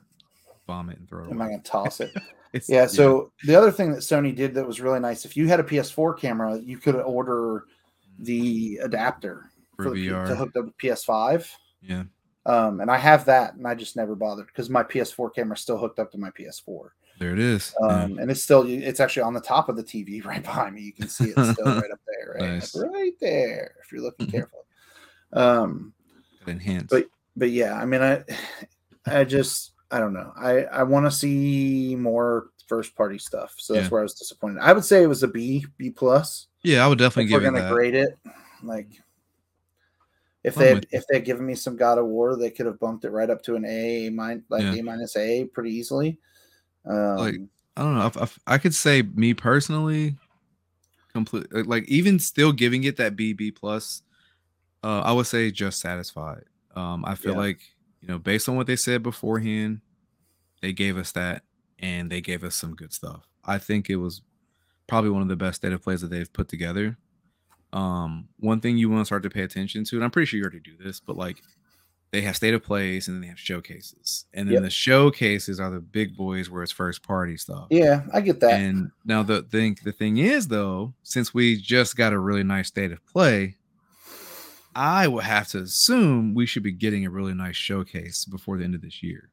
vomit 0.68 0.98
and 0.98 1.08
throw 1.08 1.24
it 1.24 1.30
am 1.30 1.42
I 1.42 1.48
gonna 1.48 1.62
toss 1.62 2.00
it? 2.00 2.10
Yeah. 2.68 2.86
So 2.86 3.32
the 3.44 3.54
other 3.56 3.70
thing 3.72 3.92
that 3.92 4.00
Sony 4.02 4.36
did 4.36 4.52
that 4.54 4.66
was 4.66 4.78
really 4.80 5.00
nice, 5.00 5.24
if 5.24 5.36
you 5.38 5.48
had 5.48 5.58
a 5.58 5.62
PS4 5.64 6.18
camera, 6.18 6.58
you 6.58 6.76
could 6.78 6.96
order 6.96 7.64
the 8.18 8.78
adapter 8.82 9.50
for 9.76 9.90
the 9.90 10.08
to 10.08 10.34
hook 10.36 10.54
up 10.56 10.66
to 10.66 10.72
PS5. 10.82 11.48
Yeah. 11.82 12.04
Um, 12.44 12.80
and 12.80 12.90
I 12.90 12.96
have 12.98 13.24
that, 13.26 13.54
and 13.54 13.66
I 13.66 13.74
just 13.74 13.94
never 13.96 14.14
bothered 14.16 14.46
because 14.48 14.68
my 14.68 14.82
PS4 14.82 15.32
camera 15.34 15.54
is 15.54 15.60
still 15.62 15.78
hooked 15.78 15.98
up 16.00 16.10
to 16.12 16.18
my 16.18 16.30
PS4. 16.30 16.88
There 17.18 17.32
it 17.32 17.38
is. 17.38 17.72
Yeah. 17.80 17.86
Um, 17.86 18.18
and 18.18 18.30
it's 18.30 18.42
still 18.42 18.64
it's 18.66 18.98
actually 18.98 19.22
on 19.22 19.34
the 19.34 19.40
top 19.40 19.68
of 19.68 19.76
the 19.76 19.84
TV 19.84 20.24
right 20.24 20.42
behind 20.42 20.74
me. 20.74 20.82
You 20.82 20.92
can 20.92 21.08
see 21.08 21.26
it 21.30 21.32
still 21.54 21.66
right 21.66 21.90
up 21.90 22.00
there, 22.06 22.36
right, 22.40 22.54
Nice. 22.54 22.74
right 22.76 23.12
there. 23.20 23.74
If 23.84 23.92
you're 23.92 24.02
looking 24.02 24.26
carefully. 24.30 24.62
Um, 25.32 25.92
Enhance. 26.46 26.88
but- 26.90 27.06
but 27.34 27.48
yeah, 27.50 27.74
I 27.80 27.86
mean, 27.86 28.02
I 28.02 28.22
I 29.06 29.24
just 29.24 29.72
I 29.90 29.98
don't 30.00 30.12
know. 30.12 30.34
I 30.36 30.64
I 30.64 30.82
want 30.82 31.06
to 31.06 31.10
see 31.10 31.96
more 31.98 32.48
first 32.66 32.94
party 32.94 33.16
stuff. 33.16 33.54
So 33.56 33.72
that's 33.72 33.84
Yeah. 33.86 33.88
where 33.88 34.00
I 34.00 34.02
was 34.02 34.12
disappointed. 34.14 34.58
I 34.60 34.74
would 34.74 34.84
say 34.84 35.02
it 35.02 35.06
was 35.06 35.22
a 35.22 35.28
B 35.28 35.64
B 35.78 35.88
plus. 35.88 36.48
yeah, 36.62 36.84
I 36.84 36.88
would 36.88 36.98
definitely 36.98 37.24
If 37.24 37.28
give 37.30 37.40
we're 37.42 37.48
it 37.48 37.52
gonna 37.52 37.64
that. 37.64 37.72
grade 37.72 37.94
it, 37.94 38.18
like 38.62 38.88
if 40.44 40.54
they 40.54 40.70
had, 40.74 40.86
if 40.90 41.04
they'd 41.06 41.24
given 41.24 41.46
me 41.46 41.54
some 41.54 41.76
God 41.76 41.98
of 41.98 42.06
War, 42.06 42.36
they 42.36 42.50
could 42.50 42.66
have 42.66 42.80
bumped 42.80 43.04
it 43.04 43.10
right 43.10 43.30
up 43.30 43.42
to 43.42 43.54
an 43.54 43.64
A, 43.64 44.10
min- 44.10 44.44
like 44.48 44.62
Yeah. 44.62 44.74
A 44.74 44.82
minus 44.82 45.16
A, 45.16 45.44
pretty 45.44 45.70
easily. 45.70 46.18
Um, 46.84 47.16
Like, 47.16 47.36
I 47.76 47.82
don't 47.82 47.96
know. 47.96 48.06
If, 48.06 48.16
if 48.16 48.38
I 48.46 48.58
could 48.58 48.74
say 48.74 49.02
me 49.02 49.34
personally, 49.34 50.16
complete 51.12 51.46
like 51.66 51.88
even 51.88 52.18
still 52.18 52.52
giving 52.52 52.84
it 52.84 52.96
that 52.96 53.16
B 53.16 53.32
B 53.34 53.50
plus, 53.50 54.02
uh, 54.82 55.00
I 55.00 55.12
would 55.12 55.26
say 55.26 55.50
just 55.50 55.80
satisfied. 55.80 56.44
Um, 56.74 57.04
I 57.06 57.14
feel 57.14 57.34
Yeah. 57.34 57.40
like 57.40 57.60
you 58.00 58.08
know 58.08 58.18
based 58.18 58.48
on 58.48 58.56
what 58.56 58.66
they 58.66 58.76
said 58.76 59.02
beforehand, 59.02 59.80
they 60.60 60.72
gave 60.72 60.96
us 60.96 61.12
that 61.12 61.44
and 61.78 62.10
they 62.10 62.20
gave 62.20 62.44
us 62.44 62.54
some 62.54 62.74
good 62.74 62.92
stuff. 62.92 63.28
I 63.44 63.58
think 63.58 63.90
it 63.90 63.96
was 63.96 64.22
probably 64.86 65.10
one 65.10 65.22
of 65.22 65.28
the 65.28 65.36
best 65.36 65.62
data 65.62 65.78
plays 65.78 66.00
that 66.00 66.08
they've 66.08 66.32
put 66.32 66.48
together. 66.48 66.96
Um, 67.72 68.28
one 68.38 68.60
thing 68.60 68.76
you 68.76 68.90
want 68.90 69.00
to 69.00 69.06
start 69.06 69.22
to 69.22 69.30
pay 69.30 69.42
attention 69.42 69.84
to, 69.84 69.96
and 69.96 70.04
I'm 70.04 70.10
pretty 70.10 70.26
sure 70.26 70.38
you 70.38 70.44
already 70.44 70.60
do 70.60 70.76
this, 70.78 71.00
but 71.00 71.16
like 71.16 71.42
they 72.10 72.20
have 72.20 72.36
state 72.36 72.52
of 72.52 72.62
plays 72.62 73.08
and 73.08 73.14
then 73.16 73.22
they 73.22 73.28
have 73.28 73.38
showcases, 73.40 74.26
and 74.34 74.46
then 74.46 74.54
Yep. 74.54 74.62
the 74.64 74.70
showcases 74.70 75.58
are 75.58 75.70
the 75.70 75.80
big 75.80 76.14
boys 76.16 76.50
where 76.50 76.62
it's 76.62 76.70
first 76.72 77.02
party 77.02 77.38
stuff. 77.38 77.68
yeah, 77.70 78.02
I 78.12 78.20
get 78.20 78.40
that. 78.40 78.60
And 78.60 78.90
now 79.06 79.22
the 79.22 79.42
thing 79.42 79.78
the 79.84 79.92
thing 79.92 80.18
is 80.18 80.48
though, 80.48 80.92
since 81.02 81.32
we 81.32 81.56
just 81.56 81.96
got 81.96 82.12
a 82.12 82.18
really 82.18 82.42
nice 82.42 82.68
state 82.68 82.92
of 82.92 83.04
play, 83.06 83.56
I 84.74 85.08
would 85.08 85.24
have 85.24 85.48
to 85.48 85.60
assume 85.60 86.34
we 86.34 86.44
should 86.46 86.62
be 86.62 86.72
getting 86.72 87.06
a 87.06 87.10
really 87.10 87.34
nice 87.34 87.56
showcase 87.56 88.24
before 88.26 88.58
the 88.58 88.64
end 88.64 88.74
of 88.74 88.82
this 88.82 89.02
year. 89.02 89.30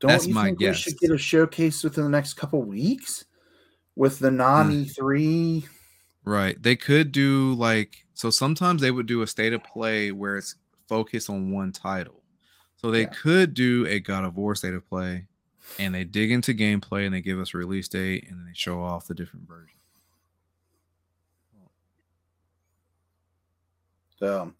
Don't 0.00 0.08
that's 0.10 0.26
you 0.26 0.34
my 0.34 0.46
think 0.46 0.58
we 0.58 0.72
should 0.74 0.98
get 0.98 1.12
a 1.12 1.18
showcase 1.18 1.84
within 1.84 2.02
the 2.04 2.10
next 2.10 2.34
couple 2.34 2.60
weeks 2.62 3.24
with 3.94 4.18
the 4.18 4.30
non 4.32 4.70
E3? 4.72 5.64
Right. 6.24 6.60
They 6.62 6.76
could 6.76 7.12
do 7.12 7.54
like 7.54 8.06
so 8.14 8.30
sometimes 8.30 8.80
they 8.80 8.90
would 8.90 9.06
do 9.06 9.22
a 9.22 9.26
state 9.26 9.52
of 9.52 9.62
play 9.64 10.10
where 10.12 10.36
it's 10.36 10.54
focused 10.88 11.28
on 11.28 11.50
one 11.50 11.72
title. 11.72 12.22
So 12.76 12.90
they 12.90 13.02
Yeah. 13.02 13.12
could 13.14 13.54
do 13.54 13.86
a 13.86 13.98
God 14.00 14.24
of 14.24 14.36
War 14.36 14.54
state 14.54 14.74
of 14.74 14.86
play 14.88 15.26
and 15.78 15.94
they 15.94 16.04
dig 16.04 16.30
into 16.30 16.54
gameplay 16.54 17.04
and 17.06 17.14
they 17.14 17.20
give 17.20 17.38
us 17.38 17.54
release 17.54 17.88
date 17.88 18.26
and 18.28 18.38
then 18.38 18.46
they 18.46 18.54
show 18.54 18.80
off 18.82 19.06
the 19.06 19.14
different 19.14 19.48
versions. 19.48 19.70
So, 24.18 24.52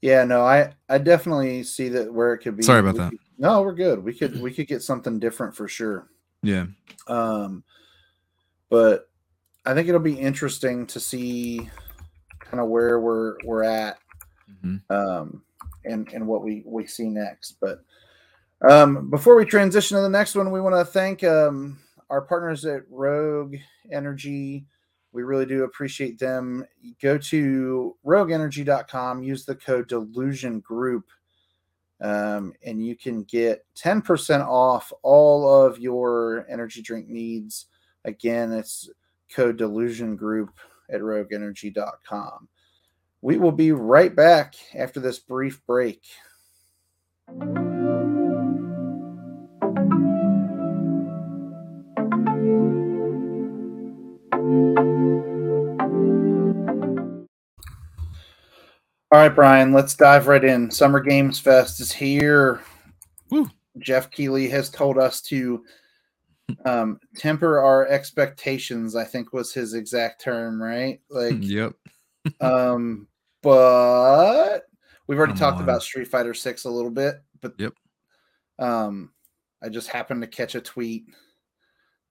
yeah, 0.00 0.24
no, 0.24 0.42
I 0.42 0.72
I 0.88 0.98
definitely 0.98 1.62
see 1.64 1.88
that 1.90 2.12
where 2.12 2.32
it 2.32 2.38
could 2.38 2.56
be. 2.56 2.62
Sorry 2.62 2.80
about 2.80 2.96
that. 2.96 3.10
could- 3.10 3.18
no, 3.38 3.62
we're 3.62 3.74
good. 3.74 4.02
We 4.04 4.14
could 4.14 4.40
we 4.40 4.52
could 4.52 4.68
get 4.68 4.82
something 4.82 5.18
different 5.18 5.54
for 5.56 5.66
sure. 5.68 6.08
Yeah. 6.42 6.66
Um, 7.08 7.64
but 8.68 9.09
I 9.70 9.74
think 9.74 9.88
it'll 9.88 10.00
be 10.00 10.18
interesting 10.18 10.84
to 10.88 10.98
see 10.98 11.70
kind 12.40 12.58
of 12.58 12.68
where 12.68 12.98
we're 12.98 13.36
we're 13.44 13.62
at 13.62 13.98
Mhm. 14.64 14.80
um, 14.90 15.44
and 15.84 16.12
and 16.12 16.26
what 16.26 16.42
we 16.42 16.64
we 16.66 16.86
see 16.86 17.08
next. 17.08 17.56
But 17.60 17.84
um, 18.68 19.10
before 19.10 19.36
we 19.36 19.44
transition 19.44 19.96
to 19.96 20.02
the 20.02 20.08
next 20.08 20.34
one, 20.34 20.50
we 20.50 20.60
want 20.60 20.74
to 20.74 20.84
thank 20.84 21.22
um, 21.22 21.78
our 22.10 22.20
partners 22.20 22.64
at 22.64 22.82
Rogue 22.90 23.54
Energy. 23.92 24.66
We 25.12 25.22
really 25.22 25.46
do 25.46 25.62
appreciate 25.62 26.18
them. 26.18 26.64
Go 27.00 27.16
to 27.18 27.96
rogueenergy.com, 28.04 29.22
use 29.22 29.44
the 29.44 29.54
code 29.54 29.86
delusion 29.88 30.58
group, 30.60 31.04
um, 32.00 32.54
and 32.64 32.84
you 32.84 32.96
can 32.96 33.22
get 33.22 33.64
10% 33.76 34.44
off 34.46 34.92
all 35.02 35.64
of 35.64 35.78
your 35.78 36.44
energy 36.48 36.82
drink 36.82 37.08
needs. 37.08 37.66
Again, 38.04 38.52
it's 38.52 38.90
code 39.34 39.56
delusion 39.56 40.16
group 40.16 40.50
at 40.90 41.00
rogueenergy.com. 41.00 42.48
We 43.22 43.36
will 43.36 43.52
be 43.52 43.72
right 43.72 44.14
back 44.14 44.54
after 44.74 45.00
this 45.00 45.18
brief 45.18 45.64
break. 45.66 46.02
All 59.12 59.18
right, 59.18 59.34
Brian, 59.34 59.72
let's 59.72 59.96
dive 59.96 60.28
right 60.28 60.44
in. 60.44 60.70
Summer 60.70 61.00
Games 61.00 61.40
Fest 61.40 61.80
is 61.80 61.90
here. 61.90 62.60
Woo. 63.30 63.50
Geoff 63.78 64.10
Keighley 64.10 64.48
has 64.48 64.70
told 64.70 64.98
us 64.98 65.20
to 65.22 65.64
um, 66.64 66.98
temper 67.16 67.58
our 67.60 67.86
expectations, 67.88 68.96
I 68.96 69.04
think 69.04 69.32
was 69.32 69.52
his 69.52 69.74
exact 69.74 70.22
term, 70.22 70.62
right? 70.62 71.00
Like, 71.10 71.36
Yep. 71.40 71.72
um, 72.40 73.06
but 73.42 74.60
we've 75.06 75.18
already 75.18 75.32
Come 75.32 75.38
talked 75.40 75.58
on. 75.58 75.64
about 75.64 75.82
Street 75.82 76.08
Fighter 76.08 76.34
Six 76.34 76.64
a 76.64 76.70
little 76.70 76.90
bit, 76.90 77.16
but 77.40 77.54
Yep. 77.58 77.72
um, 78.58 79.10
I 79.62 79.68
just 79.68 79.88
happened 79.88 80.22
to 80.22 80.28
catch 80.28 80.54
a 80.54 80.60
tweet 80.60 81.04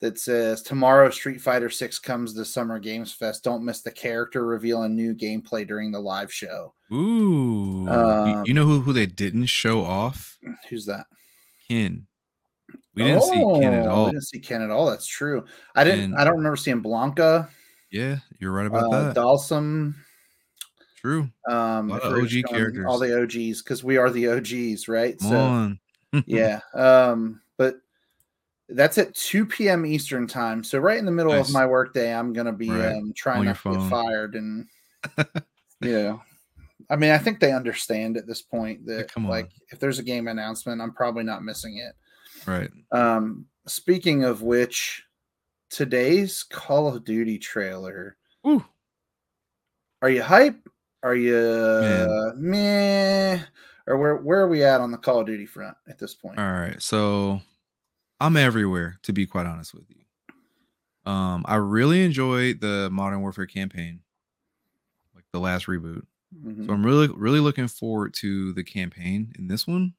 that 0.01 0.17
says 0.17 0.61
tomorrow 0.61 1.09
Street 1.09 1.41
Fighter 1.41 1.69
Six 1.69 1.99
comes 1.99 2.33
to 2.33 2.45
Summer 2.45 2.79
Games 2.79 3.11
Fest. 3.13 3.43
Don't 3.43 3.65
miss 3.65 3.81
the 3.81 3.91
character 3.91 4.45
reveal 4.45 4.83
and 4.83 4.95
new 4.95 5.13
gameplay 5.13 5.67
during 5.67 5.91
the 5.91 5.99
live 5.99 6.31
show. 6.31 6.73
Ooh. 6.93 7.83
You- 7.83 7.89
Um, 7.91 8.43
you 8.45 8.53
know 8.53 8.65
who, 8.65 8.79
who 8.81 8.93
they 8.93 9.05
didn't 9.05 9.47
show 9.47 9.83
off? 9.83 10.37
Who's 10.69 10.85
that? 10.85 11.05
Ken. 11.67 12.07
We 12.95 13.03
didn't 13.03 13.21
see 13.23 13.35
Ken 13.59 13.73
at 13.73 13.85
Oh, 13.87 13.91
all. 13.91 14.05
We 14.05 14.11
didn't 14.11 14.23
see 14.27 14.39
Ken 14.39 14.61
at 14.61 14.69
all. 14.71 14.89
That's 14.89 15.05
true. 15.07 15.45
I 15.75 15.83
didn't. 15.83 16.05
And- 16.05 16.15
I 16.15 16.23
don't 16.23 16.37
remember 16.37 16.57
seeing 16.57 16.81
Blanka, 16.83 17.47
Yeah, 17.91 18.17
you're 18.39 18.51
right 18.51 18.65
about 18.67 18.91
uh, 18.93 19.03
that. 19.13 19.15
Dhalsim. 19.15 19.93
True. 20.97 21.29
Um, 21.49 21.87
Lot 21.89 21.97
if 21.99 22.03
of 22.03 22.13
OG 22.13 22.43
characters. 22.49 22.85
all 22.87 22.99
the 22.99 23.21
OGs, 23.21 23.61
because 23.61 23.83
we 23.83 23.95
are 23.97 24.09
the 24.09 24.27
OGs, 24.29 24.87
right? 24.89 25.17
Come 25.17 25.33
on. 25.33 25.79
yeah. 26.25 26.59
Um, 26.73 27.39
but 27.57 27.75
that's 28.67 28.97
at 28.97 29.15
2 29.15 29.45
p.m. 29.45 29.85
Eastern 29.85 30.27
time. 30.27 30.61
So 30.63 30.77
right 30.79 30.97
in 30.99 31.05
the 31.05 31.11
middle 31.11 31.31
Nice. 31.31 31.47
of 31.47 31.53
my 31.53 31.65
workday, 31.65 32.13
I'm 32.13 32.33
gonna 32.33 32.51
be 32.51 32.69
Right. 32.69 32.95
um 32.95 33.13
trying 33.15 33.45
not 33.45 33.57
to 33.63 33.71
get 33.77 33.89
fired 33.89 34.35
and 34.35 34.65
you 35.81 35.91
know. 35.93 36.21
I 36.89 36.95
mean, 36.95 37.11
I 37.11 37.17
think 37.19 37.39
they 37.39 37.53
understand 37.53 38.17
at 38.17 38.25
this 38.27 38.41
point 38.41 38.85
that 38.87 39.15
on. 39.15 39.25
like 39.25 39.51
if 39.71 39.79
there's 39.79 39.99
a 39.99 40.03
game 40.03 40.27
announcement, 40.27 40.81
I'm 40.81 40.91
probably 40.93 41.23
not 41.23 41.43
missing 41.43 41.77
it. 41.77 41.93
Right. 42.49 42.71
Um, 42.91 43.45
speaking 43.67 44.23
of 44.23 44.41
which, 44.41 45.03
today's 45.69 46.43
Call 46.43 46.87
of 46.87 47.03
Duty 47.03 47.37
trailer. 47.37 48.17
Ooh. 48.47 48.65
Are 50.01 50.09
you 50.09 50.23
hype? 50.23 50.67
Are 51.03 51.15
you 51.15 51.35
uh, 51.35 52.31
meh? 52.35 53.39
Or 53.87 53.97
where 53.97 54.15
where 54.17 54.39
are 54.41 54.47
we 54.47 54.63
at 54.63 54.81
on 54.81 54.91
the 54.91 54.97
Call 54.97 55.19
of 55.19 55.27
Duty 55.27 55.45
front 55.45 55.75
at 55.87 55.99
this 55.99 56.13
point? 56.13 56.39
All 56.39 56.51
right. 56.51 56.81
So 56.81 57.41
I'm 58.19 58.37
everywhere, 58.37 58.99
to 59.03 59.13
be 59.13 59.25
quite 59.25 59.45
honest 59.45 59.73
with 59.73 59.85
you. 59.89 61.11
Um, 61.11 61.43
I 61.47 61.55
really 61.55 62.03
enjoyed 62.03 62.61
the 62.61 62.89
Modern 62.91 63.21
Warfare 63.21 63.45
campaign, 63.45 64.01
like 65.15 65.25
the 65.31 65.39
last 65.39 65.65
reboot. 65.67 66.03
Mhm. 66.35 66.67
So 66.67 66.73
I'm 66.73 66.85
really, 66.85 67.07
really 67.07 67.39
looking 67.39 67.67
forward 67.67 68.13
to 68.15 68.53
the 68.53 68.63
campaign 68.63 69.33
in 69.39 69.47
this 69.47 69.65
one. 69.65 69.93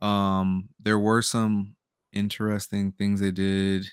Um, 0.00 0.68
there 0.80 0.98
were 0.98 1.22
some 1.22 1.76
interesting 2.12 2.92
things 2.92 3.20
they 3.20 3.30
did 3.30 3.86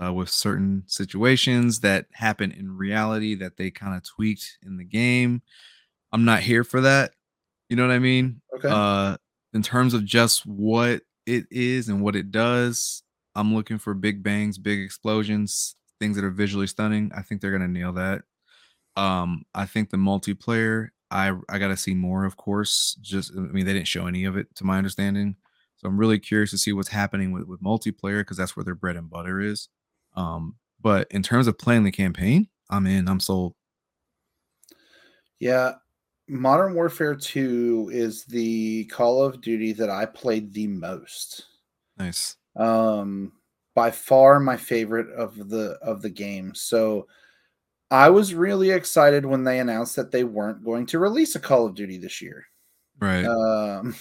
uh, 0.00 0.12
with 0.12 0.28
certain 0.28 0.84
situations 0.86 1.80
that 1.80 2.06
happened 2.12 2.54
in 2.54 2.76
reality 2.76 3.34
that 3.36 3.56
they 3.56 3.70
kind 3.70 3.96
of 3.96 4.04
tweaked 4.04 4.58
in 4.64 4.76
the 4.76 4.84
game. 4.84 5.42
I'm 6.12 6.24
not 6.24 6.40
here 6.40 6.64
for 6.64 6.80
that. 6.82 7.12
You 7.68 7.76
know 7.76 7.86
what 7.86 7.94
I 7.94 7.98
mean? 7.98 8.40
Okay. 8.54 8.68
Uh, 8.70 9.16
in 9.52 9.62
terms 9.62 9.94
of 9.94 10.04
just 10.04 10.46
what 10.46 11.02
it 11.26 11.46
is 11.50 11.88
and 11.88 12.02
what 12.02 12.16
it 12.16 12.30
does, 12.30 13.02
I'm 13.34 13.54
looking 13.54 13.78
for 13.78 13.94
big 13.94 14.22
bangs, 14.22 14.58
big 14.58 14.80
explosions, 14.80 15.76
things 16.00 16.16
that 16.16 16.24
are 16.24 16.30
visually 16.30 16.66
stunning. 16.66 17.10
I 17.14 17.22
think 17.22 17.40
they're 17.40 17.52
gonna 17.52 17.68
nail 17.68 17.92
that. 17.94 18.22
Um, 18.96 19.44
I 19.54 19.66
think 19.66 19.90
the 19.90 19.96
multiplayer, 19.96 20.88
I 21.10 21.32
I 21.48 21.58
gotta 21.58 21.76
see 21.76 21.94
more, 21.94 22.24
of 22.24 22.36
course. 22.36 22.96
Just 23.00 23.32
I 23.36 23.40
mean, 23.40 23.66
they 23.66 23.74
didn't 23.74 23.88
show 23.88 24.06
any 24.06 24.24
of 24.24 24.36
it 24.36 24.54
to 24.56 24.64
my 24.64 24.78
understanding. 24.78 25.36
So 25.78 25.88
I'm 25.88 25.98
really 25.98 26.18
curious 26.18 26.50
to 26.50 26.58
see 26.58 26.72
what's 26.72 26.88
happening 26.88 27.32
with, 27.32 27.44
with 27.44 27.62
multiplayer 27.62 28.20
because 28.20 28.36
that's 28.36 28.56
where 28.56 28.64
their 28.64 28.74
bread 28.74 28.96
and 28.96 29.08
butter 29.08 29.40
is. 29.40 29.68
Um, 30.16 30.56
but 30.80 31.06
in 31.10 31.22
terms 31.22 31.46
of 31.46 31.58
playing 31.58 31.84
the 31.84 31.92
campaign, 31.92 32.48
I'm 32.68 32.86
in, 32.86 33.08
I'm 33.08 33.20
sold. 33.20 33.54
Yeah. 35.38 35.74
Modern 36.28 36.74
Warfare 36.74 37.14
2 37.14 37.90
is 37.92 38.24
the 38.24 38.84
Call 38.86 39.22
of 39.22 39.40
Duty 39.40 39.72
that 39.74 39.88
I 39.88 40.04
played 40.04 40.52
the 40.52 40.66
most. 40.66 41.46
Nice. 41.96 42.36
Um 42.56 43.32
by 43.74 43.92
far 43.92 44.40
my 44.40 44.56
favorite 44.56 45.08
of 45.14 45.48
the 45.48 45.78
of 45.80 46.02
the 46.02 46.10
game. 46.10 46.52
So 46.54 47.06
I 47.90 48.10
was 48.10 48.34
really 48.34 48.70
excited 48.70 49.24
when 49.24 49.44
they 49.44 49.60
announced 49.60 49.96
that 49.96 50.10
they 50.10 50.24
weren't 50.24 50.64
going 50.64 50.84
to 50.86 50.98
release 50.98 51.36
a 51.36 51.40
Call 51.40 51.64
of 51.64 51.74
Duty 51.74 51.96
this 51.96 52.20
year. 52.20 52.44
Right. 53.00 53.24
Um 53.24 53.94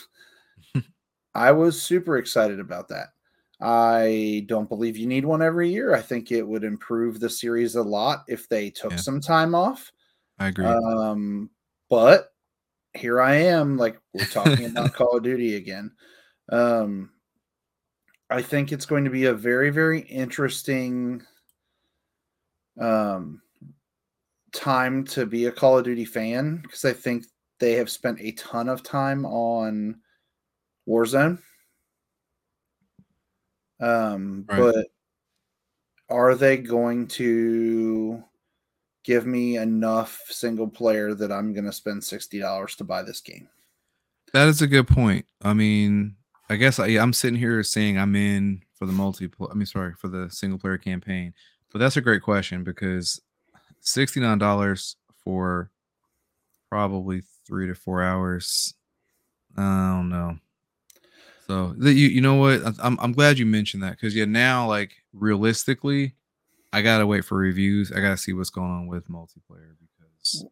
I 1.37 1.51
was 1.51 1.79
super 1.81 2.17
excited 2.17 2.59
about 2.59 2.87
that. 2.89 3.09
I 3.61 4.43
don't 4.47 4.67
believe 4.67 4.97
you 4.97 5.07
need 5.07 5.23
one 5.23 5.41
every 5.41 5.69
year. 5.71 5.93
I 5.95 6.01
think 6.01 6.31
it 6.31 6.41
would 6.47 6.63
improve 6.63 7.19
the 7.19 7.29
series 7.29 7.75
a 7.75 7.81
lot 7.81 8.23
if 8.27 8.49
they 8.49 8.69
took 8.69 8.91
Yeah. 8.91 8.97
some 8.97 9.21
time 9.21 9.55
off. 9.55 9.91
I 10.39 10.47
agree. 10.47 10.65
Um, 10.65 11.49
but 11.89 12.33
here 12.93 13.21
I 13.21 13.35
am, 13.35 13.77
like 13.77 13.99
we're 14.13 14.25
talking 14.25 14.65
about 14.69 14.93
Call 14.93 15.17
of 15.17 15.23
Duty 15.23 15.55
again. 15.55 15.91
Um, 16.49 17.11
I 18.29 18.41
think 18.41 18.71
it's 18.71 18.85
going 18.85 19.05
to 19.05 19.09
be 19.09 19.25
a 19.25 19.33
very, 19.33 19.69
very 19.69 20.01
interesting 20.01 21.23
um 22.79 23.41
time 24.53 25.03
to 25.03 25.25
be 25.25 25.45
a 25.45 25.51
Call 25.51 25.77
of 25.77 25.83
Duty 25.85 26.05
fan 26.05 26.57
because 26.61 26.85
I 26.85 26.93
think 26.93 27.25
they 27.59 27.73
have 27.73 27.89
spent 27.89 28.19
a 28.21 28.31
ton 28.33 28.69
of 28.69 28.83
time 28.83 29.25
on 29.25 29.99
Warzone. 30.87 31.39
Um, 33.79 34.45
Right. 34.47 34.59
but 34.59 34.87
are 36.09 36.35
they 36.35 36.57
going 36.57 37.07
to 37.09 38.23
give 39.03 39.25
me 39.25 39.57
enough 39.57 40.21
single 40.29 40.67
player 40.67 41.13
that 41.13 41.31
I'm 41.31 41.53
going 41.53 41.65
to 41.65 41.71
spend 41.71 42.01
$60 42.01 42.75
to 42.77 42.83
buy 42.83 43.03
this 43.03 43.21
game? 43.21 43.47
That 44.33 44.47
is 44.47 44.61
a 44.61 44.67
good 44.67 44.87
point. 44.87 45.25
I 45.41 45.53
mean, 45.53 46.15
I 46.49 46.55
guess 46.55 46.79
I, 46.79 46.87
I'm 46.87 47.13
sitting 47.13 47.39
here 47.39 47.61
saying 47.63 47.97
I'm 47.97 48.15
in 48.15 48.61
for 48.73 48.85
the 48.85 48.93
multi. 48.93 49.29
I 49.49 49.53
mean, 49.53 49.65
sorry 49.65 49.93
for 49.93 50.07
the 50.07 50.29
single 50.29 50.59
player 50.59 50.77
campaign, 50.77 51.33
but 51.71 51.79
that's 51.79 51.97
a 51.97 52.01
great 52.01 52.21
question 52.21 52.63
because 52.63 53.21
sixty 53.79 54.19
nine 54.19 54.37
dollars 54.37 54.97
for 55.23 55.71
probably 56.69 57.23
three 57.45 57.67
to 57.67 57.75
four 57.75 58.03
hours. 58.03 58.73
I 59.55 59.95
don't 59.95 60.09
know. 60.09 60.37
So 61.47 61.73
the, 61.77 61.93
you 61.93 62.07
you 62.09 62.21
know 62.21 62.35
what? 62.35 62.61
I'm 62.79 62.97
I'm 62.99 63.13
glad 63.13 63.39
you 63.39 63.45
mentioned 63.45 63.83
that 63.83 63.91
because 63.91 64.15
yeah, 64.15 64.25
now 64.25 64.67
like 64.67 64.91
realistically, 65.13 66.15
I 66.73 66.81
gotta 66.81 67.07
wait 67.07 67.25
for 67.25 67.37
reviews. 67.37 67.91
I 67.91 68.01
gotta 68.01 68.17
see 68.17 68.33
what's 68.33 68.49
going 68.49 68.71
on 68.71 68.87
with 68.87 69.07
multiplayer 69.07 69.75
because 69.79 70.45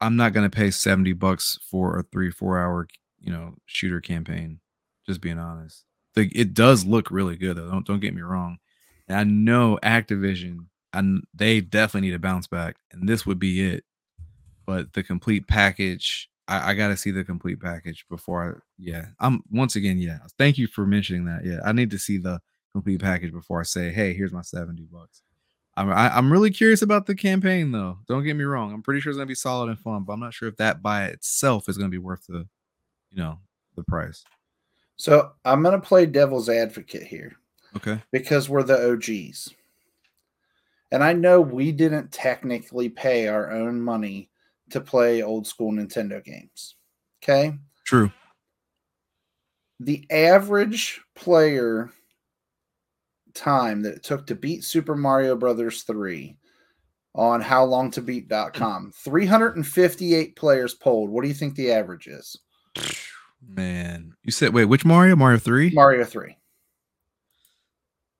I'm 0.00 0.16
not 0.16 0.32
gonna 0.32 0.50
pay 0.50 0.70
70 0.70 1.12
bucks 1.14 1.58
for 1.68 1.98
a 1.98 2.02
three, 2.04 2.30
four 2.30 2.60
hour, 2.60 2.86
you 3.20 3.32
know, 3.32 3.54
shooter 3.66 4.00
campaign. 4.00 4.60
Just 5.06 5.20
being 5.20 5.38
honest. 5.38 5.84
Like 6.14 6.30
it 6.34 6.54
does 6.54 6.84
look 6.84 7.10
really 7.10 7.36
good 7.36 7.56
though. 7.56 7.68
Don't 7.70 7.86
don't 7.86 8.00
get 8.00 8.14
me 8.14 8.22
wrong. 8.22 8.58
And 9.08 9.18
I 9.18 9.24
know 9.24 9.78
Activision 9.82 10.66
and 10.92 11.24
they 11.34 11.60
definitely 11.60 12.08
need 12.08 12.14
a 12.14 12.18
bounce 12.18 12.46
back, 12.46 12.76
and 12.92 13.08
this 13.08 13.26
would 13.26 13.38
be 13.38 13.66
it. 13.66 13.84
But 14.66 14.92
the 14.92 15.02
complete 15.02 15.48
package, 15.48 16.28
I, 16.52 16.70
I 16.70 16.74
gotta 16.74 16.96
see 16.96 17.10
the 17.10 17.24
complete 17.24 17.60
package 17.60 18.04
before 18.08 18.56
I 18.56 18.60
yeah. 18.78 19.06
I'm 19.20 19.42
once 19.50 19.76
again, 19.76 19.98
yeah. 19.98 20.18
Thank 20.38 20.58
you 20.58 20.66
for 20.66 20.86
mentioning 20.86 21.24
that. 21.26 21.44
Yeah, 21.44 21.58
I 21.64 21.72
need 21.72 21.90
to 21.90 21.98
see 21.98 22.18
the 22.18 22.40
complete 22.72 23.00
package 23.00 23.32
before 23.32 23.60
I 23.60 23.64
say, 23.64 23.90
hey, 23.90 24.14
here's 24.14 24.32
my 24.32 24.42
70 24.42 24.82
bucks. 24.92 25.22
I'm 25.76 25.90
I, 25.90 26.16
I'm 26.16 26.32
really 26.32 26.50
curious 26.50 26.82
about 26.82 27.06
the 27.06 27.14
campaign 27.14 27.72
though. 27.72 27.98
Don't 28.08 28.24
get 28.24 28.36
me 28.36 28.44
wrong. 28.44 28.72
I'm 28.72 28.82
pretty 28.82 29.00
sure 29.00 29.10
it's 29.10 29.16
gonna 29.18 29.26
be 29.26 29.34
solid 29.34 29.68
and 29.70 29.78
fun, 29.78 30.04
but 30.04 30.12
I'm 30.12 30.20
not 30.20 30.34
sure 30.34 30.48
if 30.48 30.56
that 30.56 30.82
by 30.82 31.06
itself 31.06 31.68
is 31.68 31.78
gonna 31.78 31.88
be 31.88 31.98
worth 31.98 32.26
the, 32.26 32.46
you 33.10 33.18
know, 33.18 33.38
the 33.76 33.84
price. 33.84 34.24
So 34.96 35.32
I'm 35.44 35.62
going 35.62 35.74
to 35.74 35.84
play 35.84 36.06
devil's 36.06 36.48
advocate 36.48 37.02
here 37.02 37.36
Okay. 37.74 38.00
because 38.12 38.48
we're 38.48 38.62
the 38.62 38.92
OGs. 38.92 39.52
And 40.92 41.02
I 41.02 41.12
know 41.12 41.40
we 41.40 41.72
didn't 41.72 42.12
technically 42.12 42.88
pay 42.88 43.26
our 43.26 43.50
own 43.50 43.80
money 43.80 44.30
to 44.72 44.80
play 44.80 45.22
old 45.22 45.46
school 45.46 45.72
Nintendo 45.72 46.22
games. 46.22 46.76
Okay. 47.22 47.54
True. 47.84 48.10
The 49.80 50.06
average 50.10 51.00
player 51.14 51.90
time 53.34 53.82
that 53.82 53.94
it 53.94 54.02
took 54.02 54.26
to 54.26 54.34
beat 54.34 54.64
Super 54.64 54.94
Mario 54.94 55.36
Brothers 55.36 55.82
3 55.82 56.36
on 57.14 57.42
howlongtobeat.com 57.42 58.86
mm. 58.88 58.94
358 58.94 60.36
players 60.36 60.74
polled. 60.74 61.10
What 61.10 61.22
do 61.22 61.28
you 61.28 61.34
think 61.34 61.54
the 61.54 61.72
average 61.72 62.06
is? 62.06 62.36
Man, 63.46 64.14
you 64.22 64.30
said 64.30 64.54
wait, 64.54 64.66
which 64.66 64.84
Mario? 64.84 65.16
Mario 65.16 65.38
three? 65.38 65.70
Mario 65.70 66.04
3. 66.04 66.36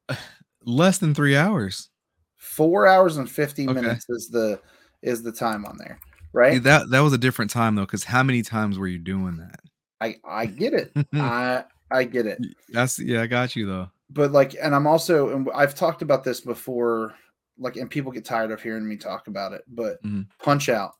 Less 0.64 0.98
than 0.98 1.14
three 1.14 1.36
hours. 1.36 1.90
Four 2.36 2.88
hours 2.88 3.16
and 3.16 3.30
50 3.30 3.68
Okay. 3.68 3.72
minutes 3.72 4.06
is 4.08 4.28
the 4.28 4.60
is 5.00 5.22
the 5.22 5.30
time 5.30 5.64
on 5.64 5.76
there. 5.78 6.00
Right? 6.32 6.62
that 6.62 6.90
that 6.90 7.00
was 7.00 7.12
a 7.12 7.18
different 7.18 7.50
time 7.50 7.74
though, 7.74 7.82
because 7.82 8.04
how 8.04 8.22
many 8.22 8.42
times 8.42 8.78
were 8.78 8.86
you 8.86 8.98
doing 8.98 9.36
that? 9.36 9.60
I 10.00 10.16
I 10.24 10.46
get 10.60 10.74
it. 10.74 10.92
I 11.14 11.64
I 11.90 12.04
get 12.04 12.26
it. 12.26 12.38
That's 12.70 12.98
yeah, 12.98 13.22
I 13.22 13.26
got 13.26 13.54
you 13.54 13.66
though. 13.66 13.90
But 14.10 14.32
like 14.32 14.56
and 14.60 14.74
I'm 14.74 14.86
also 14.86 15.34
and 15.34 15.48
I've 15.54 15.74
talked 15.74 16.02
about 16.02 16.24
this 16.24 16.40
before 16.40 17.14
like 17.58 17.76
and 17.76 17.90
people 17.90 18.12
get 18.12 18.24
tired 18.24 18.50
of 18.50 18.62
hearing 18.62 18.88
me 18.88 18.96
talk 18.96 19.26
about 19.26 19.52
it, 19.52 19.62
but 19.68 20.02
Mhm. 20.02 20.26
punch 20.42 20.68
out. 20.68 20.92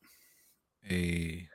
A 0.91 1.49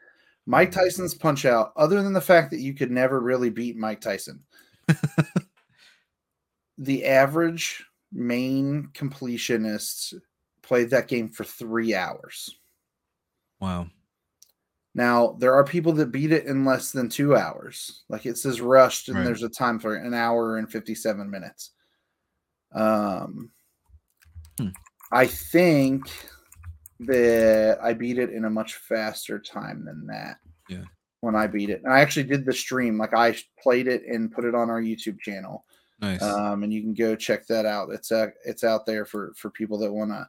Mike 0.46 0.72
Tyson's 0.72 1.14
punch 1.14 1.46
out, 1.46 1.74
other 1.76 2.02
than 2.02 2.14
the 2.14 2.22
fact 2.22 2.52
that 2.52 2.62
you 2.62 2.74
could 2.74 2.90
never 2.90 3.20
really 3.20 3.50
beat 3.50 3.76
Mike 3.76 4.00
Tyson, 4.00 4.44
the 6.78 7.06
average 7.06 7.84
main 8.14 8.90
completionist 8.94 10.14
played 10.62 10.90
that 10.92 11.08
game 11.10 11.28
for 11.28 11.44
three 11.44 11.94
hours. 11.94 12.56
Wow. 13.60 13.88
Now, 14.96 15.36
there 15.40 15.54
are 15.54 15.64
people 15.64 15.94
that 15.94 16.12
beat 16.12 16.32
it 16.32 16.46
in 16.46 16.66
less 16.66 16.92
than 16.92 17.08
two 17.08 17.36
hours. 17.36 18.04
Like 18.10 18.26
it 18.26 18.38
says 18.38 18.62
rushed, 18.62 19.10
and 19.10 19.18
Right. 19.18 19.26
there's 19.26 19.44
a 19.44 19.50
time 19.50 19.78
for 19.80 19.96
an 19.96 20.14
hour 20.16 20.58
and 20.58 20.72
57 20.72 21.30
minutes. 21.30 21.72
Um, 22.74 23.52
Hmm. 24.60 24.70
I 25.12 25.28
think 25.28 26.10
that 27.02 27.78
I 27.82 27.94
beat 27.94 28.18
it 28.18 28.32
in 28.32 28.46
a 28.46 28.50
much 28.50 28.74
faster 28.76 29.38
time 29.38 29.86
than 29.86 30.08
that. 30.08 30.40
Yeah. 30.68 30.84
When 31.22 31.36
I 31.36 31.46
beat 31.46 31.70
it, 31.70 31.84
and 31.84 31.94
I 31.94 32.00
actually 32.00 32.24
did 32.24 32.44
the 32.46 32.54
stream. 32.54 32.98
Like 32.98 33.14
I 33.14 33.36
played 33.62 33.88
it 33.88 34.04
and 34.08 34.32
put 34.32 34.46
it 34.46 34.56
on 34.56 34.70
our 34.72 34.82
YouTube 34.82 35.20
channel. 35.20 35.64
Nice. 36.00 36.22
um, 36.22 36.62
and 36.64 36.72
you 36.74 36.82
can 36.82 36.94
go 36.94 37.16
check 37.16 37.46
that 37.48 37.66
out. 37.66 37.90
It's 37.92 38.12
uh, 38.12 38.28
it's 38.46 38.64
out 38.64 38.86
there 38.88 39.06
for 39.06 39.34
for 39.36 39.50
people 39.52 39.78
that 39.80 39.92
want 39.94 40.10
to 40.12 40.28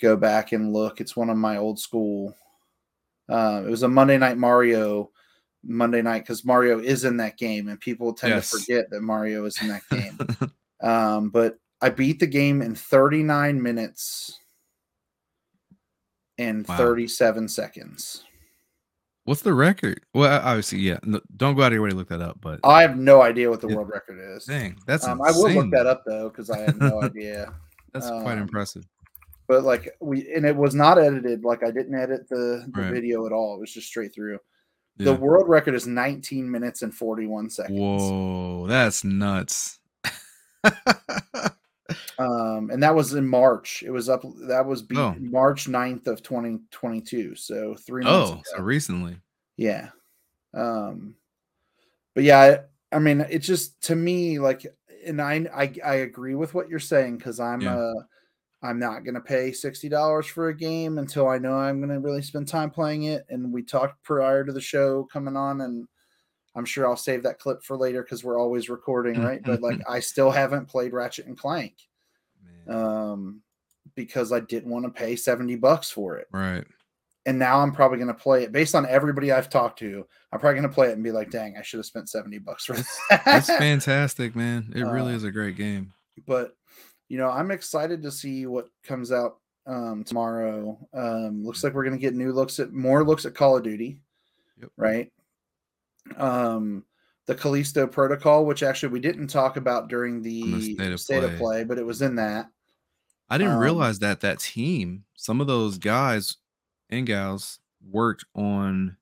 go 0.00 0.16
back 0.16 0.52
and 0.52 0.72
look. 0.72 1.00
It's 1.00 1.16
one 1.16 1.30
of 1.30 1.36
my 1.36 1.56
old 1.58 1.78
school. 1.78 2.34
Um, 3.28 3.66
it 3.66 3.70
was 3.70 3.82
a 3.82 3.88
Monday 3.88 4.18
Night 4.18 4.38
Mario 4.38 5.10
Monday 5.64 6.02
night 6.02 6.20
because 6.20 6.44
Mario 6.44 6.78
is 6.78 7.04
in 7.04 7.16
that 7.18 7.36
game, 7.36 7.68
and 7.68 7.78
people 7.80 8.12
tend 8.14 8.32
Yes. 8.34 8.50
to 8.50 8.58
forget 8.58 8.90
that 8.90 9.00
Mario 9.02 9.44
is 9.44 9.60
in 9.60 9.68
that 9.68 9.82
game. 9.90 10.50
um, 10.80 11.30
but 11.30 11.58
I 11.80 11.90
beat 11.90 12.20
the 12.20 12.26
game 12.26 12.62
in 12.62 12.74
39 12.74 13.60
minutes 13.62 14.38
and 16.38 16.66
Wow. 16.66 16.76
37 16.76 17.48
seconds. 17.48 18.24
What's 19.24 19.42
the 19.42 19.52
record? 19.52 20.00
Well, 20.14 20.40
obviously, 20.42 20.78
yeah. 20.78 20.98
no- 21.04 21.20
don't 21.36 21.54
go 21.54 21.62
out 21.62 21.66
of 21.66 21.72
your 21.74 21.82
way 21.82 21.90
to 21.90 21.96
look 21.96 22.08
that 22.08 22.22
up, 22.22 22.40
but 22.40 22.60
I 22.64 22.80
have 22.82 22.96
no 22.96 23.20
idea 23.20 23.50
what 23.50 23.60
the 23.60 23.68
Yeah. 23.68 23.76
world 23.76 23.90
record 23.92 24.18
is. 24.36 24.44
dang, 24.44 24.78
that's 24.86 25.06
Um, 25.06 25.20
I 25.20 25.30
will 25.32 25.50
look 25.50 25.70
that 25.72 25.86
up 25.86 26.02
though 26.06 26.30
because 26.30 26.48
I 26.50 26.58
have 26.60 26.78
no 26.78 27.02
idea. 27.02 27.52
That's 27.92 28.08
quite 28.08 28.34
um, 28.34 28.38
impressive. 28.42 28.84
But 29.48 29.64
like 29.64 29.96
we 30.00 30.32
and 30.32 30.44
it 30.46 30.54
was 30.54 30.74
not 30.74 30.98
edited 30.98 31.42
like 31.44 31.62
i 31.64 31.70
didn't 31.70 31.94
edit 31.98 32.28
the, 32.28 32.64
the 32.72 32.82
Right. 32.82 32.92
video 32.92 33.26
at 33.26 33.32
all 33.32 33.56
it 33.56 33.60
was 33.60 33.72
just 33.72 33.88
straight 33.88 34.14
through 34.14 34.38
Yeah. 34.98 35.06
the 35.06 35.14
world 35.14 35.48
record 35.48 35.74
is 35.74 35.86
19 35.86 36.50
minutes 36.50 36.82
and 36.82 36.94
41 36.94 37.50
seconds 37.50 37.78
Whoa, 37.78 38.66
that's 38.68 39.02
nuts. 39.04 39.78
um 42.18 42.68
and 42.70 42.82
that 42.82 42.94
was 42.94 43.14
in 43.14 43.26
march 43.26 43.82
it 43.86 43.90
was 43.90 44.08
up 44.08 44.22
that 44.48 44.64
was 44.66 44.82
beat 44.82 44.98
Oh. 44.98 45.14
march 45.20 45.66
9th 45.66 46.06
of 46.06 46.22
2022 46.22 47.34
so 47.34 47.74
three 47.76 48.04
months 48.04 48.30
oh, 48.30 48.32
ago. 48.34 48.42
so 48.56 48.62
recently. 48.62 49.16
yeah 49.56 49.88
Um, 50.54 51.14
but 52.14 52.24
yeah, 52.24 52.58
I, 52.92 52.96
I 52.96 52.98
mean, 52.98 53.20
it's 53.30 53.46
just 53.46 53.80
to 53.82 53.94
me 53.94 54.38
like, 54.40 54.66
and 55.06 55.20
I 55.22 55.46
I, 55.54 55.72
I 55.84 55.94
agree 55.96 56.34
with 56.34 56.52
what 56.54 56.68
you're 56.68 56.80
saying 56.80 57.18
because 57.18 57.38
I'm 57.38 57.60
Yeah. 57.60 57.76
uh 57.76 57.94
I'm 58.62 58.78
not 58.78 59.04
gonna 59.04 59.20
pay 59.20 59.52
sixty 59.52 59.88
dollars 59.88 60.26
for 60.26 60.48
a 60.48 60.56
game 60.56 60.98
until 60.98 61.28
I 61.28 61.38
know 61.38 61.54
I'm 61.54 61.80
gonna 61.80 62.00
really 62.00 62.22
spend 62.22 62.48
time 62.48 62.70
playing 62.70 63.04
it. 63.04 63.24
And 63.28 63.52
we 63.52 63.62
talked 63.62 64.02
prior 64.02 64.44
to 64.44 64.52
the 64.52 64.60
show 64.60 65.04
coming 65.04 65.36
on, 65.36 65.60
and 65.60 65.86
I'm 66.56 66.64
sure 66.64 66.86
I'll 66.88 66.96
save 66.96 67.22
that 67.22 67.38
clip 67.38 67.62
for 67.62 67.76
later 67.76 68.02
because 68.02 68.24
we're 68.24 68.40
always 68.40 68.68
recording, 68.68 69.22
right? 69.22 69.40
but 69.44 69.60
like, 69.62 69.80
I 69.88 70.00
still 70.00 70.30
haven't 70.30 70.66
played 70.66 70.92
Ratchet 70.92 71.26
and 71.26 71.38
Clank 71.38 71.74
Man. 72.66 72.76
um, 72.76 73.42
because 73.94 74.32
I 74.32 74.40
didn't 74.40 74.70
want 74.70 74.84
to 74.86 74.90
pay 74.90 75.14
70 75.16 75.56
bucks 75.56 75.90
for 75.90 76.16
it. 76.16 76.26
right. 76.32 76.64
And 77.26 77.38
now 77.38 77.60
I'm 77.60 77.72
probably 77.72 77.98
going 77.98 78.08
to 78.08 78.14
play 78.14 78.42
it 78.44 78.52
based 78.52 78.74
on 78.74 78.86
everybody 78.86 79.30
I've 79.32 79.50
talked 79.50 79.78
to. 79.80 80.06
I'm 80.32 80.40
probably 80.40 80.60
going 80.60 80.68
to 80.70 80.74
play 80.74 80.88
it 80.88 80.92
and 80.94 81.04
be 81.04 81.10
like, 81.12 81.30
dang, 81.30 81.56
I 81.58 81.62
should 81.62 81.76
have 81.76 81.84
spent 81.84 82.08
70 82.08 82.38
bucks 82.38 82.64
for 82.64 82.74
It's 82.74 82.98
that. 83.10 83.44
fantastic, 83.58 84.34
man. 84.34 84.72
It 84.74 84.82
really 84.84 85.12
Uh, 85.12 85.16
is 85.16 85.24
a 85.24 85.30
great 85.30 85.54
game. 85.56 85.92
but, 86.26 86.56
you 87.08 87.18
know, 87.18 87.28
I'm 87.30 87.50
excited 87.50 88.02
to 88.02 88.10
see 88.10 88.46
what 88.46 88.68
comes 88.82 89.12
out 89.12 89.38
um, 89.66 90.04
tomorrow. 90.04 90.78
Um, 90.94 91.44
looks 91.44 91.62
like 91.64 91.74
we're 91.74 91.84
going 91.84 91.96
to 91.96 92.00
get 92.00 92.14
new 92.14 92.32
looks 92.32 92.58
at 92.58 92.72
more 92.72 93.04
looks 93.04 93.24
at 93.26 93.34
Call 93.34 93.56
of 93.56 93.62
Duty, 93.62 94.00
Yep. 94.60 94.70
right? 94.76 95.12
Um, 96.16 96.84
the 97.26 97.34
Callisto 97.34 97.86
Protocol, 97.86 98.46
which 98.46 98.62
actually 98.62 98.90
we 98.90 99.00
didn't 99.00 99.28
talk 99.28 99.56
about 99.56 99.88
during 99.88 100.22
the, 100.22 100.42
the 100.42 100.74
State 100.74 100.92
of 100.92 101.00
state 101.00 101.24
of 101.24 101.30
Play. 101.32 101.38
play, 101.38 101.64
but 101.64 101.78
it 101.78 101.84
was 101.86 102.00
in 102.02 102.16
that. 102.16 102.48
I 103.28 103.36
didn't 103.36 103.54
um, 103.54 103.60
realize 103.60 103.98
that 103.98 104.20
that 104.20 104.38
team, 104.40 105.04
some 105.14 105.40
of 105.42 105.46
those 105.46 105.76
guys 105.76 106.36
and 106.88 107.06
gals 107.06 107.58
worked 107.90 108.24
on 108.34 108.96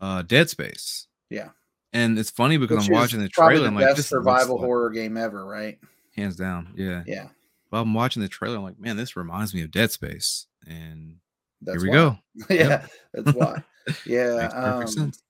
uh 0.00 0.22
Dead 0.22 0.50
Space. 0.50 1.06
Yeah. 1.28 1.50
And 1.92 2.18
it's 2.18 2.30
funny 2.30 2.56
because 2.56 2.78
Which 2.78 2.88
I'm 2.88 2.94
watching 2.94 3.20
the 3.20 3.28
trailer. 3.28 3.60
the 3.60 3.66
I'm 3.68 3.74
like, 3.76 3.84
best 3.86 3.96
this 3.98 4.08
survival 4.08 4.56
like- 4.56 4.64
horror 4.64 4.90
game 4.90 5.16
ever, 5.16 5.44
right? 5.46 5.78
Hands 6.20 6.36
down. 6.36 6.72
Yeah. 6.76 7.02
Yeah, 7.06 7.28
But 7.70 7.80
I'm 7.82 7.94
watching 7.94 8.22
the 8.22 8.28
trailer. 8.28 8.56
I'm 8.56 8.62
like, 8.62 8.78
man, 8.78 8.96
this 8.96 9.16
reminds 9.16 9.54
me 9.54 9.62
of 9.62 9.70
Dead 9.70 9.90
Space. 9.90 10.46
And 10.66 11.16
that's 11.62 11.82
here 11.82 11.90
we 11.90 11.96
why. 11.96 11.96
go. 11.96 12.18
yeah, 12.54 12.86
that's 13.12 13.36
why. 13.36 13.62
Yeah, 14.06 14.48
perfect 14.52 14.54
um, 14.54 14.86
sense. 14.88 15.22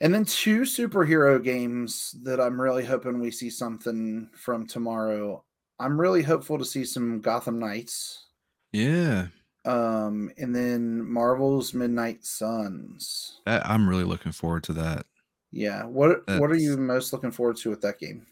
and 0.00 0.14
then 0.14 0.24
two 0.24 0.60
superhero 0.60 1.42
games 1.42 2.14
that 2.22 2.38
I'm 2.40 2.60
really 2.60 2.84
hoping 2.84 3.18
we 3.18 3.30
see 3.30 3.50
something 3.50 4.28
from 4.36 4.66
tomorrow. 4.66 5.42
I'm 5.80 5.98
really 6.00 6.22
hopeful 6.22 6.58
to 6.58 6.64
see 6.64 6.84
some 6.84 7.20
Gotham 7.20 7.58
Knights, 7.58 8.26
Yeah. 8.72 9.28
um, 9.64 10.30
and 10.36 10.54
then 10.54 11.02
Marvel's 11.10 11.72
Midnight 11.74 12.24
Suns. 12.24 13.40
I'm 13.46 13.88
really 13.88 14.04
looking 14.04 14.32
forward 14.32 14.64
to 14.64 14.74
that. 14.74 15.06
Yeah, 15.50 15.84
what 15.86 16.26
what 16.38 16.50
are 16.50 16.56
you 16.56 16.76
most 16.76 17.12
looking 17.12 17.30
forward 17.32 17.56
to 17.58 17.70
with 17.70 17.80
that 17.80 17.98
game? 17.98 18.26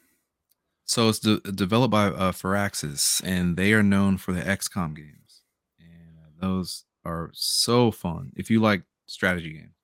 So 0.87 1.09
it's 1.09 1.19
de- 1.19 1.41
developed 1.41 1.91
by 1.91 2.07
uh, 2.07 2.33
Firaxis, 2.33 3.21
and 3.25 3.57
they 3.57 3.73
are 3.73 3.83
known 3.83 4.19
for 4.19 4.33
the 4.33 4.41
XCOM 4.41 4.95
games, 4.95 5.43
and 5.79 6.17
uh, 6.19 6.47
those 6.47 6.85
are 7.05 7.31
so 7.35 7.91
fun. 7.91 8.33
If 8.37 8.51
you 8.51 8.61
like 8.61 8.83
strategy 9.07 9.53
games, 9.53 9.75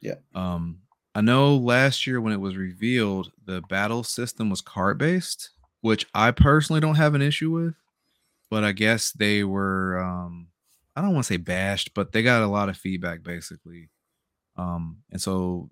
Yeah. 0.00 0.14
Um, 0.34 0.80
I 1.14 1.20
know 1.22 1.56
last 1.56 2.06
year 2.06 2.20
when 2.20 2.32
it 2.32 2.40
was 2.40 2.56
revealed, 2.56 3.32
the 3.44 3.62
battle 3.62 4.02
system 4.02 4.50
was 4.50 4.60
card 4.60 4.98
based, 4.98 5.50
which 5.80 6.06
I 6.14 6.30
personally 6.30 6.80
don't 6.80 6.96
have 6.96 7.14
an 7.14 7.22
issue 7.22 7.50
with, 7.50 7.74
but 8.50 8.64
I 8.64 8.72
guess 8.72 9.12
they 9.12 9.42
were, 9.44 9.98
um, 9.98 10.48
I 10.94 11.00
don't 11.02 11.14
want 11.14 11.24
to 11.26 11.32
say 11.32 11.38
bashed, 11.38 11.94
but 11.94 12.12
they 12.12 12.22
got 12.22 12.42
a 12.42 12.46
lot 12.46 12.68
of 12.68 12.76
feedback 12.76 13.22
basically. 13.22 13.88
Um, 14.56 14.98
and 15.10 15.20
so 15.20 15.70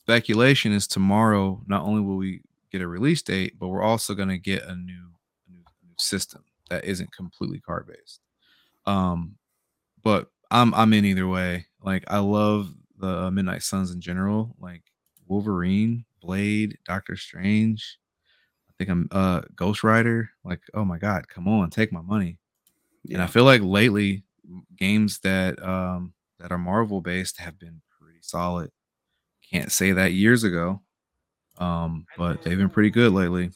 speculation 0.00 0.72
is 0.72 0.86
tomorrow. 0.86 1.62
Not 1.66 1.82
only 1.82 2.02
will 2.02 2.16
we 2.16 2.42
get 2.74 2.82
a 2.82 2.88
release 2.88 3.22
date, 3.22 3.56
but 3.56 3.68
we're 3.68 3.82
also 3.82 4.14
going 4.14 4.28
to 4.28 4.38
get 4.38 4.64
a 4.64 4.74
new, 4.74 5.12
a 5.46 5.52
new, 5.52 5.60
a 5.60 5.86
new 5.86 5.94
system 5.96 6.42
that 6.70 6.84
isn't 6.84 7.12
completely 7.12 7.60
card 7.60 7.86
based. 7.86 8.20
Um, 8.84 9.36
but 10.02 10.28
I'm 10.50 10.74
I'm 10.74 10.92
in 10.92 11.04
either 11.04 11.28
way. 11.28 11.66
Like 11.80 12.04
I 12.08 12.18
love 12.18 12.74
the 12.98 13.24
uh, 13.24 13.30
Midnight 13.30 13.62
Suns 13.62 13.92
in 13.92 14.00
general, 14.00 14.56
like 14.58 14.82
Wolverine, 15.28 16.04
Blade, 16.20 16.78
Doctor 16.84 17.16
Strange. 17.16 17.98
I 18.68 18.72
think 18.76 18.90
I'm 18.90 19.08
uh 19.12 19.42
Ghost 19.54 19.84
Rider. 19.84 20.30
Like 20.42 20.60
oh 20.74 20.84
my 20.84 20.98
god, 20.98 21.28
come 21.28 21.46
on, 21.46 21.70
take 21.70 21.92
my 21.92 22.02
money. 22.02 22.38
And 23.12 23.22
I 23.22 23.26
feel 23.28 23.44
like 23.44 23.60
lately 23.62 24.24
games 24.76 25.20
that 25.20 25.62
um 25.62 26.12
that 26.40 26.50
are 26.50 26.58
Marvel 26.58 27.00
based 27.00 27.38
have 27.38 27.58
been 27.58 27.80
pretty 28.00 28.18
solid. 28.20 28.70
Can't 29.48 29.70
say 29.70 29.92
that 29.92 30.12
years 30.12 30.42
ago. 30.42 30.82
Um, 31.58 32.06
but 32.16 32.42
they've 32.42 32.58
been 32.58 32.70
pretty 32.70 32.90
good 32.90 33.12
lately. 33.12 33.50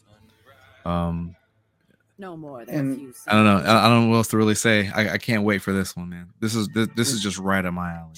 Um, 0.84 1.34
No 2.18 2.36
more 2.36 2.64
And 2.68 3.14
I 3.26 3.34
don't 3.34 3.44
know. 3.44 3.56
I, 3.58 3.86
I 3.86 3.88
don't 3.88 4.04
know 4.04 4.10
what 4.10 4.16
else 4.16 4.28
to 4.28 4.36
really 4.36 4.54
say. 4.54 4.90
I, 4.94 5.14
I 5.14 5.18
can't 5.18 5.44
wait 5.44 5.62
for 5.62 5.72
this 5.72 5.96
one, 5.96 6.08
man. 6.10 6.28
This 6.40 6.54
is 6.54 6.68
this, 6.68 6.88
this 6.96 7.12
is 7.12 7.22
just 7.22 7.38
right 7.38 7.64
up 7.64 7.74
my 7.74 7.92
alley. 7.92 8.12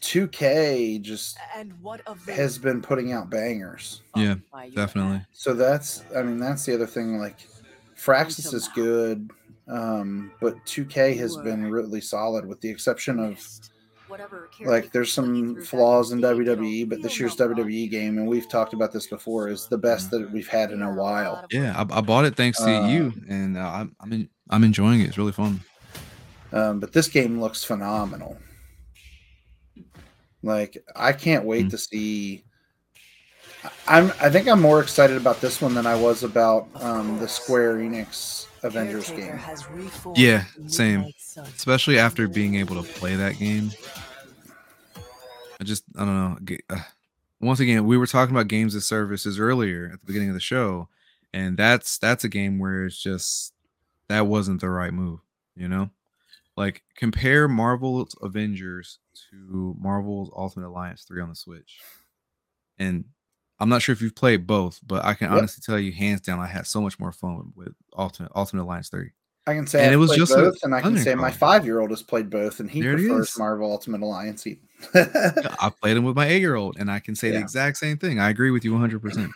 2K 0.00 1.02
just 1.02 1.38
And 1.54 1.72
what 1.82 2.00
of 2.06 2.24
has 2.26 2.58
been 2.58 2.80
putting 2.80 3.12
out 3.12 3.30
bangers. 3.30 4.02
Yeah, 4.16 4.36
Definitely. 4.74 5.22
So 5.32 5.52
that's, 5.54 6.04
I 6.16 6.22
mean, 6.22 6.38
that's 6.38 6.64
the 6.64 6.74
other 6.74 6.86
thing. 6.86 7.18
Like, 7.18 7.36
Firaxis 7.96 8.54
is 8.54 8.68
good, 8.68 9.30
um, 9.68 10.32
but 10.40 10.56
2K 10.64 11.16
has 11.18 11.36
been 11.36 11.70
really 11.70 12.00
solid, 12.00 12.46
with 12.46 12.60
the 12.60 12.70
exception 12.70 13.18
of 13.20 13.32
Mist. 13.32 13.69
Whatever 14.10 14.50
like 14.64 14.90
there's 14.92 15.12
some 15.12 15.62
flaws 15.62 16.10
in 16.12 16.20
WWE, 16.20 16.88
but 16.88 17.00
this 17.00 17.18
year's 17.20 17.36
WWE 17.36 17.88
game, 17.90 18.18
and 18.18 18.26
we've 18.26 18.48
talked 18.48 18.72
about 18.74 18.92
this 18.92 19.06
before, 19.06 19.48
is 19.48 19.66
the 19.68 19.78
best 19.78 20.10
that 20.10 20.30
we've 20.32 20.48
had 20.48 20.72
in 20.72 20.82
a 20.82 20.92
while. 20.92 21.44
Yeah, 21.50 21.74
I, 21.76 21.98
I 21.98 22.00
bought 22.00 22.24
it 22.24 22.34
thanks 22.36 22.58
to 22.58 22.70
Uh, 22.70 22.88
you, 22.88 23.12
and 23.28 23.56
uh, 23.56 23.60
I'm 23.60 23.94
I'm 24.00 24.12
in, 24.12 24.28
I'm 24.50 24.64
enjoying 24.64 25.00
it. 25.00 25.04
It's 25.08 25.18
really 25.18 25.32
fun. 25.32 25.60
Um, 26.52 26.80
but 26.80 26.92
this 26.92 27.06
game 27.08 27.40
looks 27.40 27.62
phenomenal. 27.62 28.36
Like, 30.42 30.82
I 30.96 31.12
can't 31.12 31.44
wait 31.44 31.66
Mm. 31.66 31.70
to 31.70 31.78
see. 31.78 32.44
I'm. 33.86 34.12
I 34.20 34.30
think 34.30 34.48
I'm 34.48 34.60
more 34.60 34.80
excited 34.80 35.16
about 35.16 35.40
this 35.40 35.60
one 35.60 35.74
than 35.74 35.86
I 35.86 35.94
was 35.94 36.22
about 36.22 36.68
um, 36.76 37.18
the 37.18 37.28
Square 37.28 37.78
Enix 37.78 38.46
Avengers 38.62 39.08
Caretaker 39.10 39.74
game. 39.74 40.14
Yeah, 40.14 40.44
same. 40.66 41.12
Especially 41.36 41.98
after 41.98 42.28
being 42.28 42.54
able 42.56 42.82
to 42.82 42.92
play 42.92 43.16
that 43.16 43.38
game. 43.38 43.70
I 45.60 45.64
just 45.64 45.84
I 45.96 46.04
don't 46.04 46.16
know. 46.48 46.56
Uh, 46.70 46.80
Once 47.40 47.60
again, 47.60 47.86
we 47.86 47.96
were 47.96 48.06
talking 48.06 48.34
about 48.34 48.48
games 48.48 48.74
as 48.74 48.86
services 48.86 49.38
earlier 49.38 49.90
at 49.92 50.00
the 50.00 50.06
beginning 50.06 50.28
of 50.28 50.34
the 50.34 50.40
show, 50.40 50.88
and 51.32 51.56
that's 51.56 51.98
that's 51.98 52.24
a 52.24 52.28
game 52.28 52.58
where 52.58 52.86
it's 52.86 53.02
just 53.02 53.52
that 54.08 54.26
wasn't 54.26 54.60
the 54.60 54.68
right 54.70 54.92
move. 54.92 55.20
You 55.56 55.68
know, 55.68 55.90
like 56.56 56.82
compare 56.96 57.48
Marvel's 57.48 58.14
Avengers 58.22 58.98
to 59.30 59.76
Marvel's 59.78 60.30
Ultimate 60.36 60.68
Alliance 60.68 61.04
three 61.04 61.20
on 61.20 61.28
the 61.28 61.34
Switch, 61.34 61.80
and 62.78 63.04
I'm 63.60 63.68
not 63.68 63.82
sure 63.82 63.92
if 63.92 64.00
you've 64.00 64.14
played 64.14 64.46
both, 64.46 64.80
but 64.86 65.04
I 65.04 65.14
can 65.14 65.30
Yep. 65.30 65.38
honestly 65.38 65.62
tell 65.64 65.78
you, 65.78 65.92
hands 65.92 66.22
down, 66.22 66.38
I 66.40 66.46
had 66.46 66.66
so 66.66 66.80
much 66.80 66.98
more 66.98 67.12
fun 67.12 67.52
with 67.54 67.74
Ultimate 67.96 68.32
Ultimate 68.34 68.62
Alliance 68.62 68.88
three. 68.88 69.10
I 69.46 69.54
can 69.54 69.66
say 69.66 69.80
And 69.80 69.88
I've 69.88 69.94
it 69.94 69.96
was 69.96 70.10
just 70.12 70.32
both, 70.34 70.56
and 70.62 70.74
I 70.74 70.80
can 70.80 70.96
say 70.98 71.14
my 71.14 71.30
five 71.30 71.64
year 71.64 71.80
old 71.80 71.90
has 71.90 72.02
played 72.02 72.30
both, 72.30 72.60
and 72.60 72.70
he 72.70 72.82
There 72.82 72.94
prefers. 72.96 73.38
Marvel 73.38 73.70
Ultimate 73.70 74.00
Alliance. 74.02 74.42
He- 74.44 74.60
I 74.94 75.70
played 75.80 75.96
them 75.96 76.04
with 76.04 76.16
my 76.16 76.26
eight 76.26 76.40
year 76.40 76.54
old, 76.56 76.76
and 76.78 76.90
I 76.90 76.98
can 77.00 77.14
say 77.14 77.30
the 77.30 77.38
exact 77.38 77.76
same 77.78 77.96
thing. 77.98 78.18
I 78.18 78.30
agree 78.30 78.50
with 78.50 78.64
you 78.64 78.72
100. 78.72 79.00
percent 79.02 79.30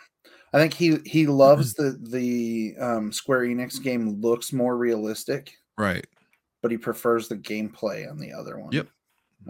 I 0.53 0.57
think 0.59 0.73
he 0.73 0.97
he 1.05 1.27
loves 1.27 1.73
the 1.75 1.99
the 2.01 2.75
um, 2.79 3.11
Square 3.11 3.41
Enix 3.41 3.81
game 3.81 4.21
looks 4.21 4.53
more 4.53 4.77
realistic, 4.77 5.53
Right. 5.77 6.05
but 6.61 6.71
he 6.71 6.77
prefers 6.77 7.27
the 7.27 7.35
gameplay 7.37 8.09
on 8.09 8.17
the 8.17 8.31
other 8.31 8.57
one. 8.59 8.71
Yep. 8.71 8.87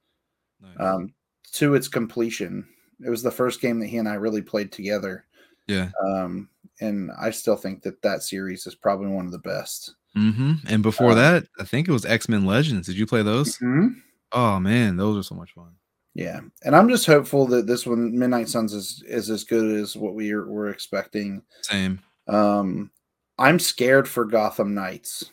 Nice. 0.63 0.77
um, 0.79 1.15
to 1.53 1.75
its 1.75 1.89
completion. 1.89 2.67
It 3.05 3.11
was 3.11 3.23
the 3.23 3.31
first 3.31 3.61
game 3.61 3.81
that 3.81 3.87
he 3.89 3.99
and 3.99 4.09
I 4.09 4.15
really 4.15 4.43
played 4.43 4.71
together, 4.73 5.27
yeah. 5.67 5.91
um, 6.07 6.49
and 6.81 7.11
I 7.21 7.31
still 7.31 7.57
think 7.57 7.83
that 7.83 8.01
that 8.03 8.23
series 8.23 8.67
is 8.67 8.75
probably 8.75 9.09
one 9.09 9.27
of 9.27 9.33
the 9.33 9.39
best. 9.39 9.95
hmm 10.15 10.55
And 10.69 10.83
before 10.83 11.11
uh, 11.11 11.15
that, 11.17 11.47
I 11.59 11.65
think 11.65 11.89
it 11.89 11.93
was 11.93 12.05
X 12.07 12.29
Men 12.29 12.47
Legends. 12.47 12.87
Did 12.87 12.97
you 12.97 13.07
play 13.07 13.23
those? 13.23 13.59
Mhm. 13.59 13.97
Oh 14.33 14.61
man, 14.61 14.97
those 14.97 15.17
are 15.19 15.23
so 15.27 15.35
much 15.35 15.53
fun. 15.53 15.73
Yeah, 16.15 16.41
and 16.65 16.77
I'm 16.77 16.89
just 16.89 17.07
hopeful 17.07 17.47
that 17.49 17.67
this 17.67 17.87
one, 17.87 18.17
Midnight 18.17 18.49
Suns, 18.49 18.73
is 18.73 19.03
is 19.07 19.31
as 19.31 19.43
good 19.43 19.81
as 19.81 19.97
what 19.97 20.15
we 20.15 20.31
are, 20.33 20.47
were 20.47 20.69
expecting. 20.71 21.43
Same. 21.63 22.01
Um, 22.29 22.91
I'm 23.39 23.59
scared 23.59 24.09
for 24.09 24.25
Gotham 24.25 24.75
Knights. 24.75 25.31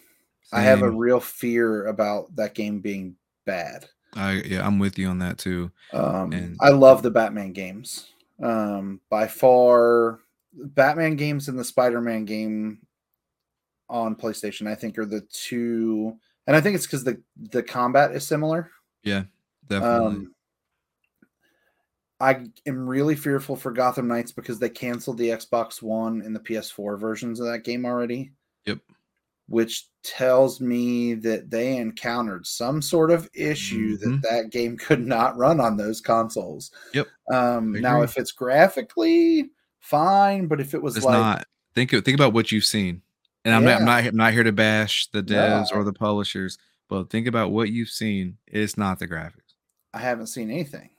I 0.54 0.62
have 0.62 0.82
a 0.82 0.90
real 0.92 1.20
fear 1.22 1.88
about 1.88 2.36
that 2.36 2.56
game 2.56 2.80
being 2.82 3.16
bad. 3.46 3.88
I 4.14 4.42
yeah, 4.46 4.66
I'm 4.68 4.80
with 4.80 5.00
you 5.00 5.08
on 5.08 5.20
that 5.20 5.38
too. 5.38 5.72
Um, 5.94 6.34
And- 6.34 6.58
I 6.60 6.70
love 6.70 7.02
the 7.04 7.12
Batman 7.12 7.54
games. 7.54 8.08
Um, 8.44 9.00
by 9.10 9.28
far, 9.28 10.20
Batman 10.54 11.16
games 11.16 11.48
and 11.48 11.58
the 11.58 11.64
Spider-Man 11.64 12.26
game 12.26 12.80
on 13.88 14.16
PlayStation, 14.16 14.68
I 14.68 14.76
think, 14.76 14.98
are 14.98 15.06
the 15.06 15.22
two. 15.32 16.18
and 16.48 16.56
I 16.56 16.60
think 16.62 16.76
it's 16.76 16.88
because 16.88 17.04
the 17.04 17.22
the 17.38 17.64
combat 17.64 18.12
is 18.14 18.26
similar. 18.28 18.72
Yeah, 19.04 19.24
definitely. 19.68 20.08
Um, 20.08 20.36
I 22.22 22.46
am 22.68 22.88
really 22.88 23.16
fearful 23.16 23.56
for 23.56 23.72
Gotham 23.72 24.08
Knights 24.08 24.32
because 24.32 24.60
they 24.60 24.70
canceled 24.70 25.18
the 25.18 25.30
Xbox 25.30 25.82
One 25.82 26.22
and 26.22 26.36
the 26.36 26.40
PS4 26.40 27.00
versions 27.00 27.40
of 27.40 27.48
that 27.48 27.64
game 27.64 27.86
already. 27.86 28.32
Yep. 28.66 28.80
Which 29.48 29.88
tells 30.04 30.62
me 30.62 31.16
that 31.16 31.50
they 31.50 31.78
encountered 31.78 32.46
some 32.48 32.82
sort 32.82 33.12
of 33.12 33.30
issue 33.34 33.98
Mhm. 33.98 34.22
that 34.22 34.30
that 34.30 34.50
game 34.52 34.78
could 34.88 35.06
not 35.06 35.36
run 35.38 35.60
on 35.60 35.78
those 35.78 36.00
consoles. 36.00 36.72
Yep. 36.94 37.08
Um, 37.32 37.74
now, 37.74 38.02
if 38.04 38.18
it's 38.18 38.32
graphically 38.32 39.50
fine, 39.80 40.48
but 40.48 40.62
if 40.62 40.74
it 40.74 40.82
was 40.82 40.96
it's 40.98 41.06
like 41.06 41.14
not. 41.20 41.48
Think 41.74 41.92
think 41.92 42.08
about 42.16 42.34
what 42.34 42.52
you've 42.52 42.66
seen, 42.66 43.02
and 43.46 43.56
I'm 43.56 43.64
not 43.64 43.80
I'm 43.80 43.86
not 43.86 44.06
I'm 44.06 44.16
not 44.16 44.34
here 44.34 44.44
to 44.44 44.52
bash 44.52 45.08
the 45.12 45.24
devs 45.24 45.72
I- 45.74 45.76
or 45.76 45.84
the 45.84 45.94
publishers, 45.94 46.58
but 46.90 47.10
think 47.10 47.28
about 47.28 47.52
what 47.52 47.70
you've 47.70 47.90
seen. 47.90 48.38
It's 48.48 48.78
not 48.78 49.00
the 49.00 49.08
graphics. 49.08 49.56
I 49.94 50.00
haven't 50.00 50.28
seen 50.28 50.52
anything. 50.52 50.90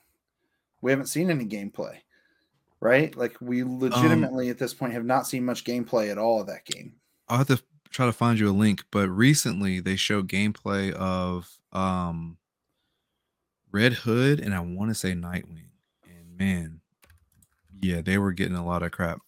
We 0.83 0.91
haven't 0.91 1.07
seen 1.07 1.31
any 1.31 1.47
gameplay, 1.47 1.99
right? 2.81 3.17
Like 3.17 3.41
Um 3.41 3.49
we 3.49 3.63
legitimately 3.65 4.51
at 4.51 4.59
this 4.59 4.75
point 4.75 4.93
have 4.93 5.05
not 5.05 5.27
seen 5.27 5.45
much 5.45 5.65
gameplay 5.65 6.11
at 6.11 6.19
all 6.19 6.41
of 6.41 6.49
that 6.49 6.65
game. 6.67 6.97
I'll 7.29 7.39
have 7.39 7.47
to 7.49 7.63
try 7.91 8.07
to 8.07 8.13
find 8.13 8.39
you 8.39 8.49
a 8.49 8.53
link, 8.53 8.85
but 8.91 9.09
recently 9.09 9.81
they 9.81 9.97
showed 9.97 10.29
gameplay 10.29 10.93
of 10.93 11.59
um 11.73 12.39
Red 13.71 13.95
Hood 13.95 14.41
and 14.41 14.55
I 14.55 14.61
want 14.61 14.91
to 14.91 14.95
say 14.95 15.13
Nightwing. 15.13 15.71
And 16.05 16.37
man, 16.37 16.81
yeah, 17.81 18.01
they 18.01 18.19
were 18.19 18.33
getting 18.33 18.57
a 18.57 18.65
lot 18.67 18.83
of 18.83 18.93
crap 18.93 19.19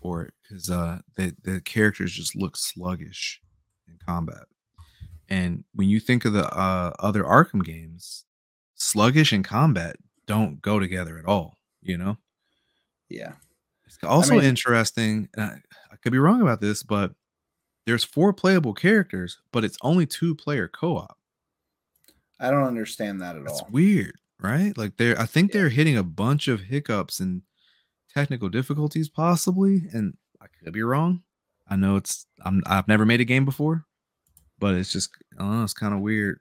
for 0.00 0.22
it 0.22 0.34
because 0.42 0.70
uh 0.70 1.00
the 1.16 1.34
the 1.42 1.60
characters 1.60 2.12
just 2.12 2.36
look 2.36 2.56
sluggish 2.56 3.40
in 3.86 3.98
combat. 4.04 4.44
And 5.28 5.64
when 5.74 5.88
you 5.88 6.00
think 6.00 6.24
of 6.24 6.32
the 6.32 6.46
uh 6.46 6.92
other 6.98 7.24
Arkham 7.24 7.64
games, 7.64 8.24
sluggish 8.74 9.32
in 9.32 9.42
combat 9.42 9.96
don't 10.28 10.62
go 10.62 10.78
together 10.78 11.18
at 11.18 11.24
all, 11.24 11.56
you 11.82 11.96
know? 11.98 12.16
Yeah. 13.08 13.32
It's 13.86 13.98
also 14.04 14.34
mean- 14.36 14.44
interesting. 14.44 15.28
I, 15.36 15.54
I 15.90 15.96
could 16.02 16.12
be 16.12 16.18
wrong 16.18 16.40
about 16.42 16.60
this, 16.60 16.82
but 16.84 17.12
there's 17.86 18.04
four 18.04 18.32
playable 18.32 18.74
characters, 18.74 19.38
but 19.50 19.64
it's 19.64 19.78
only 19.82 20.06
two 20.06 20.34
player 20.36 20.68
co-op. 20.68 21.16
I 22.38 22.50
don't 22.52 22.64
understand 22.64 23.20
that 23.22 23.34
at 23.34 23.42
That's 23.44 23.54
all. 23.60 23.66
It's 23.66 23.70
weird, 23.72 24.12
right? 24.38 24.76
Like 24.78 24.96
they're 24.98 25.18
I 25.20 25.26
think 25.26 25.52
Yeah. 25.52 25.60
they're 25.62 25.68
hitting 25.70 25.96
a 25.96 26.02
bunch 26.04 26.46
of 26.46 26.60
hiccups 26.60 27.18
and 27.18 27.42
technical 28.14 28.48
difficulties, 28.48 29.08
possibly. 29.08 29.82
And 29.92 30.16
I 30.40 30.46
could 30.62 30.72
be 30.72 30.82
wrong. 30.82 31.22
I 31.66 31.76
know 31.76 31.96
it's 31.96 32.26
I'm 32.44 32.62
I've 32.66 32.86
never 32.88 33.04
made 33.06 33.20
a 33.20 33.24
game 33.24 33.44
before, 33.44 33.86
but 34.58 34.74
it's 34.74 34.92
just 34.92 35.10
I 35.38 35.42
don't 35.42 35.56
know, 35.58 35.64
it's 35.64 35.72
kind 35.74 35.94
of 35.94 36.00
weird. 36.00 36.40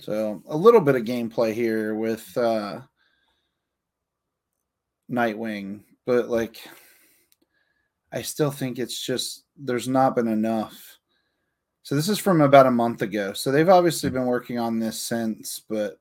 So 0.00 0.42
a 0.46 0.56
little 0.56 0.80
bit 0.80 0.96
of 0.96 1.02
gameplay 1.04 1.52
here 1.52 1.94
with 1.94 2.36
uh 2.36 2.80
Nightwing, 5.10 5.80
but 6.06 6.28
like 6.28 6.60
I 8.12 8.22
still 8.22 8.50
think 8.50 8.78
it's 8.78 8.98
just 9.04 9.44
there's 9.56 9.88
not 9.88 10.14
been 10.16 10.28
enough. 10.28 10.98
So 11.82 11.94
this 11.94 12.08
is 12.08 12.18
from 12.18 12.40
about 12.40 12.66
a 12.66 12.70
month 12.70 13.02
ago. 13.02 13.34
So 13.34 13.50
they've 13.52 13.68
obviously 13.68 14.08
been 14.08 14.26
working 14.26 14.58
on 14.58 14.78
this 14.78 15.00
since, 15.02 15.60
but 15.68 15.98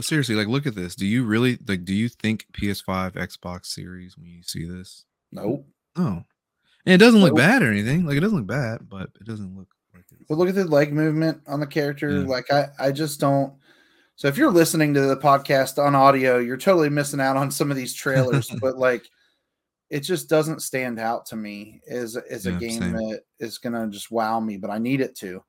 seriously, 0.00 0.34
like 0.34 0.48
look 0.48 0.66
at 0.66 0.74
this. 0.74 0.94
Do 0.96 1.06
you 1.06 1.24
really 1.24 1.58
like 1.68 1.84
do 1.84 1.94
you 1.94 2.08
think 2.08 2.46
PS5, 2.52 3.12
Xbox 3.12 3.66
series 3.66 4.16
when 4.16 4.26
you 4.26 4.42
see 4.42 4.64
this? 4.64 5.04
nope. 5.32 5.66
Oh. 5.96 6.22
And 6.86 6.94
it 6.94 6.98
doesn't 6.98 7.20
look 7.20 7.30
Nope. 7.34 7.38
bad 7.38 7.62
or 7.62 7.70
anything. 7.70 8.06
Like 8.06 8.16
it 8.16 8.20
doesn't 8.20 8.38
look 8.38 8.46
bad, 8.46 8.88
but 8.88 9.10
it 9.20 9.26
doesn't 9.26 9.56
look 9.56 9.68
But 10.28 10.38
look 10.38 10.48
at 10.48 10.54
the 10.54 10.64
leg 10.64 10.92
movement 10.92 11.40
on 11.46 11.60
the 11.60 11.66
character. 11.66 12.20
Yeah. 12.20 12.26
Like 12.26 12.50
I, 12.52 12.68
I 12.78 12.92
just 12.92 13.20
don't. 13.20 13.54
So 14.16 14.28
if 14.28 14.36
you're 14.36 14.50
listening 14.50 14.92
to 14.94 15.00
the 15.00 15.16
podcast 15.16 15.82
on 15.82 15.94
audio, 15.94 16.38
you're 16.38 16.56
totally 16.58 16.90
missing 16.90 17.20
out 17.20 17.36
on 17.36 17.50
some 17.50 17.70
of 17.70 17.76
these 17.76 17.94
trailers. 17.94 18.50
but 18.60 18.76
like, 18.76 19.08
it 19.88 20.00
just 20.00 20.28
doesn't 20.28 20.62
stand 20.62 21.00
out 21.00 21.26
to 21.26 21.36
me 21.36 21.80
as 21.88 22.16
as 22.16 22.46
a 22.46 22.52
game 22.52 22.80
same. 22.80 22.92
that 22.92 23.22
is 23.40 23.58
gonna 23.58 23.88
just 23.88 24.10
wow 24.10 24.38
me. 24.38 24.56
But 24.56 24.70
I 24.70 24.78
need 24.78 25.00
it 25.00 25.16
to, 25.16 25.42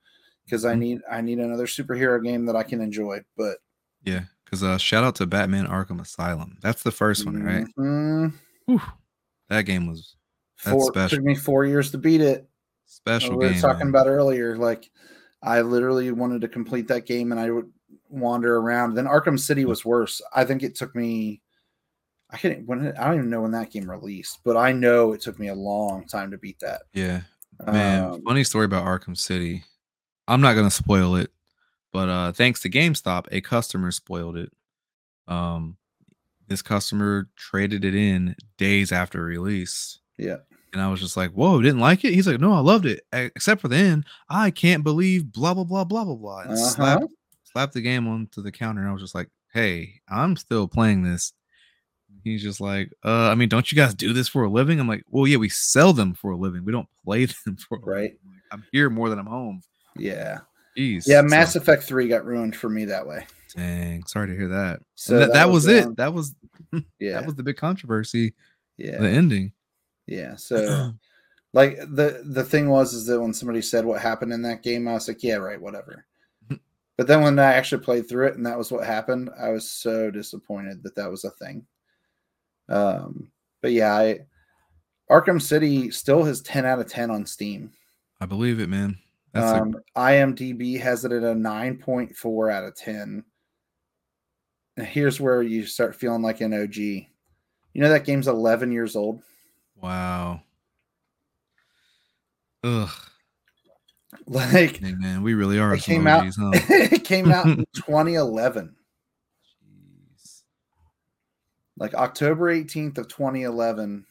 because 0.46 0.66
I 0.66 0.74
Mhm. 0.74 0.80
need 0.80 1.02
I 1.12 1.22
need 1.22 1.40
another 1.40 1.68
superhero 1.68 2.24
game 2.24 2.46
that 2.46 2.56
I 2.56 2.64
can 2.64 2.82
enjoy. 2.82 3.20
But 3.38 3.58
Yeah, 4.04 4.22
because 4.46 4.64
uh, 4.64 4.78
shout 4.78 5.04
out 5.04 5.16
to 5.16 5.28
Batman 5.28 5.68
Arkham 5.68 6.02
Asylum. 6.02 6.58
That's 6.62 6.82
the 6.82 6.92
first 6.92 7.26
one, 7.26 7.44
right? 7.44 7.68
mhm, 7.78 8.34
Whew. 8.66 8.82
That 9.50 9.64
game 9.64 9.86
was 9.86 10.16
That's 10.64 10.72
four, 10.74 10.92
special. 10.94 11.18
took 11.18 11.26
me 11.26 11.36
four 11.36 11.66
years 11.66 11.92
to 11.92 11.98
beat 11.98 12.22
it. 12.22 12.48
Special 12.92 13.32
we 13.38 13.46
were 13.46 13.52
game. 13.52 13.62
talking 13.62 13.80
man. 13.80 13.90
about 13.90 14.08
earlier. 14.08 14.58
Like, 14.58 14.90
I 15.42 15.62
literally 15.62 16.12
wanted 16.12 16.42
to 16.42 16.48
complete 16.48 16.88
that 16.90 17.06
game, 17.06 17.32
and 17.32 17.40
I 17.40 17.50
would 17.50 17.72
wander 18.10 18.58
around. 18.58 18.94
Then 18.94 19.06
Arkham 19.06 19.40
City 19.40 19.66
was 19.66 19.86
worse. 19.86 20.22
I 20.34 20.44
think 20.46 20.64
it 20.64 20.76
took 20.76 20.96
me. 20.96 21.42
I 22.30 22.38
can't. 22.38 22.66
When 22.68 22.86
it- 22.86 22.96
I 22.98 23.06
don't 23.06 23.18
even 23.18 23.30
know 23.30 23.42
when 23.42 23.52
that 23.52 23.72
game 23.72 23.90
released, 23.90 24.40
but 24.44 24.56
I 24.58 24.72
know 24.72 25.14
it 25.14 25.22
took 25.22 25.40
me 25.40 25.48
a 25.48 25.56
long 25.56 26.06
time 26.06 26.32
to 26.32 26.38
beat 26.38 26.60
that. 26.60 26.84
Yeah, 26.94 27.22
man. 27.66 28.04
Um, 28.04 28.22
funny 28.24 28.44
story 28.44 28.66
about 28.66 28.86
Arkham 28.86 29.18
City. 29.18 29.64
I'm 30.28 30.42
not 30.42 30.54
gonna 30.54 30.72
spoil 30.72 31.16
it, 31.16 31.32
but 31.92 32.08
uh, 32.10 32.32
thanks 32.32 32.62
to 32.62 32.70
GameStop, 32.70 33.28
a 33.32 33.42
customer 33.42 33.92
spoiled 33.92 34.38
it. 34.38 34.52
Um, 35.28 35.78
this 36.48 36.62
customer 36.62 37.30
traded 37.36 37.84
it 37.86 37.96
in 37.96 38.36
days 38.58 38.92
after 38.92 39.24
release. 39.24 40.00
yeah, 40.18 40.38
And 40.74 40.82
I 40.82 40.90
was 40.90 41.00
just 41.02 41.18
like, 41.18 41.32
"Whoa, 41.32 41.62
didn't 41.62 41.80
like 41.82 42.06
it?" 42.06 42.14
He's 42.14 42.28
like, 42.28 42.40
"No, 42.40 42.54
I 42.54 42.60
loved 42.60 42.86
it, 42.86 43.02
except 43.12 43.60
for 43.62 43.68
the 43.68 43.76
end. 43.76 44.06
I 44.30 44.52
can't 44.52 44.84
believe 44.84 45.32
blah 45.32 45.54
blah 45.54 45.64
blah 45.66 45.84
blah 45.84 46.06
blah 46.06 46.16
blah." 46.16 46.40
And 46.42 46.52
Uh-huh. 46.52 46.58
slapped 46.70 47.06
slapped 47.44 47.74
the 47.74 47.82
game 47.82 48.08
onto 48.08 48.42
the 48.42 48.52
counter, 48.52 48.82
and 48.82 48.90
I 48.90 48.94
was 48.94 49.02
just 49.02 49.14
like, 49.16 49.30
"Hey, 49.54 50.02
I'm 50.08 50.38
still 50.38 50.68
playing 50.70 51.04
this." 51.04 51.34
He's 52.24 52.42
just 52.44 52.62
like, 52.62 52.92
"Uh, 53.04 53.30
I 53.30 53.36
mean, 53.36 53.50
don't 53.50 53.70
you 53.72 53.76
guys 53.76 53.94
do 53.94 54.14
this 54.14 54.28
for 54.30 54.44
a 54.44 54.50
living?" 54.50 54.80
I'm 54.80 54.88
like, 54.88 55.04
"Well, 55.10 55.28
yeah, 55.28 55.38
we 55.38 55.50
sell 55.50 55.92
them 55.92 56.14
for 56.14 56.32
a 56.32 56.38
living. 56.38 56.64
We 56.64 56.72
don't 56.72 56.88
play 57.04 57.26
them 57.46 57.58
for 57.58 57.78
a 57.78 57.82
Right. 57.82 58.12
living. 58.24 58.42
I'm 58.52 58.64
here 58.72 58.90
more 58.90 59.10
than 59.10 59.20
I'm 59.20 59.26
home." 59.28 59.62
yeah, 59.98 60.40
Jeez. 60.78 61.04
yeah. 61.06 61.20
So- 61.22 61.28
Mass 61.28 61.56
Effect 61.58 61.84
Three 61.84 62.08
got 62.08 62.26
ruined 62.26 62.56
for 62.56 62.70
me 62.70 62.86
that 62.86 63.06
way. 63.06 63.26
dang, 63.58 64.06
sorry 64.06 64.28
to 64.30 64.36
hear 64.38 64.48
that. 64.48 64.80
So 64.96 65.16
And 65.16 65.24
that, 65.24 65.34
that 65.34 65.50
was, 65.50 65.66
one- 65.68 65.76
it. 65.76 65.98
That 65.98 66.14
was 66.14 66.34
Yeah, 67.00 67.14
that 67.20 67.26
was 67.26 67.36
the 67.36 67.44
big 67.44 67.58
controversy. 67.58 68.34
yeah, 68.78 68.98
The 69.00 69.10
ending. 69.10 69.52
Yeah. 70.12 70.36
So. 70.38 70.94
Like 71.54 71.80
the 71.80 72.22
the 72.24 72.46
thing 72.46 72.70
was 72.70 72.94
is 72.94 73.06
that 73.08 73.20
when 73.20 73.34
somebody 73.34 73.62
said 73.62 73.84
what 73.84 74.00
happened 74.00 74.32
in 74.32 74.42
that 74.44 74.64
game, 74.64 74.88
I 74.88 74.94
was 74.94 75.10
like, 75.10 75.22
yeah, 75.22 75.36
right, 75.36 75.62
whatever. 75.62 76.06
But 76.98 77.08
then 77.08 77.24
when 77.24 77.40
I 77.40 77.54
actually 77.56 77.84
played 77.84 78.08
through 78.08 78.28
it 78.28 78.36
and 78.38 78.46
that 78.46 78.58
was 78.58 78.72
what 78.72 78.86
happened, 78.86 79.32
I 79.38 79.50
was 79.50 79.70
so 79.70 80.12
disappointed 80.12 80.82
that 80.84 80.96
that 80.96 81.12
was 81.12 81.26
a 81.26 81.32
thing. 81.32 81.66
Um, 82.70 83.28
but 83.62 83.72
yeah, 83.74 83.94
I 83.94 84.20
Arkham 85.10 85.42
City 85.42 85.92
still 85.92 86.24
has 86.24 86.42
10 86.42 86.66
out 86.66 86.80
of 86.80 86.88
10 86.88 87.12
on 87.12 87.26
Steam. 87.26 87.72
I 88.22 88.26
believe 88.28 88.60
it, 88.62 88.70
man. 88.70 88.98
That's 89.34 89.52
a- 89.52 89.62
Um, 89.62 89.76
IMDb 89.98 90.80
has 90.80 91.04
it 91.04 91.12
at 91.12 91.24
a 91.24 91.34
9.4 91.36 92.50
out 92.52 92.64
of 92.64 92.76
10. 92.76 93.26
And 94.78 94.88
here's 94.88 95.20
where 95.20 95.42
you 95.42 95.66
start 95.66 95.96
feeling 95.96 96.22
like 96.22 96.40
an 96.40 96.54
OG. 96.54 96.78
You 96.78 97.08
know 97.82 97.90
that 97.90 98.06
game's 98.06 98.30
11 98.30 98.72
years 98.72 98.96
old. 98.96 99.22
Wow. 99.82 100.42
Ugh. 102.64 102.90
Like 104.28 104.80
Dang, 104.80 105.00
man, 105.00 105.24
we 105.24 105.34
really 105.34 105.58
are. 105.60 105.74
it 105.74 105.82
some 105.82 105.94
came 105.96 106.08
out 106.08 106.26
huh? 106.38 106.52
it 106.70 107.04
came 107.04 107.32
out 107.32 107.46
in 107.48 107.66
2011 107.76 108.76
Jeez. 110.24 110.44
like 111.78 111.94
october 111.96 112.54
18th 112.54 112.98
of 113.00 113.08
2011 113.08 114.06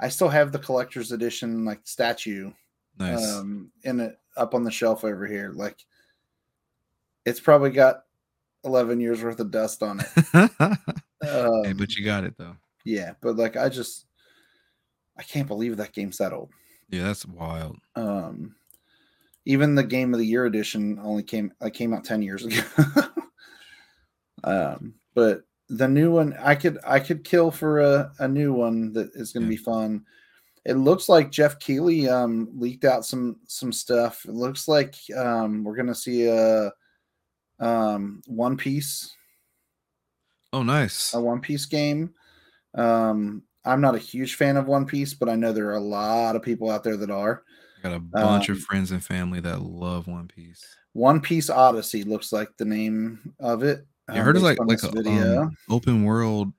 i 0.00 0.08
still 0.08 0.28
have 0.28 0.50
the 0.50 0.58
collector's 0.58 1.12
edition 1.12 1.64
like 1.64 1.80
statue 1.84 2.50
Nice. 2.98 3.32
um 3.34 3.70
in 3.82 4.00
it 4.00 4.18
up 4.36 4.54
on 4.54 4.64
the 4.64 4.70
shelf 4.70 5.04
over 5.04 5.26
here 5.26 5.52
like 5.54 5.84
it's 7.26 7.40
probably 7.40 7.70
got 7.70 8.04
11 8.64 8.98
years 9.00 9.22
worth 9.22 9.40
of 9.40 9.50
dust 9.50 9.82
on 9.82 10.00
it 10.00 10.06
um, 10.34 10.48
hey, 11.64 11.72
but 11.74 11.94
you 11.94 12.04
got 12.04 12.24
it 12.24 12.34
though. 12.38 12.56
yeah 12.84 13.12
but 13.20 13.36
like 13.36 13.56
i 13.56 13.68
just 13.68 14.06
i 15.18 15.22
can't 15.22 15.48
believe 15.48 15.76
that 15.76 15.92
game's 15.92 16.18
that 16.18 16.32
old 16.32 16.50
Yeah, 16.90 17.04
that's 17.04 17.26
wild. 17.26 17.78
um 17.96 18.54
even 19.46 19.74
the 19.74 19.84
game 19.84 20.14
of 20.14 20.18
the 20.20 20.26
year 20.26 20.46
edition 20.46 20.98
only 21.02 21.22
came 21.22 21.52
like 21.60 21.74
came 21.74 21.92
out 21.94 22.04
10 22.04 22.22
years 22.22 22.44
ago 22.44 22.62
um 24.44 24.94
but 25.14 25.42
the 25.68 25.88
new 25.88 26.12
one 26.12 26.34
i 26.40 26.54
could 26.54 26.78
i 26.86 26.98
could 27.00 27.24
kill 27.24 27.50
for 27.50 27.80
a, 27.80 28.12
a 28.18 28.28
new 28.28 28.52
one 28.52 28.92
that 28.92 29.10
is 29.14 29.32
going 29.32 29.42
to 29.42 29.46
Yeah. 29.52 29.56
be 29.58 29.62
fun 29.62 30.04
it 30.66 30.74
looks 30.74 31.10
like 31.10 31.30
Geoff 31.30 31.58
Keighley 31.58 32.08
um 32.08 32.48
leaked 32.54 32.84
out 32.84 33.04
some 33.04 33.36
some 33.46 33.72
stuff 33.72 34.24
it 34.26 34.32
looks 34.34 34.66
like 34.68 34.94
um 35.16 35.62
we're 35.64 35.76
going 35.76 35.86
to 35.88 35.94
see 35.94 36.26
a 36.26 36.72
um 37.60 38.22
one 38.26 38.56
piece 38.56 39.14
Oh, 40.52 40.62
nice. 40.62 41.12
a 41.14 41.20
one 41.20 41.40
piece 41.40 41.66
game 41.66 42.14
um 42.74 43.42
i'm 43.64 43.80
not 43.80 43.94
a 43.94 43.98
huge 43.98 44.34
fan 44.36 44.56
of 44.56 44.66
one 44.66 44.86
piece 44.86 45.14
but 45.14 45.28
i 45.28 45.34
know 45.34 45.52
there 45.52 45.68
are 45.68 45.76
a 45.76 45.80
lot 45.80 46.36
of 46.36 46.42
people 46.42 46.70
out 46.70 46.84
there 46.84 46.96
that 46.96 47.10
are 47.10 47.42
I 47.78 47.88
got 47.88 47.96
a 47.96 48.00
bunch 48.00 48.48
Um, 48.48 48.56
of 48.56 48.62
friends 48.62 48.90
and 48.92 49.04
family 49.04 49.40
that 49.40 49.60
love 49.60 50.06
One 50.06 50.26
Piece. 50.26 50.64
One 50.94 51.20
Piece 51.20 51.50
Odyssey 51.50 52.02
looks 52.02 52.32
like 52.32 52.48
the 52.56 52.64
name 52.64 53.34
of 53.40 53.62
it. 53.62 53.84
I 54.08 54.18
um, 54.18 54.24
heard 54.24 54.36
it's 54.36 54.44
like 54.44 54.58
like 54.60 54.82
a 54.82 54.88
video. 54.88 55.42
um, 55.42 55.56
open 55.68 56.04
world 56.04 56.50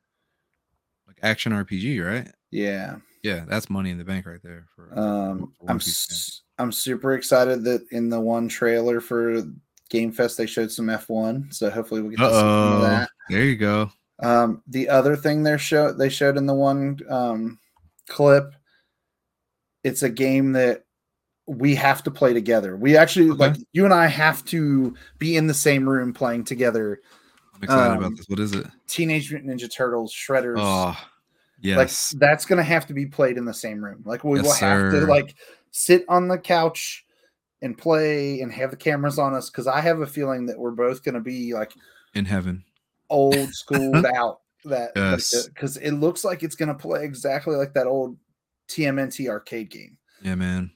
like 1.07 1.17
action 1.23 1.51
RPG, 1.51 1.99
right? 2.05 2.27
yeah. 2.51 2.97
Yeah, 3.23 3.43
that's 3.47 3.71
money 3.71 3.89
in 3.89 3.97
the 3.97 4.03
bank 4.03 4.27
right 4.27 4.41
there. 4.43 4.67
For, 4.75 4.89
for 4.89 4.99
Um, 4.99 5.39
One 5.61 5.71
I'm 5.71 5.77
Piece 5.79 6.05
fans. 6.05 6.11
s- 6.11 6.41
I'm 6.59 6.71
super 6.71 7.13
excited 7.15 7.63
that 7.63 7.81
in 7.91 8.09
the 8.09 8.19
one 8.19 8.47
trailer 8.47 9.01
for 9.01 9.41
Game 9.89 10.11
Fest 10.11 10.37
they 10.37 10.45
showed 10.45 10.71
some 10.71 10.89
F1, 10.89 11.51
so 11.51 11.69
hopefully 11.71 12.01
we 12.01 12.11
get 12.11 12.19
to 12.19 12.29
see 12.29 12.39
some 12.39 12.71
of 12.73 12.81
that. 12.81 13.09
There 13.29 13.43
you 13.45 13.55
go. 13.55 13.89
Um, 14.21 14.63
the 14.67 14.87
other 14.89 15.15
thing 15.15 15.43
they 15.43 15.57
show 15.57 15.91
they 15.91 16.09
showed 16.09 16.37
in 16.37 16.45
the 16.45 16.53
one 16.53 16.99
um, 17.09 17.59
clip, 18.07 18.53
it's 19.83 20.03
a 20.03 20.09
game 20.09 20.53
that 20.53 20.83
we 21.47 21.75
have 21.75 22.03
to 22.03 22.11
play 22.11 22.33
together. 22.33 22.75
We 22.75 22.97
actually 22.97 23.29
Okay. 23.31 23.39
like 23.39 23.55
you 23.73 23.85
and 23.85 23.93
I 23.93 24.07
have 24.07 24.43
to 24.45 24.95
be 25.19 25.35
in 25.35 25.47
the 25.47 25.53
same 25.53 25.87
room 25.87 26.13
playing 26.13 26.45
together. 26.45 27.01
I'm 27.53 27.63
excited 27.63 27.91
Um, 27.91 27.97
about 28.03 28.17
this. 28.17 28.27
What 28.27 28.39
is 28.39 28.53
it? 28.53 28.67
Teenage 28.87 29.31
Mutant 29.31 29.51
Ninja 29.51 29.71
Turtles 29.71 30.13
Shredders. 30.13 30.55
Oh, 30.57 30.97
like 31.75 31.91
that's 32.19 32.45
gonna 32.45 32.63
have 32.63 32.87
to 32.87 32.93
be 32.93 33.05
played 33.05 33.37
in 33.37 33.45
the 33.45 33.53
same 33.53 33.83
room. 33.83 34.01
Like 34.05 34.23
we 34.23 34.37
Yes, 34.37 34.45
will 34.45 34.53
have 34.53 34.91
to 34.91 35.05
like 35.05 35.35
sit 35.71 36.05
on 36.07 36.27
the 36.27 36.37
couch 36.37 37.05
and 37.61 37.77
play 37.77 38.41
and 38.41 38.51
have 38.51 38.71
the 38.71 38.77
cameras 38.77 39.19
on 39.19 39.33
us 39.33 39.49
because 39.49 39.67
I 39.67 39.81
have 39.81 40.01
a 40.01 40.07
feeling 40.07 40.45
that 40.47 40.57
we're 40.59 40.71
both 40.71 41.03
gonna 41.03 41.21
be 41.21 41.53
like 41.53 41.73
in 42.13 42.25
heaven. 42.25 42.63
Old 43.09 43.53
schooled 43.53 44.05
out 44.15 44.41
that 44.65 44.91
Yes. 44.95 45.47
because 45.47 45.77
it 45.77 45.91
looks 45.91 46.23
like 46.23 46.41
it's 46.43 46.55
gonna 46.55 46.73
play 46.75 47.03
exactly 47.03 47.55
like 47.55 47.73
that 47.73 47.87
old 47.87 48.17
TMNT 48.67 49.29
arcade 49.29 49.69
game. 49.69 49.97
Yeah, 50.21 50.35
man. 50.35 50.71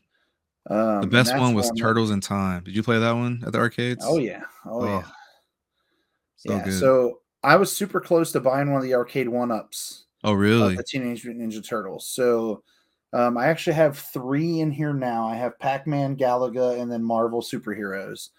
Um, 0.70 1.02
The 1.02 1.08
best 1.08 1.36
one 1.38 1.54
was 1.56 1.72
Turtles 1.72 2.12
in 2.12 2.22
Time. 2.22 2.64
Did 2.64 2.76
you 2.76 2.84
play 2.84 3.00
that 3.00 3.14
one 3.14 3.44
at 3.46 3.54
the 3.54 3.58
arcades? 3.60 4.04
Oh 4.08 4.20
yeah, 4.20 4.44
oh, 4.66 4.86
yeah, 4.86 5.04
So 6.36 6.56
yeah. 6.56 6.64
good. 6.66 6.80
So 6.80 7.20
I 7.44 7.56
was 7.56 7.76
super 7.76 8.00
close 8.02 8.32
to 8.34 8.40
buying 8.40 8.72
one 8.72 8.82
of 8.82 8.84
the 8.88 8.94
arcade 8.94 9.28
one 9.30 9.52
ups. 9.52 10.06
oh, 10.24 10.34
really? 10.34 10.76
the 10.76 10.84
Teenage 10.84 11.26
Mutant 11.26 11.52
Ninja 11.52 11.66
Turtles. 11.68 12.08
So 12.10 12.64
um, 13.14 13.38
I 13.38 13.48
actually 13.48 13.74
have 13.74 13.98
three 13.98 14.60
in 14.60 14.70
here 14.70 14.94
now. 14.94 15.26
I 15.28 15.36
have 15.36 15.58
Pac 15.58 15.88
Man, 15.88 16.16
Galaga, 16.16 16.80
and 16.80 16.92
then 16.92 17.02
Marvel 17.04 17.42
superheroes. 17.42 18.30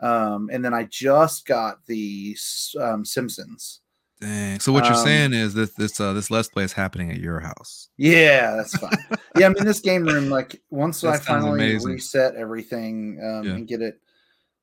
Um, 0.00 0.50
and 0.52 0.64
then 0.64 0.74
I 0.74 0.84
just 0.84 1.46
got 1.46 1.84
the 1.86 2.36
um, 2.80 3.04
Simpsons. 3.04 3.80
Dang. 4.20 4.60
So 4.60 4.72
what 4.72 4.84
you're 4.84 4.94
um, 4.94 5.04
saying 5.04 5.32
is 5.34 5.54
that 5.54 5.76
this 5.76 6.00
uh 6.00 6.12
this 6.12 6.30
let's 6.30 6.48
play 6.48 6.64
is 6.64 6.72
happening 6.72 7.10
at 7.10 7.18
your 7.18 7.40
house. 7.40 7.88
Yeah, 7.96 8.54
that's 8.56 8.76
fine. 8.76 8.96
yeah, 9.36 9.46
I 9.46 9.48
mean 9.50 9.64
this 9.64 9.80
game 9.80 10.04
room, 10.04 10.30
like 10.30 10.60
once 10.70 11.00
That 11.02 11.14
I 11.14 11.18
finally 11.18 11.50
amazing. 11.50 11.90
reset 11.92 12.34
everything 12.36 13.20
um, 13.22 13.44
Yeah. 13.44 13.52
and 13.54 13.66
get 13.68 13.82
it, 13.82 14.00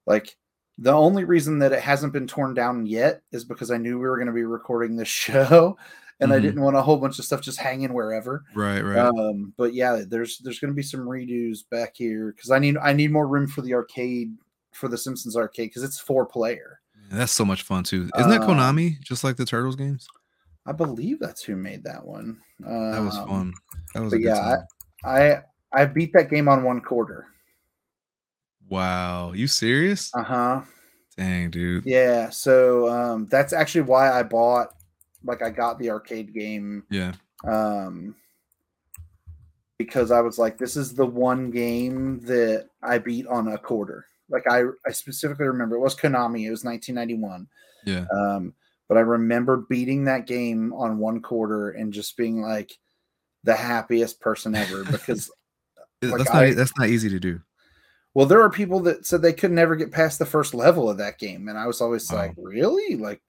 like 0.08 0.36
the 0.78 0.94
only 0.94 1.26
reason 1.26 1.60
that 1.60 1.74
it 1.74 1.82
hasn't 1.82 2.14
been 2.14 2.28
torn 2.28 2.54
down 2.54 2.86
yet 2.86 3.22
is 3.32 3.44
because 3.44 3.70
I 3.72 3.78
knew 3.78 4.00
we 4.00 4.08
were 4.08 4.18
going 4.18 4.28
to 4.28 4.34
be 4.34 4.44
recording 4.46 4.96
this 4.96 5.08
show, 5.26 5.78
and 6.20 6.32
I 6.34 6.38
Mhm. 6.40 6.42
didn't 6.42 6.62
want 6.62 6.78
a 6.78 6.82
whole 6.82 6.98
bunch 6.98 7.20
of 7.20 7.26
stuff 7.26 7.42
just 7.42 7.60
hanging 7.60 7.94
wherever. 7.94 8.44
Right, 8.56 8.82
right. 8.82 8.98
Um, 8.98 9.54
but 9.58 9.74
yeah, 9.74 10.02
there's 10.08 10.40
there's 10.40 10.60
going 10.60 10.72
to 10.72 10.76
be 10.76 10.82
some 10.82 11.02
redos 11.02 11.60
back 11.70 11.92
here 11.98 12.32
because 12.36 12.52
I 12.52 12.58
need 12.60 12.78
I 12.78 12.94
need 12.94 13.12
more 13.12 13.28
room 13.28 13.48
for 13.48 13.62
the 13.62 13.74
arcade 13.74 14.34
for 14.72 14.88
the 14.88 14.98
Simpsons 14.98 15.36
arcade 15.38 15.70
because 15.70 15.84
it's 15.84 16.00
four 16.00 16.26
player. 16.26 16.80
Man, 17.10 17.20
that's 17.20 17.32
so 17.32 17.46
much 17.46 17.64
fun 17.64 17.84
too. 17.84 18.10
Isn't 18.18 18.30
that 18.30 18.42
um, 18.42 18.50
Konami 18.50 19.00
just 19.02 19.24
like 19.24 19.36
the 19.38 19.46
Turtles 19.46 19.76
games? 19.76 20.08
I 20.66 20.72
believe 20.72 21.20
that's 21.20 21.44
who 21.44 21.56
made 21.56 21.84
that 21.84 22.06
one. 22.06 22.40
Um, 22.66 22.92
That 22.92 23.02
was 23.02 23.18
fun. 23.18 23.54
That 23.94 24.02
was 24.02 24.14
a 24.14 24.18
but 24.18 24.22
good 24.22 24.28
yeah, 24.28 24.56
time. 25.04 25.44
I 25.74 25.82
I 25.82 25.86
beat 25.86 26.14
that 26.14 26.30
game 26.30 26.48
on 26.48 26.64
one 26.64 26.82
quarter. 26.82 27.28
Wow. 28.70 29.34
You 29.34 29.48
serious? 29.48 30.12
Uh 30.14 30.24
huh. 30.24 30.62
Dang, 31.18 31.50
dude. 31.50 31.86
Yeah. 31.86 32.30
So 32.30 32.88
um, 32.90 33.28
that's 33.28 33.54
actually 33.54 33.82
why 33.82 34.12
I 34.12 34.24
bought 34.24 34.70
like 35.24 35.42
I 35.42 35.50
got 35.50 35.78
the 35.78 35.90
arcade 35.90 36.34
game 36.34 36.84
Yeah. 36.90 37.14
um 37.44 38.16
because 39.78 40.12
I 40.12 40.22
was 40.22 40.38
like, 40.38 40.58
this 40.60 40.78
is 40.78 40.94
the 40.94 41.06
one 41.06 41.50
game 41.50 42.20
that 42.22 42.68
I 42.84 43.00
beat 43.00 43.26
on 43.26 43.48
a 43.48 43.58
quarter. 43.58 44.06
Like 44.32 44.48
I, 44.50 44.64
I 44.88 44.92
specifically 44.92 45.48
remember 45.48 45.76
it 45.76 45.80
was 45.82 45.96
Konami. 45.96 46.46
It 46.46 46.52
was 46.52 46.64
1991. 46.64 47.48
Yeah. 47.86 48.06
Um, 48.16 48.54
but 48.88 48.98
I 48.98 49.02
remember 49.02 49.66
beating 49.70 50.06
that 50.06 50.28
game 50.28 50.74
on 50.74 50.98
one 50.98 51.22
quarter 51.22 51.70
and 51.72 51.94
just 51.94 52.18
being 52.18 52.42
like 52.42 52.72
the 53.44 53.56
happiest 53.56 54.20
person 54.20 54.56
ever 54.56 54.84
because 54.92 55.30
like 56.02 56.18
that's 56.18 56.34
not 56.34 56.44
I- 56.44 56.54
that's 56.54 56.78
not 56.78 56.90
easy 56.90 57.10
to 57.10 57.20
do. 57.20 57.42
well, 58.14 58.26
there 58.26 58.42
are 58.42 58.50
people 58.50 58.80
that 58.82 59.06
said 59.06 59.22
they 59.22 59.34
could 59.34 59.52
never 59.52 59.76
get 59.76 59.92
past 59.92 60.20
the 60.20 60.26
first 60.26 60.54
level 60.54 60.90
of 60.90 60.98
that 60.98 61.18
game, 61.20 61.48
and 61.48 61.58
I 61.58 61.68
was 61.68 61.80
always 61.82 62.10
Wow. 62.12 62.18
like, 62.18 62.34
really? 62.38 62.96
Like, 62.98 63.22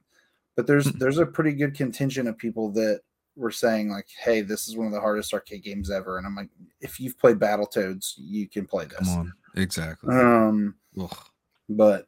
but 0.56 0.66
there's 0.66 0.88
Hmm. 0.88 0.98
there's 0.98 1.18
a 1.18 1.26
pretty 1.26 1.52
good 1.52 1.74
contingent 1.74 2.28
of 2.28 2.36
people 2.38 2.70
that 2.72 3.00
were 3.36 3.50
saying 3.52 3.88
like, 3.88 4.06
hey, 4.22 4.42
this 4.42 4.68
is 4.68 4.76
one 4.76 4.86
of 4.86 4.92
the 4.92 5.00
hardest 5.00 5.32
arcade 5.32 5.62
games 5.62 5.90
ever, 5.90 6.18
and 6.18 6.26
I'm 6.26 6.34
like, 6.36 6.50
if 6.80 6.98
you've 7.00 7.18
played 7.18 7.38
Battletoads, 7.38 8.14
you 8.18 8.48
can 8.48 8.66
play 8.66 8.84
this. 8.86 8.98
Come 8.98 9.18
on. 9.18 9.32
Exactly. 9.56 10.14
Um, 10.14 10.74
Ugh. 11.00 11.16
but 11.68 12.06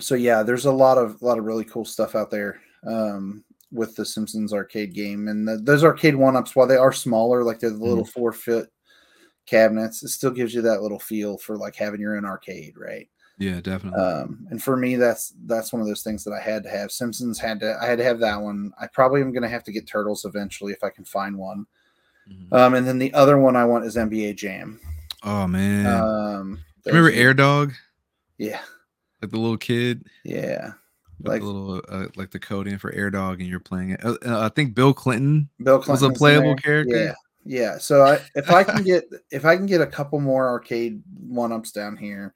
so 0.00 0.14
yeah, 0.14 0.42
there's 0.42 0.66
a 0.66 0.72
lot 0.72 0.98
of 0.98 1.20
a 1.22 1.24
lot 1.24 1.38
of 1.38 1.44
really 1.44 1.64
cool 1.64 1.84
stuff 1.84 2.14
out 2.14 2.30
there 2.30 2.60
um, 2.86 3.44
with 3.72 3.94
the 3.96 4.04
Simpsons 4.04 4.52
arcade 4.52 4.94
game, 4.94 5.28
and 5.28 5.46
the, 5.46 5.56
those 5.58 5.84
arcade 5.84 6.16
one 6.16 6.36
ups, 6.36 6.54
while 6.56 6.66
they 6.66 6.76
are 6.76 6.92
smaller, 6.92 7.42
like 7.44 7.60
they're 7.60 7.70
the 7.70 7.76
little 7.76 8.04
four 8.04 8.32
foot 8.32 8.68
cabinets, 9.46 10.02
it 10.02 10.08
still 10.08 10.30
gives 10.30 10.54
you 10.54 10.62
that 10.62 10.82
little 10.82 10.98
feel 10.98 11.36
for 11.38 11.56
like 11.56 11.76
having 11.76 12.00
your 12.00 12.16
own 12.16 12.24
arcade, 12.24 12.74
right? 12.76 13.08
Yeah, 13.38 13.60
definitely. 13.60 14.00
Um, 14.00 14.46
and 14.50 14.62
for 14.62 14.76
me, 14.76 14.96
that's 14.96 15.34
that's 15.46 15.72
one 15.72 15.82
of 15.82 15.88
those 15.88 16.02
things 16.02 16.22
that 16.24 16.32
I 16.32 16.40
had 16.40 16.62
to 16.64 16.70
have. 16.70 16.92
Simpsons 16.92 17.38
had 17.38 17.60
to, 17.60 17.76
I 17.80 17.86
had 17.86 17.98
to 17.98 18.04
have 18.04 18.20
that 18.20 18.40
one. 18.40 18.72
I 18.80 18.86
probably 18.86 19.20
am 19.20 19.32
going 19.32 19.42
to 19.42 19.48
have 19.48 19.64
to 19.64 19.72
get 19.72 19.88
Turtles 19.88 20.24
eventually 20.24 20.72
if 20.72 20.84
I 20.84 20.90
can 20.90 21.04
find 21.04 21.36
one. 21.36 21.66
Mhm. 22.30 22.52
Um, 22.52 22.74
and 22.74 22.86
then 22.86 22.98
the 22.98 23.12
other 23.12 23.36
one 23.38 23.54
I 23.56 23.64
want 23.64 23.84
is 23.84 23.96
NBA 23.96 24.36
Jam. 24.36 24.80
oh 25.24 25.46
man. 25.46 25.86
Um, 25.86 26.64
Remember 26.86 27.10
Air 27.10 27.34
Dog? 27.34 27.72
Yeah, 28.38 28.60
Like 29.22 29.30
the 29.30 29.38
little 29.38 29.56
kid? 29.56 30.06
yeah. 30.24 30.72
Like 31.22 31.40
the 31.40 31.46
little 31.46 31.80
uh, 31.88 32.08
like 32.16 32.32
the 32.32 32.40
code 32.40 32.66
in 32.66 32.76
for 32.78 32.92
Air 32.92 33.08
Dog 33.08 33.40
and 33.40 33.48
you're 33.48 33.60
playing 33.60 33.90
it. 33.90 34.04
Uh, 34.04 34.16
uh, 34.26 34.40
I 34.44 34.48
think 34.48 34.74
Bill 34.74 34.92
Clinton 34.92 35.48
Bill 35.62 35.78
Clinton 35.78 35.92
was 35.92 36.02
a 36.02 36.10
playable 36.10 36.56
character. 36.56 36.96
Yeah, 36.96 37.14
yeah. 37.44 37.78
So 37.78 38.02
I, 38.02 38.20
if 38.34 38.50
I 38.50 38.64
can 38.64 38.82
get 38.82 39.04
if 39.30 39.44
I 39.44 39.56
can 39.56 39.64
get 39.64 39.80
a 39.80 39.86
couple 39.86 40.20
more 40.20 40.48
arcade 40.48 41.02
one 41.26 41.52
ups 41.52 41.70
down 41.70 41.96
here, 41.96 42.34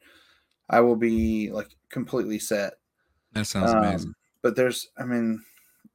I 0.71 0.81
will 0.81 0.97
be 0.97 1.51
like 1.51 1.69
completely 1.91 2.39
set. 2.39 2.75
That 3.33 3.47
sounds 3.47 3.73
amazing. 3.73 4.09
Um, 4.11 4.15
but 4.43 4.55
there's, 4.57 4.89
I 4.97 5.05
mean, 5.05 5.43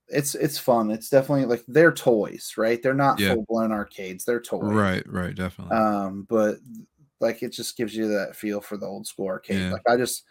it's 0.09 0.35
it's 0.35 0.59
fun. 0.59 0.91
It's 0.91 1.09
definitely 1.09 1.45
like 1.45 1.63
they're 1.67 1.93
toys, 1.93 2.53
right? 2.57 2.83
They're 2.83 2.93
not 2.93 3.17
Yeah. 3.19 3.33
full 3.33 3.45
blown 3.47 3.71
arcades. 3.71 4.25
They're 4.25 4.41
toys, 4.41 4.71
Right, 4.71 5.03
right, 5.11 5.33
definitely. 5.33 5.75
Um, 5.75 6.27
but 6.29 6.57
like 7.19 7.43
it 7.43 7.49
just 7.53 7.77
gives 7.77 7.95
you 7.95 8.07
that 8.09 8.35
feel 8.35 8.61
for 8.61 8.77
the 8.77 8.85
old 8.85 9.07
school 9.07 9.27
arcade. 9.27 9.59
Yeah. 9.59 9.71
Like 9.73 9.87
I 9.87 9.97
just. 9.97 10.23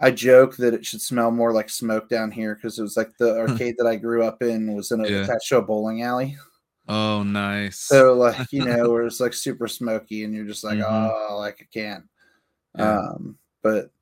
I 0.00 0.10
joke 0.10 0.56
that 0.56 0.74
it 0.74 0.84
should 0.84 1.00
smell 1.00 1.30
more 1.30 1.52
like 1.52 1.70
smoke 1.70 2.08
down 2.08 2.32
here 2.32 2.56
because 2.56 2.76
it 2.76 2.82
was 2.82 2.96
like 2.96 3.16
the 3.18 3.38
arcade 3.38 3.76
that 3.78 3.86
I 3.86 3.94
grew 3.94 4.24
up 4.24 4.42
in 4.42 4.74
was 4.74 4.90
in 4.90 5.00
a 5.04 5.08
Yeah. 5.08 5.18
attached 5.18 5.48
to 5.50 5.58
a 5.58 5.62
bowling 5.62 6.02
alley. 6.02 6.36
oh, 6.88 7.22
nice. 7.22 7.78
So 7.78 8.14
like 8.14 8.36
you 8.50 8.64
know, 8.64 8.90
where 8.90 9.04
it's 9.06 9.20
like 9.20 9.32
super 9.32 9.68
smoky, 9.68 10.24
and 10.24 10.34
you're 10.34 10.44
just 10.46 10.64
like, 10.64 10.78
Mhm. 10.78 11.08
oh, 11.30 11.36
like 11.38 11.58
I 11.60 11.66
can't. 11.72 12.04
Yeah. 12.76 12.98
Um, 12.98 13.38
but 13.62 13.92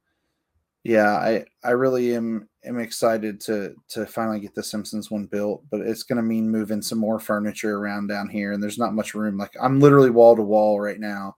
yeah, 0.84 1.10
I 1.12 1.44
I 1.62 1.72
really 1.72 2.14
am 2.14 2.48
am 2.64 2.78
excited 2.78 3.38
to 3.42 3.74
to 3.88 4.06
finally 4.06 4.40
get 4.40 4.55
the 4.55 4.62
Simpsons 4.62 5.10
one 5.10 5.26
built, 5.26 5.64
but 5.70 5.82
it's 5.82 6.05
gonna 6.05 6.22
mean 6.22 6.48
moving 6.48 6.80
some 6.80 6.98
more 6.98 7.20
furniture 7.20 7.76
around 7.76 8.06
down 8.06 8.30
here, 8.30 8.52
and 8.52 8.62
there's 8.62 8.78
not 8.78 8.94
much 8.94 9.12
room. 9.14 9.36
Like 9.36 9.52
I'm 9.60 9.80
literally 9.80 10.09
wall 10.10 10.34
to 10.34 10.42
wall 10.42 10.80
right 10.80 10.98
now. 11.01 11.36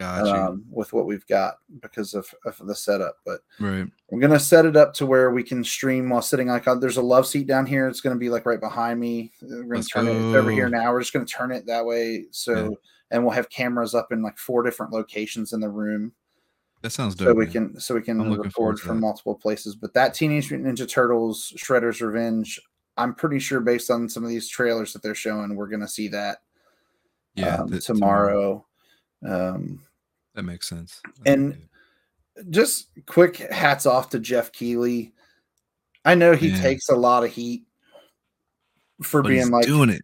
Um, 0.00 0.64
with 0.70 0.92
what 0.92 1.06
we've 1.06 1.26
got 1.26 1.58
because 1.80 2.14
of, 2.14 2.32
of 2.44 2.58
the 2.66 2.74
setup. 2.74 3.18
But 3.24 3.40
right. 3.60 3.86
I'm 4.12 4.20
gonna 4.20 4.40
set 4.40 4.66
it 4.66 4.76
up 4.76 4.94
to 4.94 5.06
where 5.06 5.30
we 5.30 5.42
can 5.42 5.62
stream 5.64 6.10
while 6.10 6.22
sitting 6.22 6.48
like 6.48 6.66
on, 6.66 6.80
there's 6.80 6.96
a 6.96 7.02
love 7.02 7.26
seat 7.26 7.46
down 7.46 7.66
here. 7.66 7.86
It's 7.88 8.00
gonna 8.00 8.16
be 8.16 8.30
like 8.30 8.46
right 8.46 8.60
behind 8.60 9.00
me. 9.00 9.32
We're 9.42 9.62
gonna 9.62 9.74
Let's 9.76 9.88
turn 9.88 10.08
it 10.08 10.36
over 10.36 10.50
here 10.50 10.68
now. 10.68 10.92
We're 10.92 11.00
just 11.00 11.12
gonna 11.12 11.24
turn 11.24 11.52
it 11.52 11.66
that 11.66 11.84
way. 11.84 12.26
So 12.30 12.76
and 13.10 13.22
we'll 13.22 13.32
have 13.32 13.48
cameras 13.50 13.94
up 13.94 14.12
in 14.12 14.22
like 14.22 14.38
four 14.38 14.62
different 14.62 14.92
locations 14.92 15.52
in 15.52 15.60
the 15.60 15.68
room. 15.68 16.12
That 16.82 16.90
sounds 16.90 17.14
dope. 17.14 17.28
So 17.28 17.34
we 17.34 17.44
man. 17.44 17.52
can 17.52 17.80
so 17.80 17.94
we 17.94 18.02
can 18.02 18.20
I'm 18.20 18.32
record 18.38 18.80
from 18.80 19.00
multiple 19.00 19.34
places. 19.34 19.74
But 19.74 19.94
that 19.94 20.14
Teenage 20.14 20.50
Mutant 20.50 20.78
Ninja 20.78 20.88
Turtles 20.88 21.52
Shredder's 21.56 22.02
Revenge, 22.02 22.60
I'm 22.96 23.14
pretty 23.14 23.38
sure 23.38 23.60
based 23.60 23.90
on 23.90 24.08
some 24.08 24.22
of 24.24 24.30
these 24.30 24.48
trailers 24.48 24.92
that 24.92 25.02
they're 25.02 25.14
showing, 25.14 25.54
we're 25.54 25.68
gonna 25.68 25.88
see 25.88 26.08
that 26.08 26.38
yeah, 27.36 27.56
um, 27.56 27.70
th- 27.70 27.84
tomorrow. 27.84 28.66
Um, 29.24 29.80
That 30.34 30.42
makes 30.44 30.68
sense. 30.68 31.00
And- 31.26 31.68
just 32.50 32.88
quick 33.06 33.36
hats 33.36 33.86
off 33.86 34.08
to 34.10 34.18
Geoff 34.18 34.50
Keighley. 34.50 35.12
I 36.04 36.16
know 36.16 36.34
he 36.34 36.48
Yeah. 36.48 36.60
takes 36.60 36.88
a 36.88 36.96
lot 36.96 37.22
of 37.24 37.30
heat 37.30 37.64
for 39.02 39.22
But 39.22 39.28
being 39.28 39.50
like 39.50 39.66
doing 39.66 39.88
it. 39.90 40.02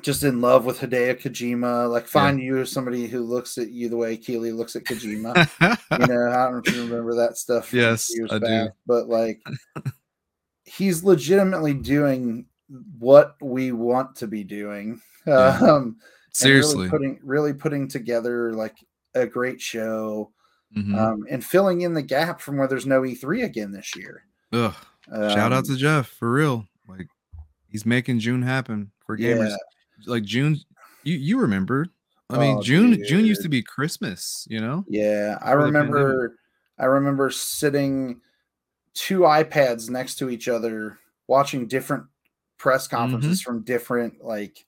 just 0.00 0.22
in 0.22 0.40
love 0.40 0.64
with 0.64 0.78
Hideo 0.78 1.20
Kojima. 1.20 1.90
Like, 1.90 2.06
find 2.08 2.40
you 2.40 2.64
somebody 2.64 3.06
who 3.06 3.20
looks 3.22 3.58
at 3.58 3.70
you 3.70 3.88
the 3.90 3.96
way 3.96 4.16
Keighley 4.16 4.52
looks 4.52 4.74
at 4.74 4.84
Kojima. 4.84 5.36
you 6.00 6.06
know, 6.06 6.30
I 6.30 6.44
don't 6.44 6.52
know 6.54 6.62
if 6.64 6.74
you 6.74 6.82
remember 6.82 7.14
that 7.16 7.36
stuff. 7.36 7.72
Yes, 7.74 8.10
years 8.16 8.32
I 8.32 8.38
do. 8.38 8.68
But 8.86 9.08
like, 9.08 9.42
he's 10.64 11.04
legitimately 11.04 11.74
doing 11.74 12.46
what 12.98 13.36
we 13.42 13.72
want 13.72 14.16
to 14.16 14.26
be 14.26 14.44
doing. 14.44 15.00
Yeah. 15.26 15.58
Um, 15.60 15.98
Seriously. 16.32 16.76
really 16.88 16.90
putting 16.90 17.20
really 17.22 17.52
putting 17.54 17.88
together 17.88 18.52
like 18.54 18.76
a 19.14 19.26
great 19.26 19.60
show 19.60 20.32
Mhm. 20.76 20.98
um, 20.98 21.26
and 21.30 21.44
filling 21.44 21.82
in 21.82 21.92
the 21.92 22.00
gap 22.02 22.40
from 22.40 22.56
where 22.56 22.66
there's 22.66 22.86
no 22.86 23.02
E3 23.02 23.44
again 23.44 23.72
this 23.72 23.94
year. 23.94 24.24
Ugh. 24.52 24.74
Shout 25.10 25.52
out 25.52 25.52
Um, 25.52 25.64
to 25.64 25.76
Geoff 25.76 26.08
for 26.08 26.32
real. 26.32 26.66
Like 26.88 27.08
he's 27.68 27.84
making 27.84 28.20
June 28.20 28.40
happen 28.42 28.90
for 29.04 29.18
gamers. 29.18 29.50
Yeah. 29.50 29.56
Like 30.06 30.22
June, 30.24 30.58
you 31.02 31.16
you 31.16 31.38
remember? 31.38 31.86
I 32.30 32.38
mean, 32.38 32.56
Oh, 32.58 32.62
June 32.62 33.02
June 33.04 33.26
used 33.26 33.42
to 33.42 33.48
be 33.50 33.62
Christmas. 33.62 34.46
You 34.48 34.60
know? 34.60 34.84
Yeah, 34.88 35.38
I 35.42 35.52
remember. 35.52 36.38
I 36.78 36.86
remember 36.86 37.28
sitting 37.28 38.22
two 38.94 39.20
iPads 39.20 39.90
next 39.90 40.16
to 40.16 40.30
each 40.30 40.48
other, 40.48 40.98
watching 41.26 41.66
different 41.68 42.04
press 42.56 42.88
conferences 42.88 43.40
Mm-hmm. 43.40 43.44
from 43.52 43.62
different 43.64 44.24
like 44.24 44.64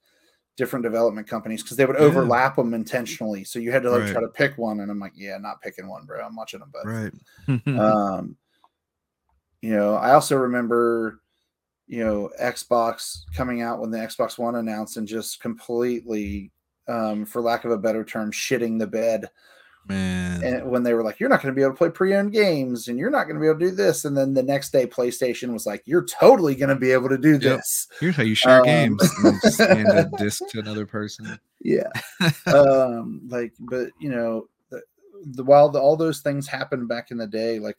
different 0.56 0.82
development 0.84 1.26
companies 1.28 1.62
because 1.62 1.76
they 1.76 1.84
would 1.84 1.96
Yeah. 1.96 2.02
overlap 2.02 2.56
them 2.56 2.74
intentionally. 2.74 3.44
So 3.44 3.58
you 3.58 3.72
had 3.72 3.82
to 3.82 3.90
like 3.90 4.02
Right. 4.02 4.12
try 4.12 4.20
to 4.20 4.28
pick 4.28 4.56
one, 4.56 4.80
and 4.80 4.90
I'm 4.90 5.00
like, 5.00 5.12
yeah, 5.16 5.36
not 5.38 5.60
picking 5.60 5.88
one, 5.88 6.04
bro. 6.06 6.24
I'm 6.24 6.36
watching 6.36 6.60
them 6.60 6.70
both. 6.72 6.86
Right. 6.86 7.12
um, 7.78 8.36
you 9.62 9.70
know, 9.70 9.94
I 9.94 10.12
also 10.12 10.36
remember, 10.36 11.20
you 11.86 12.04
know, 12.04 12.30
Xbox 12.40 13.22
coming 13.34 13.62
out 13.62 13.80
when 13.80 13.90
the 13.90 13.98
Xbox 13.98 14.38
One 14.38 14.56
announced 14.56 14.96
and 14.96 15.08
just 15.08 15.40
completely, 15.40 16.52
um, 16.86 17.24
for 17.24 17.40
lack 17.40 17.64
of 17.64 17.70
a 17.70 17.78
better 17.78 18.04
term, 18.04 18.30
shitting 18.30 18.78
the 18.78 18.86
bed 18.86 19.30
Man. 19.86 20.42
and 20.42 20.70
when 20.70 20.82
they 20.82 20.94
were 20.94 21.02
like, 21.02 21.20
"You're 21.20 21.28
not 21.28 21.42
going 21.42 21.54
to 21.54 21.56
be 21.56 21.62
able 21.62 21.72
to 21.72 21.78
play 21.78 21.90
pre-owned 21.90 22.32
games, 22.32 22.88
and 22.88 22.98
you're 22.98 23.10
not 23.10 23.24
going 23.24 23.36
to 23.36 23.40
be 23.40 23.46
able 23.46 23.58
to 23.58 23.66
do 23.66 23.70
this," 23.70 24.04
and 24.04 24.16
then 24.16 24.32
the 24.32 24.42
next 24.42 24.70
day, 24.70 24.86
PlayStation 24.86 25.52
was 25.52 25.66
like, 25.66 25.82
"You're 25.84 26.04
totally 26.04 26.54
going 26.54 26.70
to 26.70 26.76
be 26.76 26.90
able 26.90 27.10
to 27.10 27.18
do 27.18 27.36
this." 27.36 27.88
Here's 28.00 28.16
how 28.16 28.22
you 28.22 28.34
share 28.34 28.60
um, 28.60 28.64
games. 28.64 29.02
And 29.60 29.88
hand 29.88 29.88
a 29.88 30.10
disc 30.16 30.42
to 30.50 30.58
another 30.60 30.86
person. 30.86 31.38
Yeah, 31.60 31.90
um, 32.46 33.20
like, 33.28 33.52
but 33.58 33.90
you 34.00 34.10
know, 34.10 34.48
the, 34.70 34.82
the 35.32 35.44
while 35.44 35.68
the, 35.68 35.80
all 35.80 35.96
those 35.96 36.20
things 36.20 36.48
happened 36.48 36.88
back 36.88 37.10
in 37.10 37.18
the 37.18 37.26
day, 37.26 37.58
like, 37.58 37.78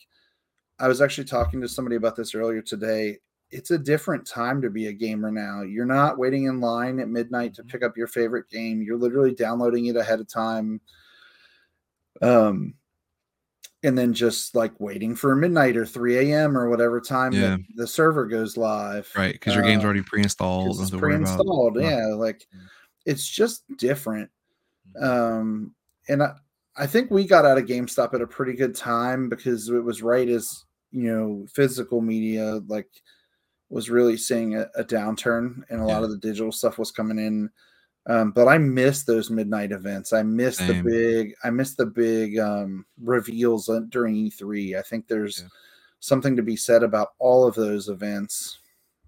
I 0.80 0.88
was 0.88 1.02
actually 1.02 1.26
talking 1.26 1.62
to 1.62 1.68
somebody 1.68 1.96
about 1.96 2.16
this 2.16 2.36
earlier 2.36 2.62
today. 2.62 3.18
It's 3.52 3.72
a 3.72 3.78
different 3.78 4.28
time 4.28 4.62
to 4.62 4.70
be 4.70 4.88
a 4.88 4.94
gamer 4.94 5.32
now. 5.32 5.62
You're 5.62 5.86
not 5.86 6.18
waiting 6.18 6.46
in 6.46 6.60
line 6.60 7.00
at 7.00 7.08
midnight 7.08 7.54
to 7.56 7.64
pick 7.64 7.84
up 7.84 7.96
your 7.96 8.08
favorite 8.08 8.50
game. 8.50 8.82
You're 8.82 8.98
literally 8.98 9.34
downloading 9.34 9.86
it 9.86 9.96
ahead 9.96 10.20
of 10.20 10.28
time. 10.28 10.82
Um, 12.22 12.74
and 13.84 13.96
then 13.98 14.14
just 14.14 14.56
like 14.56 14.74
waiting 14.80 15.16
for 15.16 15.36
midnight 15.36 15.78
or 15.78 15.86
3 15.86 16.18
a.m. 16.32 16.58
or 16.58 16.70
whatever 16.70 17.00
time 17.00 17.34
Yeah. 17.34 17.42
that 17.58 17.60
the 17.76 17.86
server 17.88 18.26
goes 18.26 18.58
live. 18.58 19.08
Right. 19.16 19.34
Because 19.34 19.54
your 19.54 19.64
game's 19.64 19.84
Uh, 19.84 19.86
already 19.86 20.02
pre 20.02 20.24
installed. 20.24 20.70
It's 20.72 20.80
have 20.80 20.90
to 20.90 20.98
worry 20.98 21.16
about 21.16 21.26
pre-installed. 21.38 21.76
nothing. 21.76 21.90
Yeah, 21.92 22.06
like 22.16 22.48
it's 23.06 23.28
just 23.28 23.64
different. 23.78 24.32
Mhm. 24.98 25.04
Um, 25.04 25.76
and 26.10 26.24
I, 26.24 26.34
I 26.78 26.88
think 26.88 27.12
we 27.12 27.26
got 27.28 27.46
out 27.46 27.58
of 27.60 27.66
GameStop 27.66 28.14
at 28.16 28.22
a 28.22 28.28
pretty 28.28 28.54
good 28.54 28.76
time 28.76 29.30
because 29.30 29.70
it 29.70 29.84
was 29.84 30.02
right 30.02 30.28
as 30.30 30.64
you 30.92 31.04
know 31.04 31.46
physical 31.54 32.02
media 32.02 32.62
like 32.68 32.90
was 33.70 33.90
really 33.90 34.18
seeing 34.18 34.56
a, 34.56 34.68
a 34.76 34.84
downturn, 34.84 35.64
and 35.70 35.80
a 35.82 35.86
lot 35.86 36.04
of 36.04 36.10
the 36.12 36.18
digital 36.18 36.52
stuff 36.52 36.78
was 36.80 36.92
coming 36.92 37.20
in. 37.20 37.50
Um, 38.08 38.32
but 38.32 38.48
I 38.48 38.58
miss 38.60 39.04
those 39.04 39.32
midnight 39.32 39.72
events. 39.72 40.14
I 40.14 40.22
miss 40.22 40.58
the 40.58 40.82
big. 40.86 41.34
I 41.44 41.50
miss 41.50 41.74
the 41.76 41.88
big 41.88 42.38
um, 42.38 42.86
reveals 43.02 43.70
during 43.90 44.16
E3. 44.16 44.78
I 44.78 44.82
think 44.84 45.08
there's 45.08 45.40
Yeah. 45.42 45.48
something 46.00 46.36
to 46.36 46.44
be 46.44 46.56
said 46.56 46.84
about 46.84 47.14
all 47.18 47.48
of 47.48 47.56
those 47.56 47.90
events. 47.90 48.60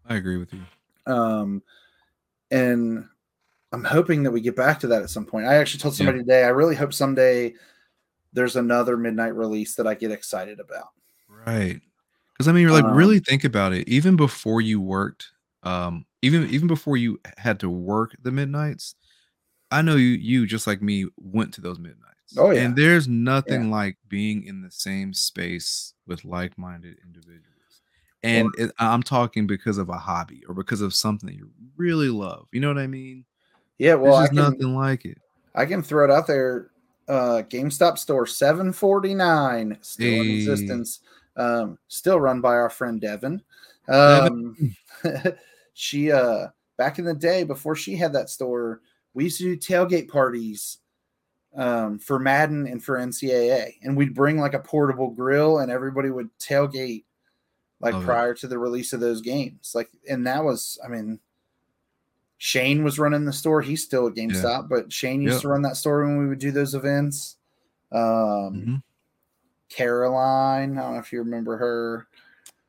I 0.07 0.15
agree 0.15 0.37
with 0.37 0.51
you. 0.53 0.61
Um, 1.05 1.61
and 2.49 3.05
I'm 3.71 3.83
hoping 3.83 4.23
that 4.23 4.31
we 4.31 4.41
get 4.41 4.55
back 4.55 4.79
to 4.79 4.87
that 4.87 5.03
at 5.03 5.09
some 5.11 5.25
point. 5.25 5.45
I 5.45 5.55
actually 5.57 5.81
told 5.81 5.93
Yeah. 5.93 5.97
somebody 5.97 6.19
today, 6.19 6.43
I 6.43 6.49
really 6.49 6.75
hope 6.75 6.93
someday 6.93 7.53
there's 8.33 8.55
another 8.55 8.97
midnight 8.97 9.35
release 9.35 9.75
that 9.75 9.85
I 9.85 9.93
get 9.93 10.11
excited 10.11 10.59
about. 10.59 10.89
Right. 11.27 11.81
Because 12.33 12.47
I 12.47 12.51
mean, 12.51 12.63
you're 12.63 12.71
like 12.71 12.85
Um, 12.85 12.95
really 12.95 13.19
think 13.19 13.43
about 13.43 13.73
it. 13.73 13.87
Even 13.87 14.15
before 14.15 14.61
you 14.61 14.81
worked, 14.81 15.31
um, 15.68 16.06
even 16.22 16.49
even 16.49 16.68
before 16.68 16.95
you 16.95 17.19
had 17.38 17.60
to 17.60 17.69
work 17.69 18.15
the 18.22 18.31
midnights, 18.31 18.95
I 19.69 19.81
know 19.81 19.95
you 19.95 20.11
you 20.11 20.48
just 20.48 20.65
like 20.65 20.81
me 20.81 21.07
went 21.18 21.53
to 21.56 21.61
those 21.61 21.77
midnights. 21.77 22.38
Oh, 22.38 22.52
yeah. 22.52 22.61
And 22.61 22.76
there's 22.76 23.07
nothing 23.07 23.69
like 23.69 23.98
being 24.07 24.44
in 24.45 24.61
the 24.61 24.72
same 24.72 25.14
space 25.14 25.94
with 26.06 26.26
like-minded 26.26 26.98
individuals. 27.06 27.44
And 28.23 28.49
it, 28.57 28.72
I'm 28.80 29.03
talking 29.03 29.48
because 29.48 29.77
of 29.77 29.88
a 29.88 29.98
hobby 29.98 30.44
or 30.48 30.53
because 30.53 30.81
of 30.81 30.94
something 30.94 31.34
you 31.34 31.52
really 31.77 32.10
love. 32.10 32.48
You 32.52 32.60
know 32.60 32.68
what 32.68 32.77
I 32.77 32.88
mean? 32.88 33.23
Yeah, 33.77 33.95
well, 33.95 34.18
there's 34.18 34.30
can, 34.30 34.38
nothing 34.38 34.76
like 34.76 35.06
it. 35.06 35.19
I 35.56 35.65
can 35.65 35.81
throw 35.81 36.03
it 36.03 36.11
out 36.11 36.27
there. 36.27 36.72
Uh, 37.07 37.44
GameStop 37.49 37.98
store 37.98 38.26
749 38.26 39.77
still 39.81 40.22
in 40.22 40.30
existence. 40.30 40.99
Um, 41.38 41.77
still 41.88 42.19
run 42.19 42.41
by 42.41 42.56
our 42.56 42.69
friend 42.69 42.99
Devin. 42.99 43.41
Um, 43.88 44.76
she 45.77 46.11
uh 46.11 46.47
back 46.77 46.97
in 46.99 47.05
the 47.05 47.13
day 47.13 47.43
before 47.43 47.75
she 47.75 47.95
had 47.95 48.13
that 48.13 48.29
store, 48.29 48.81
we 49.13 49.25
used 49.25 49.37
to 49.37 49.43
do 49.43 49.57
tailgate 49.57 50.09
parties 50.09 50.79
um 51.55 51.99
for 51.99 52.17
Madden 52.19 52.65
and 52.67 52.83
for 52.83 52.97
NCAA, 52.97 53.75
and 53.83 53.95
we'd 53.95 54.15
bring 54.15 54.37
like 54.39 54.53
a 54.55 54.59
portable 54.59 55.11
grill, 55.11 55.59
and 55.59 55.71
everybody 55.71 56.09
would 56.09 56.29
tailgate 56.39 57.03
like 57.79 57.93
prior 58.01 58.33
to 58.33 58.47
the 58.47 58.57
release 58.57 58.91
of 58.91 58.99
those 58.99 59.21
games. 59.21 59.73
Like, 59.75 59.91
and 60.09 60.25
that 60.25 60.43
was, 60.43 60.79
I 60.83 60.87
mean, 60.87 61.19
Shane 62.39 62.83
was 62.83 62.97
running 62.97 63.23
the 63.25 63.31
store. 63.33 63.61
He's 63.61 63.83
still 63.83 64.07
at 64.07 64.15
GameStop, 64.15 64.67
but 64.67 64.91
Shane 64.91 65.21
used 65.21 65.35
Yep. 65.35 65.41
to 65.43 65.47
run 65.49 65.61
that 65.61 65.77
store 65.77 66.03
when 66.03 66.17
we 66.17 66.27
would 66.27 66.39
do 66.39 66.49
those 66.51 66.73
events. 66.73 67.37
Um, 67.91 68.01
Mhm. 68.01 68.83
Caroline, 69.69 70.77
I 70.77 70.81
don't 70.81 70.93
know 70.93 70.99
if 70.99 71.13
you 71.13 71.19
remember 71.19 71.57
her. 71.57 72.07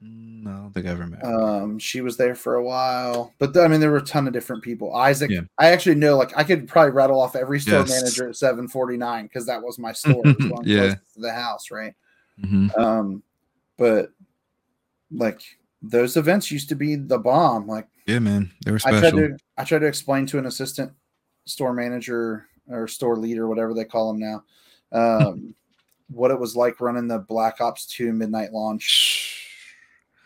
Mm, 0.03 0.45
No, 0.45 0.51
I 0.51 0.55
don't 0.55 0.73
think 0.73 0.87
I 0.87 0.91
ever 0.91 1.07
met. 1.07 1.25
Um, 1.25 1.79
she 1.79 2.01
was 2.01 2.17
there 2.17 2.35
for 2.35 2.55
a 2.57 2.63
while, 2.65 3.33
but 3.39 3.57
I 3.57 3.67
mean, 3.69 3.81
there 3.81 3.91
were 3.91 3.97
a 3.97 4.03
ton 4.05 4.27
of 4.29 4.33
different 4.33 4.63
people. 4.63 4.95
Isaac, 4.95 5.31
Yeah. 5.31 5.41
I 5.59 5.71
actually 5.71 5.97
know, 5.97 6.17
like, 6.17 6.37
I 6.37 6.45
could 6.45 6.69
probably 6.69 6.93
rattle 6.93 7.21
off 7.21 7.35
every 7.35 7.59
store 7.61 7.81
Yes. 7.81 7.91
manager 7.91 8.29
at 8.29 8.37
749 8.37 9.25
because 9.27 9.47
that 9.47 9.61
was 9.63 9.79
my 9.79 9.93
store. 9.93 10.23
Was 10.25 10.61
Yeah. 10.65 10.95
the 11.17 11.33
house, 11.33 11.71
right? 11.73 11.95
Mhm. 12.41 12.79
Um, 12.79 13.23
but 13.77 14.11
like 15.11 15.41
those 15.83 16.17
events 16.17 16.51
used 16.51 16.69
to 16.69 16.75
be 16.77 16.95
the 16.97 17.19
bomb. 17.19 17.67
Like, 17.67 17.89
Yeah, 18.07 18.19
man, 18.21 18.51
they 18.65 18.71
were 18.71 18.79
I 18.85 18.91
tried 18.91 18.99
special. 19.01 19.19
to 19.19 19.37
I 19.57 19.65
tried 19.65 19.79
to 19.81 19.87
explain 19.87 20.27
to 20.27 20.39
an 20.39 20.47
assistant 20.47 20.93
store 21.45 21.73
manager 21.73 22.47
or 22.69 22.87
store 22.87 23.17
leader, 23.17 23.49
whatever 23.49 23.75
they 23.75 23.85
call 23.85 24.13
them 24.13 24.21
now, 24.21 24.45
um, 24.93 25.55
what 26.09 26.31
it 26.31 26.39
was 26.39 26.55
like 26.55 26.81
running 26.81 27.09
the 27.09 27.19
Black 27.19 27.61
Ops 27.61 27.87
2 27.87 28.13
midnight 28.13 28.53
launch. 28.53 29.38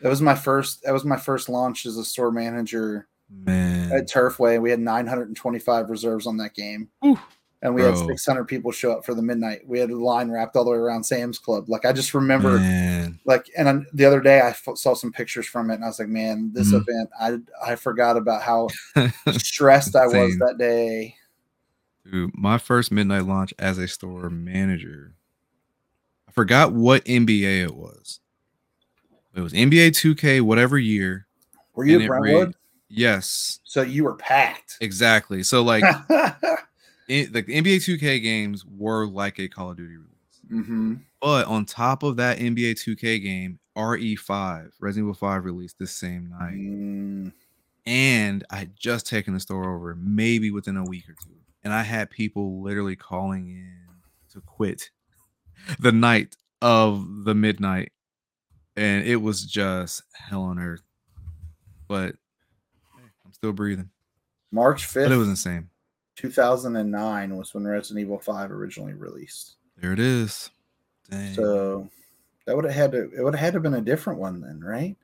That 0.03 0.09
was 0.09 0.21
my 0.21 0.35
first. 0.35 0.83
That 0.83 0.93
was 0.93 1.05
my 1.05 1.17
first 1.17 1.49
launch 1.49 1.87
as 1.87 1.97
a 1.97 2.05
store 2.05 2.31
manager 2.33 3.09
Man, 3.31 3.91
at 3.93 4.09
Turfway. 4.09 4.61
We 4.61 4.71
had 4.71 4.81
925 4.81 5.89
reserves 5.89 6.27
on 6.27 6.37
that 6.39 6.55
game, 6.55 6.89
Whew. 7.01 7.19
and 7.63 7.75
we 7.75 7.83
had 7.83 7.97
600 7.97 8.45
people 8.45 8.73
show 8.73 8.93
up 8.93 9.07
for 9.07 9.15
the 9.15 9.23
midnight. 9.23 9.61
We 9.67 9.79
had 9.79 9.91
a 9.91 9.97
line 9.97 10.31
wrapped 10.31 10.57
all 10.57 10.65
the 10.65 10.71
way 10.73 10.77
around 10.77 11.05
Sam's 11.05 11.39
Club. 11.39 11.69
Like 11.69 11.85
I 11.87 11.93
just 11.93 12.15
remember 12.15 12.59
man. 12.59 13.21
like 13.25 13.49
and 13.57 13.67
then 13.69 13.87
the 13.95 14.05
other 14.05 14.21
day 14.21 14.41
I 14.41 14.49
f- 14.51 14.69
saw 14.75 14.95
some 14.95 15.13
pictures 15.13 15.47
from 15.47 15.71
it 15.71 15.75
and 15.77 15.85
I 15.85 15.87
was 15.89 15.99
like, 16.01 16.09
man, 16.09 16.51
this 16.53 16.73
Mhm. 16.73 16.81
event, 16.87 17.11
I 17.19 17.39
I 17.73 17.77
forgot 17.77 18.17
about 18.17 18.43
how 18.43 18.69
stressed 19.39 19.95
I 19.97 20.07
was 20.07 20.37
that 20.39 20.57
day. 20.59 21.15
Dude, 22.11 22.33
my 22.37 22.59
first 22.59 22.91
midnight 22.91 23.25
launch 23.27 23.55
as 23.59 23.79
a 23.79 23.87
store 23.87 24.29
manager. 24.29 25.15
I 26.29 26.33
forgot 26.33 26.73
what 26.73 27.05
NBA 27.05 27.63
it 27.63 27.77
was. 27.77 28.19
It 29.35 29.41
was 29.41 29.53
NBA 29.53 29.89
2K, 29.93 30.41
whatever 30.43 30.79
year. 30.79 31.27
Were 31.75 31.85
you 31.85 32.01
at 32.01 32.07
Brentwood? 32.07 32.49
read- 32.49 32.55
Yes, 32.95 33.61
so 33.65 33.81
you 33.81 34.05
were 34.05 34.17
packed. 34.17 34.77
exactly. 34.83 35.43
So 35.43 35.63
like, 35.63 35.83
it, 37.09 37.35
like 37.35 37.47
the 37.47 37.55
NBA 37.61 37.77
2K 37.79 38.21
games 38.23 38.65
were 38.67 39.07
like 39.07 39.39
a 39.39 39.49
Call 39.49 39.71
of 39.71 39.79
Duty 39.79 39.97
release. 39.97 40.67
hmm 40.67 40.95
But 41.21 41.47
on 41.47 41.65
top 41.65 42.03
of 42.03 42.17
that 42.17 42.39
NBA 42.39 42.73
2K 42.73 43.23
game, 43.23 43.59
RE5, 43.79 44.73
Resident 44.79 45.05
Evil 45.07 45.15
5 45.15 45.45
released 45.47 45.79
this 45.79 45.93
same 45.93 46.29
night. 46.29 46.53
Mm, 46.59 47.33
and 47.87 48.45
I 48.51 48.57
had 48.57 48.77
just 48.77 49.07
taken 49.07 49.33
the 49.33 49.41
store 49.41 49.75
over, 49.75 49.97
maybe 49.99 50.51
within 50.51 50.77
a 50.77 50.85
week 50.85 51.09
or 51.09 51.15
two, 51.25 51.35
and 51.65 51.73
I 51.73 51.83
had 51.83 52.11
people 52.11 52.63
literally 52.63 52.97
calling 52.97 53.49
in 53.49 53.79
to 54.35 54.43
quit 54.43 54.91
the 55.81 55.93
night 55.93 56.37
of 56.61 57.25
the 57.25 57.35
midnight, 57.35 57.93
and 58.77 59.07
it 59.07 59.17
was 59.17 59.45
just 59.45 60.03
hell 60.15 60.43
on 60.43 60.59
earth. 60.59 60.83
But 61.89 62.15
hey, 62.97 63.03
I'm 63.25 63.33
still 63.33 63.53
breathing. 63.53 63.91
March 64.51 64.93
But 64.93 65.11
it 65.13 65.17
was 65.17 65.29
insane. 65.29 65.69
two 66.17 66.31
thousand 66.31 66.77
and 66.77 66.91
nine, 66.91 67.37
was 67.37 67.55
when 67.55 67.65
Resident 67.65 68.01
Evil 68.05 68.19
Five 68.19 68.51
originally 68.51 68.95
released. 68.95 69.57
There 69.79 69.93
it 69.93 69.99
is. 70.01 70.51
Dang. 71.11 71.35
So 71.35 71.89
that 72.47 72.55
would 72.57 72.65
have 72.65 72.75
had 72.75 72.93
to. 72.93 73.11
It 73.17 73.23
would 73.23 73.35
have 73.35 73.41
had 73.41 73.53
to 73.55 73.61
been 73.61 73.75
a 73.75 73.81
different 73.81 74.19
one 74.19 74.41
then, 74.41 74.61
right? 74.61 74.97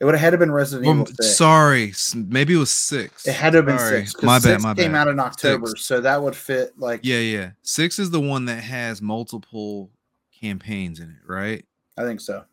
It 0.00 0.04
would 0.04 0.14
have 0.14 0.20
had 0.20 0.30
to 0.30 0.38
been 0.38 0.52
Resident 0.52 0.86
Well, 0.86 0.94
Evil 1.00 1.06
Six. 1.06 1.36
sorry, 1.36 1.92
maybe 2.14 2.54
it 2.54 2.58
was 2.58 2.70
six. 2.70 3.26
It 3.26 3.32
had 3.34 3.50
to 3.50 3.58
have 3.58 3.66
been 3.66 3.78
Sorry. 3.78 4.06
six. 4.06 4.22
My 4.22 4.36
bad. 4.36 4.42
six 4.42 4.62
My 4.62 4.74
came 4.74 4.92
bad. 4.92 4.98
out 4.98 5.08
in 5.08 5.18
October, 5.18 5.66
Six. 5.68 5.84
so 5.86 6.00
that 6.00 6.22
would 6.22 6.36
fit. 6.36 6.78
Like, 6.78 7.00
Yeah, 7.02 7.18
yeah. 7.18 7.50
Six 7.62 7.98
is 7.98 8.10
the 8.10 8.20
one 8.20 8.44
that 8.44 8.62
has 8.62 9.02
multiple 9.02 9.90
campaigns 10.32 11.00
in 11.00 11.10
it, 11.10 11.16
right? 11.28 11.64
I 11.96 12.04
think 12.04 12.20
so. 12.20 12.44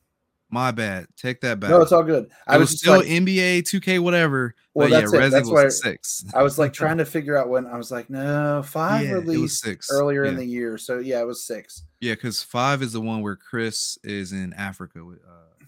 My 0.55 0.71
bad. 0.71 1.07
Take 1.17 1.41
that 1.41 1.59
back. 1.59 1.69
No, 1.69 1.81
it's 1.81 1.91
all 1.91 2.01
good. 2.01 2.31
I 2.47 2.55
it 2.55 2.59
was 2.59 2.71
was 2.71 2.79
still 2.79 2.99
like, 2.99 3.07
NBA 3.07 3.63
2K, 3.63 3.99
whatever. 3.99 4.55
Well, 4.73 4.87
but 4.87 4.93
yeah, 4.93 4.99
that's 5.01 5.11
it. 5.13 5.17
Resident 5.17 5.45
That's 5.47 5.53
why- 5.53 5.63
was 5.65 5.81
six. 5.81 6.25
I 6.33 6.43
was 6.43 6.57
like 6.57 6.71
trying 6.81 6.97
to 6.99 7.05
figure 7.05 7.37
out 7.37 7.49
when. 7.49 7.65
I 7.67 7.75
was 7.75 7.91
like, 7.91 8.09
no, 8.09 8.63
five 8.65 9.05
Yeah, 9.05 9.11
released 9.15 9.61
six. 9.61 9.89
earlier 9.91 10.23
in 10.23 10.37
the 10.37 10.45
year, 10.45 10.77
so 10.77 10.99
yeah, 10.99 11.19
it 11.19 11.25
was 11.27 11.45
six. 11.45 11.83
Yeah, 11.99 12.13
because 12.13 12.41
five 12.41 12.81
is 12.81 12.93
the 12.93 13.01
one 13.01 13.21
where 13.21 13.35
Chris 13.35 13.97
is 14.03 14.31
in 14.31 14.53
Africa 14.53 15.03
with 15.03 15.19
uh 15.27 15.65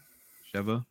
Sheva. 0.55 0.85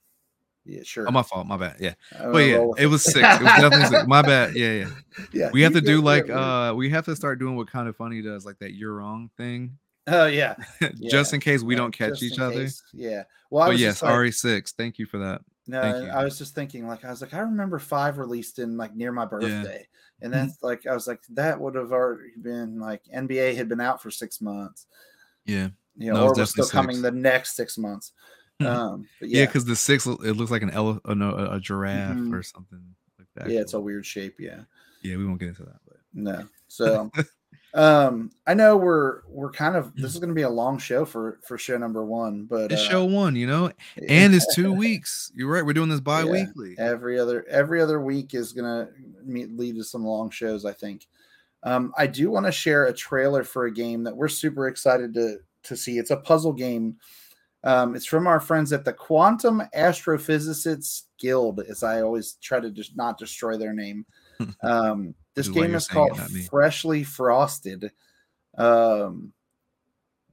Yeah, 0.67 0.83
sure. 0.83 1.07
Oh, 1.09 1.13
my 1.13 1.23
fault. 1.23 1.47
My 1.47 1.57
bad. 1.57 1.77
Yeah. 1.81 1.95
But 2.21 2.39
yeah, 2.39 2.67
it 2.77 2.87
was 2.89 3.03
six. 3.03 3.17
It 3.17 3.43
was 3.43 3.53
definitely 3.53 3.87
six. 3.87 4.07
My 4.07 4.21
bad. 4.21 4.55
Yeah, 4.57 4.73
yeah. 4.73 4.91
yeah, 5.33 5.51
We 5.53 5.63
have 5.63 5.73
to 5.73 5.81
do 5.81 6.03
like 6.03 6.29
uh 6.29 6.75
we 6.77 6.91
have 6.91 7.07
to 7.07 7.17
start 7.17 7.39
doing 7.39 7.57
what 7.57 7.71
kind 7.71 7.89
of 7.89 7.97
funny 7.97 8.21
does, 8.21 8.45
like 8.45 8.59
that 8.59 8.75
you're 8.75 8.95
wrong 8.95 9.31
thing. 9.39 9.79
Oh 10.07 10.27
yeah, 10.27 10.55
just 11.01 11.33
Yeah, 11.33 11.35
in 11.35 11.41
case 11.41 11.63
we 11.63 11.75
yeah, 11.75 11.79
don't 11.79 11.93
catch 11.93 12.23
each 12.23 12.39
other. 12.39 12.55
case. 12.55 12.83
Yeah. 12.93 13.25
Well, 13.51 13.65
I 13.65 13.67
But 13.67 13.73
was 13.73 13.81
yes, 13.81 14.03
like, 14.03 14.13
RE6. 14.13 14.75
Thank 14.77 14.99
you 14.99 15.07
for 15.07 15.19
that. 15.19 15.43
no. 15.67 15.81
I 15.81 16.23
was 16.25 16.39
just 16.39 16.55
thinking 16.55 16.87
like 16.87 17.05
I 17.05 17.11
was 17.11 17.21
like 17.21 17.35
I 17.35 17.41
remember 17.41 17.79
five 17.79 18.19
released 18.19 18.59
in 18.59 18.77
like 18.77 18.95
near 18.95 19.11
my 19.13 19.25
birthday, 19.25 19.87
and 20.23 20.33
Mm-hmm. 20.33 20.47
that's 20.49 20.63
like 20.63 20.87
I 20.87 20.95
was 20.95 21.07
like 21.07 21.23
that 21.31 21.61
would 21.61 21.75
have 21.75 21.93
already 21.93 22.31
been 22.41 22.79
like 22.79 23.03
NBA 23.15 23.57
had 23.57 23.69
been 23.69 23.81
out 23.81 24.01
for 24.03 24.11
six 24.11 24.41
months, 24.41 24.87
Yeah. 25.45 25.69
you 25.97 26.13
know, 26.13 26.21
No, 26.21 26.27
or 26.27 26.35
was 26.35 26.51
still 26.51 26.65
definitely 26.67 26.95
coming 26.95 27.03
the 27.03 27.11
next 27.21 27.57
six 27.57 27.77
months. 27.77 28.13
Um, 28.61 29.07
but 29.21 29.29
Yeah, 29.29 29.41
yeah, 29.41 29.47
because 29.47 29.65
the 29.67 29.77
six 29.77 30.07
it 30.07 30.37
looks 30.37 30.51
like 30.51 30.63
an 30.63 30.71
ele- 30.71 31.01
uh, 31.05 31.15
no, 31.15 31.31
a, 31.33 31.57
a 31.57 31.61
giraffe 31.61 32.17
Mhm. 32.17 32.33
or 32.33 32.43
something 32.43 32.81
like 33.19 33.29
that. 33.35 33.51
yeah, 33.51 33.61
it's 33.61 33.75
a 33.75 33.81
weird 33.81 34.07
shape. 34.07 34.37
Yeah. 34.39 34.61
Yeah, 35.03 35.17
we 35.17 35.27
won't 35.27 35.39
get 35.41 35.49
into 35.49 35.65
that. 35.65 35.77
But 35.87 35.99
No. 36.15 36.49
So 36.69 37.11
um 37.77 38.31
I 38.47 38.55
know 38.55 38.77
we're 38.77 39.21
we're 39.29 39.51
kind 39.51 39.77
of 39.77 39.95
this 39.95 40.15
is 40.15 40.19
gonna 40.19 40.33
be 40.33 40.43
a 40.43 40.51
long 40.51 40.79
show 40.79 41.05
for 41.05 41.39
for 41.43 41.59
show 41.59 41.77
number 41.77 42.05
one, 42.05 42.45
but 42.45 42.73
it's 42.73 42.83
uh, 42.83 42.89
show 42.89 43.05
one, 43.05 43.37
you 43.37 43.47
know, 43.47 43.71
and 44.09 44.35
it's 44.35 44.55
two 44.55 44.73
weeks. 44.73 45.31
You're 45.35 45.53
right. 45.53 45.65
We're 45.65 45.75
doing 45.75 45.91
this 45.91 46.01
bi-weekly. 46.01 46.77
every 46.79 47.19
other 47.21 47.47
every 47.49 47.81
other 47.83 48.01
week 48.01 48.35
is 48.35 48.53
gonna 48.53 48.89
lead 49.27 49.77
to 49.77 49.85
some 49.85 50.05
long 50.05 50.31
shows, 50.31 50.65
I 50.65 50.73
think. 50.73 51.07
Um, 51.63 51.93
I 51.99 52.07
do 52.07 52.31
want 52.31 52.47
to 52.47 52.53
share 52.53 52.85
a 52.85 52.95
trailer 52.95 53.45
for 53.45 53.67
a 53.67 53.73
game 53.73 54.05
that 54.05 54.17
we're 54.17 54.29
super 54.29 54.69
excited 54.69 55.13
to 55.15 55.39
to 55.65 55.77
see. 55.77 55.99
It's 55.99 56.11
a 56.11 56.17
puzzle 56.17 56.53
game. 56.53 56.97
Um, 57.65 57.97
it's 57.97 58.07
from 58.07 58.27
our 58.27 58.39
friends 58.39 58.73
at 58.73 58.85
the 58.85 58.93
Quantum 58.93 59.63
Astrophysicists 59.75 61.05
Guild, 61.19 61.61
as 61.69 61.83
I 61.83 62.01
always 62.01 62.35
try 62.41 62.61
to 62.61 62.71
just 62.71 62.97
not 62.97 63.19
destroy 63.19 63.57
their 63.57 63.73
name. 63.73 64.07
Um, 64.63 65.15
this 65.35 65.47
is 65.47 65.53
game 65.53 65.75
is 65.75 65.89
called. 65.89 66.19
Freshly 66.51 67.05
Frosted. 67.05 67.91
Um, 68.57 69.33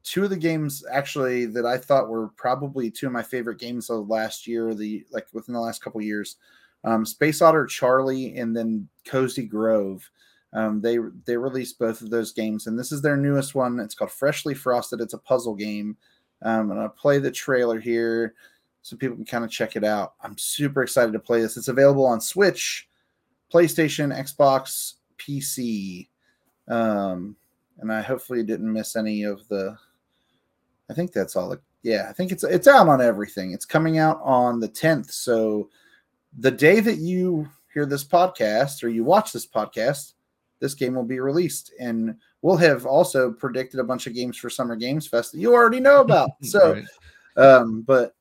two 0.04 0.24
of 0.24 0.30
the 0.30 0.38
games 0.38 0.84
actually 0.92 1.46
that 1.48 1.66
I 1.66 1.78
thought 1.78 2.10
were 2.10 2.30
probably 2.30 2.92
two 2.92 3.08
of 3.08 3.14
my 3.14 3.24
favorite 3.24 3.60
games 3.60 3.90
of 3.90 4.10
last 4.10 4.48
year, 4.48 4.74
the 4.74 5.06
like 5.12 5.28
within 5.34 5.54
the 5.54 5.62
last 5.62 5.82
couple 5.82 6.02
years, 6.02 6.38
um, 6.84 7.06
Space 7.06 7.42
Otter 7.42 7.66
Charlie 7.66 8.38
and 8.38 8.56
then 8.56 8.88
Cozy 9.06 9.46
Grove. 9.46 10.10
Um, 10.54 10.82
they 10.82 11.00
they 11.26 11.36
released 11.36 11.80
both 11.80 12.02
of 12.02 12.12
those 12.12 12.32
games, 12.32 12.68
and 12.68 12.78
this 12.78 12.92
is 12.92 13.02
their 13.02 13.18
newest 13.18 13.56
one. 13.56 13.80
It's 13.80 13.96
called 13.96 14.12
Freshly 14.12 14.54
Frosted. 14.54 15.02
It's 15.02 15.14
a 15.14 15.18
puzzle 15.18 15.56
game. 15.56 15.98
Um, 16.44 16.72
and 16.72 16.80
I'll 16.80 16.90
play 16.90 17.20
the 17.20 17.32
trailer 17.32 17.80
here 17.80 18.36
so 18.82 18.98
people 18.98 19.16
can 19.16 19.26
kind 19.26 19.46
of 19.46 19.50
check 19.50 19.76
it 19.76 19.84
out. 19.84 20.14
I'm 20.22 20.38
super 20.38 20.84
excited 20.84 21.14
to 21.14 21.20
play 21.20 21.42
this. 21.42 21.58
It's 21.58 21.70
available 21.70 22.06
on 22.06 22.20
Switch, 22.20 22.88
PlayStation, 23.54 24.16
Xbox, 24.18 24.94
PC. 25.18 26.08
Um, 26.68 27.36
and 27.80 27.92
I 27.92 28.02
hopefully 28.02 28.44
didn't 28.44 28.72
miss 28.72 28.96
any 28.96 29.24
of 29.24 29.48
the. 29.48 29.78
I 30.90 30.94
think 30.94 31.12
that's 31.12 31.36
all. 31.36 31.50
The, 31.50 31.62
yeah, 31.84 32.08
I 32.10 32.14
think 32.14 32.32
it's 32.32 32.44
it's 32.44 32.68
out 32.68 32.88
on 32.88 33.02
everything. 33.02 33.52
It's 33.52 33.66
coming 33.66 33.98
out 33.98 34.20
on 34.24 34.60
the 34.60 34.70
10th. 34.70 35.12
So 35.12 35.70
the 36.40 36.52
day 36.52 36.80
that 36.80 36.98
you 36.98 37.48
hear 37.74 37.86
this 37.86 38.04
podcast 38.04 38.84
or 38.84 38.90
you 38.90 39.04
watch 39.04 39.32
this 39.32 39.48
podcast, 39.48 40.14
this 40.60 40.74
game 40.74 40.96
will 40.96 41.04
be 41.04 41.20
released, 41.20 41.74
and 41.80 42.16
we'll 42.42 42.58
have 42.58 42.86
also 42.86 43.32
predicted 43.32 43.80
a 43.80 43.84
bunch 43.84 44.08
of 44.08 44.14
games 44.14 44.38
for 44.38 44.50
Summer 44.50 44.76
Games 44.76 45.08
Fest 45.08 45.32
that 45.34 45.40
you 45.40 45.54
already 45.54 45.80
know 45.80 46.02
about. 46.02 46.32
So, 46.44 46.74
Right. 46.74 46.86
um, 47.46 47.82
but 47.82 48.16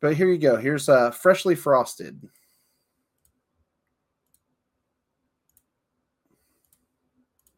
but 0.00 0.14
here 0.14 0.28
you 0.28 0.38
go. 0.38 0.56
Here's 0.56 0.88
uh 0.88 1.10
freshly 1.10 1.54
frosted. 1.54 2.20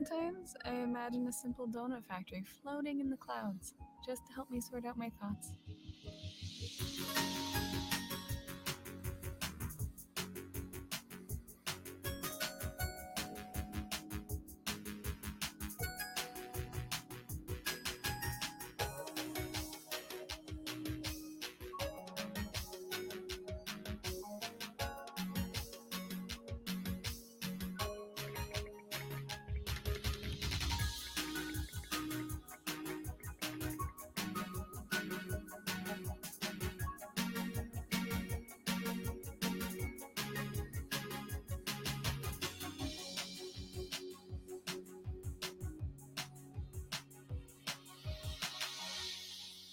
Sometimes 0.09 0.55
I 0.65 0.71
imagine 0.71 1.27
a 1.27 1.33
simple 1.33 1.67
donut 1.67 2.05
factory 2.07 2.43
floating 2.63 3.01
in 3.01 3.11
the 3.11 3.17
clouds 3.17 3.75
just 4.07 4.27
to 4.27 4.33
help 4.33 4.51
me 4.51 4.61
sort 4.61 4.87
out 4.87 4.97
my 4.97 5.11
thoughts. 5.21 5.51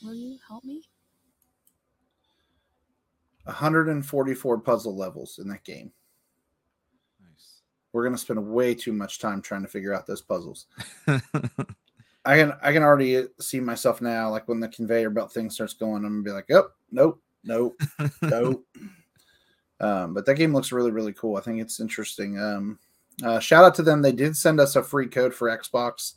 Will 0.06 0.14
you 0.14 0.38
help 0.48 0.64
me? 0.64 0.84
144 3.46 4.60
puzzle 4.60 4.96
levels 4.96 5.40
in 5.40 5.48
that 5.50 5.64
game. 5.64 5.92
Nice. 7.20 7.62
We're 7.92 8.04
gonna 8.04 8.18
spend 8.18 8.46
way 8.46 8.76
too 8.76 8.94
much 8.94 9.20
time 9.20 9.42
trying 9.42 9.64
to 9.64 9.68
figure 9.68 9.94
out 9.94 10.06
those 10.06 10.22
puzzles. 10.22 10.68
I 11.08 12.38
can 12.38 12.54
I 12.62 12.72
can 12.72 12.84
already 12.84 13.26
see 13.40 13.60
myself 13.60 14.02
now, 14.02 14.30
like 14.30 14.48
when 14.48 14.60
the 14.60 14.68
conveyor 14.68 15.10
belt 15.10 15.32
thing 15.32 15.50
starts 15.50 15.74
going, 15.74 16.06
I'm 16.06 16.24
gonna 16.24 16.24
be 16.24 16.32
like, 16.32 16.52
oh, 16.52 16.70
nope, 16.92 17.22
nope, 17.44 17.80
nope. 18.22 18.66
Um, 19.82 20.14
but 20.14 20.26
that 20.26 20.36
game 20.36 20.54
looks 20.54 20.72
really, 20.72 20.92
really 20.92 21.12
cool. 21.12 21.36
I 21.36 21.42
think 21.42 21.60
it's 21.60 21.82
interesting. 21.82 22.40
Um, 22.40 22.80
uh, 23.22 23.40
shout 23.40 23.66
out 23.66 23.76
to 23.76 23.84
them. 23.84 24.02
They 24.02 24.14
did 24.14 24.38
send 24.38 24.62
us 24.62 24.78
a 24.78 24.82
free 24.82 25.08
code 25.08 25.34
for 25.34 25.50
Xbox. 25.50 26.14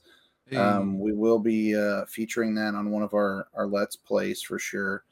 Um, 0.57 0.99
we 0.99 1.13
will 1.13 1.39
be 1.39 1.77
uh, 1.77 2.05
featuring 2.07 2.55
that 2.57 2.75
on 2.75 2.91
one 2.91 3.03
of 3.03 3.15
our 3.15 3.49
our 3.55 3.67
Let's 3.67 3.97
Plays 3.97 4.41
for 4.43 4.59
sure. 4.59 5.05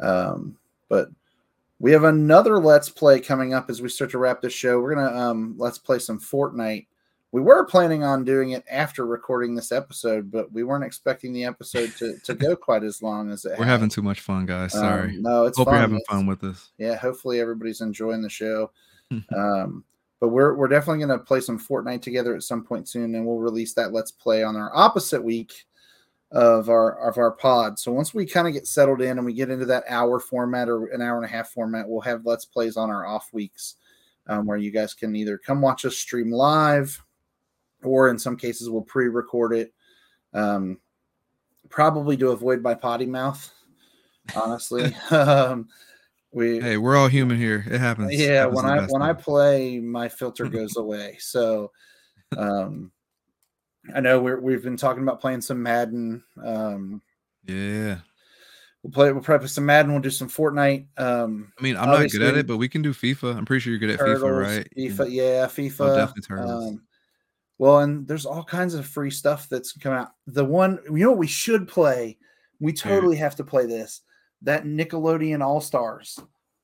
Um, 0.00 0.56
but 0.88 1.08
we 1.78 1.92
have 1.92 2.04
another 2.04 2.58
Let's 2.58 2.88
Play 2.88 3.20
coming 3.20 3.54
up 3.54 3.70
as 3.70 3.80
we 3.82 3.88
start 3.88 4.10
to 4.12 4.18
wrap 4.18 4.40
this 4.42 4.52
show. 4.52 4.80
We're 4.80 4.94
gonna 4.94 5.16
um, 5.16 5.54
Let's 5.58 5.78
play 5.78 5.98
some 5.98 6.18
Fortnite. 6.20 6.86
We 7.32 7.42
were 7.42 7.64
planning 7.66 8.02
on 8.02 8.24
doing 8.24 8.50
it 8.52 8.64
after 8.70 9.04
recording 9.04 9.54
this 9.54 9.72
episode, 9.72 10.30
but 10.30 10.50
we 10.52 10.62
weren't 10.64 10.84
expecting 10.84 11.32
the 11.32 11.44
episode 11.44 11.92
to, 11.98 12.16
to 12.24 12.34
go 12.34 12.56
quite 12.56 12.82
as 12.82 13.02
long 13.02 13.30
as 13.30 13.44
it. 13.44 13.50
We're 13.58 13.64
has. 13.64 13.72
having 13.72 13.88
too 13.90 14.00
much 14.00 14.20
fun, 14.20 14.46
guys. 14.46 14.74
Um, 14.74 14.80
Sorry. 14.80 15.16
no, 15.18 15.44
it's 15.44 15.58
Hope 15.58 15.66
fun. 15.66 15.74
you're 15.74 15.80
having 15.80 15.96
It's- 15.96 16.16
fun 16.16 16.26
with 16.26 16.40
this. 16.40 16.70
yeah 16.78 16.94
hopefully 16.96 17.40
everybody's 17.40 17.80
enjoying 17.82 18.22
the 18.22 18.30
show 18.30 18.70
um 19.36 19.84
but 20.20 20.28
we're 20.28 20.54
we're 20.54 20.68
definitely 20.68 21.04
going 21.04 21.18
to 21.18 21.24
play 21.24 21.40
some 21.40 21.58
fortnite 21.58 22.02
together 22.02 22.34
at 22.34 22.42
some 22.42 22.64
point 22.64 22.88
soon 22.88 23.14
and 23.14 23.26
we'll 23.26 23.38
release 23.38 23.74
that 23.74 23.92
let's 23.92 24.10
play 24.10 24.42
on 24.42 24.56
our 24.56 24.74
opposite 24.74 25.22
week 25.22 25.66
of 26.32 26.68
our 26.68 27.08
of 27.08 27.18
our 27.18 27.30
pod. 27.30 27.78
So 27.78 27.92
once 27.92 28.12
we 28.12 28.26
kind 28.26 28.48
of 28.48 28.52
get 28.52 28.66
settled 28.66 29.00
in 29.00 29.18
and 29.18 29.24
we 29.24 29.32
get 29.32 29.50
into 29.50 29.66
that 29.66 29.84
hour 29.88 30.18
format 30.18 30.68
or 30.68 30.86
an 30.86 31.02
hour 31.02 31.16
and 31.16 31.24
a 31.24 31.28
half 31.28 31.50
format 31.50 31.88
we'll 31.88 32.00
have 32.00 32.26
let's 32.26 32.44
plays 32.44 32.76
on 32.76 32.90
our 32.90 33.06
off 33.06 33.28
weeks 33.32 33.76
um, 34.26 34.46
where 34.46 34.58
you 34.58 34.70
guys 34.70 34.94
can 34.94 35.14
either 35.14 35.38
come 35.38 35.60
watch 35.60 35.84
us 35.84 35.96
stream 35.96 36.30
live 36.30 37.02
or 37.84 38.08
in 38.08 38.18
some 38.18 38.36
cases 38.36 38.68
we'll 38.68 38.82
pre-record 38.82 39.52
it 39.52 39.72
um 40.34 40.78
probably 41.68 42.16
to 42.16 42.30
avoid 42.30 42.62
my 42.62 42.74
potty 42.74 43.06
mouth 43.06 43.52
honestly. 44.34 44.94
Um 45.10 45.68
We 46.36 46.60
Hey, 46.60 46.76
we're 46.76 46.96
all 46.98 47.08
human 47.08 47.38
here. 47.38 47.64
It 47.66 47.78
happens. 47.78 48.14
yeah 48.14 48.40
Happens 48.40 48.56
when 48.56 48.66
i 48.66 48.80
when 48.88 49.02
of 49.02 49.08
i 49.08 49.12
play 49.14 49.80
my 49.80 50.06
filter 50.20 50.44
goes 50.46 50.76
away 50.76 51.16
so 51.18 51.72
um 52.36 52.92
i 53.94 54.00
know 54.00 54.20
we're, 54.20 54.38
we've 54.38 54.62
been 54.62 54.76
talking 54.76 55.02
about 55.02 55.18
playing 55.20 55.40
some 55.40 55.62
madden 55.62 56.22
um 56.44 57.00
yeah. 57.46 57.98
we'll 58.82 58.92
play 58.92 59.10
we'll 59.12 59.22
probably 59.22 59.48
some 59.48 59.64
madden 59.64 59.92
we'll 59.92 60.02
do 60.02 60.10
some 60.10 60.28
fortnite 60.28 60.86
um 60.98 61.50
I 61.58 61.62
mean, 61.62 61.76
I'm 61.78 61.88
not 61.88 62.10
good 62.10 62.20
at 62.22 62.36
it, 62.36 62.46
but 62.46 62.58
we 62.58 62.68
can 62.68 62.82
do 62.82 62.92
FIFA. 62.92 63.34
I'm 63.34 63.46
pretty 63.46 63.60
sure 63.60 63.70
you're 63.70 63.80
good 63.80 63.90
at 63.90 63.98
turtles, 63.98 64.22
FIFA, 64.22 64.42
right? 64.42 64.68
fifa 64.76 65.10
yeah 65.10 65.46
fifa 65.46 65.90
Oh, 65.90 65.96
definitely 65.96 66.22
Turtles. 66.22 66.66
um 66.66 66.82
well 67.56 67.78
and 67.78 68.06
there's 68.06 68.26
all 68.26 68.44
kinds 68.44 68.74
of 68.74 68.86
free 68.86 69.10
stuff 69.10 69.48
that's 69.48 69.72
coming 69.72 70.00
out 70.00 70.10
the 70.26 70.44
one 70.44 70.80
you 70.86 70.98
know 70.98 71.10
what 71.12 71.18
we 71.18 71.26
should 71.26 71.66
play 71.66 72.18
we 72.60 72.74
totally 72.74 73.16
have 73.16 73.36
to 73.36 73.44
play 73.44 73.64
this 73.64 74.02
that 74.46 74.64
nickelodeon 74.64 75.44
all-stars 75.44 76.18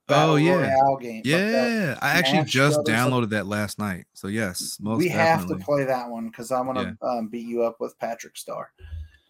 Oh, 0.09 0.37
yeah. 0.37 0.75
Game. 1.01 1.23
Yeah, 1.25 1.99
I 2.03 2.11
actually 2.11 2.45
just 2.45 2.81
downloaded 2.81 3.31
that 3.31 3.47
last 3.47 3.79
night. 3.79 4.05
So 4.15 4.29
yes, 4.29 4.77
most 4.81 4.99
we 4.99 5.09
have 5.09 5.47
to 5.47 5.57
play 5.57 5.85
that 5.85 6.09
one 6.09 6.29
because 6.29 6.53
I 6.53 6.61
want 6.61 6.79
to 6.79 7.07
um, 7.07 7.29
beat 7.29 7.47
you 7.47 7.63
up 7.63 7.81
with 7.81 7.99
Patrick 7.99 8.37
Star. 8.37 8.73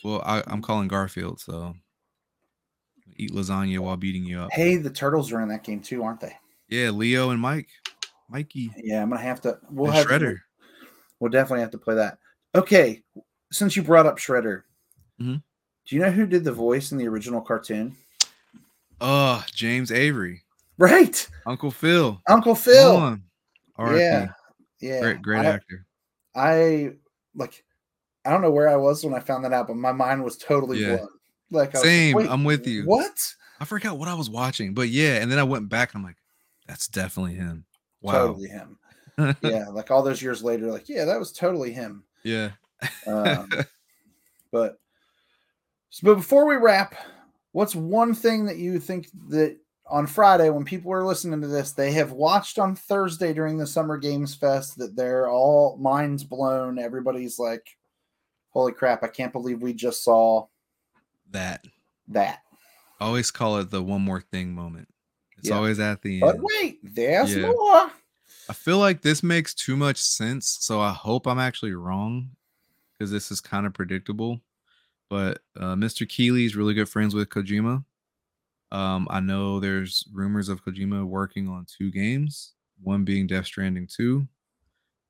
Well, 0.05 0.23
I, 0.25 0.43
I'm 0.47 0.63
calling 0.63 0.89
Garfield, 0.89 1.41
so 1.41 1.75
eat 3.17 3.33
lasagna 3.33 3.79
while 3.79 3.97
beating 3.97 4.25
you 4.25 4.41
up. 4.41 4.53
Hey, 4.53 4.77
the 4.77 4.91
turtles 4.91 5.33
are 5.33 5.41
in 5.41 5.49
that 5.49 5.63
game 5.63 5.81
too, 5.81 6.03
aren't 6.03 6.21
they? 6.21 6.37
Yeah, 6.69 6.91
Leo 6.91 7.31
and 7.31 7.41
Mike, 7.41 7.69
Mikey, 8.29 8.73
Yeah, 8.77 9.03
I'm 9.03 9.11
gonna 9.11 9.21
have 9.21 9.41
to. 9.43 9.59
We'll 9.71 9.89
and 9.89 9.97
have 9.97 10.07
Shredder. 10.07 10.39
We'll 11.21 11.31
definitely 11.31 11.61
have 11.61 11.71
to 11.73 11.79
play 11.79 11.95
that. 11.97 12.19
Okay, 12.55 13.03
since 13.53 13.77
you 13.77 13.83
brought 13.83 14.07
up 14.07 14.19
Shredder, 14.19 14.63
Mhm. 15.21 15.43
do 15.87 15.97
you 15.97 16.01
know 16.03 16.11
who 16.11 16.27
did 16.27 16.45
the 16.45 16.53
voice 16.53 16.91
in 16.91 16.99
the 16.99 17.07
original 17.07 17.41
cartoon? 17.41 17.97
Oh, 19.01 19.45
James 19.53 19.91
Avery, 19.91 20.43
Right, 20.79 21.29
Uncle 21.47 21.71
Phil. 21.71 22.21
Uncle 22.29 22.55
Phil. 22.55 22.97
on. 22.97 23.23
Yeah, 23.79 24.29
yeah. 24.81 25.01
Great, 25.01 25.23
great 25.23 25.41
I, 25.41 25.47
actor. 25.47 25.87
I 26.35 26.93
like. 27.35 27.65
I 28.25 28.31
don't 28.31 28.43
know 28.43 28.53
where 28.53 28.69
I 28.69 28.77
was 28.77 29.05
when 29.05 29.15
I 29.15 29.19
found 29.21 29.45
that 29.45 29.53
out, 29.53 29.67
but 29.67 29.77
my 29.77 29.91
mind 29.91 30.23
was 30.23 30.37
totally 30.37 30.79
Yeah. 30.79 30.97
blown. 30.97 31.09
Like 31.51 31.75
I 31.75 31.79
was 31.79 31.85
like, 31.85 31.85
Same. 31.85 32.19
I'm 32.31 32.45
with 32.45 32.67
you. 32.67 32.85
What? 32.85 33.35
I 33.61 33.65
forgot 33.65 33.99
what 33.99 34.09
I 34.09 34.15
was 34.15 34.31
watching, 34.31 34.75
but 34.75 34.89
yeah, 34.89 35.17
and 35.17 35.31
then 35.31 35.39
I 35.39 35.45
went 35.45 35.69
back 35.69 35.93
and 35.93 36.01
I'm 36.01 36.05
like, 36.05 36.17
that's 36.67 36.87
definitely 36.89 37.35
him. 37.35 37.65
Wow. 38.01 38.29
Totally 38.29 38.49
him. 38.49 38.79
yeah, 39.43 39.69
like 39.69 39.91
all 39.91 40.03
those 40.03 40.23
years 40.23 40.43
later, 40.43 40.67
like 40.71 40.89
yeah, 40.89 41.05
that 41.05 41.19
was 41.19 41.33
totally 41.33 41.73
him. 41.73 42.05
yeah. 42.23 42.51
Um, 43.07 43.51
but 44.53 44.79
so, 45.91 46.07
but 46.07 46.15
before 46.17 46.47
we 46.47 46.57
wrap, 46.57 46.95
what's 47.53 47.75
one 47.75 48.15
thing 48.15 48.47
that 48.47 48.57
you 48.57 48.79
think 48.79 49.09
that 49.29 49.59
on 49.87 50.07
Friday 50.07 50.49
when 50.51 50.65
people 50.65 50.93
are 50.93 51.05
listening 51.05 51.41
to 51.41 51.49
this, 51.49 51.73
they 51.73 51.93
have 51.93 52.13
watched 52.13 52.59
on 52.59 52.75
Thursday 52.75 53.33
during 53.33 53.59
the 53.59 53.67
Summer 53.67 53.99
Games 53.99 54.35
Fest 54.35 54.79
that 54.79 54.97
they're 54.97 55.29
all 55.29 55.77
minds 55.77 56.25
blown. 56.25 56.79
Everybody's 56.79 57.39
like, 57.39 57.67
"Holy 58.51 58.73
crap! 58.73 59.03
I 59.03 59.09
can't 59.09 59.33
believe 59.33 59.61
we 59.63 59.73
just 59.75 60.03
saw 60.03 60.47
that. 61.31 61.67
that." 62.09 62.41
I 63.01 63.07
always 63.07 63.31
call 63.31 63.59
it 63.59 63.71
the 63.71 63.83
one 63.83 64.03
more 64.03 64.21
thing 64.21 64.55
moment. 64.55 64.89
It's 65.39 65.49
Yeah. 65.49 65.57
always 65.57 65.81
at 65.81 66.03
the 66.03 66.15
end. 66.15 66.21
But 66.21 66.37
wait, 66.41 66.79
there's 66.83 67.35
Yeah. 67.35 67.51
more. 67.51 67.91
I 68.49 68.53
feel 68.55 68.79
like 68.79 69.03
this 69.03 69.23
makes 69.23 69.55
too 69.55 69.77
much 69.77 70.01
sense, 70.01 70.47
so 70.61 70.81
I 70.81 70.93
hope 70.93 71.27
I'm 71.27 71.39
actually 71.39 71.75
wrong 71.75 72.31
because 72.93 73.11
this 73.11 73.31
is 73.33 73.41
kind 73.41 73.67
of 73.67 73.75
predictable. 73.75 74.41
But 75.13 75.41
uh, 75.61 75.75
Mr. 75.75 76.09
Keighley 76.09 76.47
is 76.47 76.57
really 76.57 76.73
good 76.73 76.89
friends 76.89 77.15
with 77.15 77.29
Kojima. 77.29 77.85
Um, 78.71 79.07
I 79.11 79.21
know 79.21 79.61
there's 79.61 80.09
rumors 80.11 80.49
of 80.49 80.65
Kojima 80.65 81.05
working 81.05 81.49
on 81.49 81.67
two 81.67 81.91
games, 81.91 82.55
one 82.83 83.05
being 83.05 83.27
Death 83.27 83.45
Stranding 83.45 83.87
2. 83.95 84.27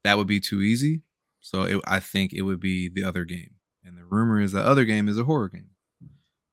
That 0.03 0.19
would 0.19 0.27
be 0.27 0.41
too 0.41 0.61
easy. 0.61 1.03
So 1.41 1.63
it, 1.63 1.81
I 1.87 2.01
think 2.01 2.33
it 2.33 2.43
would 2.43 2.59
be 2.59 2.89
the 2.89 3.05
other 3.05 3.25
game. 3.25 3.55
And 3.85 3.97
the 3.97 4.05
rumor 4.05 4.41
is 4.41 4.51
the 4.51 4.61
other 4.61 4.85
game 4.85 5.09
is 5.09 5.21
a 5.21 5.23
horror 5.23 5.49
game. 5.49 5.71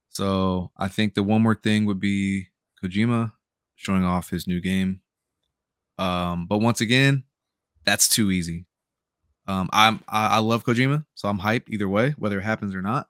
So 0.10 0.70
I 0.78 0.88
think 0.88 1.16
the 1.16 1.24
one 1.24 1.42
more 1.42 1.56
thing 1.56 1.88
would 1.88 2.00
be 2.00 2.50
Kojima 2.84 3.32
showing 3.76 4.06
off 4.06 4.30
his 4.30 4.46
new 4.46 4.62
game. 4.62 5.02
Um, 5.98 6.46
but 6.46 6.60
once 6.60 6.82
again, 6.82 7.24
that's 7.84 8.08
too 8.08 8.30
easy. 8.30 8.68
Um, 9.48 9.72
I'm 9.74 10.04
I, 10.08 10.28
I 10.28 10.38
love 10.38 10.64
Kojima, 10.64 11.04
so 11.16 11.30
I'm 11.30 11.40
hyped 11.40 11.70
either 11.70 11.90
way, 11.90 12.14
whether 12.20 12.38
it 12.38 12.44
happens 12.44 12.76
or 12.76 12.84
not. 12.84 13.09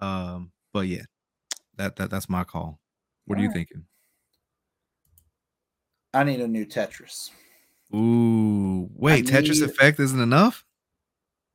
Um, 0.00 0.52
but 0.72 0.86
yeah, 0.86 1.02
that 1.76 1.96
that 1.96 2.10
that's 2.10 2.28
my 2.28 2.44
call. 2.44 2.80
What 3.26 3.38
are 3.38 3.42
you 3.42 3.48
Alright. 3.48 3.66
thinking? 3.68 3.84
I 6.14 6.24
need 6.24 6.40
a 6.40 6.48
new 6.48 6.64
Tetris. 6.66 7.30
Ooh, 7.94 8.88
wait, 8.94 9.26
Tetris 9.26 9.60
need- 9.60 9.70
Effect 9.70 10.00
isn't 10.00 10.20
enough, 10.20 10.64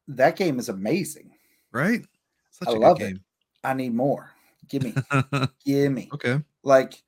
That 0.08 0.36
game 0.36 0.60
is 0.60 0.70
amazing. 0.70 1.32
right? 1.72 2.06
Such 2.52 2.70
I 2.70 2.72
a 2.72 2.76
love 2.76 3.02
it. 3.02 3.18
I 3.64 3.74
need 3.74 3.94
more. 3.94 4.32
Give 4.70 4.84
me, 4.84 4.94
give 5.66 5.92
me. 5.92 6.10
okay. 6.14 6.42
like 6.64 7.02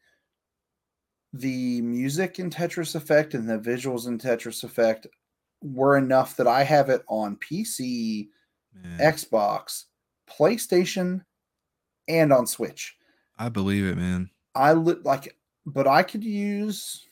the 1.31 1.81
music 1.81 2.39
in 2.39 2.49
Tetris 2.49 2.95
Effect 2.95 3.34
and 3.34 3.49
the 3.49 3.57
visuals 3.57 4.07
in 4.07 4.18
Tetris 4.18 4.64
Effect 4.64 5.07
were 5.61 5.97
enough 5.97 6.35
that 6.38 6.47
I 6.47 6.64
have 6.64 6.89
it 6.89 7.03
on 7.07 7.38
PC, 7.38 8.27
Man, 8.73 8.99
Xbox, 8.99 9.85
PlayStation, 10.30 11.24
and 12.08 12.32
on 12.34 12.48
Switch. 12.48 12.95
I 13.38 13.50
believe 13.50 13.86
it, 13.86 13.98
man. 13.98 14.30
I 14.56 14.74
li- 14.74 14.95
like, 15.04 15.36
but 15.66 15.88
I 15.88 16.04
could 16.04 16.24
use, 16.24 17.06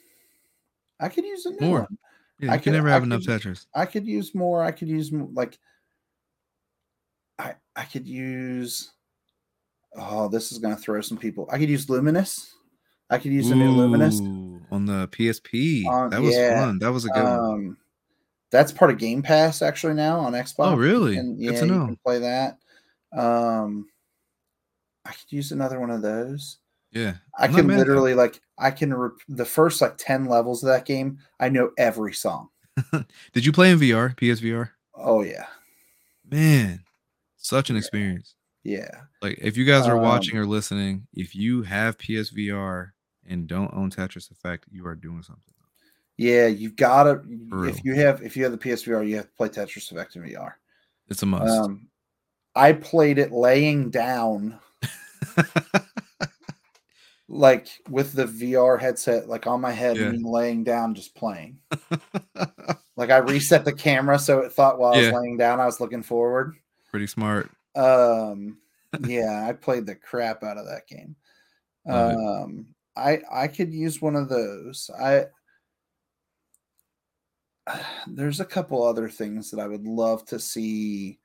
I 0.99 1.09
could 1.09 1.25
use 1.25 1.45
a 1.45 1.51
new 1.51 1.67
More. 1.67 1.79
one. 1.81 1.97
Yeah, 2.39 2.51
I 2.51 2.57
could- 2.57 2.65
can 2.65 2.73
never 2.73 2.89
have 2.89 3.03
enough 3.03 3.21
Tetris. 3.21 3.65
I 3.75 3.85
could 3.85 4.05
use 4.07 4.33
more. 4.33 4.63
I 4.63 4.71
could 4.71 4.87
use 4.89 5.11
like, 5.11 5.57
I 7.37 7.55
I 7.75 7.83
could 7.85 8.07
use. 8.07 8.91
Oh, 9.95 10.27
this 10.27 10.51
is 10.51 10.57
gonna 10.57 10.75
throw 10.77 11.01
some 11.01 11.17
people. 11.17 11.47
I 11.51 11.59
could 11.59 11.69
use 11.69 11.85
Lumines. 11.85 12.51
I 13.09 13.17
could 13.17 13.31
use 13.31 13.49
the 13.49 13.55
new 13.55 13.75
Lumines. 13.75 14.19
On 14.71 14.85
the 14.85 15.07
PSP. 15.09 15.85
Um, 15.85 16.09
that 16.09 16.21
was 16.21 16.33
yeah, 16.33 16.65
fun. 16.65 16.79
That 16.79 16.91
was 16.91 17.05
a 17.05 17.09
good 17.09 17.23
one. 17.23 17.39
Um, 17.39 17.77
that's 18.51 18.71
part 18.71 18.89
of 18.89 18.97
Game 18.97 19.21
Pass 19.21 19.61
actually 19.61 19.93
now 19.95 20.19
on 20.19 20.33
Xbox. 20.33 20.71
Oh, 20.71 20.75
really? 20.75 21.17
And 21.17 21.37
Good 21.37 21.53
yeah, 21.53 21.59
to 21.59 21.65
you 21.65 21.71
can 21.71 21.97
play 22.05 22.19
that. 22.19 22.57
Um, 23.13 23.87
I 25.05 25.11
could 25.11 25.31
use 25.31 25.51
another 25.51 25.79
one 25.79 25.89
of 25.91 26.01
those. 26.01 26.57
Yeah, 26.91 27.15
I 27.37 27.45
I'm 27.45 27.53
can 27.53 27.67
mad 27.67 27.73
at 27.75 27.77
that. 27.79 27.87
literally 27.87 28.13
like 28.13 28.41
I 28.57 28.71
can 28.71 28.93
rep- 28.93 29.13
the 29.29 29.45
first 29.45 29.81
like 29.81 29.97
ten 29.97 30.25
levels 30.25 30.63
of 30.63 30.67
that 30.67 30.85
game. 30.85 31.19
I 31.39 31.49
know 31.49 31.71
every 31.77 32.13
song. 32.13 32.49
Did 33.33 33.45
you 33.45 33.51
play 33.51 33.71
in 33.71 33.79
VR, 33.79 34.15
PSVR? 34.15 34.69
Oh 34.95 35.21
yeah, 35.21 35.45
Man, 36.29 36.83
such 37.37 37.69
an 37.69 37.75
Yeah. 37.75 37.79
experience. 37.79 38.35
yeah. 38.63 38.89
Like 39.21 39.37
if 39.41 39.55
you 39.57 39.65
guys 39.65 39.87
are 39.87 39.95
Um, 39.97 40.03
watching 40.03 40.37
or 40.37 40.45
listening, 40.45 41.07
if 41.13 41.33
you 41.35 41.61
have 41.63 41.97
PSVR 41.97 42.91
and 43.25 43.47
don't 43.47 43.73
own 43.73 43.89
Tetris 43.89 44.29
Effect, 44.31 44.65
you 44.71 44.85
are 44.85 44.95
doing 44.95 45.23
something. 45.23 45.53
Yeah, 46.17 46.47
you've 46.47 46.75
got 46.75 47.03
to. 47.03 47.21
If 47.67 47.83
you 47.85 47.95
have, 47.95 48.21
if 48.21 48.35
you 48.37 48.43
have 48.43 48.51
the 48.51 48.57
PSVR, 48.57 49.07
you 49.07 49.15
have 49.15 49.25
to 49.25 49.31
play 49.31 49.47
Tetris 49.49 49.91
Effect 49.91 50.15
in 50.17 50.23
VR. 50.23 50.53
It's 51.07 51.23
a 51.23 51.25
must. 51.25 51.51
Um, 51.57 51.87
I 52.55 52.73
played 52.73 53.17
it 53.17 53.31
laying 53.31 53.89
down, 53.89 54.59
like 57.27 57.67
with 57.89 58.13
the 58.13 58.25
VR 58.25 58.79
headset, 58.79 59.29
like 59.29 59.47
on 59.47 59.61
my 59.61 59.71
head, 59.71 59.97
Yeah. 59.97 60.07
and 60.07 60.25
laying 60.25 60.63
down, 60.63 60.95
just 60.95 61.15
playing. 61.15 61.59
Like 62.97 63.09
I 63.09 63.17
reset 63.17 63.65
the 63.65 63.73
camera 63.73 64.19
so 64.19 64.41
it 64.41 64.51
thought 64.51 64.77
while 64.77 64.93
I 64.93 64.97
was 64.99 65.11
laying 65.11 65.35
down, 65.35 65.59
I 65.59 65.65
was 65.65 65.79
looking 65.79 66.03
forward. 66.03 66.55
Pretty 66.91 67.07
smart. 67.07 67.49
Um, 67.75 68.59
yeah, 69.07 69.47
I 69.47 69.53
played 69.53 69.87
the 69.87 69.95
crap 69.95 70.43
out 70.43 70.57
of 70.57 70.67
that 70.67 70.85
game. 70.87 71.15
Love 71.87 72.11
it. 72.11 72.15
Um, 72.17 72.65
I 72.95 73.21
I 73.31 73.47
could 73.47 73.73
use 73.73 74.03
one 74.03 74.15
of 74.15 74.29
those. 74.29 74.91
I 75.01 75.25
there's 78.07 78.39
a 78.39 78.45
couple 78.45 78.83
other 78.83 79.09
things 79.09 79.49
that 79.49 79.59
I 79.59 79.67
would 79.67 79.87
love 79.87 80.23
to 80.25 80.37
see. 80.39 81.17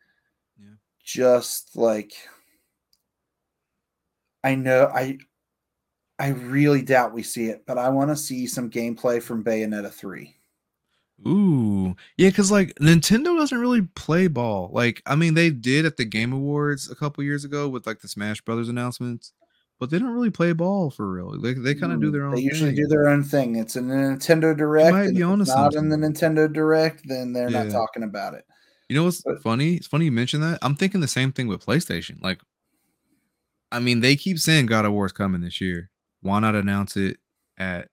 Yeah. 1.15 1.23
Just 1.39 1.77
like 1.77 2.12
I 4.45 4.55
know 4.55 4.91
I 4.95 5.19
I 6.19 6.28
really 6.28 6.83
doubt 6.83 7.12
we 7.12 7.23
see 7.23 7.47
it, 7.47 7.65
but 7.66 7.78
I 7.78 7.91
want 7.91 8.11
to 8.11 8.16
see 8.16 8.47
some 8.47 8.70
gameplay 8.70 9.23
from 9.23 9.45
Bayonetta 9.45 9.93
3. 9.93 10.35
Ooh, 11.27 11.95
yeah, 12.16 12.28
because 12.28 12.51
like 12.51 12.74
Nintendo 12.81 13.37
doesn't 13.39 13.59
really 13.59 13.83
play 13.83 14.27
ball. 14.28 14.70
Like, 14.73 15.03
I 15.07 15.15
mean, 15.16 15.35
they 15.35 15.51
did 15.51 15.87
at 15.87 15.97
the 15.97 16.05
Game 16.05 16.33
Awards 16.33 16.91
a 16.91 16.95
couple 16.95 17.24
years 17.24 17.45
ago 17.45 17.69
with 17.69 17.87
like 17.87 18.01
the 18.01 18.09
Smash 18.09 18.41
Brothers 18.43 18.69
announcements, 18.69 19.33
but 19.78 19.91
they 19.91 19.99
don't 19.99 20.12
really 20.12 20.31
play 20.31 20.53
ball 20.53 20.91
for 20.91 21.11
real. 21.11 21.39
They 21.41 21.55
they 21.55 21.74
kind 21.74 21.93
of 21.93 22.01
do 22.01 22.09
Mm, 22.09 22.12
their 22.12 22.27
own. 22.27 22.35
They 22.35 22.43
usually 22.43 22.70
thing. 22.70 22.85
do 22.85 22.87
their 22.89 23.09
own 23.09 23.23
thing. 23.23 23.57
It's 23.57 23.77
in 23.77 23.89
the 23.89 23.95
Nintendo 23.95 24.57
Direct. 24.57 24.93
might 24.93 25.15
be 25.15 25.23
it's 25.23 25.49
not 25.49 25.74
in 25.74 25.89
the. 25.89 25.97
Nintendo 25.97 26.53
Direct, 26.53 27.07
then 27.09 27.33
they're 27.33 27.51
not 27.51 27.70
talking 27.70 28.03
about 28.03 28.35
it. 28.35 28.45
You 28.89 28.97
know 28.97 29.05
what's 29.05 29.23
But- 29.23 29.43
funny? 29.43 29.75
It's 29.75 29.87
funny 29.87 30.05
you 30.07 30.13
mention 30.13 30.41
that. 30.43 30.59
I'm 30.63 30.77
thinking 30.77 31.01
the 31.01 31.09
same 31.09 31.33
thing 31.33 31.49
with 31.49 31.65
PlayStation. 31.65 32.21
Like, 32.23 32.41
I 33.73 33.81
mean, 33.81 34.01
they 34.01 34.15
keep 34.17 34.39
saying 34.39 34.67
God 34.67 34.85
of 34.85 34.93
War 34.93 35.07
is 35.07 35.13
coming 35.13 35.41
this 35.41 35.61
year. 35.61 35.91
Why 36.21 36.39
not 36.41 36.55
announce 36.55 36.97
it 36.97 37.19
at 37.59 37.89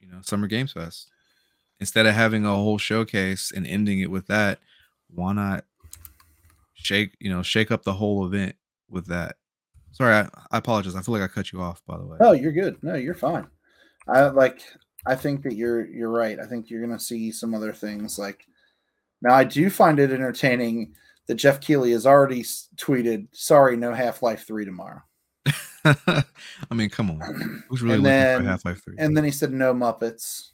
you 0.00 0.08
know, 0.14 0.20
Summer 0.22 0.46
Games 0.46 0.72
Fest. 0.72 1.10
Instead 1.80 2.06
of 2.06 2.14
having 2.14 2.44
a 2.44 2.54
whole 2.54 2.78
showcase 2.78 3.52
and 3.54 3.66
ending 3.66 4.00
it 4.00 4.10
with 4.10 4.26
that, 4.26 4.58
why 5.08 5.32
not 5.32 5.64
shake, 6.74 7.14
you 7.20 7.30
know, 7.30 7.42
shake 7.42 7.70
up 7.70 7.82
the 7.84 7.92
whole 7.92 8.24
event 8.26 8.56
with 8.88 9.06
that? 9.06 9.36
Sorry, 9.92 10.14
I, 10.14 10.28
I 10.50 10.58
apologize. 10.58 10.94
I 10.94 11.02
feel 11.02 11.14
like 11.14 11.22
I 11.22 11.32
cut 11.32 11.52
you 11.52 11.60
off, 11.60 11.82
by 11.86 11.96
the 11.98 12.04
way. 12.06 12.16
No, 12.20 12.32
you're 12.32 12.52
good. 12.52 12.82
No, 12.82 12.94
you're 12.94 13.14
fine. 13.14 13.46
I 14.06 14.22
like 14.28 14.62
I 15.06 15.14
think 15.14 15.42
that 15.42 15.54
you're 15.54 15.86
you're 15.86 16.10
right. 16.10 16.38
I 16.38 16.46
think 16.46 16.70
you're 16.70 16.80
gonna 16.80 16.98
see 17.00 17.30
some 17.30 17.54
other 17.54 17.72
things 17.72 18.18
like 18.18 18.46
now 19.22 19.34
I 19.34 19.44
do 19.44 19.68
find 19.70 19.98
it 19.98 20.10
entertaining 20.10 20.94
that 21.26 21.34
Geoff 21.36 21.60
Keighley 21.60 21.92
has 21.92 22.06
already 22.06 22.42
tweeted, 22.76 23.26
sorry, 23.32 23.76
no 23.76 23.92
Half 23.92 24.22
Life 24.22 24.46
3 24.46 24.64
tomorrow. 24.64 25.02
I 25.84 26.24
mean, 26.74 26.88
come 26.90 27.10
on. 27.10 27.64
Who's 27.68 27.82
really 27.82 27.94
And 27.96 28.02
looking 28.02 28.12
then- 28.18 28.42
for 28.42 28.48
Half 28.48 28.64
Life 28.64 28.82
3? 28.84 28.94
And 28.98 29.16
then 29.16 29.24
he 29.24 29.30
said 29.30 29.52
no 29.52 29.74
Muppets. 29.74 30.50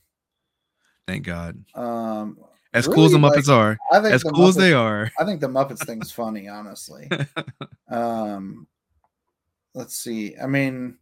Thank 1.07 1.25
God. 1.27 1.63
Um 1.75 2.39
As 2.73 2.87
cool 2.89 3.05
as 3.05 3.13
the 3.13 3.19
Really, 3.19 3.37
Muppets 3.37 3.49
are, 3.49 3.77
I 3.93 4.01
think 4.01 4.15
as 4.15 4.23
cool 4.25 4.49
as 4.49 4.57
they 4.57 4.73
are, 4.73 5.11
I 5.21 5.25
think 5.25 5.41
the 5.41 5.49
Muppets 5.49 5.85
thing's 5.87 6.11
funny, 6.21 6.49
honestly. 6.49 7.09
Um, 7.91 8.67
let's 9.75 9.95
see. 9.97 10.35
I 10.43 10.47
mean, 10.49 10.97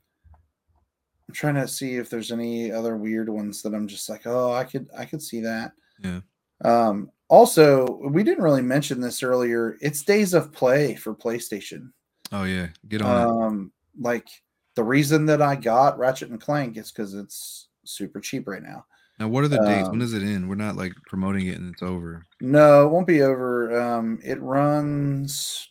I'm 1.28 1.34
trying 1.34 1.54
to 1.54 1.66
see 1.66 1.94
if 1.94 2.10
there's 2.10 2.30
any 2.32 2.70
other 2.70 2.96
weird 2.98 3.30
ones 3.30 3.62
that 3.62 3.72
I'm 3.74 3.86
just 3.88 4.10
like, 4.10 4.26
oh, 4.26 4.52
I 4.52 4.64
could, 4.64 4.90
I 4.98 5.06
could 5.06 5.22
see 5.22 5.40
that. 5.40 5.72
Yeah. 6.04 6.20
Um, 6.64 7.10
also, 7.32 7.86
we 8.10 8.22
didn't 8.22 8.44
really 8.44 8.60
mention 8.60 9.00
this 9.00 9.22
earlier. 9.22 9.78
It's 9.80 10.02
days 10.02 10.34
of 10.34 10.52
play 10.52 10.94
for 10.96 11.14
PlayStation. 11.14 11.90
oh 12.30 12.44
yeah, 12.44 12.68
get 12.88 13.00
on 13.00 13.20
it. 13.20 13.30
Um, 13.46 13.72
like 13.98 14.28
the 14.74 14.84
reason 14.84 15.24
that 15.26 15.40
I 15.40 15.56
got 15.56 15.98
Ratchet 15.98 16.28
and 16.28 16.38
Clank 16.38 16.76
is 16.76 16.92
because 16.92 17.14
it's 17.14 17.68
super 17.84 18.20
cheap 18.20 18.46
right 18.46 18.62
now. 18.62 18.84
Now, 19.18 19.28
what 19.28 19.44
are 19.44 19.48
the 19.48 19.64
dates? 19.64 19.86
um, 19.86 19.92
When 19.92 20.00
does 20.00 20.12
it 20.12 20.22
end? 20.22 20.46
We're 20.46 20.56
not 20.56 20.76
like 20.76 20.92
promoting 21.06 21.46
it 21.46 21.58
and 21.58 21.72
it's 21.72 21.82
over. 21.82 22.26
No, 22.42 22.84
it 22.84 22.90
won't 22.90 23.06
be 23.06 23.22
over. 23.22 23.80
Um, 23.80 24.18
it 24.22 24.38
runs. 24.42 25.68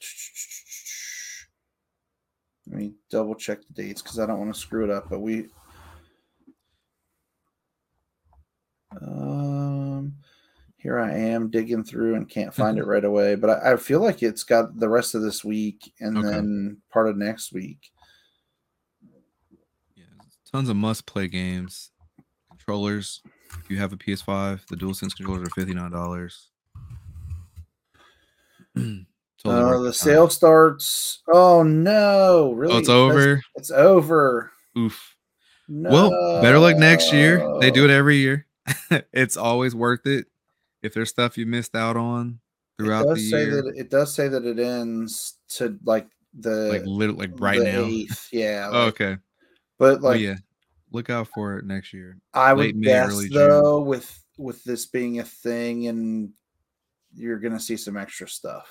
Let 2.65 2.75
me 2.79 2.93
double 3.11 3.35
check 3.35 3.59
the 3.67 3.83
dates 3.83 4.01
because 4.01 4.17
I 4.17 4.25
don't 4.25 4.39
want 4.39 4.51
to 4.51 4.59
screw 4.59 4.83
it 4.83 4.89
up. 4.89 5.09
But 5.11 5.19
we. 5.19 5.45
Um, 8.99 10.15
here 10.81 10.99
I 10.99 11.11
am 11.11 11.49
digging 11.51 11.83
through 11.83 12.15
and 12.15 12.27
can't 12.29 12.53
find 12.53 12.77
it 12.77 12.85
right 12.85 13.05
away. 13.05 13.35
But 13.35 13.49
I, 13.63 13.73
I 13.73 13.77
feel 13.77 13.99
like 14.01 14.23
it's 14.23 14.43
got 14.43 14.77
the 14.79 14.89
rest 14.89 15.13
of 15.15 15.21
this 15.21 15.43
week 15.43 15.93
and 15.99 16.17
Okay. 16.17 16.27
then 16.29 16.77
part 16.91 17.07
of 17.07 17.17
next 17.17 17.53
week. 17.53 17.91
Yeah, 19.95 20.05
tons 20.51 20.69
of 20.69 20.75
must-play 20.75 21.27
games. 21.27 21.91
Controllers. 22.49 23.21
If 23.63 23.69
you 23.69 23.77
have 23.77 23.93
a 23.93 23.97
PS5, 23.97 24.67
the 24.67 24.75
DualSense 24.77 25.15
controllers 25.15 25.47
are 25.47 25.51
fifty 25.51 25.73
nine 25.73 25.91
dollars. 25.91 26.49
Uh, 29.43 29.79
the 29.79 29.91
sale 29.91 30.29
starts. 30.29 31.23
Oh 31.33 31.63
no! 31.63 32.53
Really? 32.53 32.75
Oh, 32.75 32.77
it's 32.77 32.89
over. 32.89 33.41
It's 33.55 33.71
over. 33.71 34.51
Oof. 34.77 35.15
No. 35.67 35.89
Well, 35.89 36.41
better 36.43 36.59
luck 36.59 36.77
next 36.77 37.11
year. 37.11 37.43
They 37.59 37.71
do 37.71 37.83
it 37.83 37.89
every 37.89 38.17
year. 38.17 38.45
it's 39.11 39.37
always 39.37 39.73
worth 39.73 40.05
it. 40.05 40.27
If 40.81 40.93
there's 40.93 41.09
stuff 41.09 41.37
you 41.37 41.45
missed 41.45 41.75
out 41.75 41.97
on 41.97 42.39
throughout 42.77 43.01
it 43.01 43.09
the 43.09 43.15
does 43.15 43.29
say 43.29 43.43
year, 43.43 43.61
that 43.61 43.73
it 43.75 43.89
does 43.89 44.13
say 44.13 44.27
that 44.27 44.45
it 44.45 44.59
ends 44.59 45.37
to 45.49 45.77
like 45.83 46.07
the 46.33 46.69
like 46.69 46.85
literally, 46.85 47.27
like 47.27 47.39
right 47.39 47.61
now. 47.61 47.83
8th, 47.83 48.27
yeah. 48.31 48.69
Oh, 48.71 48.87
okay. 48.87 49.17
But 49.77 49.99
oh 49.99 50.07
like 50.07 50.21
yeah, 50.21 50.35
look 50.91 51.09
out 51.09 51.27
for 51.27 51.57
it 51.57 51.65
next 51.65 51.93
year. 51.93 52.17
I 52.33 52.53
late 52.53 52.75
would 52.75 52.77
May, 52.77 52.87
guess 52.87 53.09
early 53.09 53.29
June. 53.29 53.37
though, 53.37 53.81
with 53.81 54.23
with 54.37 54.63
this 54.63 54.85
being 54.85 55.19
a 55.19 55.23
thing, 55.23 55.87
and 55.87 56.31
you're 57.15 57.39
gonna 57.39 57.59
see 57.59 57.77
some 57.77 57.97
extra 57.97 58.27
stuff. 58.27 58.67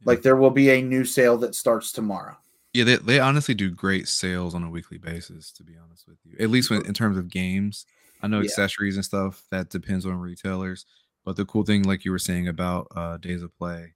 Yeah. 0.00 0.04
Like 0.06 0.22
there 0.22 0.36
will 0.36 0.50
be 0.50 0.70
a 0.70 0.82
new 0.82 1.04
sale 1.04 1.36
that 1.38 1.54
starts 1.54 1.92
tomorrow. 1.92 2.36
Yeah, 2.74 2.84
they, 2.84 2.96
they 2.96 3.18
honestly 3.18 3.54
do 3.54 3.70
great 3.70 4.08
sales 4.08 4.54
on 4.54 4.62
a 4.62 4.70
weekly 4.70 4.98
basis, 4.98 5.50
to 5.52 5.64
be 5.64 5.72
honest 5.82 6.06
with 6.06 6.18
you. 6.24 6.36
At 6.38 6.50
least 6.50 6.70
when, 6.70 6.84
in 6.86 6.94
terms 6.94 7.16
of 7.16 7.28
games. 7.28 7.86
I 8.22 8.26
know 8.28 8.38
Yeah. 8.38 8.44
accessories 8.44 8.96
and 8.96 9.04
stuff, 9.04 9.44
that 9.50 9.70
depends 9.70 10.06
on 10.06 10.18
retailers. 10.18 10.86
But 11.24 11.36
the 11.36 11.44
cool 11.44 11.64
thing, 11.64 11.82
like 11.82 12.04
you 12.04 12.10
were 12.10 12.18
saying 12.18 12.48
about 12.48 12.88
uh 12.96 13.16
days 13.18 13.42
of 13.42 13.56
play, 13.58 13.94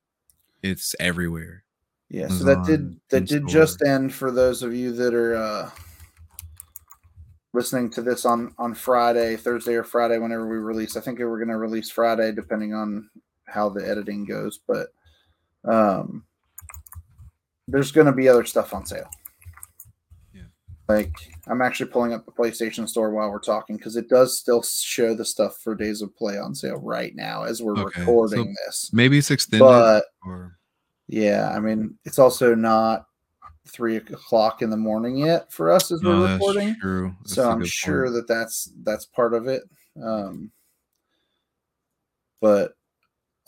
it's 0.63 0.95
everywhere. 1.01 1.65
Yeah, 2.09 2.29
so 2.29 2.45
that 2.45 2.65
did 2.65 3.01
that 3.09 3.27
did 3.27 3.49
store. 3.49 3.63
just 3.63 3.83
end 3.83 4.13
for 4.13 4.31
those 4.31 4.63
of 4.63 4.75
you 4.75 4.93
that 4.93 5.15
are 5.15 5.35
uh 5.37 5.71
listening 7.55 7.91
to 7.91 8.03
this 8.03 8.25
on 8.25 8.55
on 8.59 8.75
Friday, 8.75 9.37
Thursday 9.37 9.75
or 9.75 9.85
Friday, 9.85 10.19
whenever 10.19 10.47
we 10.49 10.59
release. 10.59 10.97
I 10.97 11.01
think 11.01 11.19
we're 11.19 11.39
going 11.39 11.49
to 11.49 11.57
release 11.57 11.91
Friday, 11.91 12.33
depending 12.33 12.75
on 12.75 13.09
how 13.47 13.69
the 13.69 13.87
editing 13.89 14.25
goes. 14.25 14.61
But 14.67 14.89
um, 15.65 16.25
there's 17.69 17.93
going 17.93 18.07
to 18.07 18.13
be 18.13 18.29
other 18.29 18.45
stuff 18.45 18.75
on 18.75 18.87
sale. 18.87 19.09
Like 20.89 21.15
I'm 21.47 21.63
actually 21.63 21.91
pulling 21.91 22.13
up 22.13 22.27
the 22.27 22.33
PlayStation 22.33 22.89
Store 22.89 23.11
while 23.11 23.31
we're 23.31 23.39
talking 23.39 23.77
because 23.77 23.97
it 23.97 24.09
does 24.09 24.39
still 24.39 24.63
show 24.63 25.15
the 25.15 25.25
stuff 25.25 25.59
for 25.63 25.75
Days 25.75 26.03
of 26.03 26.15
Play 26.17 26.39
on 26.39 26.55
sale 26.55 26.81
right 26.81 27.15
now 27.15 27.45
as 27.45 27.63
we're 27.63 27.79
Okay, 27.79 27.93
so 27.95 28.01
recording 28.01 28.55
this. 28.67 28.91
Maybe 28.93 29.19
it's 29.19 29.31
extended 29.31 29.65
But 29.65 30.05
or 30.27 30.59
yeah, 31.09 31.53
I 31.55 31.61
mean, 31.61 31.99
it's 32.05 32.19
also 32.19 32.55
not 32.55 33.07
three 33.69 33.97
o'clock 33.97 34.61
in 34.61 34.71
the 34.71 34.77
morning 34.77 35.17
yet 35.17 35.53
for 35.53 35.71
us 35.71 35.93
as 35.93 36.03
no, 36.03 36.21
we're 36.21 36.33
recording. 36.35 36.77
true. 36.81 37.15
That's 37.21 37.35
So 37.35 37.49
I'm 37.49 37.65
sure 37.65 38.05
point. 38.05 38.15
that 38.15 38.29
that's 38.29 38.73
that's 38.83 39.07
part 39.07 39.35
of 39.35 39.47
it. 39.47 39.63
Um, 40.03 40.51
but 42.41 42.73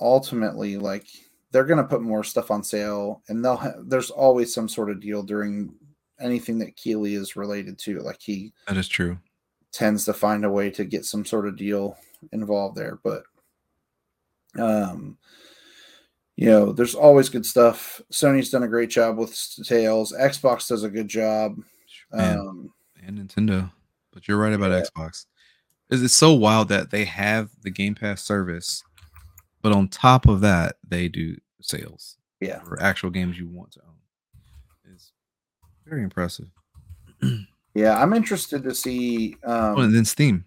ultimately, 0.00 0.76
like 0.76 1.06
they're 1.50 1.64
gonna 1.64 1.84
put 1.84 2.00
more 2.00 2.22
stuff 2.24 2.50
on 2.50 2.62
sale, 2.62 3.22
and 3.28 3.44
they'll 3.44 3.56
ha- 3.56 3.74
there's 3.84 4.10
always 4.10 4.54
some 4.54 4.68
sort 4.68 4.88
of 4.90 5.00
deal 5.00 5.22
during 5.22 5.74
anything 6.20 6.58
that 6.58 6.76
Keighley 6.76 7.14
is 7.14 7.36
related 7.36 7.78
to. 7.80 8.00
Like 8.00 8.20
he 8.20 8.52
that 8.66 8.76
is 8.76 8.88
true. 8.88 9.18
tends 9.72 10.04
to 10.04 10.12
find 10.12 10.44
a 10.44 10.50
way 10.50 10.70
to 10.70 10.84
get 10.84 11.04
some 11.04 11.24
sort 11.24 11.46
of 11.48 11.56
deal 11.56 11.96
involved 12.32 12.76
there. 12.76 12.98
But 13.02 13.24
um 14.58 15.18
you 16.36 16.46
know, 16.46 16.72
there's 16.72 16.96
always 16.96 17.28
good 17.28 17.46
stuff. 17.46 18.00
Sony's 18.12 18.50
done 18.50 18.64
a 18.64 18.68
great 18.68 18.90
job 18.90 19.18
with 19.18 19.34
sales. 19.34 20.12
Xbox 20.18 20.68
does 20.68 20.82
a 20.82 20.90
good 20.90 21.08
job. 21.08 21.56
Man, 22.12 22.38
Um 22.38 22.72
and 23.04 23.18
Nintendo. 23.18 23.70
But 24.12 24.28
you're 24.28 24.38
right 24.38 24.52
about 24.52 24.70
yeah. 24.70 24.82
Xbox. 24.82 25.26
It's, 25.90 26.02
it's 26.02 26.14
so 26.14 26.32
wild 26.32 26.68
that 26.68 26.90
they 26.90 27.04
have 27.04 27.50
the 27.62 27.70
Game 27.70 27.94
Pass 27.94 28.22
service, 28.22 28.82
but 29.60 29.72
on 29.72 29.88
top 29.88 30.26
of 30.26 30.40
that, 30.40 30.76
they 30.86 31.08
do 31.08 31.36
sales 31.60 32.16
yeah. 32.40 32.60
for 32.60 32.80
actual 32.80 33.10
games 33.10 33.38
you 33.38 33.48
want 33.48 33.72
to 33.72 33.80
own. 33.80 33.93
Very 35.86 36.02
impressive. 36.02 36.48
Yeah, 37.76 38.00
I'm 38.00 38.12
interested 38.12 38.62
to 38.62 38.72
see 38.72 39.34
um 39.42 39.74
oh, 39.76 39.80
and 39.80 39.92
then 39.92 40.04
Steam, 40.04 40.44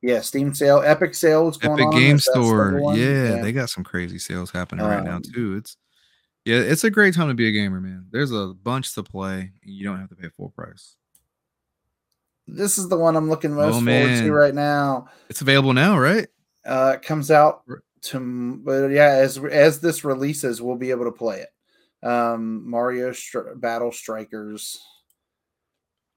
yeah, 0.00 0.20
Steam 0.20 0.54
sale, 0.54 0.80
Epic 0.84 1.12
sales, 1.12 1.56
going 1.58 1.72
Epic 1.72 1.86
on. 1.86 1.90
Game 1.92 2.16
if 2.16 2.24
that's 2.24 2.26
the 2.26 2.44
Store. 2.44 2.78
one. 2.80 2.96
Yeah, 2.96 3.42
they 3.42 3.50
got 3.50 3.68
some 3.68 3.82
crazy 3.82 4.20
sales 4.20 4.52
happening 4.52 4.86
right 4.86 5.02
now 5.02 5.16
Um, 5.16 5.22
too. 5.22 5.56
It's 5.56 5.76
yeah, 6.44 6.58
it's 6.60 6.84
a 6.84 6.90
great 6.90 7.14
time 7.14 7.26
to 7.26 7.34
be 7.34 7.48
a 7.48 7.50
gamer, 7.50 7.80
man. 7.80 8.06
There's 8.12 8.30
a 8.30 8.54
bunch 8.62 8.94
to 8.94 9.02
play, 9.02 9.40
and 9.40 9.74
you 9.74 9.82
don't 9.82 9.98
have 9.98 10.08
to 10.10 10.14
pay 10.14 10.28
full 10.28 10.50
price. 10.50 10.94
this 12.46 12.78
is 12.78 12.88
the 12.88 12.96
one 12.96 13.16
I'm 13.16 13.28
looking 13.28 13.52
most 13.52 13.74
Oh, 13.82 13.84
forward 13.84 14.18
to 14.24 14.30
right 14.32 14.54
now. 14.54 15.08
It's 15.28 15.40
available 15.40 15.72
now, 15.72 15.98
right? 15.98 16.28
Uh, 16.64 16.92
it 16.94 17.02
comes 17.02 17.32
out 17.32 17.62
to, 18.02 18.60
but 18.64 18.86
yeah, 18.92 19.14
as 19.16 19.36
as 19.36 19.80
this 19.80 20.04
releases, 20.04 20.62
we'll 20.62 20.76
be 20.76 20.90
able 20.92 21.06
to 21.06 21.10
play 21.12 21.40
it. 21.40 21.48
Um, 22.02 22.68
Mario 22.68 23.10
Stri- 23.10 23.58
Battle 23.60 23.92
Strikers. 23.92 24.80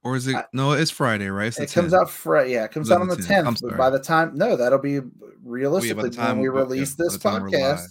Or 0.04 0.16
is 0.16 0.28
it? 0.28 0.36
I- 0.36 0.46
no, 0.54 0.72
it's 0.72 0.92
Friday, 0.92 1.28
right? 1.30 1.48
It's 1.48 1.60
It 1.60 1.72
comes 1.72 1.94
out 1.94 2.10
Friday. 2.10 2.54
Yeah, 2.54 2.66
it 2.66 2.72
comes 2.72 2.92
out 2.92 3.02
on 3.02 3.08
the 3.08 3.16
10th. 3.16 3.28
tenth. 3.28 3.62
But 3.62 3.78
by 3.78 3.90
the 3.90 4.00
time, 4.00 4.36
no, 4.36 4.56
that'll 4.56 4.80
be 4.80 5.00
realistically 5.44 6.10
time 6.10 6.38
when 6.38 6.42
we 6.42 6.48
yeah, 6.48 6.64
release 6.64 6.96
by 6.96 7.04
this 7.06 7.14
the 7.14 7.20
time 7.20 7.44
we're 7.44 7.50
podcast. 7.50 7.88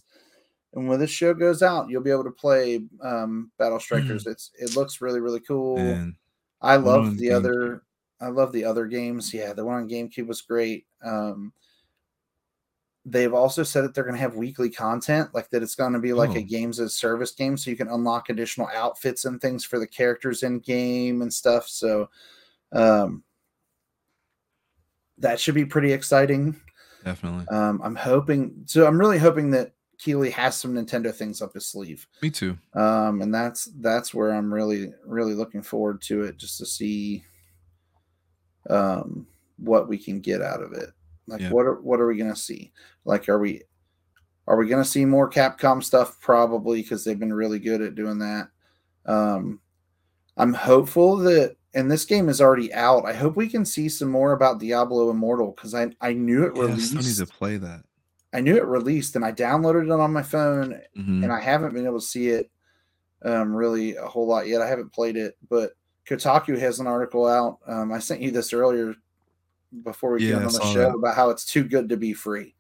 And 0.74 0.88
when 0.88 1.00
this 1.00 1.10
show 1.10 1.34
goes 1.34 1.62
out, 1.62 1.88
you'll 1.88 2.02
be 2.02 2.10
able 2.12 2.24
to 2.24 2.30
play 2.30 2.80
um, 3.02 3.50
Battle 3.58 3.80
Strikers. 3.80 4.26
it's 4.26 4.50
it 4.58 4.76
looks 4.76 5.00
really 5.00 5.20
really 5.20 5.40
cool. 5.40 5.76
Man, 5.76 6.16
I 6.60 6.76
love 6.76 7.16
the 7.16 7.28
GameCube. 7.28 7.34
other. 7.36 7.82
I 8.20 8.28
love 8.28 8.52
the 8.52 8.64
other 8.64 8.86
games. 8.86 9.32
Yeah, 9.32 9.52
the 9.52 9.64
one 9.64 9.76
on 9.82 9.88
GameCube 9.88 10.26
was 10.26 10.42
great. 10.42 10.86
Um, 11.02 11.52
they've 13.06 13.32
also 13.34 13.62
said 13.62 13.82
that 13.84 13.94
they're 13.94 14.04
going 14.04 14.14
to 14.16 14.20
have 14.20 14.34
weekly 14.36 14.68
content, 14.70 15.30
like 15.34 15.48
that 15.50 15.62
it's 15.62 15.74
going 15.74 15.92
to 15.94 15.98
be 15.98 16.12
like 16.12 16.34
a 16.36 16.40
Oh. 16.40 16.42
games 16.42 16.78
as 16.80 16.94
service 16.94 17.30
game, 17.32 17.56
so 17.56 17.70
you 17.70 17.76
can 17.76 17.88
unlock 17.88 18.28
additional 18.28 18.68
outfits 18.74 19.24
and 19.24 19.40
things 19.40 19.64
for 19.64 19.78
the 19.78 19.86
characters 19.86 20.42
in 20.42 20.58
game 20.60 21.22
and 21.22 21.32
stuff. 21.32 21.66
So, 21.68 22.10
um, 22.72 23.24
that 25.18 25.38
should 25.40 25.54
be 25.54 25.64
pretty 25.64 25.92
exciting. 25.92 26.56
definitely. 27.04 27.46
Um, 27.48 27.80
I'm 27.82 27.96
hoping. 27.96 28.62
So 28.66 28.86
I'm 28.86 28.98
really 28.98 29.18
hoping 29.18 29.50
that 29.52 29.72
Keighley 29.98 30.30
has 30.30 30.56
some 30.56 30.74
Nintendo 30.74 31.14
things 31.14 31.42
up 31.42 31.52
his 31.52 31.66
sleeve 31.66 32.06
Me 32.22 32.30
too. 32.30 32.56
um 32.74 33.20
and 33.20 33.34
that's 33.34 33.66
that's 33.80 34.14
where 34.14 34.30
i'm 34.30 34.52
really 34.52 34.94
really 35.04 35.34
looking 35.34 35.62
forward 35.62 36.00
to 36.00 36.22
it 36.22 36.38
just 36.38 36.56
to 36.56 36.64
see 36.64 37.22
um, 38.70 39.26
what 39.58 39.88
we 39.88 39.98
can 39.98 40.20
get 40.20 40.40
out 40.42 40.62
of 40.62 40.72
it. 40.72 40.90
Like, 41.26 41.40
Yeah. 41.42 41.50
what 41.52 41.66
are 41.66 41.80
what 41.80 42.00
are 42.00 42.06
we 42.06 42.16
gonna 42.16 42.36
see? 42.36 42.72
Like, 43.04 43.28
are 43.28 43.38
we 43.38 43.62
are 44.46 44.56
we 44.56 44.66
gonna 44.68 44.84
see 44.84 45.04
more 45.04 45.30
Capcom 45.30 45.82
stuff? 45.82 46.20
Probably 46.20 46.82
because 46.82 47.04
they've 47.04 47.18
been 47.18 47.32
really 47.32 47.58
good 47.58 47.80
at 47.82 47.94
doing 47.94 48.18
that. 48.18 48.48
Um, 49.06 49.60
I'm 50.36 50.54
hopeful 50.54 51.16
that, 51.18 51.56
and 51.74 51.90
this 51.90 52.04
game 52.04 52.28
is 52.28 52.40
already 52.40 52.72
out. 52.72 53.04
I 53.06 53.12
hope 53.12 53.36
we 53.36 53.48
can 53.48 53.64
see 53.64 53.88
some 53.88 54.08
more 54.10 54.32
about 54.32 54.58
Diablo 54.60 55.10
Immortal 55.10 55.52
because 55.52 55.74
I 55.74 55.94
I 56.00 56.12
knew 56.14 56.44
it 56.44 56.56
Yeah, 56.56 56.64
I 56.64 56.76
need 56.76 57.16
to 57.16 57.26
play 57.26 57.56
that. 57.58 57.84
I 58.32 58.40
knew 58.40 58.56
it 58.56 58.64
released, 58.64 59.16
and 59.16 59.24
I 59.24 59.32
downloaded 59.32 59.84
it 59.84 59.90
on 59.90 60.12
my 60.12 60.22
phone, 60.22 60.80
Mhm. 60.96 61.24
and 61.24 61.32
I 61.32 61.40
haven't 61.40 61.74
been 61.74 61.84
able 61.86 62.00
to 62.00 62.06
see 62.06 62.28
it 62.28 62.50
um, 63.22 63.54
really 63.54 63.96
a 63.96 64.06
whole 64.06 64.26
lot 64.26 64.46
yet. 64.48 64.62
I 64.62 64.66
haven't 64.66 64.92
played 64.94 65.16
it, 65.16 65.36
but 65.50 65.72
Kotaku 66.06 66.56
has 66.58 66.80
an 66.80 66.86
article 66.86 67.26
out. 67.26 67.58
Um, 67.66 67.92
I 67.92 67.98
sent 67.98 68.22
you 68.22 68.30
this 68.30 68.52
earlier 68.54 68.94
before 69.82 70.12
we 70.12 70.24
Yeah, 70.24 70.36
get 70.36 70.46
on 70.46 70.52
the 70.52 70.60
show 70.72 70.90
that. 70.90 70.94
about 70.94 71.14
how 71.16 71.30
it's 71.30 71.44
too 71.44 71.64
good 71.64 71.88
to 71.88 71.96
be 71.96 72.12
free. 72.12 72.54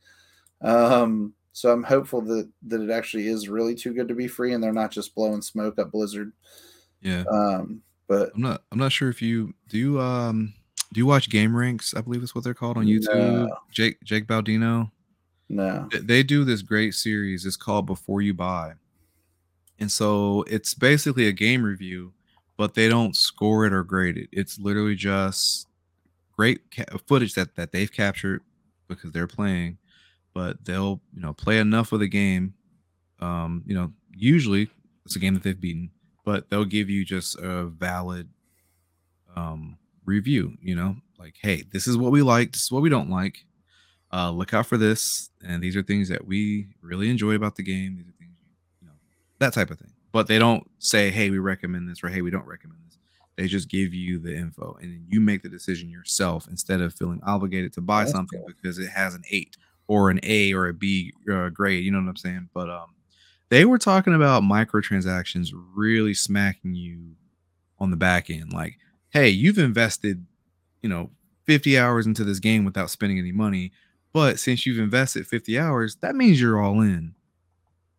Um, 0.62 1.34
so 1.52 1.72
I'm 1.72 1.82
hopeful 1.82 2.20
that 2.22 2.48
that 2.68 2.80
it 2.80 2.90
actually 2.90 3.26
is 3.26 3.48
really 3.48 3.74
too 3.74 3.92
good 3.92 4.08
to 4.08 4.14
be 4.14 4.28
free, 4.28 4.52
and 4.54 4.62
they're 4.62 4.72
not 4.72 4.90
just 4.90 5.14
blowing 5.14 5.42
smoke 5.42 5.78
up 5.78 5.90
Blizzard. 5.92 6.32
Yeah. 7.02 7.24
Um, 7.30 7.82
but 8.08 8.30
I'm 8.34 8.42
not 8.42 8.62
I'm 8.72 8.78
not 8.78 8.92
sure 8.92 9.08
if 9.08 9.20
you 9.22 9.54
do 9.68 9.78
you 9.78 10.00
um 10.00 10.52
do 10.92 10.98
you 10.98 11.06
watch 11.06 11.30
GameRanx? 11.30 11.96
I 11.96 12.00
believe 12.00 12.22
is 12.22 12.34
what 12.34 12.44
they're 12.44 12.54
called 12.54 12.76
on 12.76 12.86
YouTube. 12.86 13.14
No. 13.14 13.56
Jake 13.70 14.02
Jake 14.04 14.26
Baldino. 14.26 14.90
no, 15.48 15.88
Th- 15.90 16.02
They 16.04 16.22
do 16.22 16.44
this 16.44 16.62
great 16.62 16.94
series. 16.94 17.46
It's 17.46 17.56
called 17.56 17.86
Before 17.86 18.20
You 18.22 18.34
Buy. 18.34 18.72
And 19.78 19.90
so 19.90 20.44
it's 20.48 20.74
basically 20.74 21.26
a 21.28 21.32
game 21.32 21.62
review, 21.62 22.12
but 22.56 22.74
they 22.74 22.88
don't 22.88 23.16
score 23.16 23.64
it 23.66 23.72
or 23.72 23.82
grade 23.82 24.18
it. 24.18 24.28
It's 24.30 24.58
literally 24.58 24.94
just 24.94 25.68
great 26.40 26.60
ca- 26.74 26.98
footage 27.06 27.34
that 27.34 27.54
that 27.56 27.70
they've 27.70 27.92
captured 27.92 28.40
because 28.88 29.12
they're 29.12 29.26
playing, 29.26 29.76
but 30.32 30.64
they'll, 30.64 31.00
you 31.14 31.20
know, 31.20 31.34
play 31.34 31.58
enough 31.58 31.92
of 31.92 32.00
the 32.00 32.08
game 32.08 32.54
um, 33.20 33.62
you 33.66 33.74
know, 33.74 33.92
usually 34.14 34.70
it's 35.04 35.16
a 35.16 35.18
game 35.18 35.34
that 35.34 35.42
they've 35.42 35.60
beaten, 35.60 35.90
but 36.24 36.48
they'll 36.48 36.64
give 36.64 36.88
you 36.88 37.04
just 37.04 37.38
a 37.38 37.64
valid 37.66 38.28
um 39.36 39.76
review, 40.06 40.56
you 40.62 40.74
know, 40.74 40.96
like, 41.18 41.34
hey, 41.42 41.62
this 41.72 41.86
is 41.86 41.96
what 41.98 42.10
we 42.10 42.22
like, 42.22 42.52
this 42.52 42.62
is 42.62 42.72
what 42.72 42.82
we 42.82 42.88
don't 42.88 43.10
like. 43.10 43.44
Uh 44.12 44.30
look 44.30 44.54
out 44.54 44.66
for 44.66 44.78
this, 44.78 45.30
and 45.46 45.62
these 45.62 45.76
are 45.76 45.82
things 45.82 46.08
that 46.08 46.26
we 46.26 46.68
really 46.80 47.10
enjoy 47.10 47.34
about 47.34 47.56
the 47.56 47.62
game. 47.62 47.96
These 47.96 48.08
are 48.08 48.18
things 48.18 48.36
you 48.80 48.88
know, 48.88 48.94
that 49.40 49.52
type 49.52 49.70
of 49.70 49.78
thing. 49.78 49.92
But 50.12 50.26
they 50.26 50.38
don't 50.38 50.68
say, 50.78 51.10
hey, 51.10 51.30
we 51.30 51.38
recommend 51.38 51.88
this 51.88 52.02
or 52.02 52.08
hey, 52.08 52.22
we 52.22 52.30
don't 52.30 52.46
recommend 52.46 52.80
this. 52.86 52.98
They 53.40 53.46
just 53.46 53.70
give 53.70 53.94
you 53.94 54.18
the 54.18 54.36
info 54.36 54.76
and 54.82 54.92
then 54.92 55.06
you 55.08 55.18
make 55.18 55.42
the 55.42 55.48
decision 55.48 55.88
yourself 55.88 56.46
instead 56.46 56.82
of 56.82 56.92
feeling 56.92 57.22
obligated 57.26 57.72
to 57.72 57.80
buy 57.80 58.00
That's 58.00 58.12
something 58.12 58.38
cool. 58.38 58.48
because 58.48 58.78
it 58.78 58.90
has 58.90 59.14
an 59.14 59.22
eight 59.30 59.56
or 59.86 60.10
an 60.10 60.20
A 60.24 60.52
or 60.52 60.68
a 60.68 60.74
B 60.74 61.14
uh, 61.32 61.48
grade. 61.48 61.82
You 61.82 61.90
know 61.90 62.00
what 62.00 62.10
I'm 62.10 62.16
saying? 62.16 62.50
But 62.52 62.68
um, 62.68 62.94
they 63.48 63.64
were 63.64 63.78
talking 63.78 64.14
about 64.14 64.42
microtransactions 64.42 65.52
really 65.74 66.12
smacking 66.12 66.74
you 66.74 67.14
on 67.78 67.90
the 67.90 67.96
back 67.96 68.28
end. 68.28 68.52
Like, 68.52 68.76
hey, 69.08 69.30
you've 69.30 69.56
invested, 69.56 70.26
you 70.82 70.90
know, 70.90 71.08
50 71.46 71.78
hours 71.78 72.06
into 72.06 72.24
this 72.24 72.40
game 72.40 72.66
without 72.66 72.90
spending 72.90 73.18
any 73.18 73.32
money. 73.32 73.72
But 74.12 74.38
since 74.38 74.66
you've 74.66 74.78
invested 74.80 75.26
50 75.26 75.58
hours, 75.58 75.96
that 76.02 76.14
means 76.14 76.38
you're 76.42 76.60
all 76.60 76.82
in. 76.82 77.14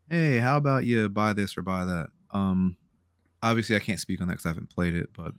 Hey, 0.07 0.37
how 0.37 0.57
about 0.57 0.85
you 0.85 1.09
buy 1.09 1.33
this 1.33 1.57
or 1.57 1.63
buy 1.63 1.83
that? 1.85 2.09
Um, 2.29 2.77
obviously, 3.43 3.75
I 3.75 3.79
can't 3.79 3.99
speak 3.99 4.21
on 4.21 4.27
that 4.27 4.33
because 4.33 4.45
I 4.45 4.49
haven't 4.49 4.69
played 4.69 4.95
it, 4.95 5.09
but 5.15 5.33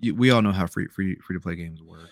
you, 0.00 0.14
we 0.14 0.30
all 0.30 0.42
know 0.42 0.52
how 0.52 0.66
free 0.66 0.86
free 0.88 1.16
free 1.16 1.36
to 1.36 1.40
play 1.40 1.56
games 1.56 1.82
work. 1.82 2.10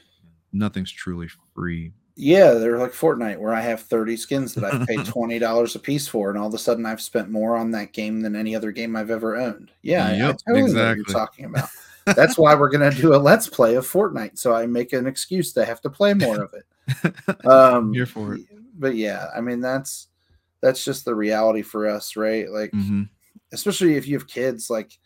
Nothing's 0.53 0.91
truly 0.93 1.29
free. 1.55 1.93
yeah, 2.17 2.53
they're 2.55 2.79
like 2.79 2.93
Fortnite, 2.93 3.39
where 3.39 3.53
I 3.55 3.61
have 3.61 3.83
30 3.83 4.17
skins 4.17 4.55
that 4.55 4.65
I've 4.65 4.87
paid 4.87 5.05
twenty 5.07 5.39
dollars 5.39 5.75
a 5.75 5.79
piece 5.79 6.09
for, 6.09 6.31
and 6.31 6.39
all 6.39 6.49
of 6.49 6.55
a 6.55 6.59
sudden 6.59 6.87
I've 6.87 7.01
spent 7.03 7.31
more 7.31 7.57
on 7.57 7.71
that 7.73 7.93
game 7.93 8.21
than 8.23 8.35
any 8.37 8.55
other 8.57 8.73
game 8.73 8.97
I've 8.97 9.11
ever 9.11 9.37
owned. 9.37 9.71
Yeah, 9.83 10.07
I- 10.07 10.11
I, 10.11 10.15
Yep, 10.15 10.39
totally 10.49 10.63
exactly. 10.63 11.05
you're 11.07 11.13
talking 11.21 11.45
about. 11.47 11.69
That's 12.17 12.39
why 12.39 12.55
we're 12.55 12.71
gonna 12.71 12.91
do 12.93 13.15
a 13.15 13.19
let's 13.19 13.49
play 13.49 13.75
of 13.75 13.87
Fortnite, 13.87 14.39
so 14.39 14.55
I 14.55 14.67
make 14.67 14.93
an 14.93 15.07
excuse 15.09 15.53
to 15.55 15.65
have 15.65 15.81
to 15.83 15.91
play 15.91 16.15
more 16.15 16.43
of 16.43 16.55
it. 16.55 16.65
Um, 17.45 17.93
Here 17.93 18.07
for 18.07 18.35
it. 18.35 18.43
But 18.79 18.95
yeah, 18.95 19.27
I 19.37 19.41
mean 19.41 19.61
that's 19.61 20.07
that's 20.63 20.85
just 20.85 21.05
the 21.05 21.15
reality 21.15 21.63
for 21.63 21.87
us, 21.89 22.17
right? 22.17 22.49
Like, 22.51 22.71
hmm 22.71 23.03
especially 23.53 23.95
if 23.97 24.07
you 24.09 24.17
have 24.19 24.27
kids, 24.27 24.71
like, 24.71 24.99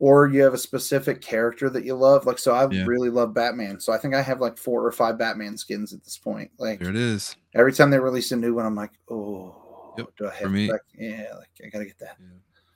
or 0.00 0.28
you 0.28 0.42
have 0.42 0.54
a 0.54 0.58
specific 0.58 1.20
character 1.20 1.68
that 1.70 1.84
you 1.84 1.94
love. 1.94 2.24
Like, 2.26 2.38
so 2.38 2.54
I 2.54 2.68
Yeah. 2.70 2.84
really 2.86 3.10
love 3.10 3.34
Batman, 3.34 3.80
so 3.80 3.92
I 3.92 3.98
think 3.98 4.14
I 4.14 4.22
have 4.22 4.40
like 4.40 4.56
four 4.58 4.84
or 4.86 4.92
five 4.92 5.18
Batman 5.18 5.56
skins 5.56 5.92
at 5.92 6.04
this 6.04 6.16
point. 6.18 6.50
Like, 6.58 6.78
There 6.80 6.90
it 6.90 6.96
is. 6.96 7.34
every 7.54 7.72
time 7.72 7.90
they 7.90 7.98
release 7.98 8.30
a 8.32 8.36
new 8.36 8.54
one, 8.54 8.64
I'm 8.66 8.74
like, 8.76 8.92
oh, 9.10 9.94
Yep, 9.98 10.06
do 10.16 10.26
I 10.26 10.30
have 10.30 10.38
for 10.38 10.48
me- 10.50 10.70
like, 10.70 10.80
yeah, 10.96 11.26
like 11.36 11.48
I 11.64 11.68
gotta 11.68 11.84
get 11.86 11.98
that. 11.98 12.16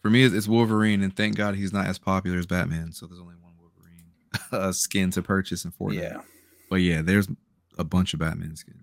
For 0.02 0.10
me, 0.10 0.24
it's 0.24 0.34
it's 0.34 0.48
Wolverine, 0.48 1.02
and 1.04 1.14
thank 1.14 1.36
God 1.36 1.54
he's 1.54 1.72
not 1.72 1.86
as 1.86 1.96
popular 1.96 2.38
as 2.38 2.46
Batman. 2.46 2.90
So 2.90 3.06
there's 3.06 3.20
only 3.20 3.36
one 3.36 3.52
Wolverine 3.60 4.06
uh, 4.52 4.72
skin 4.72 5.12
to 5.12 5.22
purchase 5.22 5.64
in 5.64 5.70
Fortnite. 5.70 6.00
Yeah, 6.02 6.20
But 6.68 6.76
yeah, 6.80 7.02
there's 7.02 7.28
a 7.78 7.84
bunch 7.84 8.12
of 8.12 8.18
Batman 8.18 8.56
skins. 8.56 8.78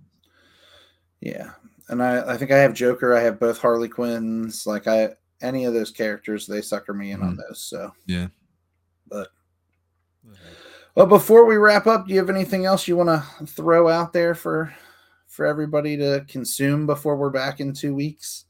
yeah, 1.19 1.51
and 1.89 2.01
I 2.01 2.33
I 2.33 2.37
think 2.37 2.51
I 2.51 2.59
have 2.59 2.73
Joker. 2.73 3.13
I 3.13 3.19
have 3.21 3.37
both 3.39 3.57
Harley 3.57 3.89
Quinns. 3.89 4.65
Like 4.65 4.87
I 4.87 5.09
any 5.41 5.65
of 5.65 5.73
those 5.73 5.91
characters, 5.91 6.45
they 6.47 6.61
sucker 6.61 6.93
me 6.93 7.11
in 7.11 7.21
on 7.21 7.35
those. 7.37 7.61
So, 7.63 7.93
Yeah. 8.05 8.27
but 9.07 9.29
well, 10.95 11.05
before 11.05 11.45
we 11.45 11.55
wrap 11.57 11.87
up, 11.87 12.07
do 12.07 12.13
you 12.13 12.19
have 12.19 12.29
anything 12.29 12.65
else 12.65 12.87
you 12.87 12.97
want 12.97 13.09
to 13.09 13.45
throw 13.45 13.87
out 13.87 14.13
there 14.13 14.35
for 14.35 14.73
for 15.27 15.45
everybody 15.45 15.95
to 15.95 16.25
consume 16.27 16.85
before 16.85 17.15
we're 17.15 17.29
back 17.29 17.59
in 17.59 17.73
two 17.73 17.93
weeks? 17.95 18.45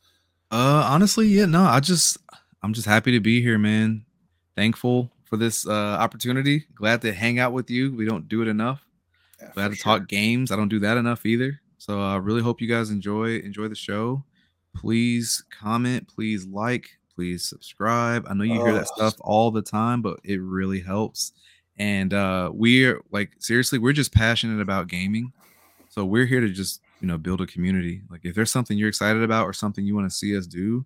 Uh, 0.52 0.84
honestly, 0.90 1.28
yeah, 1.28 1.45
no, 1.45 1.61
I 1.64 1.80
just, 1.80 2.18
I'm 2.64 2.74
just 2.74 2.88
happy 2.88 3.11
to 3.11 3.20
be 3.20 3.41
here, 3.41 3.60
man. 3.60 4.03
Thankful 4.56 5.11
for 5.26 5.38
this 5.38 5.68
uh 5.68 5.72
opportunity. 5.99 6.66
Glad 6.74 7.02
to 7.02 7.14
hang 7.14 7.38
out 7.38 7.53
with 7.53 7.70
you. 7.70 7.94
We 7.95 8.06
don't 8.06 8.28
do 8.28 8.41
it 8.41 8.48
enough. 8.48 8.82
Yeah, 9.40 9.52
Glad 9.53 9.68
to 9.70 9.76
sure. 9.76 9.99
talk 9.99 10.07
games. 10.07 10.52
I 10.52 10.56
don't 10.56 10.70
do 10.70 10.80
that 10.80 10.98
enough 10.98 11.26
either. 11.26 11.61
So 11.78 12.02
I 12.02 12.16
really 12.18 12.41
hope 12.41 12.60
you 12.61 12.68
guys 12.68 12.90
enjoy 12.90 13.38
enjoy 13.40 13.68
the 13.68 13.76
show. 13.76 14.24
Please 14.80 15.44
comment, 15.50 16.08
please 16.08 16.46
like, 16.48 16.90
please 17.14 17.44
subscribe. 17.44 18.26
I 18.30 18.34
know 18.34 18.44
you 18.46 18.62
hear 18.64 18.74
that 18.74 18.88
Oh. 18.92 18.96
stuff 18.96 19.16
all 19.20 19.52
the 19.52 19.62
time, 19.62 20.02
but 20.02 20.20
it 20.24 20.40
really 20.42 20.80
helps. 20.80 21.34
And 21.78 22.14
uh 22.14 22.50
we're 22.54 23.02
like 23.12 23.32
seriously, 23.40 23.78
we're 23.78 23.94
just 23.94 24.14
passionate 24.14 24.62
about 24.62 24.88
gaming. 24.88 25.34
So 25.90 26.06
we're 26.06 26.26
here 26.26 26.40
to 26.40 26.50
just, 26.50 26.82
you 27.02 27.08
know, 27.08 27.18
build 27.18 27.42
a 27.42 27.46
community. 27.48 28.04
Like 28.10 28.22
if 28.24 28.36
there's 28.36 28.52
something 28.52 28.78
you're 28.78 28.90
excited 28.90 29.22
about 29.24 29.46
or 29.46 29.54
something 29.54 29.86
you 29.86 29.96
want 29.96 30.10
to 30.10 30.16
see 30.16 30.38
us 30.38 30.48
do, 30.48 30.86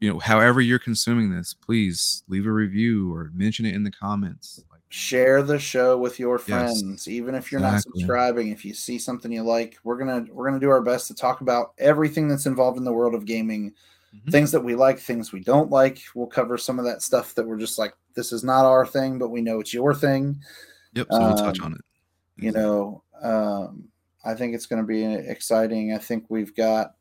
you 0.00 0.12
know, 0.12 0.18
however 0.18 0.60
you're 0.60 0.78
consuming 0.78 1.30
this, 1.30 1.54
please 1.54 2.22
leave 2.28 2.46
a 2.46 2.52
review 2.52 3.14
or 3.14 3.30
mention 3.34 3.64
it 3.64 3.74
in 3.74 3.82
the 3.82 3.90
comments. 3.90 4.62
Share 4.96 5.42
the 5.42 5.58
show 5.58 5.98
with 5.98 6.20
your 6.20 6.36
Yes, 6.46 6.80
friends 6.80 7.08
even 7.08 7.34
if 7.34 7.50
you're 7.50 7.60
not 7.60 7.80
subscribing 7.80 8.48
if 8.52 8.64
you 8.64 8.72
see 8.72 8.96
something 8.96 9.32
you 9.32 9.42
like 9.42 9.76
we're 9.82 9.98
gonna 9.98 10.24
we're 10.30 10.46
gonna 10.46 10.60
do 10.60 10.70
our 10.70 10.82
best 10.82 11.08
to 11.08 11.14
talk 11.16 11.40
about 11.40 11.72
everything 11.78 12.28
that's 12.28 12.46
involved 12.46 12.78
in 12.78 12.84
the 12.84 12.92
world 12.92 13.12
of 13.12 13.24
gaming 13.24 13.72
Mhm. 14.14 14.30
things 14.30 14.52
that 14.52 14.60
we 14.60 14.76
like 14.76 15.00
things 15.00 15.32
we 15.32 15.40
don't 15.40 15.68
like. 15.68 15.98
We'll 16.14 16.28
cover 16.28 16.56
some 16.56 16.78
of 16.78 16.84
that 16.84 17.02
stuff 17.02 17.34
that 17.34 17.44
we're 17.44 17.58
just 17.58 17.76
like 17.76 17.92
this 18.14 18.30
is 18.30 18.44
not 18.44 18.64
our 18.66 18.86
thing 18.86 19.18
but 19.18 19.30
we 19.30 19.40
know 19.40 19.58
it's 19.58 19.74
your 19.74 19.94
thing. 19.94 20.40
Yep, 20.92 21.08
so 21.10 21.24
we'll 21.24 21.34
touch 21.34 21.58
Um, 21.58 21.64
on 21.64 21.72
it. 21.72 21.80
you 22.36 22.52
know 22.52 23.02
um 23.22 23.88
i 24.24 24.32
think 24.34 24.54
it's 24.54 24.66
going 24.66 24.80
to 24.80 24.86
be 24.86 25.04
exciting. 25.04 25.92
I 25.92 25.98
think 25.98 26.26
we've 26.28 26.54
got 26.54 26.94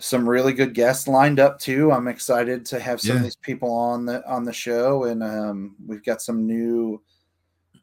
some 0.00 0.28
really 0.28 0.52
good 0.52 0.74
guests 0.74 1.08
lined 1.08 1.40
up 1.40 1.58
too 1.58 1.90
i'm 1.92 2.06
excited 2.08 2.64
to 2.64 2.78
have 2.78 3.00
some 3.00 3.10
Yeah. 3.10 3.16
of 3.16 3.22
these 3.24 3.36
people 3.36 3.72
on 3.72 4.06
the 4.06 4.26
on 4.28 4.44
the 4.44 4.52
show 4.52 5.04
and 5.04 5.22
um 5.22 5.74
we've 5.86 6.04
got 6.04 6.22
some 6.22 6.46
new 6.46 7.02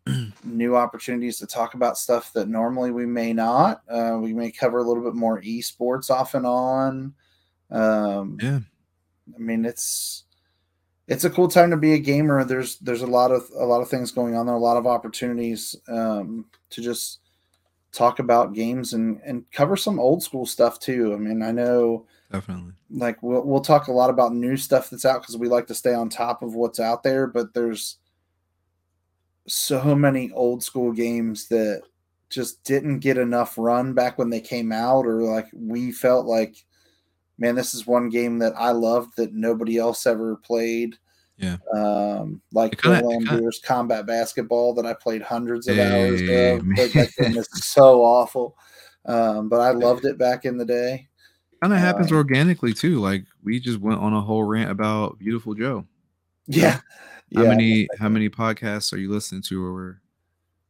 new 0.43 0.75
opportunities 0.75 1.37
to 1.39 1.47
talk 1.47 1.73
about 1.73 1.97
stuff 1.97 2.31
that 2.33 2.47
normally 2.47 2.91
we 2.91 3.05
may 3.05 3.33
not 3.33 3.81
uh 3.89 4.17
we 4.21 4.33
may 4.33 4.51
cover 4.51 4.77
a 4.79 4.83
little 4.83 5.03
bit 5.03 5.15
more 5.15 5.41
esports 5.41 6.09
off 6.09 6.35
and 6.35 6.45
on 6.45 7.13
um 7.71 8.37
Yeah. 8.41 8.59
I 9.35 9.39
mean, 9.39 9.65
it's 9.65 10.25
it's 11.07 11.23
a 11.23 11.29
cool 11.31 11.47
time 11.47 11.71
to 11.71 11.77
be 11.77 11.93
a 11.93 11.97
gamer. 11.99 12.43
There's 12.43 12.77
there's 12.77 13.01
a 13.01 13.07
lot 13.07 13.31
of 13.31 13.49
a 13.57 13.65
lot 13.65 13.81
of 13.81 13.89
things 13.89 14.11
going 14.11 14.35
on 14.35 14.45
there, 14.45 14.53
a 14.53 14.59
lot 14.59 14.77
of 14.77 14.85
opportunities 14.85 15.75
um, 15.87 16.45
to 16.69 16.81
just 16.81 17.21
talk 17.95 18.19
about 18.19 18.53
games 18.53 18.93
and 18.93 19.19
and 19.25 19.49
cover 19.51 19.75
some 19.75 19.99
old 19.99 20.21
school 20.21 20.45
stuff 20.45 20.79
too. 20.79 21.13
I 21.13 21.17
mean, 21.17 21.41
I 21.41 21.51
know 21.51 22.05
Definitely. 22.31 22.73
like 22.91 23.21
we'll 23.23 23.43
we'll 23.43 23.61
talk 23.61 23.87
a 23.87 23.93
lot 23.93 24.09
about 24.09 24.33
new 24.33 24.57
stuff 24.57 24.89
that's 24.89 25.05
out 25.05 25.21
because 25.21 25.37
we 25.37 25.47
like 25.47 25.67
to 25.67 25.75
stay 25.75 25.93
on 25.93 26.09
top 26.09 26.43
of 26.43 26.55
what's 26.55 26.79
out 26.79 27.03
there, 27.03 27.25
but 27.25 27.53
there's 27.53 27.97
so 29.47 29.95
many 29.95 30.31
old 30.33 30.63
school 30.63 30.91
games 30.91 31.47
that 31.47 31.83
just 32.29 32.63
didn't 32.63 32.99
get 32.99 33.17
enough 33.17 33.57
run 33.57 33.93
back 33.93 34.17
when 34.17 34.29
they 34.29 34.41
came 34.41 34.71
out 34.71 35.05
or 35.05 35.21
like 35.21 35.47
we 35.53 35.91
felt 35.91 36.25
like 36.25 36.65
man 37.37 37.53
this 37.53 37.73
is 37.75 37.85
one 37.85 38.09
game 38.09 38.39
that 38.39 38.53
i 38.57 38.71
loved 38.71 39.15
that 39.15 39.33
nobody 39.33 39.77
else 39.77 40.07
ever 40.07 40.35
played 40.37 40.95
Yeah. 41.37 41.57
Um, 41.73 42.41
like 42.53 42.73
It 42.73 42.81
kinda- 42.81 43.01
Bill 43.01 43.47
it 43.49 43.55
combat 43.63 44.05
basketball 44.05 44.73
that 44.75 44.85
I 44.85 44.93
played 44.93 45.21
hundreds 45.21 45.67
of 45.67 45.75
Hey, 45.75 46.09
hours 46.09 46.21
of. 46.21 46.65
man. 46.65 46.75
That 46.93 47.11
game 47.17 47.37
is 47.37 47.47
so 47.65 48.01
awful. 48.03 48.57
Um, 49.05 49.49
but 49.49 49.59
I 49.59 49.71
loved 49.71 50.05
it 50.05 50.17
back 50.17 50.45
in 50.45 50.57
the 50.57 50.65
day. 50.65 51.07
Kind 51.61 51.73
of 51.73 51.79
happens 51.79 52.11
Um, 52.11 52.17
organically 52.17 52.73
too. 52.73 52.99
Like 52.99 53.25
we 53.43 53.59
just 53.59 53.79
went 53.79 53.99
on 53.99 54.13
a 54.13 54.21
whole 54.21 54.43
rant 54.43 54.71
about 54.71 55.19
Viewtiful 55.19 55.53
Joe. 55.55 55.85
Yeah. 56.47 56.79
How 57.35 57.43
Yeah. 57.43 57.49
many 57.49 57.87
how 57.99 58.07
many 58.09 58.29
podcasts 58.29 58.93
are 58.93 58.97
you 58.97 59.11
listening 59.11 59.41
to 59.43 59.73
where 59.73 60.01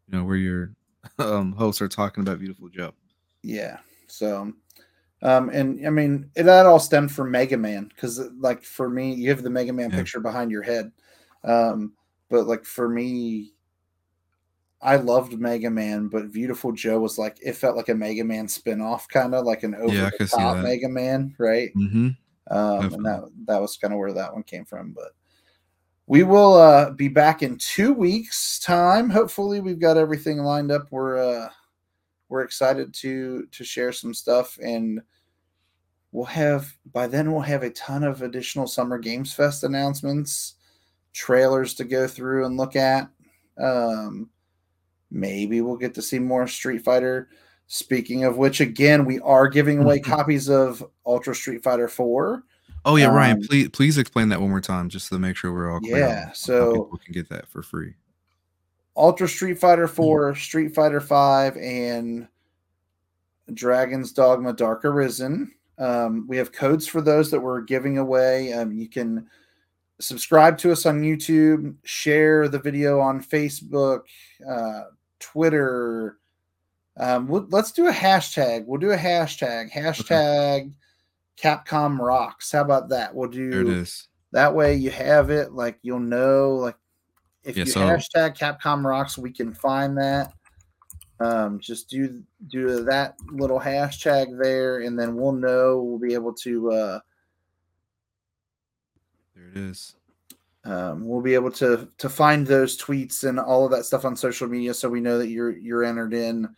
you 0.08 0.18
know 0.18 0.24
where 0.26 0.38
your 0.38 0.72
um 1.20 1.52
hosts 1.54 1.82
are 1.82 1.88
talking 1.88 2.22
about 2.22 2.40
Viewtiful 2.40 2.70
Joe? 2.70 2.94
Yeah. 3.44 3.78
So, 4.08 4.52
um, 5.22 5.50
and 5.50 5.86
I 5.86 5.90
mean, 5.90 6.30
it, 6.36 6.44
that 6.44 6.66
all 6.66 6.80
stemmed 6.80 7.12
from 7.12 7.32
Mega 7.32 7.58
Man 7.58 7.88
because, 7.88 8.20
like, 8.40 8.64
for 8.64 8.90
me, 8.90 9.14
you 9.14 9.30
have 9.30 9.44
the 9.44 9.50
Mega 9.50 9.74
Man 9.74 9.92
Yeah. 9.92 9.98
picture 9.98 10.20
behind 10.20 10.52
your 10.52 10.64
head. 10.64 10.92
Um, 11.44 11.94
but 12.30 12.48
like 12.48 12.66
for 12.66 12.90
me, 12.90 13.54
I 14.82 14.98
loved 14.98 15.40
Mega 15.40 15.70
Man, 15.70 16.08
but 16.10 16.26
Viewtiful 16.26 16.72
Joe 16.74 17.00
was 17.00 17.18
like 17.18 17.38
it 17.42 17.54
felt 17.54 17.76
like 17.76 17.90
a 17.90 17.96
Mega 17.96 18.24
Man 18.24 18.48
spin-off, 18.48 19.08
kind 19.08 19.34
of 19.34 19.46
like 19.46 19.64
an 19.64 19.76
over 19.76 19.94
Yeah, 19.94 20.10
the 20.20 20.28
top. 20.28 20.58
Mega 20.62 20.90
Man, 20.90 21.36
right? 21.40 21.70
Mm-hmm. 21.76 22.10
um, 22.52 22.94
and 22.94 23.06
that 23.06 23.30
that 23.48 23.62
was 23.62 23.78
kind 23.78 23.94
of 23.94 24.00
where 24.00 24.14
that 24.14 24.34
one 24.34 24.44
came 24.44 24.66
from. 24.66 24.92
But 24.92 25.14
we 26.08 26.24
will 26.24 26.54
uh, 26.54 26.92
be 26.92 27.08
back 27.08 27.42
in 27.42 27.58
two 27.58 27.94
weeks' 27.94 28.60
time. 28.60 29.10
Hopefully, 29.10 29.60
we've 29.60 29.80
got 29.80 29.98
everything 29.98 30.40
lined 30.40 30.72
up. 30.72 30.88
We're 30.92 31.18
uh, 31.18 31.50
we're 32.30 32.42
excited 32.44 32.94
to 32.96 33.48
to 33.52 33.64
share 33.64 33.92
some 33.92 34.14
stuff, 34.14 34.58
and 34.64 35.02
we'll 36.12 36.26
have 36.26 36.76
by 36.94 37.08
then 37.08 37.32
we'll 37.32 37.42
have 37.42 37.64
a 37.64 37.70
ton 37.72 38.04
of 38.04 38.22
additional 38.22 38.68
Summer 38.68 38.98
Games 38.98 39.34
Fest 39.34 39.64
announcements, 39.64 40.56
trailers 41.14 41.74
to 41.76 41.84
go 41.84 42.08
through 42.08 42.46
and 42.46 42.58
look 42.58 42.76
at. 42.76 43.10
Um, 43.58 44.30
maybe 45.12 45.62
we'll 45.62 45.78
get 45.78 45.94
to 45.96 46.02
see 46.02 46.20
more 46.20 46.48
Street 46.48 46.84
Fighter. 46.84 47.30
Speaking 47.68 48.26
of 48.26 48.38
which, 48.38 48.62
again, 48.62 49.06
we 49.06 49.20
are 49.22 49.48
giving 49.48 49.80
away 49.80 50.00
copies 50.00 50.50
of 50.50 50.86
Ultra 51.06 51.34
Street 51.34 51.64
Fighter 51.64 51.88
4. 51.88 52.44
Oh 52.88 52.96
yeah, 52.96 53.08
Ryan, 53.08 53.38
Um, 53.38 53.44
please 53.48 53.70
please 53.70 53.98
explain 53.98 54.30
that 54.30 54.40
one 54.40 54.52
more 54.52 54.62
time 54.62 54.90
just 54.90 55.10
to 55.10 55.18
make 55.18 55.36
sure 55.36 55.52
we're 55.52 55.72
all 55.72 55.80
clear. 55.80 55.98
Yeah, 55.98 56.32
so- 56.34 56.72
people 56.84 57.00
can 57.04 57.14
get 57.14 57.30
that 57.30 57.48
for 57.48 57.64
free. 57.64 57.96
Ultra 58.98 59.28
Street 59.28 59.60
Fighter 59.60 59.88
4, 59.88 60.36
Street 60.36 60.74
Fighter 60.74 61.02
5, 61.02 61.58
and 61.58 62.28
Dragon's 63.54 64.12
Dogma 64.12 64.54
Dark 64.54 64.86
Arisen. 64.86 65.54
Um, 65.78 66.26
we 66.28 66.38
have 66.38 66.52
codes 66.52 66.88
for 66.88 67.02
those 67.02 67.30
that 67.32 67.40
we're 67.40 67.62
giving 67.62 67.98
away. 67.98 68.54
Um, 68.54 68.72
you 68.72 68.88
can 68.88 69.28
subscribe 70.00 70.58
to 70.60 70.72
us 70.72 70.86
on 70.86 71.02
YouTube, 71.02 71.76
share 71.84 72.48
the 72.48 72.60
video 72.60 73.00
on 73.00 73.22
Facebook, 73.22 74.02
uh, 74.50 74.84
Twitter. 75.20 76.18
Um, 76.98 77.28
we'll- 77.28 77.48
let's 77.50 77.74
do 77.74 77.88
a 77.88 77.92
hashtag. 77.92 78.66
We'll 78.66 78.80
do 78.80 78.92
a 78.92 78.98
hashtag. 78.98 79.72
Hashtag 79.72 80.72
Capcom 81.38 82.00
Rocks. 82.00 82.54
How 82.54 82.62
about 82.62 82.88
that? 82.90 83.14
We'll 83.14 83.30
do 83.30 83.50
There 83.52 83.62
it 83.62 83.68
is. 83.68 84.08
that 84.32 84.56
way 84.56 84.76
you 84.76 84.92
have 84.92 85.30
it 85.30 85.52
like 85.52 85.78
you'll 85.82 86.00
know 86.00 86.56
like 86.56 86.76
if 87.46 87.56
Yeah, 87.58 87.64
you 87.66 87.72
so- 87.72 87.82
hashtag 87.82 88.38
capcom 88.38 88.84
rocks 88.84 89.18
we 89.18 89.32
can 89.32 89.54
find 89.54 89.98
that. 89.98 90.34
Um 91.20 91.60
just 91.60 91.90
do 91.90 92.22
do 92.48 92.84
that 92.84 93.16
little 93.32 93.60
hashtag 93.60 94.38
there 94.42 94.80
and 94.82 95.00
then 95.00 95.16
we'll 95.16 95.32
know 95.32 95.82
we'll 95.82 96.00
be 96.00 96.14
able 96.14 96.34
to 96.34 96.72
uh 96.72 97.00
There 99.36 99.48
it 99.50 99.58
is. 99.58 99.96
um, 100.66 101.06
we'll 101.08 101.22
be 101.22 101.34
able 101.36 101.52
to 101.52 101.88
to 101.98 102.10
find 102.10 102.46
those 102.46 102.78
tweets 102.78 103.24
and 103.28 103.40
all 103.40 103.66
of 103.66 103.72
that 103.72 103.86
stuff 103.86 104.04
on 104.06 104.16
social 104.16 104.48
media 104.48 104.74
so 104.74 104.90
we 104.90 105.00
know 105.02 105.18
that 105.18 105.30
you're 105.30 105.56
you're 105.56 105.84
entered 105.84 106.14
in. 106.14 106.50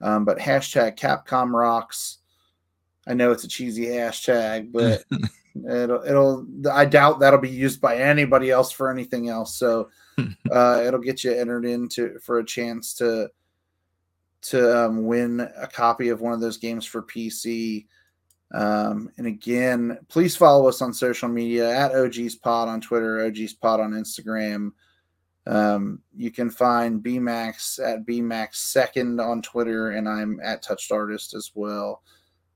Um, 0.00 0.24
but 0.24 0.38
hashtag 0.38 0.96
capcom 0.96 1.52
rocks. 1.52 2.18
I 3.06 3.14
know 3.14 3.32
it's 3.32 3.44
a 3.44 3.48
cheesy 3.48 3.86
hashtag 3.86 4.70
but 4.72 5.02
it'll 5.68 6.02
it'll 6.04 6.46
i 6.70 6.84
doubt 6.84 7.18
that'll 7.20 7.40
be 7.40 7.48
used 7.48 7.80
by 7.80 7.96
anybody 7.96 8.50
else 8.50 8.70
for 8.70 8.90
anything 8.92 9.28
else 9.28 9.56
so 9.56 9.88
uh, 10.52 10.82
it'll 10.86 11.00
get 11.00 11.24
you 11.24 11.32
entered 11.32 11.64
into 11.64 12.18
for 12.20 12.38
a 12.38 12.44
chance 12.44 12.94
to 12.94 13.28
to 14.40 14.86
um, 14.86 15.04
win 15.04 15.40
a 15.40 15.66
copy 15.66 16.10
of 16.10 16.20
one 16.20 16.32
of 16.32 16.40
those 16.40 16.58
games 16.58 16.86
for 16.86 17.02
pc 17.02 17.86
um, 18.52 19.10
and 19.18 19.26
again, 19.26 19.98
please 20.08 20.36
follow 20.36 20.68
us 20.68 20.80
on 20.80 20.92
social 20.92 21.28
media 21.28 21.70
at 21.70 21.94
OG's 21.94 22.36
Pod 22.36 22.68
on 22.68 22.80
Twitter, 22.80 23.24
OG's 23.26 23.52
Pod 23.52 23.80
on 23.80 23.92
Instagram. 23.92 24.70
Um, 25.46 26.00
you 26.14 26.30
can 26.30 26.50
find 26.50 27.02
BMax 27.02 27.78
at 27.82 28.06
BMax 28.06 28.56
Second 28.56 29.20
on 29.20 29.42
Twitter, 29.42 29.90
and 29.90 30.08
I'm 30.08 30.40
at 30.42 30.62
Touched 30.62 30.92
Artist 30.92 31.34
as 31.34 31.52
well. 31.54 32.02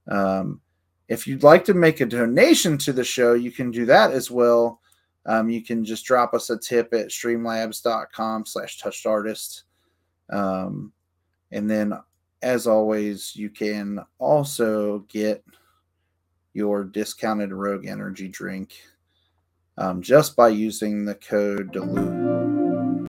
Um, 0.08 0.60
if 1.08 1.26
you'd 1.26 1.42
like 1.42 1.64
to 1.66 1.74
make 1.74 2.00
a 2.00 2.06
donation 2.06 2.78
to 2.78 2.92
the 2.92 3.04
show, 3.04 3.34
you 3.34 3.50
can 3.50 3.70
do 3.70 3.84
that 3.86 4.12
as 4.12 4.30
well. 4.30 4.80
Um, 5.26 5.48
you 5.48 5.62
can 5.62 5.84
just 5.84 6.04
drop 6.04 6.34
us 6.34 6.50
a 6.50 6.58
tip 6.58 6.92
at 6.92 7.08
streamlabs.com 7.08 8.46
slash 8.46 8.78
touched 8.78 9.06
artist. 9.06 9.64
Um, 10.30 10.92
and 11.52 11.70
then, 11.70 11.92
as 12.42 12.66
always, 12.66 13.36
you 13.36 13.50
can 13.50 14.00
also 14.18 15.00
get 15.08 15.44
your 16.54 16.84
discounted 16.84 17.52
Rogue 17.52 17.86
Energy 17.86 18.28
drink 18.28 18.74
um, 19.78 20.02
just 20.02 20.36
by 20.36 20.48
using 20.48 21.04
the 21.04 21.14
code 21.14 21.72
DELUDE. 21.72 23.06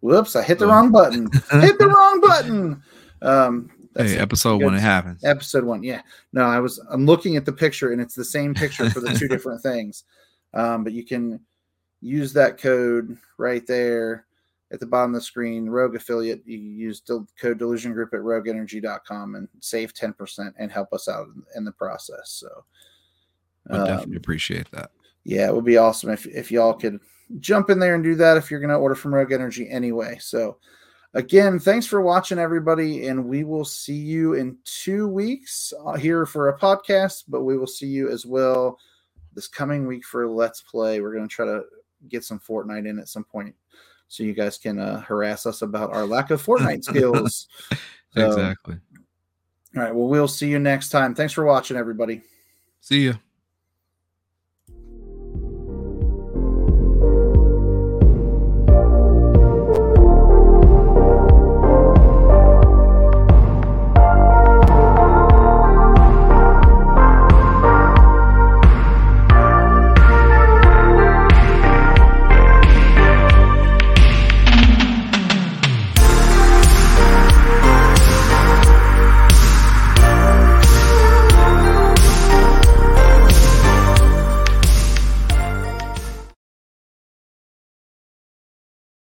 Whoops, 0.00 0.36
I 0.36 0.42
hit 0.42 0.58
the 0.58 0.66
wrong 0.66 0.90
button. 0.90 1.30
hit 1.60 1.78
the 1.78 1.88
wrong 1.88 2.20
button. 2.20 2.82
Um, 3.22 3.70
that's 3.94 4.12
Hey, 4.12 4.18
episode 4.18 4.62
one, 4.62 4.74
it 4.74 4.80
happens. 4.80 5.22
Episode 5.24 5.64
one. 5.64 5.82
Yeah. 5.82 6.02
No, 6.32 6.42
I 6.42 6.58
was 6.58 6.84
I'm 6.90 7.06
looking 7.06 7.36
at 7.36 7.44
the 7.44 7.52
picture 7.52 7.92
and 7.92 8.00
it's 8.00 8.14
the 8.14 8.24
same 8.24 8.52
picture 8.54 8.90
for 8.90 9.00
the 9.00 9.10
two 9.10 9.28
different 9.28 9.62
things. 9.62 10.04
Um, 10.54 10.84
but 10.84 10.92
you 10.92 11.04
can 11.04 11.40
use 12.00 12.32
that 12.34 12.58
code 12.58 13.16
right 13.38 13.66
there 13.66 14.26
at 14.72 14.80
the 14.80 14.86
bottom 14.86 15.14
of 15.14 15.20
the 15.20 15.24
screen, 15.24 15.68
Rogue 15.68 15.94
affiliate. 15.94 16.42
You 16.46 16.58
use 16.58 17.02
the 17.02 17.26
code 17.40 17.58
delusion 17.58 17.92
group 17.92 18.14
at 18.14 18.20
rogueenergy.com 18.20 19.34
and 19.34 19.48
save 19.60 19.92
10% 19.92 20.52
and 20.58 20.72
help 20.72 20.92
us 20.92 21.08
out 21.08 21.28
in, 21.28 21.42
in 21.56 21.64
the 21.64 21.72
process. 21.72 22.30
So 22.30 22.64
I 23.70 23.76
um, 23.76 23.86
definitely 23.86 24.16
appreciate 24.16 24.70
that. 24.72 24.90
yeah, 25.24 25.46
it 25.46 25.54
would 25.54 25.64
be 25.64 25.76
awesome 25.76 26.10
if 26.10 26.26
if 26.26 26.50
y'all 26.50 26.74
could 26.74 26.98
jump 27.38 27.70
in 27.70 27.78
there 27.78 27.94
and 27.94 28.02
do 28.02 28.14
that 28.16 28.36
if 28.36 28.50
you're 28.50 28.60
going 28.60 28.70
to 28.70 28.76
order 28.76 28.94
from 28.94 29.14
Rogue 29.14 29.32
Energy 29.32 29.68
anyway. 29.70 30.18
So 30.20 30.58
again, 31.14 31.58
thanks 31.58 31.86
for 31.86 32.00
watching 32.00 32.38
everybody 32.38 33.06
and 33.06 33.24
we 33.24 33.44
will 33.44 33.64
see 33.64 33.96
you 33.96 34.34
in 34.34 34.58
2 34.64 35.06
weeks 35.08 35.72
uh, 35.84 35.94
here 35.94 36.26
for 36.26 36.48
a 36.48 36.58
podcast, 36.58 37.24
but 37.28 37.42
we 37.42 37.56
will 37.56 37.66
see 37.66 37.86
you 37.86 38.10
as 38.10 38.26
well 38.26 38.78
this 39.34 39.48
coming 39.48 39.86
week 39.86 40.04
for 40.04 40.28
Let's 40.28 40.62
Play. 40.62 41.00
We're 41.00 41.14
going 41.14 41.28
to 41.28 41.34
try 41.34 41.46
to 41.46 41.62
get 42.08 42.24
some 42.24 42.40
Fortnite 42.40 42.88
in 42.88 42.98
at 42.98 43.08
some 43.08 43.24
point 43.24 43.54
so 44.08 44.22
you 44.22 44.34
guys 44.34 44.58
can 44.58 44.78
uh, 44.78 45.00
harass 45.00 45.46
us 45.46 45.62
about 45.62 45.92
our 45.92 46.04
lack 46.04 46.30
of 46.30 46.44
Fortnite 46.44 46.84
skills. 46.84 47.48
So, 48.14 48.26
exactly. 48.26 48.76
All 49.74 49.82
right, 49.82 49.94
well 49.94 50.08
we'll 50.08 50.28
see 50.28 50.48
you 50.48 50.58
next 50.58 50.90
time. 50.90 51.14
Thanks 51.14 51.32
for 51.32 51.44
watching 51.44 51.78
everybody. 51.78 52.20
See 52.80 53.06
ya. 53.06 53.14